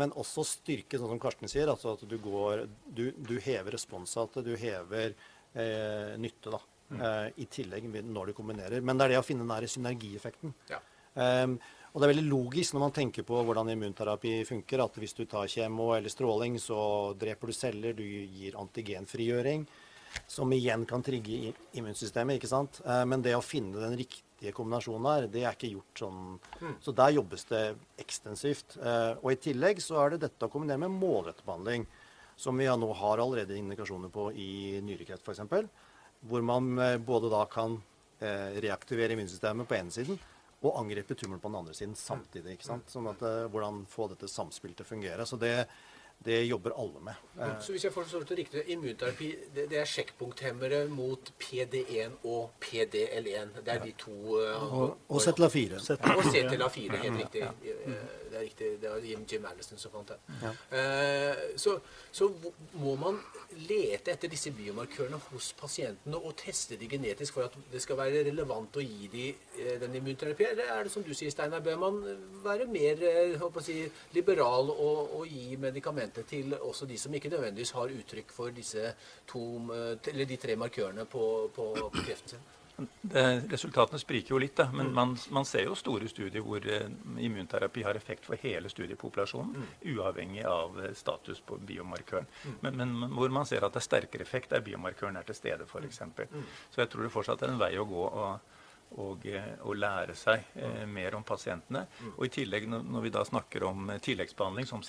Men 0.00 0.14
også 0.16 0.46
styrke, 0.48 0.96
sånn 0.96 1.12
som 1.12 1.20
Karsten 1.20 1.50
sier, 1.52 1.68
altså 1.68 1.92
at 1.98 2.06
du, 2.08 2.16
går, 2.22 2.64
du, 2.88 3.10
du 3.12 3.36
hever 3.44 3.76
responsatet, 3.76 4.46
du 4.46 4.56
hever 4.56 5.12
eh, 5.52 6.14
nytte. 6.16 6.54
da, 6.54 6.62
eh, 6.98 7.28
I 7.44 7.46
tillegg 7.50 7.86
når 8.04 8.30
du 8.30 8.34
kombinerer. 8.36 8.80
Men 8.80 8.98
det 8.98 9.06
er 9.06 9.14
det 9.14 9.20
å 9.22 9.26
finne 9.26 9.46
den 9.46 9.54
der 9.54 9.70
synergieffekten. 9.70 10.54
Ja. 10.70 10.80
Um, 11.14 11.58
og 11.92 12.00
det 12.00 12.06
er 12.06 12.12
veldig 12.14 12.28
logisk 12.30 12.72
når 12.72 12.86
man 12.86 12.94
tenker 12.96 13.24
på 13.28 13.36
hvordan 13.44 13.68
immunterapi 13.74 14.38
funker, 14.48 14.80
at 14.80 14.94
hvis 14.96 15.12
du 15.18 15.26
tar 15.28 15.50
kjemo 15.50 15.90
eller 15.92 16.12
stråling, 16.12 16.56
så 16.60 17.12
dreper 17.20 17.52
du 17.52 17.56
celler, 17.56 17.96
du 17.96 18.04
gir 18.04 18.56
antigenfrigjøring, 18.60 19.66
som 20.28 20.52
igjen 20.56 20.86
kan 20.88 21.04
trigge 21.04 21.52
immunsystemet. 21.76 22.40
ikke 22.40 22.50
sant? 22.50 22.80
Uh, 22.86 23.04
men 23.08 23.24
det 23.24 23.36
å 23.36 23.44
finne 23.44 23.82
den 23.82 23.98
riktige 24.00 24.54
kombinasjonen 24.56 25.10
her, 25.10 25.28
det 25.30 25.44
er 25.44 25.56
ikke 25.56 25.74
gjort 25.74 26.00
sånn. 26.04 26.22
Så 26.82 26.94
der 26.96 27.12
jobbes 27.14 27.44
det 27.50 27.62
ekstensivt. 28.02 28.76
Eh, 28.82 29.12
og 29.20 29.28
i 29.30 29.38
tillegg 29.38 29.78
så 29.82 30.00
er 30.02 30.14
det 30.14 30.24
dette 30.24 30.48
å 30.48 30.50
kombinere 30.50 30.82
med 30.82 30.96
målrettet 30.96 31.46
behandling, 31.46 31.86
som 32.36 32.58
vi 32.58 32.66
nå 32.66 32.88
har 32.98 33.22
allerede 33.22 33.54
indikasjoner 33.54 34.10
på 34.10 34.30
i 34.34 34.80
nyrekreft 34.82 35.28
f.eks., 35.28 35.44
hvor 36.28 36.44
man 36.46 36.76
eh, 36.78 36.98
både 37.02 37.30
da 37.32 37.44
kan 37.50 37.78
eh, 38.20 38.60
reaktivere 38.62 39.16
immunsystemet 39.16 39.68
på 39.68 39.78
ene 39.78 39.94
siden 39.94 40.20
og 40.62 40.76
angripe 40.78 41.16
tumoren 41.18 41.40
på 41.42 41.50
den 41.50 41.58
andre 41.58 41.74
siden 41.74 41.94
samtidig. 41.98 42.56
ikke 42.56 42.68
sant? 42.68 42.90
Sånn 42.90 43.08
at 43.10 43.22
eh, 43.26 43.46
Hvordan 43.50 43.82
få 43.90 44.06
dette 44.12 44.30
samspillet 44.30 44.78
til 44.78 44.86
å 44.86 44.92
fungere. 44.92 45.26
Så 45.26 45.38
det, 45.40 45.54
det 46.24 46.38
jobber 46.46 46.74
alle 46.78 47.00
med. 47.08 47.14
Så 47.60 47.72
hvis 47.72 47.84
jeg 47.84 47.92
forstår 47.92 48.24
det 48.28 48.38
riktig, 48.38 48.62
immunterapi 48.74 49.28
det, 49.54 49.68
det 49.70 49.78
er 49.80 49.88
sjekkpunkthemmere 49.88 50.84
mot 50.92 51.32
PD1 51.42 52.18
og 52.24 52.50
PDL1. 52.62 53.54
Det 53.64 53.74
er 53.74 53.84
de 53.84 53.92
to 53.98 54.14
uh, 54.38 54.80
Og, 54.80 54.98
og 55.08 55.22
ZLA4. 55.22 55.80
Ja, 55.88 56.16
Og 56.16 56.22
CTLA4, 56.32 56.96
helt 57.06 57.20
riktig. 57.22 57.42
Eh, 57.42 58.02
Det 58.32 58.38
er 58.38 58.44
riktig. 58.46 58.66
Det 58.80 58.90
var 58.90 58.98
Jim, 59.04 59.24
Jim 59.32 59.44
Allison 59.44 59.78
som 59.78 59.92
fant 59.92 60.08
det. 60.08 60.18
Ja. 60.42 60.52
Uh, 60.72 61.56
Så, 61.56 61.78
så 62.12 62.30
må 62.74 62.94
man 62.96 63.18
lete 63.68 64.12
etter 64.12 64.28
disse 64.32 64.50
biomarkørene 64.56 65.18
hos 65.30 65.52
pasientene 65.58 66.16
og 66.16 66.36
teste 66.40 66.76
de 66.80 66.88
genetisk 66.88 67.34
for 67.34 67.42
at 67.48 67.56
det 67.72 67.82
skal 67.82 67.96
være 67.98 68.24
relevant 68.28 68.76
å 68.76 68.84
gi 68.84 69.08
de 69.12 69.26
eh, 69.60 69.74
den 69.80 69.94
immunterapi? 69.98 70.44
Eller 70.52 70.70
er 70.72 70.84
det 70.84 70.92
som 70.92 71.04
du 71.04 71.12
sier, 71.14 71.30
Steinar, 71.30 71.60
bør 71.64 71.76
man 71.80 72.00
være 72.44 72.66
mer 72.72 73.00
uh, 73.02 73.38
håper 73.42 73.60
å 73.60 73.64
si, 73.64 73.78
liberal 74.14 74.70
og, 74.72 75.12
og 75.18 75.26
gi 75.28 75.56
medikamenter 75.60 76.11
til 76.28 76.54
også 76.58 76.86
de 76.86 76.98
som 76.98 77.14
ikke 77.14 77.30
nødvendigvis 77.32 77.74
har 77.76 77.92
uttrykk 77.92 78.32
for 78.32 78.50
to, 79.26 79.44
eh, 79.74 80.10
eller 80.12 80.24
de 80.24 80.36
tre 80.36 80.56
markørene 80.56 81.04
på, 81.04 81.50
på, 81.54 81.72
på 81.74 82.04
kreften 82.04 82.28
sin? 82.28 82.50
Det, 83.00 83.44
resultatene 83.52 83.98
spriker 84.00 84.32
jo 84.32 84.38
litt, 84.40 84.56
da, 84.56 84.64
men 84.72 84.88
man, 84.96 85.12
man 85.30 85.44
ser 85.46 85.66
jo 85.68 85.74
store 85.76 86.08
studier 86.08 86.42
hvor 86.42 86.64
eh, 86.64 86.88
immunterapi 87.20 87.84
har 87.84 87.98
effekt 87.98 88.24
for 88.26 88.40
hele 88.42 88.70
studiepopulasjonen, 88.72 89.66
uavhengig 89.92 90.44
av 90.48 90.80
eh, 90.80 90.94
status 90.96 91.42
på 91.46 91.60
biomarkøren. 91.68 92.26
Men, 92.64 92.80
men 92.80 93.12
hvor 93.12 93.30
man 93.34 93.46
ser 93.46 93.66
at 93.66 93.76
det 93.76 93.82
er 93.82 93.88
sterkere 93.88 94.26
effekt 94.26 94.54
der 94.54 94.64
biomarkøren 94.64 95.20
er 95.20 95.28
til 95.28 95.38
stede, 95.38 95.68
f.eks. 95.68 96.02
Så 96.72 96.82
jeg 96.82 96.90
tror 96.90 97.06
det 97.06 97.12
fortsatt 97.12 97.44
er 97.44 97.54
en 97.54 97.62
vei 97.62 97.76
å 97.78 97.88
gå. 97.88 98.08
og 98.08 98.58
og, 99.00 99.26
og 99.64 99.76
lære 99.78 100.14
seg 100.18 100.56
eh, 100.58 100.82
mer 100.88 101.14
om 101.16 101.24
pasientene. 101.24 101.86
Og 102.16 102.26
i 102.26 102.32
tillegg, 102.32 102.68
når, 102.68 103.00
vi 103.04 103.12
da 103.14 103.24
snakker 103.24 103.64
om 103.68 103.92
eh, 103.92 104.00
tilleggsbehandling 104.04 104.68
som 104.68 104.82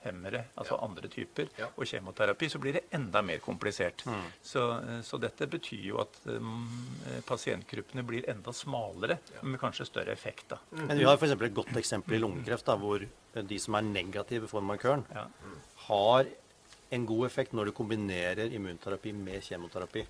signalhemmere, 0.00 0.44
altså 0.56 0.78
andre 0.82 1.08
typer, 1.08 1.48
og 1.76 1.84
kjemoterapi, 1.86 2.48
så 2.48 2.58
blir 2.58 2.72
det 2.74 2.82
enda 2.92 3.22
mer 3.22 3.38
komplisert. 3.38 4.04
Så, 4.42 4.80
eh, 4.80 5.00
så 5.02 5.18
dette 5.20 5.46
betyr 5.46 5.84
jo 5.84 6.00
at 6.00 6.18
um, 6.26 6.68
eh, 7.06 7.20
pasientgruppene 7.26 8.04
blir 8.06 8.28
enda 8.28 8.52
smalere, 8.52 9.18
men 9.42 9.52
med 9.52 9.60
kanskje 9.60 9.86
større 9.86 10.12
effekt. 10.12 10.48
da. 10.48 10.58
Men 10.70 10.98
vi 10.98 11.04
har 11.04 11.16
f.eks. 11.16 11.32
et 11.32 11.54
godt 11.54 11.76
eksempel 11.76 12.16
i 12.16 12.20
lungekreft, 12.20 12.66
da, 12.66 12.76
hvor 12.76 13.04
de 13.34 13.58
som 13.58 13.74
er 13.74 13.82
negative 13.82 14.48
for 14.48 14.60
markøren, 14.60 15.04
har 15.86 16.26
en 16.90 17.06
god 17.06 17.26
effekt 17.26 17.52
når 17.52 17.66
du 17.66 17.72
kombinerer 17.72 18.50
immunterapi 18.52 19.12
med 19.14 19.42
kjemoterapi. 19.42 20.06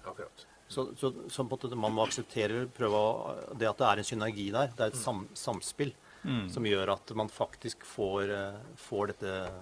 Så, 0.70 0.93
så, 0.97 1.11
så 1.28 1.43
på 1.43 1.57
en 1.57 1.68
måte 1.68 1.76
man 1.76 1.93
må 1.93 2.05
akseptere 2.07 2.68
prøve 2.70 2.95
å, 2.95 3.34
det 3.59 3.66
at 3.68 3.80
det 3.80 3.88
er 3.88 3.99
en 3.99 4.07
synergi 4.07 4.53
der. 4.55 4.70
Det 4.76 4.84
er 4.86 4.93
et 4.95 5.01
sam, 5.01 5.26
samspill 5.34 5.93
Mm. 6.20 6.51
som 6.53 6.66
gjør 6.68 6.91
at 6.93 7.12
man 7.16 7.28
faktisk 7.32 7.84
får, 7.88 8.30
eh, 8.30 8.57
får 8.76 9.07
dette 9.12 9.53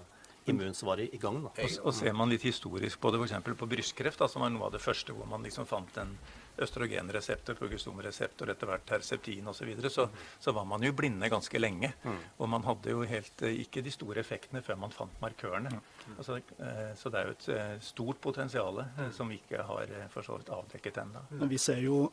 immunsvaret 0.53 1.15
i 1.15 1.21
gang. 1.23 1.41
Da. 1.47 1.55
Og, 1.55 1.79
og 1.89 1.97
ser 1.97 2.17
man 2.17 2.33
litt 2.33 2.45
historisk 2.47 3.01
på 3.01 3.13
det, 3.15 3.23
f.eks. 3.23 3.55
på 3.63 3.71
brystkreft, 3.71 4.21
da, 4.21 4.29
som 4.31 4.45
var 4.45 4.53
noe 4.55 4.69
av 4.69 4.77
det 4.77 4.83
første 4.83 5.17
hvor 5.17 5.29
man 5.31 5.47
liksom 5.47 5.69
fant 5.69 6.01
en 6.03 6.17
østrogenreseptor, 6.59 7.55
progestomreseptor, 7.55 8.51
etter 8.51 8.71
hvert 8.71 8.93
herceptin 8.97 9.47
osv., 9.47 9.61
så, 9.61 9.67
videre, 9.69 9.91
så 9.91 10.09
så 10.41 10.53
var 10.57 10.67
man 10.67 10.83
jo 10.83 10.93
blinde 10.97 11.29
ganske 11.31 11.59
lenge. 11.59 11.93
Og 12.39 12.49
man 12.51 12.65
hadde 12.67 12.95
jo 12.95 13.05
helt 13.07 13.43
eh, 13.47 13.61
ikke 13.65 13.83
de 13.85 13.93
store 13.95 14.23
effektene 14.25 14.63
før 14.65 14.81
man 14.83 14.95
fant 14.95 15.21
markørene. 15.23 15.71
Altså, 16.17 16.41
eh, 16.59 16.91
så 16.99 17.13
det 17.13 17.21
er 17.21 17.31
jo 17.31 17.37
et 17.37 17.49
eh, 17.55 17.77
stort 17.85 18.21
potensial 18.25 18.83
som 19.15 19.31
vi 19.31 19.39
ikke 19.39 19.63
har 19.69 19.95
for 20.13 20.27
så 20.27 20.39
vidt 20.39 20.51
avdekket 20.55 21.03
ennå. 21.05 21.25
Vi 21.51 21.61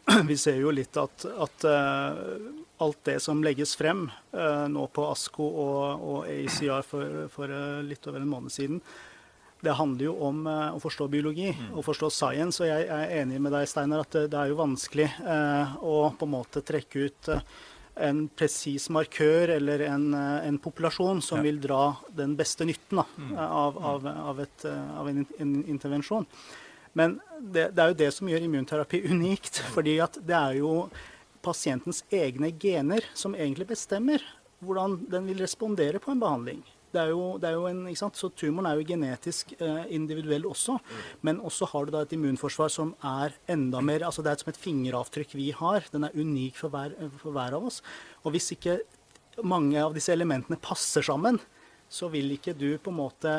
vi 0.32 0.38
ser 0.38 0.62
jo 0.62 0.74
litt 0.74 0.98
at, 0.98 1.26
at 1.26 1.68
alt 2.84 3.02
det 3.08 3.20
som 3.24 3.44
legges 3.44 3.76
frem 3.80 4.08
eh, 4.36 4.66
nå 4.72 4.88
på 4.94 5.10
ASKO 5.12 5.46
og, 5.46 6.06
og 6.06 6.32
ACR 6.32 6.86
for, 6.86 7.28
for 7.34 7.52
eh, 7.52 7.84
litt 7.88 8.08
over 8.10 8.24
en 8.24 8.32
måned 8.32 8.54
siden, 8.54 8.82
det 9.66 9.78
handler 9.80 10.10
jo 10.10 10.16
om 10.28 10.42
eh, 10.50 10.76
å 10.76 10.82
forstå 10.84 11.08
biologi 11.12 11.52
og 11.72 11.86
forstå 11.88 12.10
science. 12.14 12.62
Og 12.62 12.70
jeg 12.70 12.90
er 12.92 13.14
enig 13.22 13.40
med 13.42 13.56
deg, 13.56 13.70
Steinar, 13.70 14.04
at 14.06 14.18
det, 14.18 14.28
det 14.34 14.42
er 14.42 14.52
jo 14.52 14.60
vanskelig 14.60 15.08
eh, 15.08 15.78
å 15.82 15.96
på 16.18 16.28
en 16.28 16.36
måte 16.36 16.64
trekke 16.66 17.08
ut 17.08 17.32
eh, 17.34 17.48
en 18.06 18.26
presis 18.28 18.90
markør 18.92 19.56
eller 19.56 19.86
en, 19.88 20.10
eh, 20.14 20.50
en 20.50 20.60
populasjon 20.62 21.24
som 21.24 21.42
vil 21.46 21.62
dra 21.64 21.96
den 22.14 22.36
beste 22.38 22.68
nytten 22.68 23.00
da, 23.02 23.08
av, 23.48 23.80
av, 23.80 24.08
av, 24.12 24.44
et, 24.44 24.68
av 24.68 25.10
en, 25.10 25.26
en 25.40 25.58
intervensjon. 25.64 26.28
Men 26.96 27.18
det, 27.40 27.72
det 27.76 27.82
er 27.82 27.92
jo 27.92 28.00
det 28.04 28.12
som 28.16 28.30
gjør 28.32 28.46
immunterapi 28.46 29.02
unikt. 29.14 29.64
fordi 29.76 30.00
at 30.04 30.20
det 30.24 30.38
er 30.38 30.60
jo 30.62 30.78
pasientens 31.46 32.02
egne 32.14 32.50
gener 32.62 33.06
som 33.14 33.38
egentlig 33.38 33.70
bestemmer 33.76 34.24
hvordan 34.66 34.98
den 35.12 35.28
vil 35.30 35.44
respondere 35.44 36.02
på 36.02 36.14
en 36.14 36.22
behandling. 36.22 36.64
Det 36.96 37.02
er 37.02 37.12
jo, 37.12 37.24
det 37.42 37.50
er 37.50 37.58
jo 37.58 37.66
en, 37.68 37.82
ikke 37.92 38.00
sant? 38.00 38.16
Så 38.16 38.30
tumoren 38.40 38.70
er 38.70 38.80
jo 38.80 38.88
genetisk 38.88 39.52
eh, 39.58 39.82
individuell 39.98 40.46
også. 40.48 40.78
Men 41.28 41.42
også 41.44 41.68
har 41.74 41.88
du 41.88 41.92
da 41.92 42.06
et 42.06 42.14
immunforsvar 42.16 42.72
som 42.72 42.94
er 43.04 43.36
enda 43.52 43.82
mer 43.84 44.06
altså 44.08 44.24
Det 44.24 44.32
er 44.32 44.40
som 44.40 44.52
et 44.54 44.62
fingeravtrykk 44.62 45.36
vi 45.36 45.50
har. 45.58 45.90
Den 45.92 46.08
er 46.08 46.16
unik 46.16 46.62
for 46.62 46.72
hver, 46.72 46.96
for 47.20 47.36
hver 47.36 47.58
av 47.58 47.68
oss. 47.68 47.82
Og 48.24 48.36
hvis 48.36 48.54
ikke 48.56 48.80
mange 49.44 49.82
av 49.82 49.98
disse 49.98 50.14
elementene 50.16 50.60
passer 50.62 51.04
sammen, 51.04 51.42
så 51.92 52.08
vil 52.14 52.32
ikke 52.38 52.56
du 52.56 52.70
på 52.80 52.94
en 52.94 53.02
måte 53.04 53.38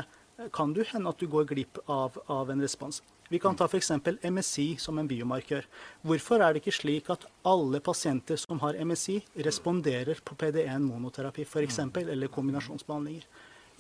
Kan 0.53 0.75
du 0.77 0.83
hende 0.85 1.09
at 1.09 1.17
du 1.17 1.25
går 1.33 1.47
glipp 1.49 1.79
av, 1.89 2.19
av 2.29 2.51
en 2.53 2.61
respons. 2.61 3.01
Vi 3.29 3.41
kan 3.43 3.57
ta 3.59 3.67
f.eks. 3.67 3.91
MSI 4.23 4.67
som 4.79 4.99
en 4.99 5.09
biomarkør. 5.11 5.67
Hvorfor 6.07 6.43
er 6.43 6.55
det 6.55 6.63
ikke 6.63 6.77
slik 6.79 7.11
at 7.11 7.27
alle 7.47 7.81
pasienter 7.85 8.39
som 8.39 8.61
har 8.63 8.79
MSI, 8.79 9.19
responderer 9.47 10.23
på 10.25 10.39
PD1 10.39 10.87
monoterapi 10.87 11.47
f.eks., 11.47 11.81
eller 12.07 12.33
kombinasjonsbehandlinger? 12.33 13.27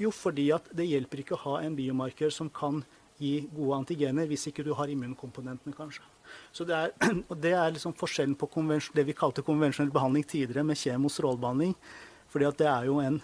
Jo, 0.02 0.10
fordi 0.12 0.50
at 0.52 0.66
det 0.76 0.88
hjelper 0.90 1.22
ikke 1.22 1.36
å 1.38 1.44
ha 1.46 1.60
en 1.64 1.76
biomarkør 1.78 2.32
som 2.34 2.50
kan 2.52 2.82
gi 3.16 3.46
gode 3.48 3.78
antigener 3.80 4.28
hvis 4.28 4.50
ikke 4.50 4.64
du 4.66 4.74
har 4.76 4.90
immunkomponentene, 4.92 5.72
kanskje. 5.76 6.04
Så 6.52 6.66
det 6.68 6.76
er, 6.76 6.92
og 7.30 7.38
det 7.40 7.54
er 7.56 7.72
liksom 7.72 7.94
forskjellen 7.96 8.36
på 8.36 8.50
det 8.94 9.06
vi 9.06 9.16
kalte 9.16 9.46
konvensjonell 9.46 9.94
behandling 9.94 10.26
tidligere, 10.26 10.66
med 10.66 10.76
kjemostrålebehandling. 10.82 11.74
fordi 12.28 12.50
det 12.58 12.66
er 12.66 12.84
jo 12.86 12.98
en, 13.00 13.22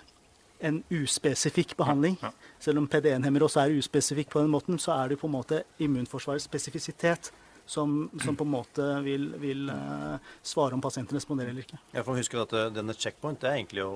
en 0.63 0.83
uspesifikk 0.95 1.77
behandling. 1.77 2.17
Selv 2.63 2.83
om 2.83 2.89
PD1-hemmere 2.91 3.49
også 3.49 3.65
er 3.65 3.79
uspesifikk 3.79 4.31
på 4.33 4.43
den 4.43 4.53
måten, 4.53 4.79
så 4.79 4.95
er 4.95 5.13
det 5.13 5.19
på 5.21 5.29
en 5.29 5.35
måte 5.35 5.63
immunforsvarets 5.83 6.47
spesifisitet 6.49 7.33
som, 7.67 8.11
som, 8.25 8.37
på 8.37 8.45
en 8.45 8.51
måte 8.51 8.87
vil, 9.07 9.29
vil 9.43 9.71
uh, 9.71 10.17
svare 10.43 10.75
om 10.75 10.83
pasienten 10.83 11.17
responderer 11.17 11.53
eller 11.53 11.67
ikke. 11.67 11.79
Jeg 11.95 12.07
får 12.07 12.19
huske 12.19 12.41
at 12.43 12.57
uh, 12.59 12.65
denne 12.75 12.97
checkpoint 12.99 13.43
det 13.43 13.51
er 13.51 13.61
egentlig 13.61 13.85
å, 13.87 13.93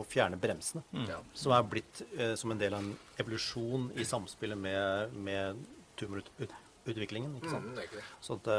å 0.00 0.06
fjerne 0.08 0.40
bremsene. 0.40 0.82
Mm. 0.96 1.10
Som 1.36 1.54
er 1.56 1.66
blitt 1.68 2.02
uh, 2.16 2.32
som 2.40 2.54
en 2.54 2.60
del 2.60 2.76
av 2.76 2.84
en 2.84 2.94
evolusjon 3.20 3.90
i 3.96 4.08
samspillet 4.08 4.58
med, 4.58 5.14
med 5.28 5.60
tumorutviklingen. 6.00 7.36
ikke 7.40 7.52
sant? 7.52 7.70
Mm, 7.70 7.76
det 7.76 8.06
Så 8.24 8.38
at, 8.40 8.50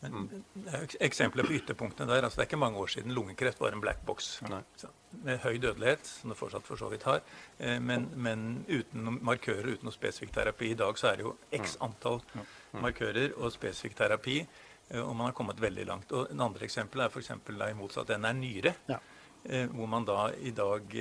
men, 0.00 0.30
eksempler 1.04 1.44
på 1.44 1.58
ytterpunktene 1.60 2.08
der. 2.08 2.24
altså 2.24 2.40
Det 2.40 2.46
er 2.46 2.50
ikke 2.54 2.64
mange 2.64 2.80
år 2.80 2.94
siden 2.96 3.12
lungekreft 3.12 3.60
var 3.60 3.76
en 3.76 3.84
black 3.84 4.00
box. 4.08 4.38
Med 5.26 5.40
høy 5.42 5.58
dødelighet, 5.58 6.06
som 6.06 6.30
det 6.30 6.38
fortsatt 6.38 6.66
for 6.66 6.78
så 6.78 6.86
vidt 6.92 7.02
har. 7.08 7.22
Men, 7.82 8.04
men 8.14 8.44
uten 8.68 9.18
markører, 9.26 9.72
uten 9.74 9.88
noe 9.88 9.94
spesifikk 9.94 10.30
terapi. 10.36 10.68
I 10.70 10.78
dag 10.78 10.98
så 11.00 11.10
er 11.10 11.18
det 11.18 11.26
jo 11.26 11.32
x 11.58 11.74
antall 11.82 12.20
markører 12.78 13.34
og 13.34 13.50
spesifikk 13.50 13.96
terapi. 13.98 14.36
Og 15.02 15.10
man 15.10 15.26
har 15.28 15.34
kommet 15.34 15.58
veldig 15.62 15.86
langt. 15.88 16.14
Og 16.14 16.30
En 16.30 16.44
andre 16.46 16.66
eksempel 16.66 17.02
er 17.02 17.10
f.eks. 17.10 17.32
motsatt 17.78 18.14
ende 18.14 18.30
er 18.30 18.38
nyre. 18.38 18.74
Ja. 18.90 19.00
Eh, 19.44 19.70
hvor 19.72 19.86
man 19.88 20.04
da 20.04 20.26
i 20.36 20.50
dag 20.52 20.92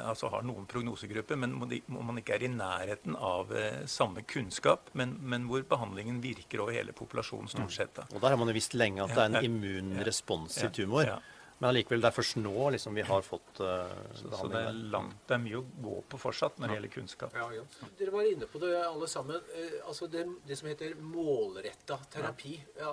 altså 0.00 0.30
har 0.32 0.44
noen 0.46 0.64
prognosegrupper, 0.66 1.36
men 1.36 1.58
hvor 1.60 2.04
man 2.06 2.16
ikke 2.16 2.38
er 2.38 2.46
i 2.46 2.48
nærheten 2.48 3.16
av 3.20 3.52
eh, 3.52 3.82
samme 3.84 4.22
kunnskap, 4.24 4.88
men, 4.96 5.18
men 5.20 5.44
hvor 5.50 5.66
behandlingen 5.68 6.22
virker 6.24 6.62
over 6.64 6.72
hele 6.72 6.94
populasjonen 6.96 7.50
stort 7.52 7.74
sett. 7.74 7.92
Da. 7.98 8.06
Og 8.14 8.22
Der 8.22 8.32
har 8.32 8.40
man 8.40 8.48
jo 8.48 8.56
visst 8.56 8.76
lenge 8.78 9.04
at 9.04 9.12
det 9.12 9.20
er 9.26 9.34
en 9.34 9.50
immunresponsiv 9.50 10.72
tumor. 10.78 11.04
Ja, 11.04 11.18
ja. 11.18 11.34
Men 11.58 11.72
allikevel, 11.72 12.02
det 12.04 12.10
er 12.12 12.14
først 12.14 12.36
nå 12.38 12.68
liksom, 12.74 12.94
vi 12.94 13.04
har 13.08 13.24
fått 13.26 13.60
uh, 13.66 13.90
så, 14.14 14.28
så 14.30 14.50
det, 14.52 14.60
er 14.68 14.76
langt, 14.92 15.16
det 15.26 15.34
er 15.34 15.40
mye 15.42 15.58
å 15.58 15.64
gå 15.82 15.94
på 16.12 16.20
fortsatt 16.22 16.60
når 16.60 16.70
det 16.70 16.76
gjelder 16.76 16.92
kunnskap. 16.94 17.34
Ja, 17.34 17.48
ja. 17.56 17.64
Dere 17.98 18.14
var 18.14 18.28
inne 18.30 18.46
på 18.50 18.60
det 18.62 18.70
alle 18.78 19.08
sammen. 19.10 19.42
Uh, 19.50 19.78
altså 19.90 20.06
det, 20.12 20.22
det, 20.46 20.58
som 20.60 20.70
heter 20.70 20.94
målretta 21.02 21.98
terapi. 22.14 22.54
Ja. 22.78 22.92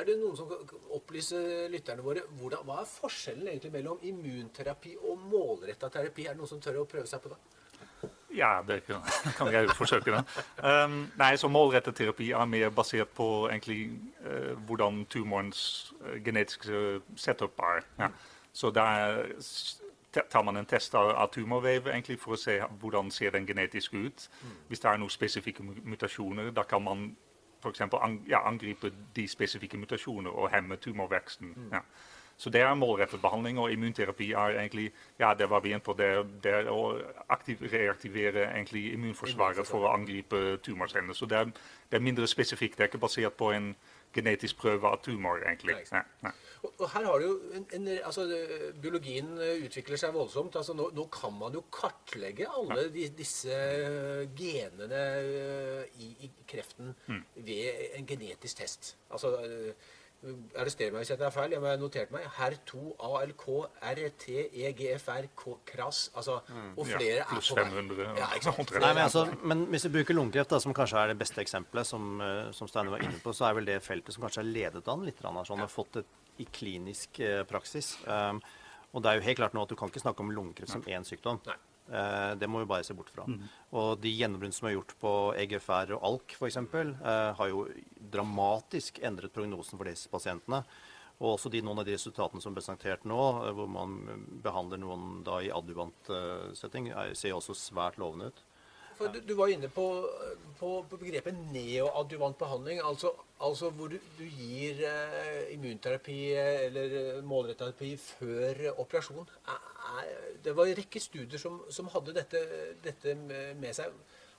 er 0.00 0.08
det 0.08 0.18
noen 0.18 0.34
som 0.38 0.50
kan 0.50 0.88
opplyse 0.98 1.38
lytterne 1.70 2.02
våre 2.02 2.26
hvordan, 2.34 2.66
hva 2.66 2.80
er 2.82 2.90
forskjellen 2.90 3.52
egentlig 3.52 3.74
mellom 3.76 4.02
immunterapi 4.10 4.96
og 4.98 5.22
målretta 5.30 5.92
terapi? 5.94 6.26
Er 6.26 6.34
det 6.34 6.42
noen 6.42 6.50
som 6.50 6.62
tør 6.64 6.82
å 6.82 6.88
prøve 6.90 7.06
seg 7.10 7.22
på 7.22 7.30
det? 7.30 7.38
Ja, 8.34 8.62
det 8.66 8.80
kan, 8.86 9.02
kan 9.38 9.52
jeg 9.52 9.68
jo 9.68 9.74
forsøke. 9.78 10.10
Da. 10.10 10.84
Um, 10.84 10.96
nei, 11.18 11.36
så 11.36 11.48
Målrettet 11.48 11.96
terapi 11.96 12.30
er 12.30 12.44
mer 12.50 12.70
basert 12.74 13.08
på 13.14 13.48
egentlig 13.48 13.90
uh, 14.26 14.52
hvordan 14.66 15.04
tumorens 15.10 15.94
uh, 16.00 16.16
genetiske 16.24 17.00
setup 17.16 17.58
er. 17.58 17.84
Ja. 17.98 18.08
Så 18.52 18.70
der 18.70 19.22
tar 20.30 20.42
man 20.42 20.56
en 20.56 20.66
test 20.66 20.94
av, 20.94 21.10
av 21.10 21.30
tumorvev 21.34 21.88
egentlig 21.90 22.18
for 22.22 22.36
å 22.36 22.38
se 22.38 22.60
hvordan 22.80 23.10
ser 23.10 23.34
den 23.34 23.46
genetisk 23.46 23.94
ut. 23.94 24.28
Mm. 24.42 24.56
Hvis 24.68 24.82
det 24.82 24.90
er 24.90 25.00
noen 25.02 25.10
spesifikke 25.10 25.62
mutasjoner, 25.62 26.50
da 26.54 26.62
kan 26.62 26.82
man 26.82 27.08
f.eks. 27.64 27.80
An, 27.80 28.20
ja, 28.28 28.44
angripe 28.46 28.92
de 29.16 29.28
spesifikke 29.28 29.78
mutasjoner 29.78 30.30
og 30.30 30.50
hemme 30.52 30.76
tumorveksten. 30.76 31.54
Mm. 31.56 31.72
Ja. 31.72 31.80
Så 32.36 32.50
det 32.50 32.60
er 32.60 32.74
målrettet 32.74 33.22
behandling, 33.22 33.58
og 33.62 33.72
immunterapi 33.72 34.32
er 34.32 34.58
egentlig 34.58 34.88
ja, 35.20 35.34
det 35.38 35.48
var 35.50 35.62
vi 35.62 35.70
inne 35.70 35.84
på, 35.84 35.94
det, 35.98 36.10
det 36.42 36.54
å 36.70 36.96
aktiv, 37.30 37.62
reaktivere 37.72 38.48
immunforsvaret 38.58 39.66
for 39.66 39.86
å 39.86 39.92
angripe 39.94 40.58
tumorcellene. 40.64 41.14
Så 41.14 41.30
det 41.30 41.38
er, 41.38 41.52
det 41.90 42.00
er, 42.00 42.04
mindre 42.04 42.26
spesifikt. 42.26 42.78
Det 42.78 42.86
er 42.86 42.92
ikke 42.92 43.04
basert 43.06 43.38
på 43.38 43.52
en 43.54 43.74
genetisk 44.14 44.58
prøve 44.62 44.90
av 44.90 45.00
tumor, 45.02 45.42
egentlig. 45.42 45.76
Nei, 45.92 46.02
nei. 46.22 46.34
Og, 46.64 46.70
og, 46.72 46.84
her 46.94 47.06
har 47.06 47.18
du 47.20 47.24
jo 47.26 47.32
en, 47.58 47.64
en, 47.76 47.88
altså, 48.06 48.26
Biologien 48.82 49.32
utvikler 49.66 50.00
seg 50.00 50.14
voldsomt. 50.14 50.56
altså 50.56 50.74
Nå, 50.74 50.90
nå 50.96 51.08
kan 51.12 51.34
man 51.38 51.54
jo 51.54 51.64
kartlegge 51.74 52.46
alle 52.50 52.88
de, 52.94 53.08
disse 53.18 53.58
genene 54.38 55.02
eh, 55.18 55.98
i, 56.00 56.14
i 56.26 56.30
kreften 56.50 56.94
mm. 57.06 57.20
ved 57.46 57.98
en 57.98 58.08
genetisk 58.08 58.62
test. 58.62 58.94
Altså 59.10 59.34
Arrester 60.56 60.92
meg 60.92 61.02
hvis 61.02 61.12
jeg 61.12 61.20
tar 61.20 61.32
feil. 61.34 61.52
Jeg 61.54 61.62
har 61.64 61.80
notert 61.80 62.12
meg. 62.14 62.24
HER2, 62.38 62.80
ALK, 63.08 63.44
RT, 63.98 64.26
EGFR, 64.68 65.28
KRAS 65.36 66.00
altså, 66.14 66.38
mm. 66.48 66.70
Og 66.78 66.88
flere 66.88 67.20
ja, 67.20 67.28
pluss 67.30 67.52
500. 67.56 68.02
Ja, 68.18 68.30
Nei, 68.84 68.92
men, 68.94 69.02
altså, 69.04 69.26
men, 69.42 69.66
hvis 69.72 69.86
vi 69.88 69.92
bruker 69.98 70.18
lungekreft, 70.18 70.52
da, 70.54 70.60
som 70.64 70.76
kanskje 70.76 71.02
er 71.02 71.12
det 71.12 71.18
beste 71.20 71.42
eksempelet, 71.44 71.88
som, 71.88 72.16
eh, 72.24 72.50
som 72.56 72.70
Steiner 72.70 72.96
var 72.96 73.04
inne 73.04 73.20
på, 73.22 73.34
så 73.36 73.50
er 73.50 73.58
vel 73.60 73.68
det 73.68 73.80
feltet 73.84 74.16
som 74.16 74.26
kanskje 74.26 74.44
er 74.44 74.50
ledet 74.50 74.90
an 74.90 75.04
litt, 75.06 75.20
sånn, 75.20 75.64
har 75.64 75.72
fått 75.72 76.00
det 76.00 76.06
i 76.42 76.48
klinisk 76.50 77.20
eh, 77.22 77.42
praksis. 77.48 77.94
Um, 78.08 78.40
og 78.94 79.02
det 79.02 79.10
er 79.10 79.18
jo 79.18 79.28
helt 79.28 79.40
klart 79.42 79.54
nå 79.56 79.64
at 79.66 79.70
du 79.70 79.78
kan 79.78 79.90
ikke 79.90 80.02
snakke 80.02 80.22
om 80.22 80.32
lungekreft 80.34 80.74
som 80.74 80.84
én 80.86 81.06
sykdom. 81.06 81.40
Nei. 81.48 81.58
Eh, 81.92 82.32
det 82.40 82.48
må 82.48 82.62
vi 82.62 82.68
bare 82.70 82.84
se 82.86 82.96
bort 82.96 83.12
fra. 83.12 83.26
Mm. 83.28 83.44
Og 83.76 83.90
de 84.00 84.12
gjennombruddene 84.14 84.56
som 84.56 84.68
er 84.68 84.76
gjort 84.76 84.94
på 85.00 85.12
EGFR 85.42 85.94
og 85.98 86.08
ALK 86.08 86.36
f.eks., 86.38 86.56
eh, 86.56 87.30
har 87.38 87.50
jo 87.50 87.66
dramatisk 88.14 89.02
endret 89.04 89.34
prognosen 89.34 89.80
for 89.80 89.90
disse 89.90 90.10
pasientene. 90.12 90.64
Og 91.20 91.36
også 91.36 91.52
de, 91.52 91.60
noen 91.62 91.78
av 91.78 91.86
de 91.86 91.94
resultatene 91.94 92.42
som 92.42 92.52
er 92.52 92.58
presentert 92.58 93.04
nå, 93.08 93.20
eh, 93.44 93.52
hvor 93.56 93.70
man 93.70 94.00
behandler 94.44 94.80
noen 94.80 95.22
da 95.26 95.42
i 95.44 95.52
adjuvant 95.54 96.12
setting, 96.56 96.90
ser 97.12 97.36
også 97.36 97.56
svært 97.58 98.00
lovende 98.00 98.32
ut. 98.32 98.44
For 98.94 99.10
du, 99.10 99.18
du 99.26 99.34
var 99.34 99.50
inne 99.50 99.68
på, 99.72 99.84
på, 100.60 100.70
på 100.88 100.98
begrepet 101.00 101.36
neoadjuvant 101.50 102.38
behandling. 102.38 102.80
Altså, 102.86 103.10
altså 103.42 103.70
hvor 103.74 103.90
du, 103.90 103.98
du 104.18 104.24
gir 104.24 104.84
eh, 104.86 105.54
immunterapi 105.56 106.18
eller 106.38 107.22
målretterapi 107.26 107.94
før 107.98 108.68
operasjon. 108.76 109.26
Er, 109.50 109.73
det 110.44 110.54
var 110.56 110.68
en 110.68 110.78
rekke 110.78 111.00
studier 111.00 111.40
som, 111.40 111.60
som 111.72 111.88
hadde 111.92 112.14
dette, 112.16 112.40
dette, 112.84 113.14
med 113.16 113.76
seg. 113.76 113.92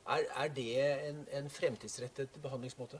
Er, 0.05 0.25
er 0.43 0.51
det 0.53 0.71
en, 1.09 1.21
en, 1.39 1.47
fremtidsrettet 1.49 2.37
behandlingsmåte? 2.43 2.99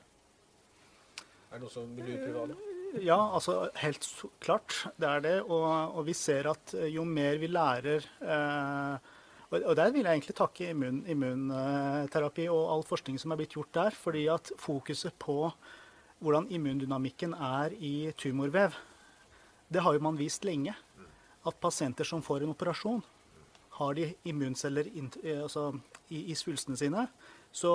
Er 1.51 1.57
det 1.57 1.61
noe 1.61 1.73
som 1.73 1.91
vil 1.97 2.15
du 2.15 2.15
prøve 2.23 2.55
Ja, 3.03 3.19
altså 3.35 3.69
helt 3.81 4.07
klart. 4.41 4.85
Det 4.97 5.09
er 5.09 5.21
det. 5.25 5.35
Og, 5.43 5.67
og 5.99 6.07
vi 6.07 6.15
ser 6.17 6.49
at 6.49 6.73
jo 6.89 7.05
mer 7.05 7.37
vi 7.41 7.51
lærer 7.51 8.07
eh, 8.23 9.11
og 9.55 9.75
Der 9.77 9.91
vil 9.91 10.03
jeg 10.03 10.11
egentlig 10.11 10.35
takke 10.35 10.69
immun, 10.69 11.03
immunterapi 11.07 12.47
og 12.49 12.73
all 12.73 12.83
forskning 12.83 13.19
som 13.21 13.31
er 13.31 13.39
blitt 13.39 13.53
gjort 13.53 13.73
der. 13.73 13.89
fordi 13.89 14.25
at 14.27 14.51
fokuset 14.59 15.13
på 15.19 15.51
hvordan 16.19 16.47
immundynamikken 16.49 17.33
er 17.33 17.75
i 17.77 18.11
tumorvev, 18.17 18.73
det 19.69 19.81
har 19.81 19.93
jo 19.93 19.99
man 19.99 20.17
vist 20.17 20.45
lenge. 20.45 20.75
At 21.45 21.59
pasienter 21.61 22.07
som 22.07 22.23
får 22.25 22.43
en 22.43 22.53
operasjon, 22.55 23.03
har 23.75 23.95
de 23.97 24.13
immunceller 24.23 24.87
eh, 24.95 25.41
altså, 25.43 25.73
i, 26.07 26.31
i 26.31 26.35
svulstene 26.35 26.77
sine, 26.79 27.07
så 27.51 27.73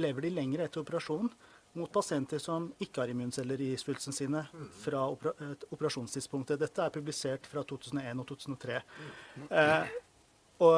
lever 0.00 0.26
de 0.26 0.32
lenger 0.38 0.64
etter 0.64 0.80
operasjonen 0.80 1.28
mot 1.74 1.90
pasienter 1.92 2.38
som 2.38 2.68
ikke 2.82 3.02
har 3.02 3.10
immunceller 3.10 3.60
i 3.60 3.72
svulstene 3.78 4.14
sine 4.14 4.42
fra 4.78 5.02
operasjonstidspunktet. 5.10 6.60
Dette 6.60 6.84
er 6.84 6.94
publisert 6.94 7.48
fra 7.50 7.64
2001 7.66 8.22
og 8.22 8.28
2003. 8.30 8.80
Eh, 9.50 9.94
og, 10.62 10.76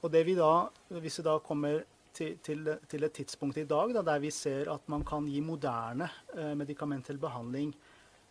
og, 0.00 0.08
det 0.10 0.24
vi 0.26 0.34
da, 0.34 0.52
hvis 0.98 1.20
vi 1.20 1.26
da 1.28 1.36
kommer 1.44 1.84
til, 2.14 2.38
til, 2.42 2.66
til 2.90 3.06
et 3.06 3.14
tidspunkt 3.14 3.60
i 3.62 3.66
dag 3.68 3.94
da, 3.94 4.02
der 4.06 4.22
vi 4.22 4.32
ser 4.34 4.70
at 4.72 4.88
man 4.90 5.04
kan 5.06 5.26
gi 5.30 5.42
moderne 5.42 6.08
eh, 6.34 6.54
medikamentell 6.58 7.18
behandling 7.22 7.70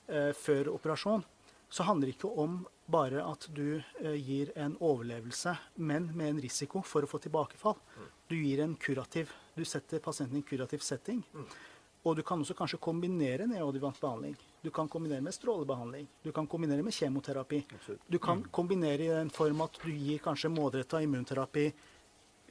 eh, 0.07 0.31
før 0.35 0.73
operasjon, 0.75 1.23
så 1.73 1.83
handler 1.83 2.07
det 2.07 2.17
ikke 2.17 2.29
om 2.37 2.59
bare 2.93 3.23
at 3.25 3.47
du 3.55 3.79
eh, 3.79 4.17
gir 4.21 4.51
en 4.59 4.75
overlevelse, 4.77 5.55
men 5.81 6.11
med 6.13 6.35
en 6.35 6.41
risiko 6.43 6.83
for 6.85 7.05
å 7.05 7.09
få 7.09 7.17
tilbakefall. 7.23 7.79
Du 8.29 8.35
gir 8.37 8.61
en 8.61 8.75
kurativ, 8.77 9.31
du 9.57 9.63
setter 9.65 10.03
pasienten 10.03 10.37
i 10.37 10.43
en 10.43 10.45
kurativ 10.45 10.83
setting. 10.85 11.23
Og 12.03 12.17
du 12.19 12.21
kan 12.27 12.41
også 12.43 12.53
kanskje 12.59 12.81
kombinere 12.83 13.47
neoadjuvant 13.47 13.97
behandling. 14.03 14.35
Du 14.61 14.69
kan 14.75 14.89
kombinere 14.91 15.23
med 15.23 15.33
strålebehandling. 15.33 16.05
Du 16.21 16.31
kan 16.35 16.47
kombinere 16.51 16.83
med 16.83 16.93
kjemoterapi. 16.93 17.63
Du 18.07 18.19
kan 18.19 18.43
mm. 18.43 18.49
kombinere 18.51 19.07
i 19.07 19.11
den 19.15 19.31
form 19.33 19.63
at 19.63 19.79
du 19.81 19.89
gir 19.91 20.19
kanskje 20.23 20.51
målretta 20.51 21.01
immunterapi 21.01 21.69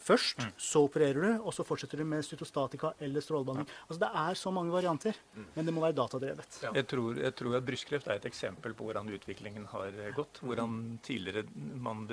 først, 0.03 0.43
mm. 0.43 0.53
så 0.69 0.83
opererer 0.87 1.21
du, 1.23 1.31
og 1.43 1.55
så 1.57 1.67
fortsetter 1.67 2.03
du 2.03 2.07
med 2.09 2.25
cytostatika 2.27 2.93
eller 3.03 3.25
strålebehandling. 3.25 3.69
Ja. 3.71 3.87
Altså, 3.87 4.01
det 4.05 4.11
er 4.23 4.41
så 4.43 4.53
mange 4.55 4.75
varianter, 4.75 5.19
mm. 5.35 5.49
men 5.55 5.69
det 5.69 5.75
må 5.75 5.85
være 5.85 5.99
datadrevet. 6.01 6.61
Ja. 6.65 6.75
Jeg, 6.79 6.89
tror, 6.91 7.21
jeg, 7.21 7.37
tror, 7.39 7.57
at 7.59 7.67
brystkreft 7.69 8.11
er 8.11 8.21
et 8.21 8.29
eksempel 8.31 8.77
på 8.79 8.89
hvordan 8.89 9.11
utviklingen 9.15 9.67
har 9.73 9.99
gått. 10.17 10.43
Hvordan 10.43 10.99
tidligere 11.07 11.47
man, 11.83 12.05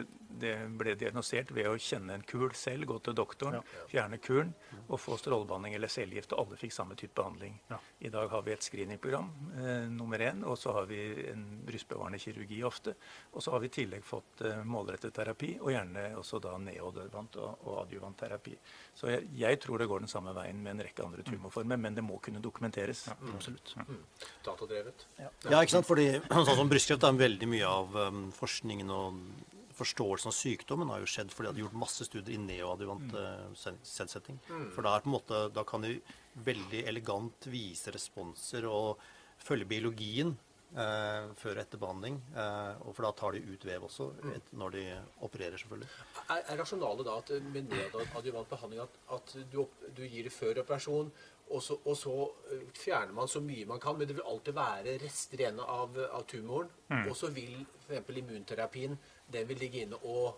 det 0.42 0.56
ble 0.80 0.96
diagnosert 1.00 1.54
ved 1.56 1.70
å 1.72 1.78
kjenne 1.80 2.20
en 2.20 2.26
kul 2.28 2.50
selv, 2.58 2.88
gå 2.90 3.00
til 3.06 3.18
doktoren, 3.18 3.60
ja. 3.60 3.86
fjerne 3.92 4.22
kulen 4.24 4.54
og 4.88 5.00
få 5.02 5.18
strålebehandling 5.20 5.76
eller 5.78 5.92
cellegift. 5.92 6.34
Og 6.34 6.46
alle 6.46 6.60
fikk 6.60 6.76
samme 6.76 6.98
type 7.00 7.16
behandling. 7.18 7.58
I 8.06 8.12
dag 8.14 8.30
har 8.32 8.46
vi 8.46 8.54
et 8.54 8.66
screeningprogram 8.66 9.30
eh, 9.60 9.88
nummer 9.92 10.22
én, 10.24 10.44
og 10.48 10.58
så 10.60 10.74
har 10.78 10.90
vi 10.90 11.02
en 11.32 11.46
brystbevarende 11.68 12.20
kirurgi 12.22 12.62
ofte. 12.68 12.96
Og 13.34 13.44
så 13.44 13.54
har 13.54 13.64
vi 13.64 13.70
i 13.72 13.76
tillegg 13.80 14.06
fått 14.06 14.46
eh, 14.48 14.62
målrettet 14.66 15.16
terapi, 15.16 15.56
og 15.60 15.74
gjerne 15.74 16.06
også 16.20 16.42
da 16.44 16.56
neodødvant 16.62 17.40
og, 17.44 17.68
og 17.68 17.79
neoadjuvantterapi. 17.80 18.56
Så 18.96 19.10
jeg, 19.12 19.28
jeg, 19.38 19.60
tror 19.64 19.80
det 19.80 19.88
går 19.90 20.04
den 20.04 20.12
samme 20.12 20.34
veien 20.36 20.60
med 20.64 20.76
en 20.76 20.84
rekke 20.88 21.06
andre 21.06 21.24
tumorformer, 21.28 21.80
men 21.80 21.96
det 21.96 22.04
må 22.06 22.20
kunne 22.24 22.42
dokumenteres. 22.44 23.06
Ja, 23.08 23.16
absolutt. 23.34 23.76
Mm. 23.88 24.02
Datadrevet. 24.46 25.06
Ja. 25.20 25.30
ja. 25.50 25.62
ikke 25.62 25.78
sant. 25.78 25.88
Fordi 25.90 26.10
sånn 26.50 26.60
som 26.60 26.72
brystkreft 26.72 27.08
er 27.08 27.22
veldig 27.22 27.50
mye 27.50 27.70
av 27.70 27.96
um, 28.10 28.26
forskningen 28.36 28.92
og 28.96 29.22
forståelsen 29.80 30.28
av 30.28 30.36
sykdommen 30.36 30.90
har 30.92 31.00
jo 31.00 31.08
skjedd 31.08 31.30
fordi 31.32 31.54
de 31.54 31.62
har 31.62 31.70
gjort 31.70 31.84
masse 31.86 32.04
studier 32.04 32.36
i 32.36 32.42
neoadjuvant 32.44 33.16
uh, 33.16 33.70
selvsetting. 33.88 34.42
Mm. 34.50 34.68
For 34.76 34.84
da, 34.84 34.98
er 34.98 35.06
på 35.06 35.12
en 35.12 35.16
måte, 35.16 35.46
da 35.56 35.64
kan 35.68 35.86
de 35.86 35.96
veldig 36.44 36.84
elegant 36.90 37.48
vise 37.52 37.94
responser 37.96 38.68
og 38.68 39.00
følge 39.40 39.70
biologien 39.70 40.36
eh, 40.76 41.30
før 41.40 41.56
og 41.56 41.62
etter 41.64 41.82
behandling. 41.82 42.20
Eh, 42.36 42.84
og 42.86 42.96
for 42.96 43.08
da 43.08 43.12
tar 43.18 43.36
de 43.36 43.42
ut 43.48 43.66
vev 43.66 43.88
også 43.88 44.10
et, 44.36 44.54
når 44.60 44.76
de 44.76 44.84
opererer, 45.26 45.58
selvfølgelig. 45.62 45.90
Er, 46.28 46.44
er 46.44 46.62
rasjonalet 46.62 47.10
da 47.10 47.18
at 47.24 47.34
med 47.50 47.70
nedoadjuvant 47.74 48.50
behandling 48.50 48.84
at, 48.86 49.02
at 49.18 49.36
du, 49.52 49.64
du, 49.88 50.04
gir 50.06 50.28
det 50.28 50.34
før 50.36 50.64
operasjon, 50.64 51.12
og 51.50 51.64
så, 51.66 51.80
og 51.84 51.98
så, 51.98 52.18
eh, 52.54 52.68
fjerner 52.78 53.16
man 53.16 53.32
så 53.32 53.42
mye 53.42 53.70
man 53.70 53.82
kan, 53.82 53.98
men 53.98 54.10
det 54.10 54.20
vil 54.20 54.28
alltid 54.28 54.58
være 54.58 55.00
rester 55.02 55.42
igjen 55.42 55.64
av, 55.64 55.98
av 56.12 56.28
tumoren. 56.30 56.70
Mm. 56.92 57.08
Og 57.08 57.18
så 57.18 57.32
vil 57.34 57.58
f.eks. 57.88 58.14
immunterapien 58.22 58.98
den 59.30 59.50
vil 59.50 59.62
ligge 59.62 59.86
inne 59.86 59.98
og 60.04 60.38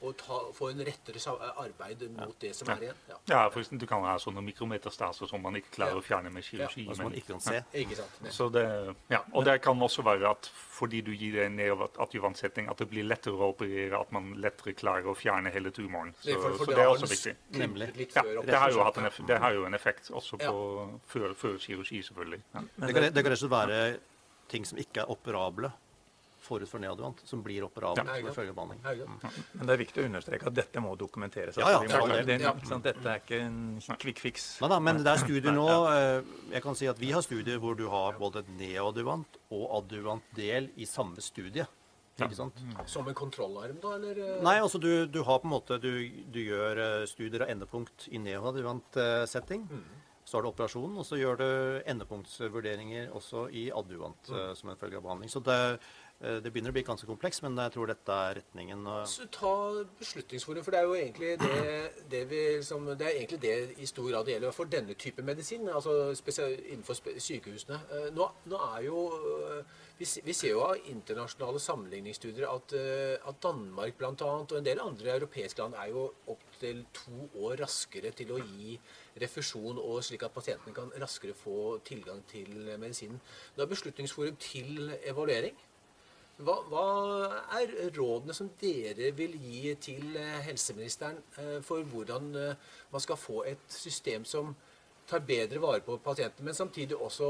og 0.00 0.16
ta, 0.16 0.38
få 0.56 0.70
en 0.72 0.80
rettere 0.86 1.20
arbeid 1.60 2.06
mot 2.14 2.36
det 2.40 2.54
som 2.56 2.70
er 2.72 2.86
igjen. 2.86 3.00
Ja, 3.10 3.16
ja 3.28 3.40
for 3.52 3.60
eksempel, 3.60 3.82
Du 3.82 3.90
kan 3.90 4.04
ha 4.08 4.14
sånne 4.20 4.40
mikrometerstaser 4.46 5.28
som 5.28 5.42
man 5.44 5.58
ikke 5.60 5.74
klarer 5.74 6.00
å 6.00 6.04
fjerne 6.04 6.32
med 6.32 6.44
kirurgi. 6.46 6.86
Ja, 6.86 6.96
som 6.96 7.10
man 7.10 7.16
ikke 7.18 7.34
kan 7.34 7.42
se. 7.44 7.60
Ikke 7.82 7.98
sant, 7.98 8.30
så 8.32 8.48
det, 8.52 8.64
ja, 9.12 9.20
og 9.36 9.44
det 9.48 9.58
kan 9.64 9.82
også 9.88 10.04
være 10.06 10.30
at 10.32 10.48
fordi 10.80 11.02
du 11.04 11.10
gir 11.12 11.36
det 11.36 11.44
en 11.50 11.58
neoadjuvantsetting, 11.58 12.70
at 12.72 12.80
det 12.80 12.88
blir 12.88 13.04
lettere 13.04 13.36
å 13.36 13.50
operere, 13.52 14.00
at 14.00 14.14
man 14.16 14.32
lettere 14.40 14.72
klarer 14.78 15.10
å 15.12 15.16
fjerne 15.18 15.52
hele 15.52 15.72
tumoren. 15.76 16.14
Så, 16.22 16.38
for, 16.40 16.56
for 16.62 16.64
så 16.64 16.70
det, 16.72 16.80
er 16.80 16.94
også 16.94 17.10
viktig. 17.10 17.36
Nemlig. 17.60 17.90
Ja, 18.14 18.24
det 18.24 18.56
har 18.56 18.72
jo, 18.72 18.80
hatt 18.86 19.02
en 19.02 19.10
effekt, 19.10 19.28
det 19.28 19.40
har 19.44 19.58
jo 19.58 19.68
en 19.68 19.76
effekt 19.76 20.08
også 20.16 20.40
på, 20.40 20.56
før, 21.12 21.36
før 21.36 21.60
kirurgi, 21.60 22.00
selvfølgelig. 22.08 22.40
Det 22.48 22.56
kan, 22.56 22.72
det 22.80 22.94
kan 22.96 23.08
rett 23.34 23.36
og 23.36 23.44
slett 23.44 23.56
være 23.58 23.84
ting 24.50 24.64
som 24.66 24.80
ikke 24.80 25.04
er 25.04 25.12
operable 25.12 25.74
forut 26.50 26.70
for 26.70 26.82
neoadjuvant, 26.82 27.22
som 27.28 27.42
blir 27.44 27.64
operabelt 27.66 28.10
ja. 28.10 28.18
ved 28.26 28.34
følgebehandling. 28.36 28.82
behandling. 28.82 29.40
Men 29.54 29.68
det 29.68 29.74
er 29.74 29.80
viktig 29.80 30.02
å 30.02 30.06
understreke 30.10 30.50
at 30.50 30.56
dette 30.56 30.82
må 30.84 30.94
dokumenteres. 30.98 31.58
Ja, 31.60 31.72
ja, 31.76 31.80
det, 32.10 32.24
det, 32.28 32.38
sånn, 32.68 32.84
dette 32.84 33.06
er 33.06 33.22
ikke 33.22 33.40
en 33.46 33.58
quick 34.02 34.22
fix. 34.22 34.48
Nei, 34.62 34.70
da, 34.72 34.80
men 34.82 35.02
det 35.04 35.12
er 35.12 35.22
studier 35.22 35.54
nå 35.54 35.66
eh, 35.90 36.32
Jeg 36.54 36.64
kan 36.64 36.78
si 36.78 36.88
at 36.90 36.98
Vi 37.00 37.12
har 37.14 37.24
studier 37.24 37.60
hvor 37.62 37.76
du 37.78 37.86
har 37.92 38.18
både 38.20 38.44
neoadjuvant 38.58 39.38
og 39.56 39.64
adjuvant 39.80 40.34
del 40.36 40.70
i 40.80 40.88
samme 40.88 41.22
studie. 41.24 41.66
Ikke 42.20 42.36
sant? 42.36 42.58
Mm. 42.60 42.74
Som 42.90 43.08
en 43.08 43.16
kontrollarm, 43.16 43.78
da? 43.80 43.94
eller? 43.96 44.18
Eh? 44.20 44.42
Nei, 44.44 44.58
altså 44.60 44.80
du, 44.82 44.90
du 45.08 45.22
har 45.24 45.40
på 45.40 45.48
en 45.48 45.54
måte 45.54 45.78
Du, 45.80 45.92
du 46.28 46.40
gjør 46.42 46.82
eh, 46.84 47.08
studier 47.08 47.46
av 47.46 47.54
endepunkt 47.54 48.10
i 48.12 48.20
neoadjuvant 48.20 49.00
setting. 49.30 49.64
Mm. 49.70 49.88
Så 50.30 50.36
har 50.36 50.44
du 50.44 50.50
operasjonen, 50.52 50.98
og 51.00 51.06
så 51.08 51.16
gjør 51.18 51.40
du 51.40 51.46
endepunktsvurderinger 51.90 53.08
også 53.18 53.48
i 53.56 53.64
adjuvant 53.74 54.28
mm. 54.30 54.52
som 54.60 54.70
en 54.70 54.78
følge 54.78 55.00
av 55.00 55.06
behandling. 55.08 55.32
Så 55.32 55.40
det, 55.42 55.56
det 56.20 56.50
begynner 56.52 56.68
å 56.68 56.76
bli 56.76 56.82
ganske 56.84 57.06
komplekst, 57.08 57.40
men 57.40 57.56
jeg 57.56 57.72
tror 57.72 57.88
dette 57.88 58.16
er 58.26 58.34
retningen. 58.42 58.84
Så 59.08 59.24
ta 59.32 59.52
Beslutningsforum, 59.96 60.64
for 60.66 60.74
det 60.74 60.80
er 60.80 60.88
jo 60.88 60.96
egentlig 60.98 61.30
det, 61.40 62.02
det, 62.12 62.20
vi, 62.28 62.40
som, 62.66 62.84
det 62.92 63.08
egentlig 63.14 63.38
det 63.40 63.54
i 63.80 63.88
stor 63.88 64.10
grad 64.10 64.28
det 64.28 64.34
gjelder 64.34 64.52
for 64.52 64.68
denne 64.68 64.96
type 65.00 65.24
medisin, 65.24 65.64
altså 65.72 66.10
innenfor 66.12 66.98
sykehusene. 67.16 67.78
Eh, 67.96 68.10
nå, 68.16 68.26
nå 68.52 68.60
er 68.66 68.84
jo 68.84 69.06
eh, 69.46 69.78
vi, 70.00 70.34
ser 70.36 70.54
jo 70.54 70.60
av 70.64 70.90
internasjonale 70.92 71.60
sammenligningsstudier 71.60 72.48
at, 72.48 72.72
at 73.28 73.40
Danmark 73.44 73.96
bl.a. 74.00 74.12
og 74.28 74.54
en 74.56 74.64
del 74.64 74.80
andre 74.80 75.16
europeiske 75.16 75.60
land 75.60 75.76
er 75.76 75.90
jo 75.92 76.06
opptil 76.32 76.84
to 76.96 77.26
år 77.44 77.60
raskere 77.64 78.12
til 78.16 78.32
å 78.32 78.38
gi 78.40 78.78
refusjon, 79.20 79.80
og 79.80 80.04
slik 80.04 80.24
at 80.24 80.36
pasientene 80.36 80.76
kan 80.76 80.92
raskere 81.00 81.36
få 81.36 81.78
tilgang 81.84 82.22
til 82.30 82.72
medisinen. 82.80 83.20
Nå 83.56 83.64
er 83.64 83.72
Beslutningsforum 83.74 84.40
til 84.40 84.88
evaluering. 85.00 85.56
Hva, 86.40 86.56
hva, 86.70 86.84
er 87.58 87.72
rådene 87.96 88.34
som 88.36 88.48
dere 88.60 89.10
vil 89.16 89.34
gi 89.40 89.74
til 89.82 90.16
eh, 90.16 90.38
helseministeren 90.46 91.18
eh, 91.40 91.58
for 91.64 91.84
hvordan 91.92 92.30
eh, 92.38 92.70
man 92.92 93.04
skal 93.04 93.18
få 93.20 93.42
et 93.50 93.66
system 93.72 94.24
som 94.28 94.54
tar 95.10 95.24
bedre 95.26 95.60
vare 95.60 95.82
på 95.84 95.98
pasientene, 96.04 96.46
men 96.46 96.56
samtidig 96.56 96.96
også 96.96 97.28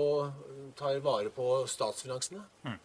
tar 0.78 1.00
vare 1.02 1.32
på 1.34 1.48
statsfinansene? 1.70 2.44
Mm. 2.68 2.78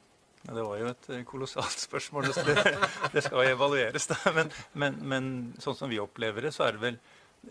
Det 0.46 0.62
var 0.62 0.78
jo 0.78 0.90
et 0.92 1.08
kolossalt 1.26 1.80
spørsmål. 1.88 2.30
Det, 2.30 2.56
det 3.16 3.24
skal 3.26 3.50
evalueres. 3.50 4.08
Da. 4.12 4.18
Men, 4.36 4.52
men, 4.74 5.00
men, 5.02 5.30
sånn 5.60 5.78
som 5.78 5.90
vi 5.90 6.00
opplever 6.00 6.46
det, 6.46 6.54
så 6.56 6.68
er 6.68 6.78
det 6.78 6.84
vel 6.84 7.00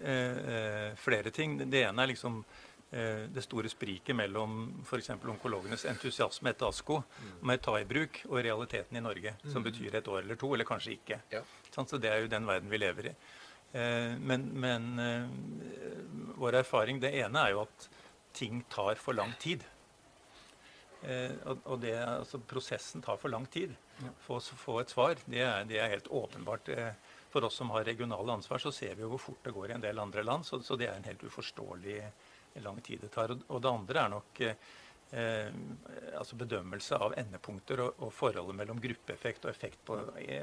eh, 0.03 0.95
flere 1.03 1.35
ting. 1.35 1.59
Det 1.65 1.83
ene 1.89 2.05
er 2.05 2.13
liksom 2.15 2.39
det 2.95 3.43
store 3.43 3.67
spriket 3.67 4.15
mellom 4.15 4.69
f.eks. 4.85 5.11
onkologenes 5.19 5.83
entusiasme 5.91 6.53
etter 6.53 6.69
ASKO 6.69 7.01
med 7.43 7.63
ta 7.65 7.75
i 7.81 7.87
bruk 7.89 8.21
og 8.29 8.39
realiteten 8.45 8.99
i 8.99 9.03
Norge, 9.03 9.33
som 9.43 9.65
mm. 9.65 9.67
betyr 9.67 9.97
et 9.99 10.11
år 10.13 10.21
eller 10.21 10.39
to, 10.39 10.53
eller 10.55 10.69
kanskje 10.69 10.95
ikke. 10.95 11.19
Ja. 11.33 11.41
Så 11.75 11.99
Det 11.99 12.13
er 12.13 12.23
jo 12.23 12.31
den 12.31 12.47
verden 12.47 12.71
vi 12.71 12.79
lever 12.79 13.11
i. 13.11 13.15
Eh, 13.75 14.15
men, 14.23 14.47
men 14.63 14.99
eh, 15.03 15.27
vår 16.39 16.61
erfaring 16.61 17.01
Det 17.03 17.11
ene 17.19 17.41
er 17.43 17.57
jo 17.57 17.65
at 17.65 17.89
ting 18.35 18.63
tar 18.71 18.95
for 19.03 19.15
lang 19.15 19.35
tid. 19.43 19.65
Og 21.05 21.77
det, 21.83 21.93
altså 22.01 22.39
Prosessen 22.41 23.03
tar 23.05 23.19
for 23.21 23.29
lang 23.29 23.45
tid. 23.53 23.75
For 24.25 24.41
å 24.41 24.57
få 24.59 24.79
et 24.81 24.95
svar, 24.95 25.19
det 25.31 25.43
er, 25.45 25.67
det 25.69 25.77
er 25.79 25.93
helt 25.93 26.09
åpenbart. 26.09 26.71
For 27.31 27.45
oss 27.45 27.59
som 27.61 27.71
har 27.75 27.85
regionale 27.85 28.33
ansvar, 28.33 28.63
så 28.63 28.73
ser 28.73 28.97
vi 28.97 29.05
jo 29.05 29.11
hvor 29.13 29.23
fort 29.23 29.45
det 29.45 29.53
går 29.55 29.69
i 29.69 29.75
en 29.77 29.85
del 29.85 30.01
andre 30.01 30.25
land. 30.25 30.47
Så, 30.49 30.63
så 30.65 30.79
det 30.81 30.89
er 30.89 30.97
en 30.97 31.07
helt 31.07 31.23
uforståelig 31.29 31.99
lang 32.63 32.81
tid 32.81 33.01
det 33.01 33.13
tar. 33.15 33.35
Og 33.49 33.63
det 33.63 33.71
andre 33.71 34.03
er 34.05 34.11
nok 34.13 34.41
eh, 35.15 35.53
altså 36.19 36.37
bedømmelse 36.39 36.99
av 36.99 37.15
endepunkter 37.19 37.83
og, 37.85 38.01
og, 38.03 38.13
forholdet 38.15 38.57
mellom 38.59 38.81
gruppeeffekt 38.83 39.47
og 39.47 39.53
effekt 39.53 39.85
på, 39.87 39.99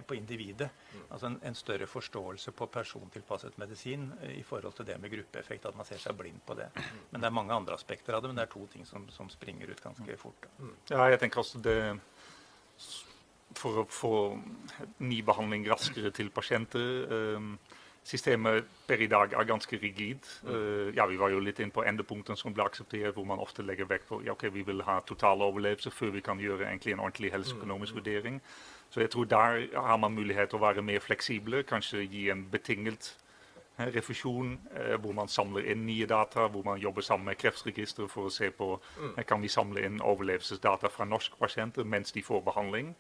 på 0.08 0.18
individet. 0.18 0.70
Altså 1.10 1.28
en, 1.28 1.38
en, 1.48 1.58
større 1.58 1.88
forståelse 1.90 2.54
på 2.56 2.68
persontilpasset 2.72 3.58
medisin 3.62 4.10
eh, 4.22 4.38
i 4.40 4.44
forhold 4.48 4.78
til 4.78 4.88
det 4.88 4.98
med 5.02 5.14
gruppeeffekt. 5.14 5.68
At 5.68 5.78
man 5.78 5.88
ser 5.88 6.02
seg 6.02 6.18
blind 6.20 6.42
på 6.48 6.56
det. 6.60 6.70
Men 7.12 7.22
det 7.22 7.30
er 7.30 7.38
mange 7.40 7.56
andre 7.56 7.76
aspekter 7.78 8.16
av 8.16 8.24
det, 8.24 8.32
men 8.32 8.40
det 8.40 8.48
er 8.48 8.54
to 8.54 8.66
ting 8.72 8.88
som, 8.88 9.08
som 9.14 9.30
springer 9.32 9.72
ut 9.72 9.84
ganske 9.84 10.18
fort. 10.22 10.48
Ja, 10.92 11.08
jeg 11.12 11.20
tenker 11.22 11.44
også 11.44 11.64
det 11.64 11.80
For 13.60 13.82
å 13.82 13.90
få 13.92 14.16
ny 15.04 15.20
behandling 15.28 15.66
raskere 15.68 16.14
til 16.16 16.32
pasienter 16.32 17.36
um, 17.36 17.56
Systemet 18.04 18.66
per 18.88 19.02
i 19.04 19.08
dag 19.08 19.34
er 19.38 19.46
ganske 19.46 19.78
rigid. 19.78 20.26
Uh, 20.48 20.90
ja, 20.96 21.06
Vi 21.06 21.20
var 21.20 21.30
jo 21.30 21.40
litt 21.40 21.60
inn 21.62 21.72
på 21.72 21.84
endepunktene 21.86 22.38
som 22.38 22.54
ble 22.54 22.66
akseptert, 22.66 23.14
hvor 23.14 23.28
man 23.30 23.40
ofte 23.40 23.62
legger 23.62 23.86
vekt 23.86 24.08
på 24.10 24.24
ja, 24.26 24.34
ok, 24.34 24.48
vi 24.54 24.66
vil 24.66 24.82
ha 24.88 25.00
total 25.06 25.42
overlevelse 25.46 25.92
før 25.94 26.16
vi 26.18 26.24
kan 26.26 26.42
gjøre 26.42 26.66
egentlig 26.66 26.96
en 26.96 27.04
ordentlig 27.06 27.32
helseøkonomisk 27.32 28.02
vurdering. 28.02 28.42
Så 28.90 29.00
jeg 29.00 29.10
tror 29.10 29.26
der 29.26 29.68
har 29.76 29.98
man 29.98 30.12
mulighet 30.12 30.50
til 30.50 30.60
å 30.60 30.66
være 30.66 30.82
mer 30.84 31.00
fleksible, 31.00 31.64
kanskje 31.64 32.02
gi 32.12 32.26
en 32.30 32.42
betinget 32.52 33.14
eh, 33.78 33.88
refusjon, 33.96 34.58
eh, 34.76 34.98
hvor 35.00 35.14
man 35.16 35.32
samler 35.32 35.70
inn 35.72 35.86
nye 35.86 36.10
data, 36.10 36.48
hvor 36.52 36.66
man 36.66 36.82
jobber 36.82 37.02
sammen 37.02 37.30
med 37.30 37.40
Kreftregisteret 37.40 38.12
for 38.12 38.28
å 38.28 38.34
se 38.34 38.50
på 38.52 38.74
eh, 39.16 39.24
kan 39.24 39.40
vi 39.42 39.48
samle 39.48 39.86
inn 39.88 40.02
overlevelsesdata 40.02 40.92
fra 40.92 41.08
norske 41.08 41.40
pasienter 41.40 41.88
mens 41.88 42.12
de 42.12 42.24
får 42.26 42.44
behandling. 42.50 42.92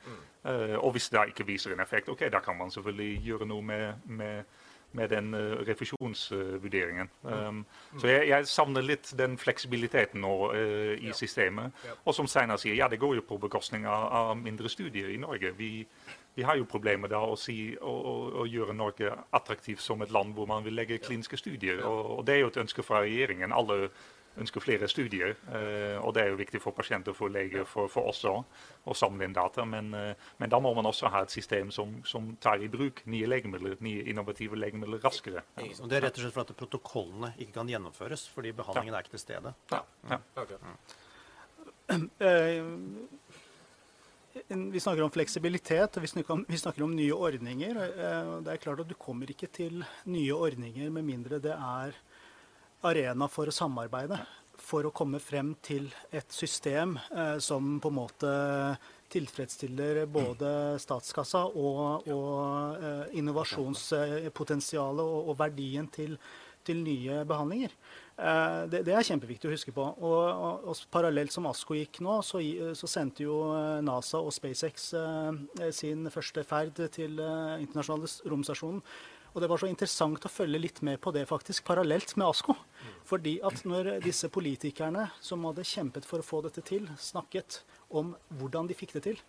Eh, 0.46 0.78
og 0.78 0.94
hvis 0.96 1.10
det 1.12 1.28
ikke 1.34 1.50
viser 1.50 1.76
en 1.76 1.84
effekt, 1.84 2.10
ok, 2.10 2.30
da 2.32 2.40
kan 2.40 2.58
man 2.58 2.72
selvfølgelig 2.72 3.20
gjøre 3.28 3.50
noe 3.52 3.62
med, 3.74 4.08
med 4.08 4.61
med 4.98 5.10
den 5.10 5.34
uh, 5.34 5.60
refusjonsvurderingen. 5.68 7.10
Um, 7.24 7.66
så 8.00 8.08
jeg, 8.08 8.28
jeg, 8.30 8.48
savner 8.52 8.86
litt 8.86 9.12
den 9.18 9.38
fleksibiliteten 9.40 10.22
nå 10.24 10.34
uh, 10.52 10.94
i 10.98 11.12
ja. 11.12 11.18
systemet. 11.18 11.76
Ja. 11.88 11.96
Og 12.06 12.18
som 12.18 12.30
Steinar 12.30 12.60
sier, 12.62 12.76
ja, 12.78 12.90
det 12.92 13.00
går 13.02 13.18
jo 13.20 13.26
på 13.28 13.40
bekostning 13.42 13.88
av, 13.90 14.08
av 14.22 14.34
mindre 14.40 14.70
studier 14.72 15.12
i 15.14 15.20
Norge. 15.22 15.54
Vi, 15.58 15.72
vi, 16.36 16.46
har 16.48 16.60
jo 16.60 16.70
problemer 16.70 17.12
da 17.12 17.22
å, 17.24 17.38
si, 17.40 17.76
å, 17.80 17.92
å, 17.92 18.16
å, 18.44 18.48
gjøre 18.50 18.76
Norge 18.78 19.14
attraktivt 19.32 19.84
som 19.84 20.02
et 20.04 20.12
land 20.12 20.36
hvor 20.36 20.50
man 20.50 20.66
vil 20.68 20.76
legge 20.78 21.02
kliniske 21.04 21.40
studier. 21.40 21.84
Og, 21.88 22.18
og 22.18 22.26
det 22.28 22.38
er 22.38 22.44
jo 22.46 22.52
et 22.54 22.64
ønske 22.66 22.86
fra 22.86 23.04
regjeringen. 23.06 23.56
Alle 23.56 23.92
ønsker 24.40 24.64
flere 24.64 24.88
studier. 24.90 25.36
Eh, 25.52 25.98
og 26.00 26.14
det 26.16 26.24
er 26.24 26.32
jo 26.32 26.40
viktig 26.40 26.62
for 26.64 26.76
pasienter, 26.76 27.16
for 27.18 27.32
leger, 27.34 27.66
for, 27.68 27.90
for 27.92 28.12
oss 28.12 28.24
òg, 28.28 28.44
å 28.88 28.96
samle 28.98 29.28
inn 29.28 29.36
data. 29.36 29.66
Men, 29.68 29.92
eh, 29.98 30.30
men, 30.40 30.52
da 30.52 30.60
må 30.64 30.74
man 30.78 30.88
også 30.90 31.12
ha 31.12 31.24
et 31.26 31.34
system 31.34 31.72
som, 31.76 31.98
som, 32.08 32.32
tar 32.42 32.64
i 32.64 32.70
bruk 32.72 33.04
nye 33.12 33.28
legemidler, 33.30 33.78
nye 33.84 34.06
innovative 34.12 34.60
legemidler 34.60 35.04
raskere. 35.04 35.44
Ja. 35.60 35.70
Og 35.82 35.92
Det 35.92 36.00
er 36.00 36.08
rett 36.08 36.20
og 36.20 36.26
slett 36.26 36.38
for 36.38 36.46
at 36.48 36.56
protokollene 36.58 37.34
ikke 37.38 37.60
kan 37.60 37.72
gjennomføres, 37.72 38.28
fordi 38.32 38.54
behandlingen 38.56 38.96
ja. 38.96 39.02
er 39.02 39.08
ikke 39.08 39.18
til 39.18 39.26
stede. 39.26 39.56
Ja. 39.74 39.84
ja. 40.14 40.22
Okay. 40.46 40.58
Vi 44.72 44.80
snakker 44.80 45.04
om 45.04 45.12
fleksibilitet, 45.12 45.98
og 45.98 46.06
vi 46.06 46.08
snakker 46.08 46.38
om, 46.38 46.46
vi 46.48 46.60
snakker 46.60 46.86
om 46.86 46.94
nye 46.96 47.16
ordninger. 47.16 47.82
Det 48.46 48.54
er 48.54 48.62
klart 48.64 48.80
at 48.80 48.88
Du 48.88 48.96
kommer 48.96 49.28
ikke 49.28 49.50
til 49.52 49.84
nye 50.08 50.38
ordninger 50.38 50.88
med 50.90 51.04
mindre 51.04 51.42
det 51.44 51.52
er 51.52 51.98
arena 52.88 53.28
for 53.32 53.50
å 53.50 53.56
samarbeide. 53.56 54.20
For 54.62 54.86
å 54.86 54.94
komme 54.94 55.20
frem 55.20 55.56
til 55.66 55.90
et 56.14 56.32
system 56.34 56.98
eh, 57.10 57.38
som 57.44 57.80
på 57.82 57.90
en 57.92 57.98
måte 57.98 58.34
tilfredsstiller 59.12 60.06
både 60.12 60.52
statskassa 60.80 61.44
og, 61.50 62.08
og 62.08 62.78
eh, 62.78 63.18
innovasjonspotensialet 63.20 65.04
og, 65.04 65.34
og 65.34 65.40
verdien 65.42 65.90
til, 65.92 66.16
til 66.68 66.80
nye 66.86 67.24
behandlinger. 67.28 67.74
Eh, 68.22 68.62
det, 68.72 68.84
det, 68.88 68.96
er 68.96 69.08
kjempeviktig 69.08 69.50
å 69.50 69.54
huske 69.56 69.74
på. 69.76 69.88
Og, 70.06 70.68
og, 70.70 70.84
Parallelt 70.94 71.34
som 71.34 71.50
ASKO 71.50 71.78
gikk 71.80 72.02
nå, 72.06 72.20
så, 72.26 72.42
så, 72.78 72.92
sendte 72.92 73.26
jo 73.26 73.40
eh, 73.56 73.80
NASA 73.86 74.22
og 74.22 74.34
SpaceX 74.36 74.92
eh, 74.98 75.72
sin 75.76 76.08
første 76.14 76.46
ferd 76.48 76.80
til 76.94 77.20
eh, 77.20 77.58
internasjonale 77.64 78.32
romstasjonen. 78.32 78.86
Og 79.32 79.40
det 79.40 79.48
var 79.48 79.62
så 79.62 79.70
interessant 79.72 80.26
å 80.28 80.32
følge 80.32 80.60
litt 80.60 80.82
med 80.84 81.00
på 81.04 81.14
det 81.16 81.24
faktisk, 81.30 81.64
parallelt 81.68 82.18
med 82.20 82.28
ASKO. 82.28 82.56
Fordi 83.08 83.38
at 83.48 83.64
når 83.68 83.94
disse 84.04 84.28
politikerne 84.32 85.08
som 85.24 85.46
hadde 85.48 85.68
kjempet 85.68 86.08
for 86.08 86.20
å 86.20 86.28
få 86.28 86.42
dette 86.44 86.64
til, 86.68 86.90
snakket 87.00 87.62
om 87.96 88.12
hvordan 88.40 88.68
de 88.68 88.76
fikk 88.76 88.98
det 88.98 89.06
til, 89.08 89.22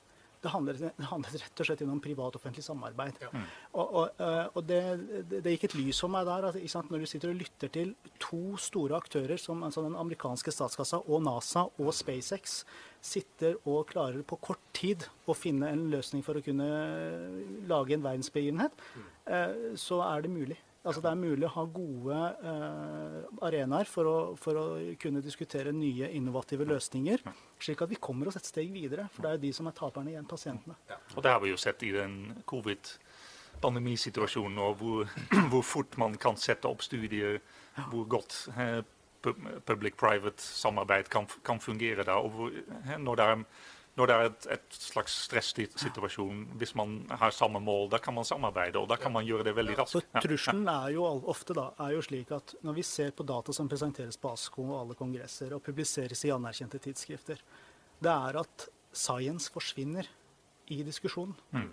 det 0.43 0.51
handlet, 0.51 0.81
det 0.99 1.07
handlet, 1.07 1.37
rett 1.39 1.63
og 1.63 1.69
slett 1.69 1.83
om 1.87 2.01
privat-offentlig 2.03 2.65
samarbeid. 2.67 3.21
Ja. 3.23 3.31
Og, 3.79 3.93
og, 4.01 4.23
eh, 4.23 4.47
og 4.51 4.65
det, 4.67 4.81
det, 5.31 5.55
gikk 5.55 5.69
et 5.69 5.77
lys 5.79 6.01
for 6.03 6.13
meg 6.13 6.27
der 6.27 6.49
at 6.51 6.91
når 6.91 7.05
du 7.05 7.11
sitter 7.11 7.31
og 7.31 7.39
lytter 7.39 7.71
til 7.73 7.93
to 8.23 8.57
store 8.61 8.99
aktører 8.99 9.39
som 9.41 9.63
altså 9.63 9.85
den 9.87 9.99
amerikanske 9.99 10.55
statskassa 10.55 11.03
og 11.07 11.23
NASA 11.23 11.69
og 11.79 11.93
SpaceX 11.95 12.63
sitter 13.03 13.57
og 13.63 13.87
klarer 13.91 14.23
på 14.27 14.39
kort 14.43 14.63
tid 14.75 15.07
å 15.31 15.37
finne 15.37 15.71
en 15.71 15.89
løsning 15.93 16.27
for 16.27 16.39
å 16.39 16.45
kunne 16.45 16.69
lage 17.71 17.97
en 17.97 18.05
verdensbegivenhet, 18.05 18.85
mm. 18.95 19.09
eh, 19.37 19.57
så 19.79 20.03
er 20.07 20.27
det 20.27 20.35
mulig. 20.35 20.59
Altså 20.83 20.99
Det 21.05 21.11
er 21.13 21.19
mulig 21.19 21.45
å 21.47 21.53
ha 21.55 21.63
gode 21.71 22.17
eh, 22.51 23.19
arenaer 23.47 23.87
for 23.87 24.35
for 24.41 24.57
å, 24.59 24.65
kunne 24.99 25.21
diskutere 25.23 25.73
nye, 25.75 26.09
innovative 26.19 26.65
løsninger, 26.67 27.19
slik 27.63 27.83
at 27.85 27.91
vi 27.93 27.99
kommer 28.03 28.27
oss 28.29 28.37
et 28.41 28.51
steg 28.51 28.73
videre. 28.75 29.05
For 29.15 29.23
det 29.23 29.29
er 29.31 29.35
jo 29.39 29.45
de 29.47 29.53
som 29.55 29.67
er 29.71 29.79
taperne 29.79 30.11
igjen, 30.11 30.29
pasientene. 30.29 30.75
Ja. 30.91 30.97
Og 31.15 31.21
Det 31.23 31.31
har 31.31 31.41
vi 31.45 31.51
jo 31.53 31.59
sett 31.61 31.83
i 31.87 31.93
den 31.95 32.15
covid-pandemisituasjonen, 32.51 34.59
hvor, 34.81 34.99
hvor, 35.53 35.63
fort 35.63 35.97
man 36.03 36.13
kan 36.19 36.37
sette 36.41 36.69
opp 36.71 36.83
studier, 36.83 37.35
ja. 37.77 37.83
hvor 37.93 38.05
godt 38.17 38.33
eh, 38.57 38.83
public-private 39.23 40.43
samarbeid 40.43 41.07
kan, 41.13 41.27
kan, 41.47 41.61
fungere 41.63 42.03
da. 42.09 42.15
og 42.19 42.31
hvor, 42.35 42.49
eh, 42.51 42.99
når 42.99 43.15
det 43.21 43.27
er 43.31 43.37
når 43.99 44.09
det 44.09 44.15
er 44.15 44.27
et, 44.31 44.47
et 44.55 44.77
slags 44.81 45.15
stressituasjon, 45.27 46.45
hvis 46.61 46.73
man 46.79 46.95
har 47.11 47.35
samme 47.37 47.61
mål, 47.61 47.91
da 47.93 48.01
kan 48.01 48.17
man 48.17 48.25
samarbeide. 48.25 48.81
Og 48.81 48.89
da 48.89 48.97
kan 49.01 49.13
man 49.13 49.27
gjøre 49.29 49.45
det 49.51 49.53
veldig 49.59 49.77
raskt. 49.83 49.99
Så 49.99 50.23
Trusselen 50.25 50.69
er 50.73 50.95
jo 50.95 51.05
ofte 51.29 51.57
da, 51.59 51.67
er 51.85 51.93
jo 51.99 52.05
slik 52.05 52.33
at 52.33 52.55
når 52.65 52.79
vi 52.79 52.87
ser 52.89 53.13
på 53.17 53.27
data 53.29 53.53
som 53.53 53.69
presenteres 53.69 54.17
på 54.21 54.33
ASKO 54.33 54.65
og 54.71 54.79
alle 54.79 54.97
kongresser, 54.97 55.53
og 55.53 55.65
publiseres 55.67 56.25
i 56.25 56.33
anerkjente 56.33 56.81
tidsskrifter, 56.81 57.45
det 58.03 58.15
er 58.15 58.41
at 58.41 58.67
science 58.97 59.53
forsvinner 59.53 60.09
i 60.73 60.81
diskusjonen. 60.87 61.37
Mm. 61.53 61.69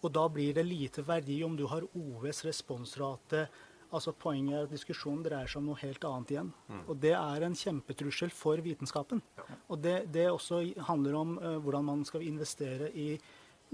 Og 0.00 0.12
da 0.16 0.24
blir 0.32 0.56
det 0.56 0.64
lite 0.64 1.04
verdi 1.04 1.42
om 1.44 1.58
du 1.58 1.66
har 1.68 1.84
OS 1.92 2.40
responsrate, 2.46 3.44
Altså 3.90 4.12
Poenget 4.14 4.56
er 4.56 4.66
at 4.66 4.72
diskusjonen 4.72 5.22
dreier 5.24 5.50
seg 5.50 5.60
om 5.60 5.70
noe 5.70 5.80
helt 5.80 6.04
annet 6.06 6.32
igjen. 6.34 6.50
Mm. 6.70 6.82
Og 6.86 6.98
det 7.02 7.14
er 7.18 7.46
en 7.46 7.56
kjempetrussel 7.58 8.32
for 8.34 8.62
vitenskapen. 8.62 9.22
Ja. 9.38 9.46
Og 9.68 9.80
det, 9.82 9.96
det, 10.14 10.28
også 10.30 10.62
handler 10.86 11.18
om 11.18 11.36
uh, 11.42 11.56
hvordan 11.64 11.88
man 11.88 12.04
skal 12.06 12.26
investere 12.26 12.90
i 12.94 13.12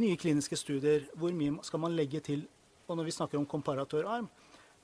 nye 0.00 0.16
kliniske 0.20 0.56
studier. 0.56 1.08
Hvor 1.16 1.34
mye 1.36 1.58
skal 1.66 1.82
man 1.84 1.96
legge 1.96 2.22
til? 2.24 2.46
Og 2.86 2.96
når 2.96 3.08
vi 3.08 3.16
snakker 3.16 3.40
om 3.40 3.48
komparatorarm, 3.50 4.30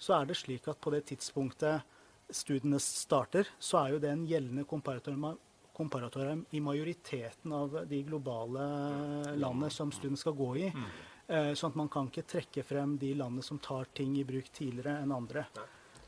så 0.02 0.18
er 0.18 0.28
det 0.28 0.36
slik 0.36 0.68
at 0.68 0.80
på 0.82 0.92
det 0.92 1.04
tidspunktet 1.12 1.86
studiene 2.32 2.80
starter, 2.80 3.48
så 3.60 3.82
er 3.82 3.94
jo 3.94 4.02
det 4.02 4.10
en 4.10 4.26
gjeldende 4.26 4.64
komparatorarm, 4.68 5.38
komparatorarm 5.76 6.44
i 6.52 6.60
majoriteten 6.64 7.54
av 7.56 7.76
de 7.88 8.02
globale 8.06 8.66
landene 9.36 9.70
som 9.72 9.92
studiene 9.92 10.20
skal 10.20 10.36
gå 10.36 10.50
i. 10.64 10.68
Mm. 11.28 11.36
Eh, 11.36 11.52
sånn 11.54 11.72
at 11.72 11.78
man 11.78 11.90
kan 11.92 12.08
ikke 12.10 12.24
trekke 12.28 12.64
frem 12.66 12.96
de 13.00 13.12
landene 13.18 13.44
som 13.46 13.60
tar 13.62 13.88
ting 13.96 14.16
i 14.18 14.24
bruk 14.26 14.50
tidligere 14.54 15.02
enn 15.02 15.14
andre. 15.14 15.46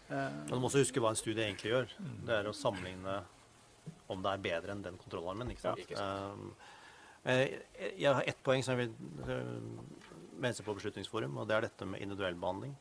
Eh, 0.08 0.40
man 0.50 0.60
må 0.60 0.68
også 0.68 0.82
huske 0.82 1.02
hva 1.02 1.12
en 1.14 1.20
studie 1.20 1.46
egentlig 1.46 1.72
gjør. 1.72 1.94
Det 2.26 2.38
er 2.38 2.50
å 2.50 2.56
sammenligne 2.56 3.20
om 4.10 4.24
det 4.24 4.32
er 4.32 4.44
bedre 4.44 4.74
enn 4.74 4.84
den 4.84 4.98
kontrollarmen. 5.00 5.52
ikke 5.54 5.64
sant? 5.68 5.92
Ja, 5.92 6.06
eh, 7.24 7.60
jeg 7.96 8.10
har 8.10 8.24
ett 8.26 8.42
poeng 8.44 8.64
som 8.64 8.78
jeg 8.78 8.90
vil 8.90 9.38
mene 10.34 10.66
på 10.66 10.74
Beslutningsforum, 10.76 11.38
og 11.38 11.48
det 11.48 11.56
er 11.56 11.68
dette 11.68 11.86
med 11.86 12.02
individuell 12.02 12.34
behandling. 12.34 12.74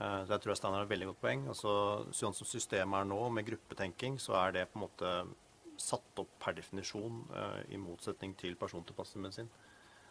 Så 0.00 0.32
jeg 0.32 0.40
tror 0.40 0.56
Steiner 0.56 0.80
har 0.80 0.86
et 0.86 0.90
veldig 0.94 1.06
godt 1.10 1.20
poeng. 1.20 1.42
Altså, 1.52 1.70
sånn 2.16 2.32
som 2.32 2.48
systemet 2.48 3.02
er 3.02 3.08
nå, 3.08 3.18
med 3.36 3.44
gruppetenking, 3.44 4.16
så 4.18 4.32
er 4.40 4.54
det 4.56 4.62
på 4.72 4.78
en 4.78 4.84
måte 4.86 5.10
satt 5.76 6.22
opp 6.22 6.30
per 6.40 6.56
definisjon 6.56 7.18
i 7.68 7.76
motsetning 7.76 8.32
til 8.40 8.56
persontilpasset 8.56 9.20
medisin. 9.20 9.50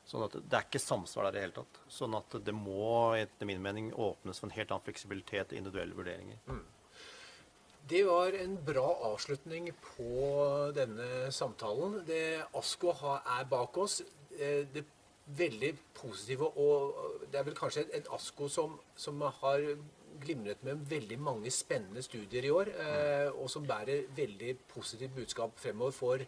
Sånn 0.09 0.25
at 0.25 0.33
Det 0.41 0.57
er 0.57 0.65
ikke 0.65 0.81
samsvar 0.81 1.27
der 1.27 1.29
i 1.29 1.37
det 1.37 1.45
hele 1.45 1.57
tatt. 1.59 1.79
Sånn 1.93 2.17
at 2.17 2.35
det 2.45 2.55
må 2.55 3.13
etter 3.19 3.45
min 3.45 3.61
mening 3.61 3.91
åpnes 3.93 4.41
for 4.41 4.49
en 4.49 4.55
helt 4.57 4.71
annen 4.73 4.85
fleksibilitet 4.87 5.53
i 5.53 5.59
individuelle 5.61 5.97
vurderinger. 5.97 6.39
Mm. 6.49 6.63
Det 7.89 8.03
var 8.05 8.35
en 8.37 8.55
bra 8.65 8.87
avslutning 9.09 9.69
på 9.81 10.31
denne 10.77 11.29
samtalen. 11.33 12.01
Det 12.05 12.41
ASKO 12.57 12.93
er 13.17 13.45
bak 13.49 13.77
oss. 13.81 14.01
Eh, 14.37 14.65
det 14.73 14.85
veldig 15.37 15.75
positive 15.93 16.47
og 16.57 16.95
Det 17.31 17.37
er 17.37 17.45
vel 17.45 17.57
kanskje 17.57 17.85
en 17.93 18.07
ASKO 18.15 18.47
som, 18.49 18.79
som 18.97 19.21
har 19.21 19.61
glimret 20.19 20.63
med 20.65 20.85
veldig 20.89 21.19
mange 21.21 21.51
spennende 21.53 22.01
studier 22.01 22.45
i 22.45 22.49
år, 22.49 22.71
eh, 22.73 23.29
og 23.29 23.49
som 23.49 23.67
bærer 23.67 24.07
veldig 24.15 24.55
positivt 24.73 25.15
budskap 25.15 25.59
fremover 25.59 25.91
for 25.91 26.25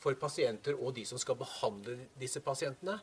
for 0.00 0.16
pasienter 0.20 0.78
og 0.78 0.94
de 0.96 1.04
som 1.06 1.20
skal 1.20 1.38
behandle 1.40 1.98
disse 2.20 2.40
pasientene. 2.44 2.98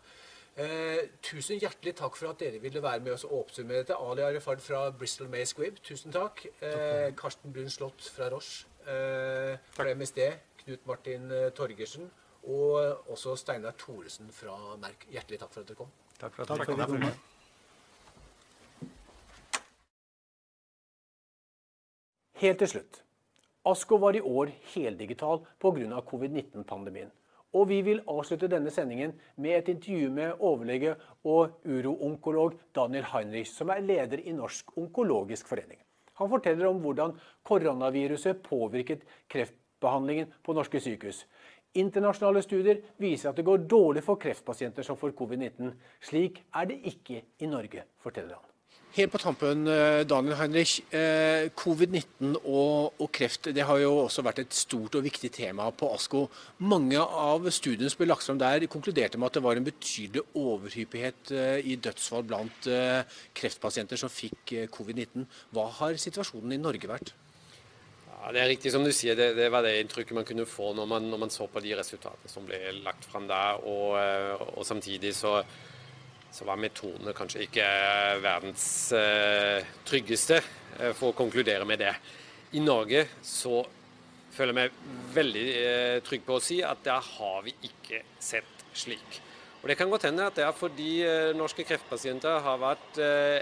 Eh, 0.58 1.04
tusen 1.22 1.60
hjertelig 1.62 1.94
takk 2.00 2.16
for 2.18 2.32
at 2.32 2.40
dere 2.42 2.58
ville 2.64 2.82
være 2.82 3.04
med 3.06 3.14
oss 3.14 3.28
og 3.28 3.44
oppsummere 3.44 3.84
dette. 3.84 3.98
Ali 4.02 4.24
Arifard 4.26 4.64
fra 4.66 4.88
Bristol 4.90 5.30
May 5.30 5.46
Squibb, 5.46 5.78
tusen 5.86 6.14
takk. 6.16 6.48
Eh, 6.66 7.14
Karsten 7.18 7.54
Brun 7.54 7.70
Slott 7.70 8.02
fra 8.16 8.32
Roche 8.34 8.66
eh, 8.90 9.54
fra 9.76 9.94
MSD. 9.94 10.24
Knut 10.64 10.90
Martin 10.90 11.32
eh, 11.32 11.52
Torgersen. 11.54 12.10
Og 12.48 13.10
også 13.12 13.36
Steinar 13.38 13.76
Thoresen 13.78 14.32
fra 14.34 14.58
Merk. 14.82 15.06
Hjertelig 15.12 15.42
takk 15.44 15.54
for 15.54 15.62
at 15.62 15.70
dere 15.70 15.82
kom. 15.84 15.92
Takk 16.18 16.34
for 16.34 16.42
at 16.42 16.50
dere 16.58 16.88
kom. 16.88 17.10
Helt 22.38 22.60
til 22.62 22.70
slutt. 22.70 23.07
ASKO 23.68 23.98
var 23.98 24.16
i 24.16 24.22
år 24.22 24.52
heldigital 24.74 25.42
pga. 25.60 26.02
covid-19-pandemien. 26.10 27.10
Og 27.54 27.68
vi 27.68 27.82
vil 27.82 28.00
avslutte 28.08 28.48
denne 28.52 28.72
sendingen 28.72 29.14
med 29.36 29.58
et 29.58 29.70
intervju 29.74 30.12
med 30.14 30.40
overlege 30.40 30.96
og 31.24 31.60
uroonkolog 31.66 32.56
Daniel 32.76 33.08
Heinrich, 33.12 33.52
som 33.52 33.70
er 33.70 33.84
leder 33.84 34.24
i 34.24 34.36
Norsk 34.36 34.72
onkologisk 34.78 35.48
forening. 35.48 35.80
Han 36.18 36.30
forteller 36.30 36.68
om 36.70 36.80
hvordan 36.82 37.16
koronaviruset 37.44 38.42
påvirket 38.44 39.04
kreftbehandlingen 39.28 40.32
på 40.44 40.56
norske 40.56 40.80
sykehus. 40.82 41.26
Internasjonale 41.78 42.42
studier 42.42 42.84
viser 42.98 43.30
at 43.30 43.38
det 43.38 43.46
går 43.46 43.68
dårlig 43.70 44.04
for 44.06 44.20
kreftpasienter 44.22 44.86
som 44.86 44.98
får 44.98 45.16
covid-19. 45.18 45.74
Slik 46.02 46.46
er 46.56 46.72
det 46.72 46.80
ikke 46.94 47.26
i 47.44 47.50
Norge, 47.52 47.84
forteller 48.02 48.40
han. 48.40 48.57
Helt 48.96 49.12
på 49.12 49.20
tampen, 49.22 49.68
eh, 49.68 50.04
Daniel 50.08 50.38
Heinrich. 50.40 50.80
Eh, 50.90 51.52
Covid-19 51.54 52.38
og, 52.46 52.96
og, 52.98 53.12
kreft 53.14 53.52
det 53.54 53.66
har 53.68 53.78
jo 53.78 53.92
også 54.08 54.24
vært 54.26 54.40
et 54.42 54.56
stort 54.58 54.96
og 54.98 55.04
viktig 55.06 55.30
tema 55.36 55.68
på 55.70 55.92
ASKO. 55.94 56.24
Mange 56.66 56.98
av 56.98 57.46
studiene 57.54 57.92
som 57.92 58.02
ble 58.02 58.08
lagt 58.10 58.26
fram 58.26 58.40
der, 58.42 58.66
konkluderte 58.66 59.20
med 59.20 59.30
at 59.30 59.38
det 59.38 59.44
var 59.46 59.60
en 59.60 59.68
betydelig 59.68 60.24
overhyppighet 60.34 61.32
eh, 61.36 61.60
i 61.68 61.78
dødsfall 61.78 62.26
blant 62.26 62.72
kreftpasienter 63.38 64.00
som 64.00 64.10
fikk 64.10 64.56
covid-19. 64.74 65.28
Hva 65.54 65.70
har 65.78 66.02
situasjonen 66.02 66.56
i 66.56 66.62
Norge 66.62 66.90
vært? 66.90 67.14
Ja, 68.08 68.34
det 68.34 68.42
er 68.42 68.52
riktig 68.56 68.74
som 68.74 68.84
du 68.84 68.92
sier, 68.96 69.16
det, 69.20 69.36
det, 69.38 69.52
var 69.54 69.62
det 69.68 69.78
inntrykket 69.84 70.18
man 70.18 70.26
kunne 70.26 70.50
få 70.50 70.74
når 70.74 70.90
man, 70.90 71.06
når 71.12 71.28
man 71.28 71.32
så 71.32 71.46
på 71.52 71.62
de 71.62 71.78
resultatene 71.78 72.32
som 72.32 72.48
ble 72.50 72.80
lagt 72.82 73.06
fram 73.06 73.30
der. 73.30 73.62
Og, 73.62 73.94
og 74.58 74.66
samtidig 74.66 75.14
så 75.16 75.44
så 76.32 76.46
var 76.48 76.60
metodene 76.62 77.14
kanskje 77.18 77.46
ikke 77.48 77.64
eh, 77.66 78.20
verdens 78.24 78.66
eh, 78.96 79.68
tryggeste, 79.88 80.42
eh, 80.78 80.94
for 80.98 81.12
å 81.12 81.18
konkludere 81.18 81.66
med 81.68 81.82
det. 81.82 81.94
I 82.58 82.64
Norge 82.64 83.06
så 83.26 83.62
føler 84.36 84.54
jeg 84.54 84.58
meg 84.58 84.82
veldig 85.16 85.46
trygg 86.06 86.26
på 86.28 86.36
å 86.38 86.44
si 86.44 86.60
at 86.64 86.84
der 86.86 87.02
har 87.02 87.40
vi 87.46 87.56
ikke 87.66 88.04
sett 88.22 88.66
slik. 88.78 89.22
Og 89.64 89.72
Det 89.72 89.76
kan 89.80 89.90
godt 89.90 90.06
hende 90.06 90.28
at 90.30 90.38
det 90.38 90.46
er 90.46 90.54
fordi 90.56 90.92
norske 91.36 91.66
kreftpasienter 91.66 92.38
har 92.46 92.60
vært 92.62 93.00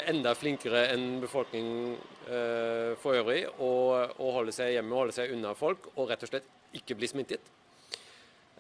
enda 0.08 0.32
flinkere 0.40 0.86
enn 0.94 1.20
befolkningen 1.22 2.96
for 3.04 3.20
øvrig 3.20 3.44
å 3.60 4.32
holde 4.38 4.56
seg 4.56 4.72
hjemme, 4.78 4.96
holde 4.96 5.14
seg 5.14 5.36
unna 5.36 5.52
folk 5.60 5.92
og 5.98 6.08
rett 6.10 6.24
og 6.24 6.32
slett 6.32 6.48
ikke 6.80 6.98
bli 6.98 7.12
smittet. 7.12 7.52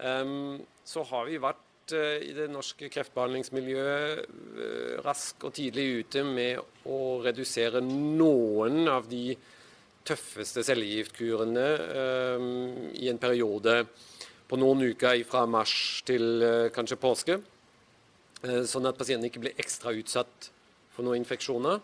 Ehm, 0.04 0.66
så 0.84 1.04
har 1.08 1.26
vi 1.30 1.40
vært 1.40 1.62
Eh, 1.94 2.30
i 2.30 2.32
det 2.34 2.48
norske 2.50 2.88
kreftbehandlingsmiljøet 2.90 4.22
eh, 4.26 4.94
rask 5.06 5.44
og 5.46 5.52
tidlig 5.54 5.84
ute 6.00 6.24
med 6.26 6.58
å 6.90 7.00
redusere 7.22 7.78
noen 7.84 8.88
av 8.90 9.06
de 9.12 9.36
tøffeste 10.06 10.64
cellegiftkurene 10.66 11.66
um, 12.38 12.48
i 12.94 13.10
en 13.10 13.22
periode 13.22 13.80
på 14.50 14.58
noen 14.58 14.82
uker 14.92 15.22
fra 15.30 15.44
mars 15.50 16.04
til 16.06 16.46
kanskje 16.74 16.98
påske. 17.02 17.38
Sånn 18.70 18.86
at 18.86 18.98
pasienten 19.00 19.32
ikke 19.32 19.42
blir 19.48 19.62
ekstra 19.62 19.94
utsatt 19.98 20.50
for 20.94 21.08
noen 21.08 21.24
infeksjoner. 21.24 21.82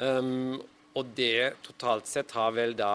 Og 0.00 1.12
det 1.20 1.60
totalt 1.66 2.08
sett 2.08 2.32
har 2.32 2.56
vel 2.56 2.72
da 2.78 2.94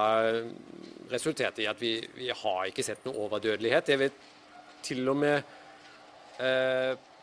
resultert 1.13 1.61
i 1.61 1.69
at 1.69 1.77
vi, 1.77 1.99
vi 2.17 2.33
har 2.33 2.65
ikke 2.71 2.87
sett 2.89 3.05
noe 3.05 3.27
overdødelighet. 3.27 3.91
Det 3.93 3.99
vil 4.01 4.17
til 4.83 5.09
og 5.09 5.19
med 5.21 5.37
eh, 5.37 5.59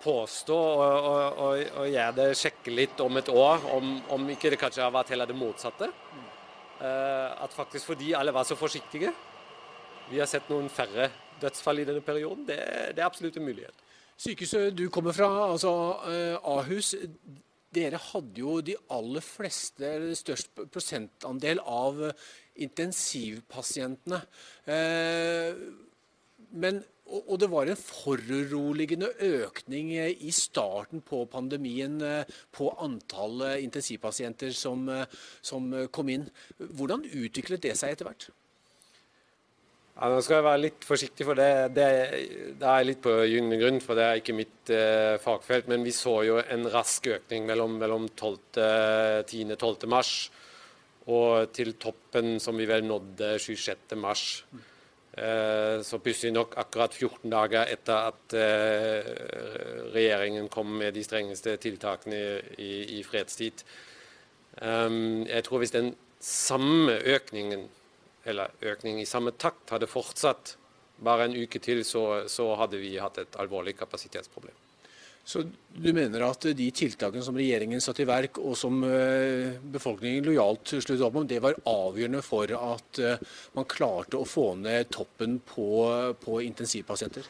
påstå 0.01 0.57
og, 0.57 1.09
og, 1.11 1.63
og, 1.77 1.87
gjøre 1.91 2.13
det 2.17 2.27
sjekke 2.39 2.73
litt 2.73 3.01
om 3.05 3.19
et 3.21 3.29
år, 3.29 3.67
om, 3.75 3.97
om 4.15 4.29
ikke 4.33 4.53
det 4.55 4.61
kanskje 4.61 4.85
har 4.85 4.95
vært 4.95 5.11
heller 5.13 5.29
det 5.29 5.37
motsatte. 5.37 5.91
Eh, 6.81 7.43
at 7.45 7.53
faktisk 7.53 7.91
fordi 7.91 8.15
alle 8.17 8.33
var 8.33 8.47
så 8.49 8.57
forsiktige, 8.57 9.13
vi 10.11 10.19
har 10.19 10.29
sett 10.31 10.49
noen 10.51 10.71
færre 10.73 11.11
dødsfall 11.41 11.83
i 11.83 11.87
denne 11.89 12.03
perioden. 12.05 12.47
Det, 12.49 12.59
det 12.97 13.03
er 13.03 13.09
absolutt 13.09 13.37
en 13.37 13.47
mulighet. 13.47 13.85
Sykehuset 14.21 14.75
du 14.77 14.89
kommer 14.93 15.17
fra, 15.17 15.29
altså 15.51 15.73
eh, 16.11 16.37
Ahus. 16.41 16.95
Dere 17.71 18.01
hadde 18.03 18.41
jo 18.43 18.57
de 18.67 18.75
aller 18.91 19.23
fleste, 19.23 19.85
eller 19.87 20.17
størst 20.19 20.65
prosentandel 20.73 21.61
av 21.63 22.01
intensivpasientene. 22.61 24.19
Eh, 24.67 25.61
men 26.51 26.81
og 27.11 27.37
det 27.43 27.49
var 27.51 27.67
en 27.67 27.79
foruroligende 27.81 29.09
økning 29.27 29.93
i 29.99 30.31
starten 30.35 31.03
på 31.03 31.25
pandemien 31.33 31.97
på 32.55 32.69
antall 32.79 33.43
intensivpasienter 33.59 34.55
som, 34.55 34.87
som 35.43 35.73
kom 35.91 36.13
inn. 36.15 36.29
Hvordan 36.59 37.03
utviklet 37.11 37.67
det 37.67 37.75
seg 37.81 37.97
etter 37.97 38.07
hvert? 38.07 38.31
Ja, 40.01 40.09
nå 40.09 40.23
skal 40.25 40.39
jeg 40.39 40.45
være 40.47 40.61
litt 40.63 40.85
forsiktig, 40.89 41.25
for 41.29 41.37
det, 41.37 41.75
det, 41.77 41.87
det 42.57 42.69
er 42.73 42.87
litt 42.87 43.03
på 43.05 43.13
gyngende 43.29 43.59
grunn. 43.61 43.81
For 43.85 43.99
det 43.99 44.07
er 44.07 44.21
ikke 44.23 44.37
mitt 44.39 44.73
eh, 44.73 45.19
fagfelt. 45.21 45.69
Men 45.69 45.85
vi 45.85 45.93
så 45.93 46.15
jo 46.25 46.39
en 46.41 46.65
rask 46.73 47.11
økning 47.19 47.45
mellom, 47.51 47.75
mellom 47.83 48.07
10.-12. 48.09 49.85
mars 49.93 50.15
og 51.11 51.53
til 51.57 51.75
toppen 51.81 52.39
som 52.41 52.57
vi 52.61 52.69
vel 52.71 52.85
nådde 52.89 53.35
26. 53.45 53.93
mars. 54.01 54.25
Eh, 54.55 54.70
så 55.85 55.99
pussig 56.01 56.31
nok 56.33 56.55
akkurat 56.61 56.95
14 56.95 57.31
dager 57.33 57.69
etter 57.69 58.07
at 58.13 58.37
eh, 58.39 59.11
regjeringen 59.93 60.49
kom 60.53 60.71
med 60.81 60.95
de 60.97 61.03
strengeste 61.05 61.57
tiltakene 61.61 62.21
i, 62.57 62.99
i 62.99 63.03
fredstid. 63.05 63.65
Um, 64.61 65.27
jeg 65.29 65.45
tror 65.47 65.63
hvis 65.63 65.75
den 65.77 65.93
samme 66.21 66.97
økningen 67.05 67.69
eller 68.29 68.53
økning 68.63 69.01
i 69.01 69.09
samme 69.09 69.33
takt 69.37 69.73
hadde 69.73 69.89
fortsatt 69.89 70.57
bare 71.01 71.29
en 71.29 71.37
uke 71.37 71.61
til, 71.65 71.85
så, 71.85 72.27
så 72.29 72.51
hadde 72.61 72.81
vi 72.81 72.99
hatt 73.01 73.21
et 73.23 73.39
alvorlig 73.41 73.77
kapasitetsproblem. 73.79 74.57
Så 75.31 75.45
du 75.71 75.93
mener 75.95 76.25
at 76.27 76.43
de 76.59 76.65
tiltakene 76.75 77.23
som 77.23 77.37
regjeringen 77.39 77.83
satte 77.83 78.03
i 78.03 78.09
verk, 78.09 78.41
og 78.43 78.57
som 78.59 78.81
eh, 78.83 79.53
befolkningen 79.63 80.27
lojalt 80.27 80.73
sluttet 80.73 81.05
opp 81.07 81.21
om, 81.21 81.29
det 81.29 81.39
var 81.45 81.61
avgjørende 81.71 82.23
for 82.27 82.51
at 82.57 82.99
eh, 82.99 83.21
man 83.55 83.69
klarte 83.71 84.19
å 84.19 84.27
få 84.27 84.49
ned 84.59 84.91
toppen 84.91 85.39
på, 85.47 85.69
på 86.25 86.41
intensivpasienter? 86.49 87.29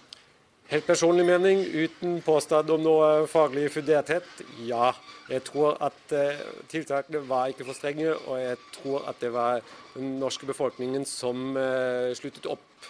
Helt 0.70 0.86
personlig 0.86 1.27
mening, 1.28 1.60
uten 1.60 2.20
påstand 2.24 2.72
om 2.72 2.81
noe 2.86 3.10
faglig 3.28 3.66
funderthet, 3.74 4.32
ja. 4.64 4.94
Jeg 5.28 5.43
tror 5.51 5.74
at 5.82 6.14
uh, 6.14 6.40
tiltakene 6.70 7.24
var 7.27 7.51
ikke 7.51 7.66
for 7.66 7.74
strenge, 7.74 8.14
og 8.14 8.39
jeg 8.39 8.59
tror 8.78 9.09
at 9.10 9.18
det 9.22 9.32
var 9.35 9.64
den 9.97 10.14
norske 10.22 10.47
befolkningen 10.47 11.05
som 11.10 11.59
sluttet 12.18 12.47
opp 12.51 12.89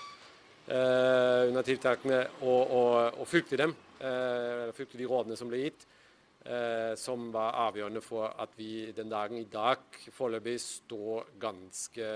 under 0.70 1.65
tiltakene 1.66 2.20
og, 2.45 2.61
og, 2.69 3.23
og 3.24 3.28
fulgte 3.32 3.59
dem. 3.65 3.73
Fulgte 4.01 5.01
de 5.01 5.09
rådene 5.09 5.39
som 5.39 5.51
ble 5.52 5.64
gitt. 5.66 5.86
som 6.97 7.27
var 7.35 7.52
avgjørende 7.68 8.01
for 8.01 8.32
at 8.40 8.55
vi 8.56 8.93
den 8.97 9.10
dagen 9.12 9.36
i 9.36 9.44
dag 9.44 9.82
foreløpig 10.09 10.55
står 10.64 11.35
ganske, 11.39 12.06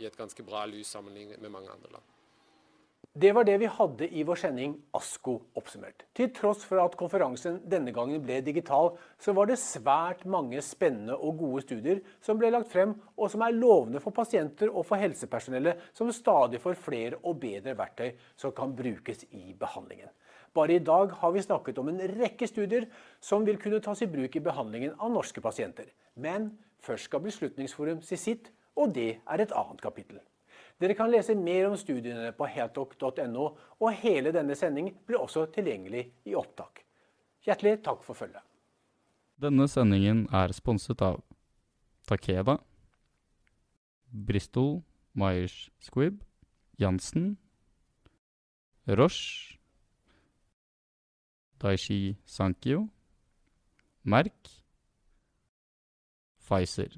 i 0.00 0.06
et 0.08 0.16
ganske 0.16 0.42
bra 0.42 0.64
lys 0.64 0.88
sammenlignet 0.96 1.42
med 1.42 1.52
mange 1.52 1.68
andre 1.68 1.92
land. 1.92 2.06
Det 3.18 3.32
var 3.34 3.42
det 3.42 3.56
vi 3.58 3.66
hadde 3.72 4.06
i 4.14 4.22
vår 4.22 4.38
sending 4.38 4.74
ASKO 4.94 5.32
oppsummert. 5.58 6.04
Til 6.14 6.28
tross 6.36 6.60
for 6.68 6.78
at 6.78 6.94
konferansen 6.98 7.56
denne 7.66 7.90
gangen 7.94 8.20
ble 8.22 8.36
digital, 8.46 8.92
så 9.18 9.32
var 9.34 9.48
det 9.48 9.56
svært 9.58 10.22
mange 10.28 10.60
spennende 10.62 11.16
og 11.16 11.40
gode 11.40 11.64
studier 11.64 12.02
som 12.22 12.38
ble 12.38 12.52
lagt 12.54 12.70
frem, 12.70 12.92
og 13.16 13.32
som 13.32 13.42
er 13.42 13.56
lovende 13.56 14.02
for 14.04 14.14
pasienter 14.14 14.70
og 14.70 14.86
for 14.86 15.02
helsepersonellet, 15.02 15.88
som 15.96 16.12
stadig 16.14 16.60
får 16.62 16.78
flere 16.78 17.18
og 17.24 17.40
bedre 17.42 17.74
verktøy 17.80 18.12
som 18.38 18.54
kan 18.54 18.76
brukes 18.78 19.24
i 19.32 19.50
behandlingen. 19.58 20.12
Bare 20.58 20.74
i 20.74 20.82
dag 20.82 21.12
har 21.20 21.32
vi 21.32 21.42
snakket 21.42 21.78
om 21.78 21.88
en 21.92 22.00
rekke 22.18 22.46
studier 22.50 22.88
som 23.22 23.44
vil 23.46 23.60
kunne 23.62 23.78
tas 23.84 24.00
i 24.02 24.08
bruk 24.10 24.34
i 24.34 24.42
behandlingen 24.42 24.96
av 24.98 25.12
norske 25.14 25.42
pasienter. 25.44 25.92
Men 26.18 26.50
først 26.82 27.06
skal 27.06 27.22
Beslutningsforum 27.22 28.00
si 28.02 28.18
sitt, 28.18 28.50
og 28.74 28.90
det 28.96 29.20
er 29.22 29.42
et 29.44 29.54
annet 29.54 29.82
kapittel. 29.82 30.18
Dere 30.78 30.94
kan 30.98 31.10
lese 31.10 31.34
mer 31.38 31.68
om 31.68 31.76
studiene 31.78 32.32
på 32.34 32.46
heltok.no, 32.50 33.46
og 33.78 33.98
hele 34.02 34.32
denne 34.34 34.54
sending 34.58 34.92
blir 35.06 35.22
også 35.22 35.46
tilgjengelig 35.54 36.04
i 36.26 36.34
opptak. 36.38 36.82
Hjertelig 37.46 37.78
takk 37.86 38.02
for 38.06 38.18
følget. 38.18 38.42
Denne 39.38 39.68
sendingen 39.70 40.24
er 40.34 40.54
sponset 40.54 41.02
av 41.06 41.20
Takeda, 42.10 42.58
Bristol 44.10 44.80
Myers 45.18 45.68
Squibb, 45.82 46.18
Jansen, 46.78 47.36
Roche, 48.88 49.57
Daishi 51.58 52.16
Sankyo, 52.24 52.88
Merk, 54.04 54.48
Pfizer. 56.38 56.88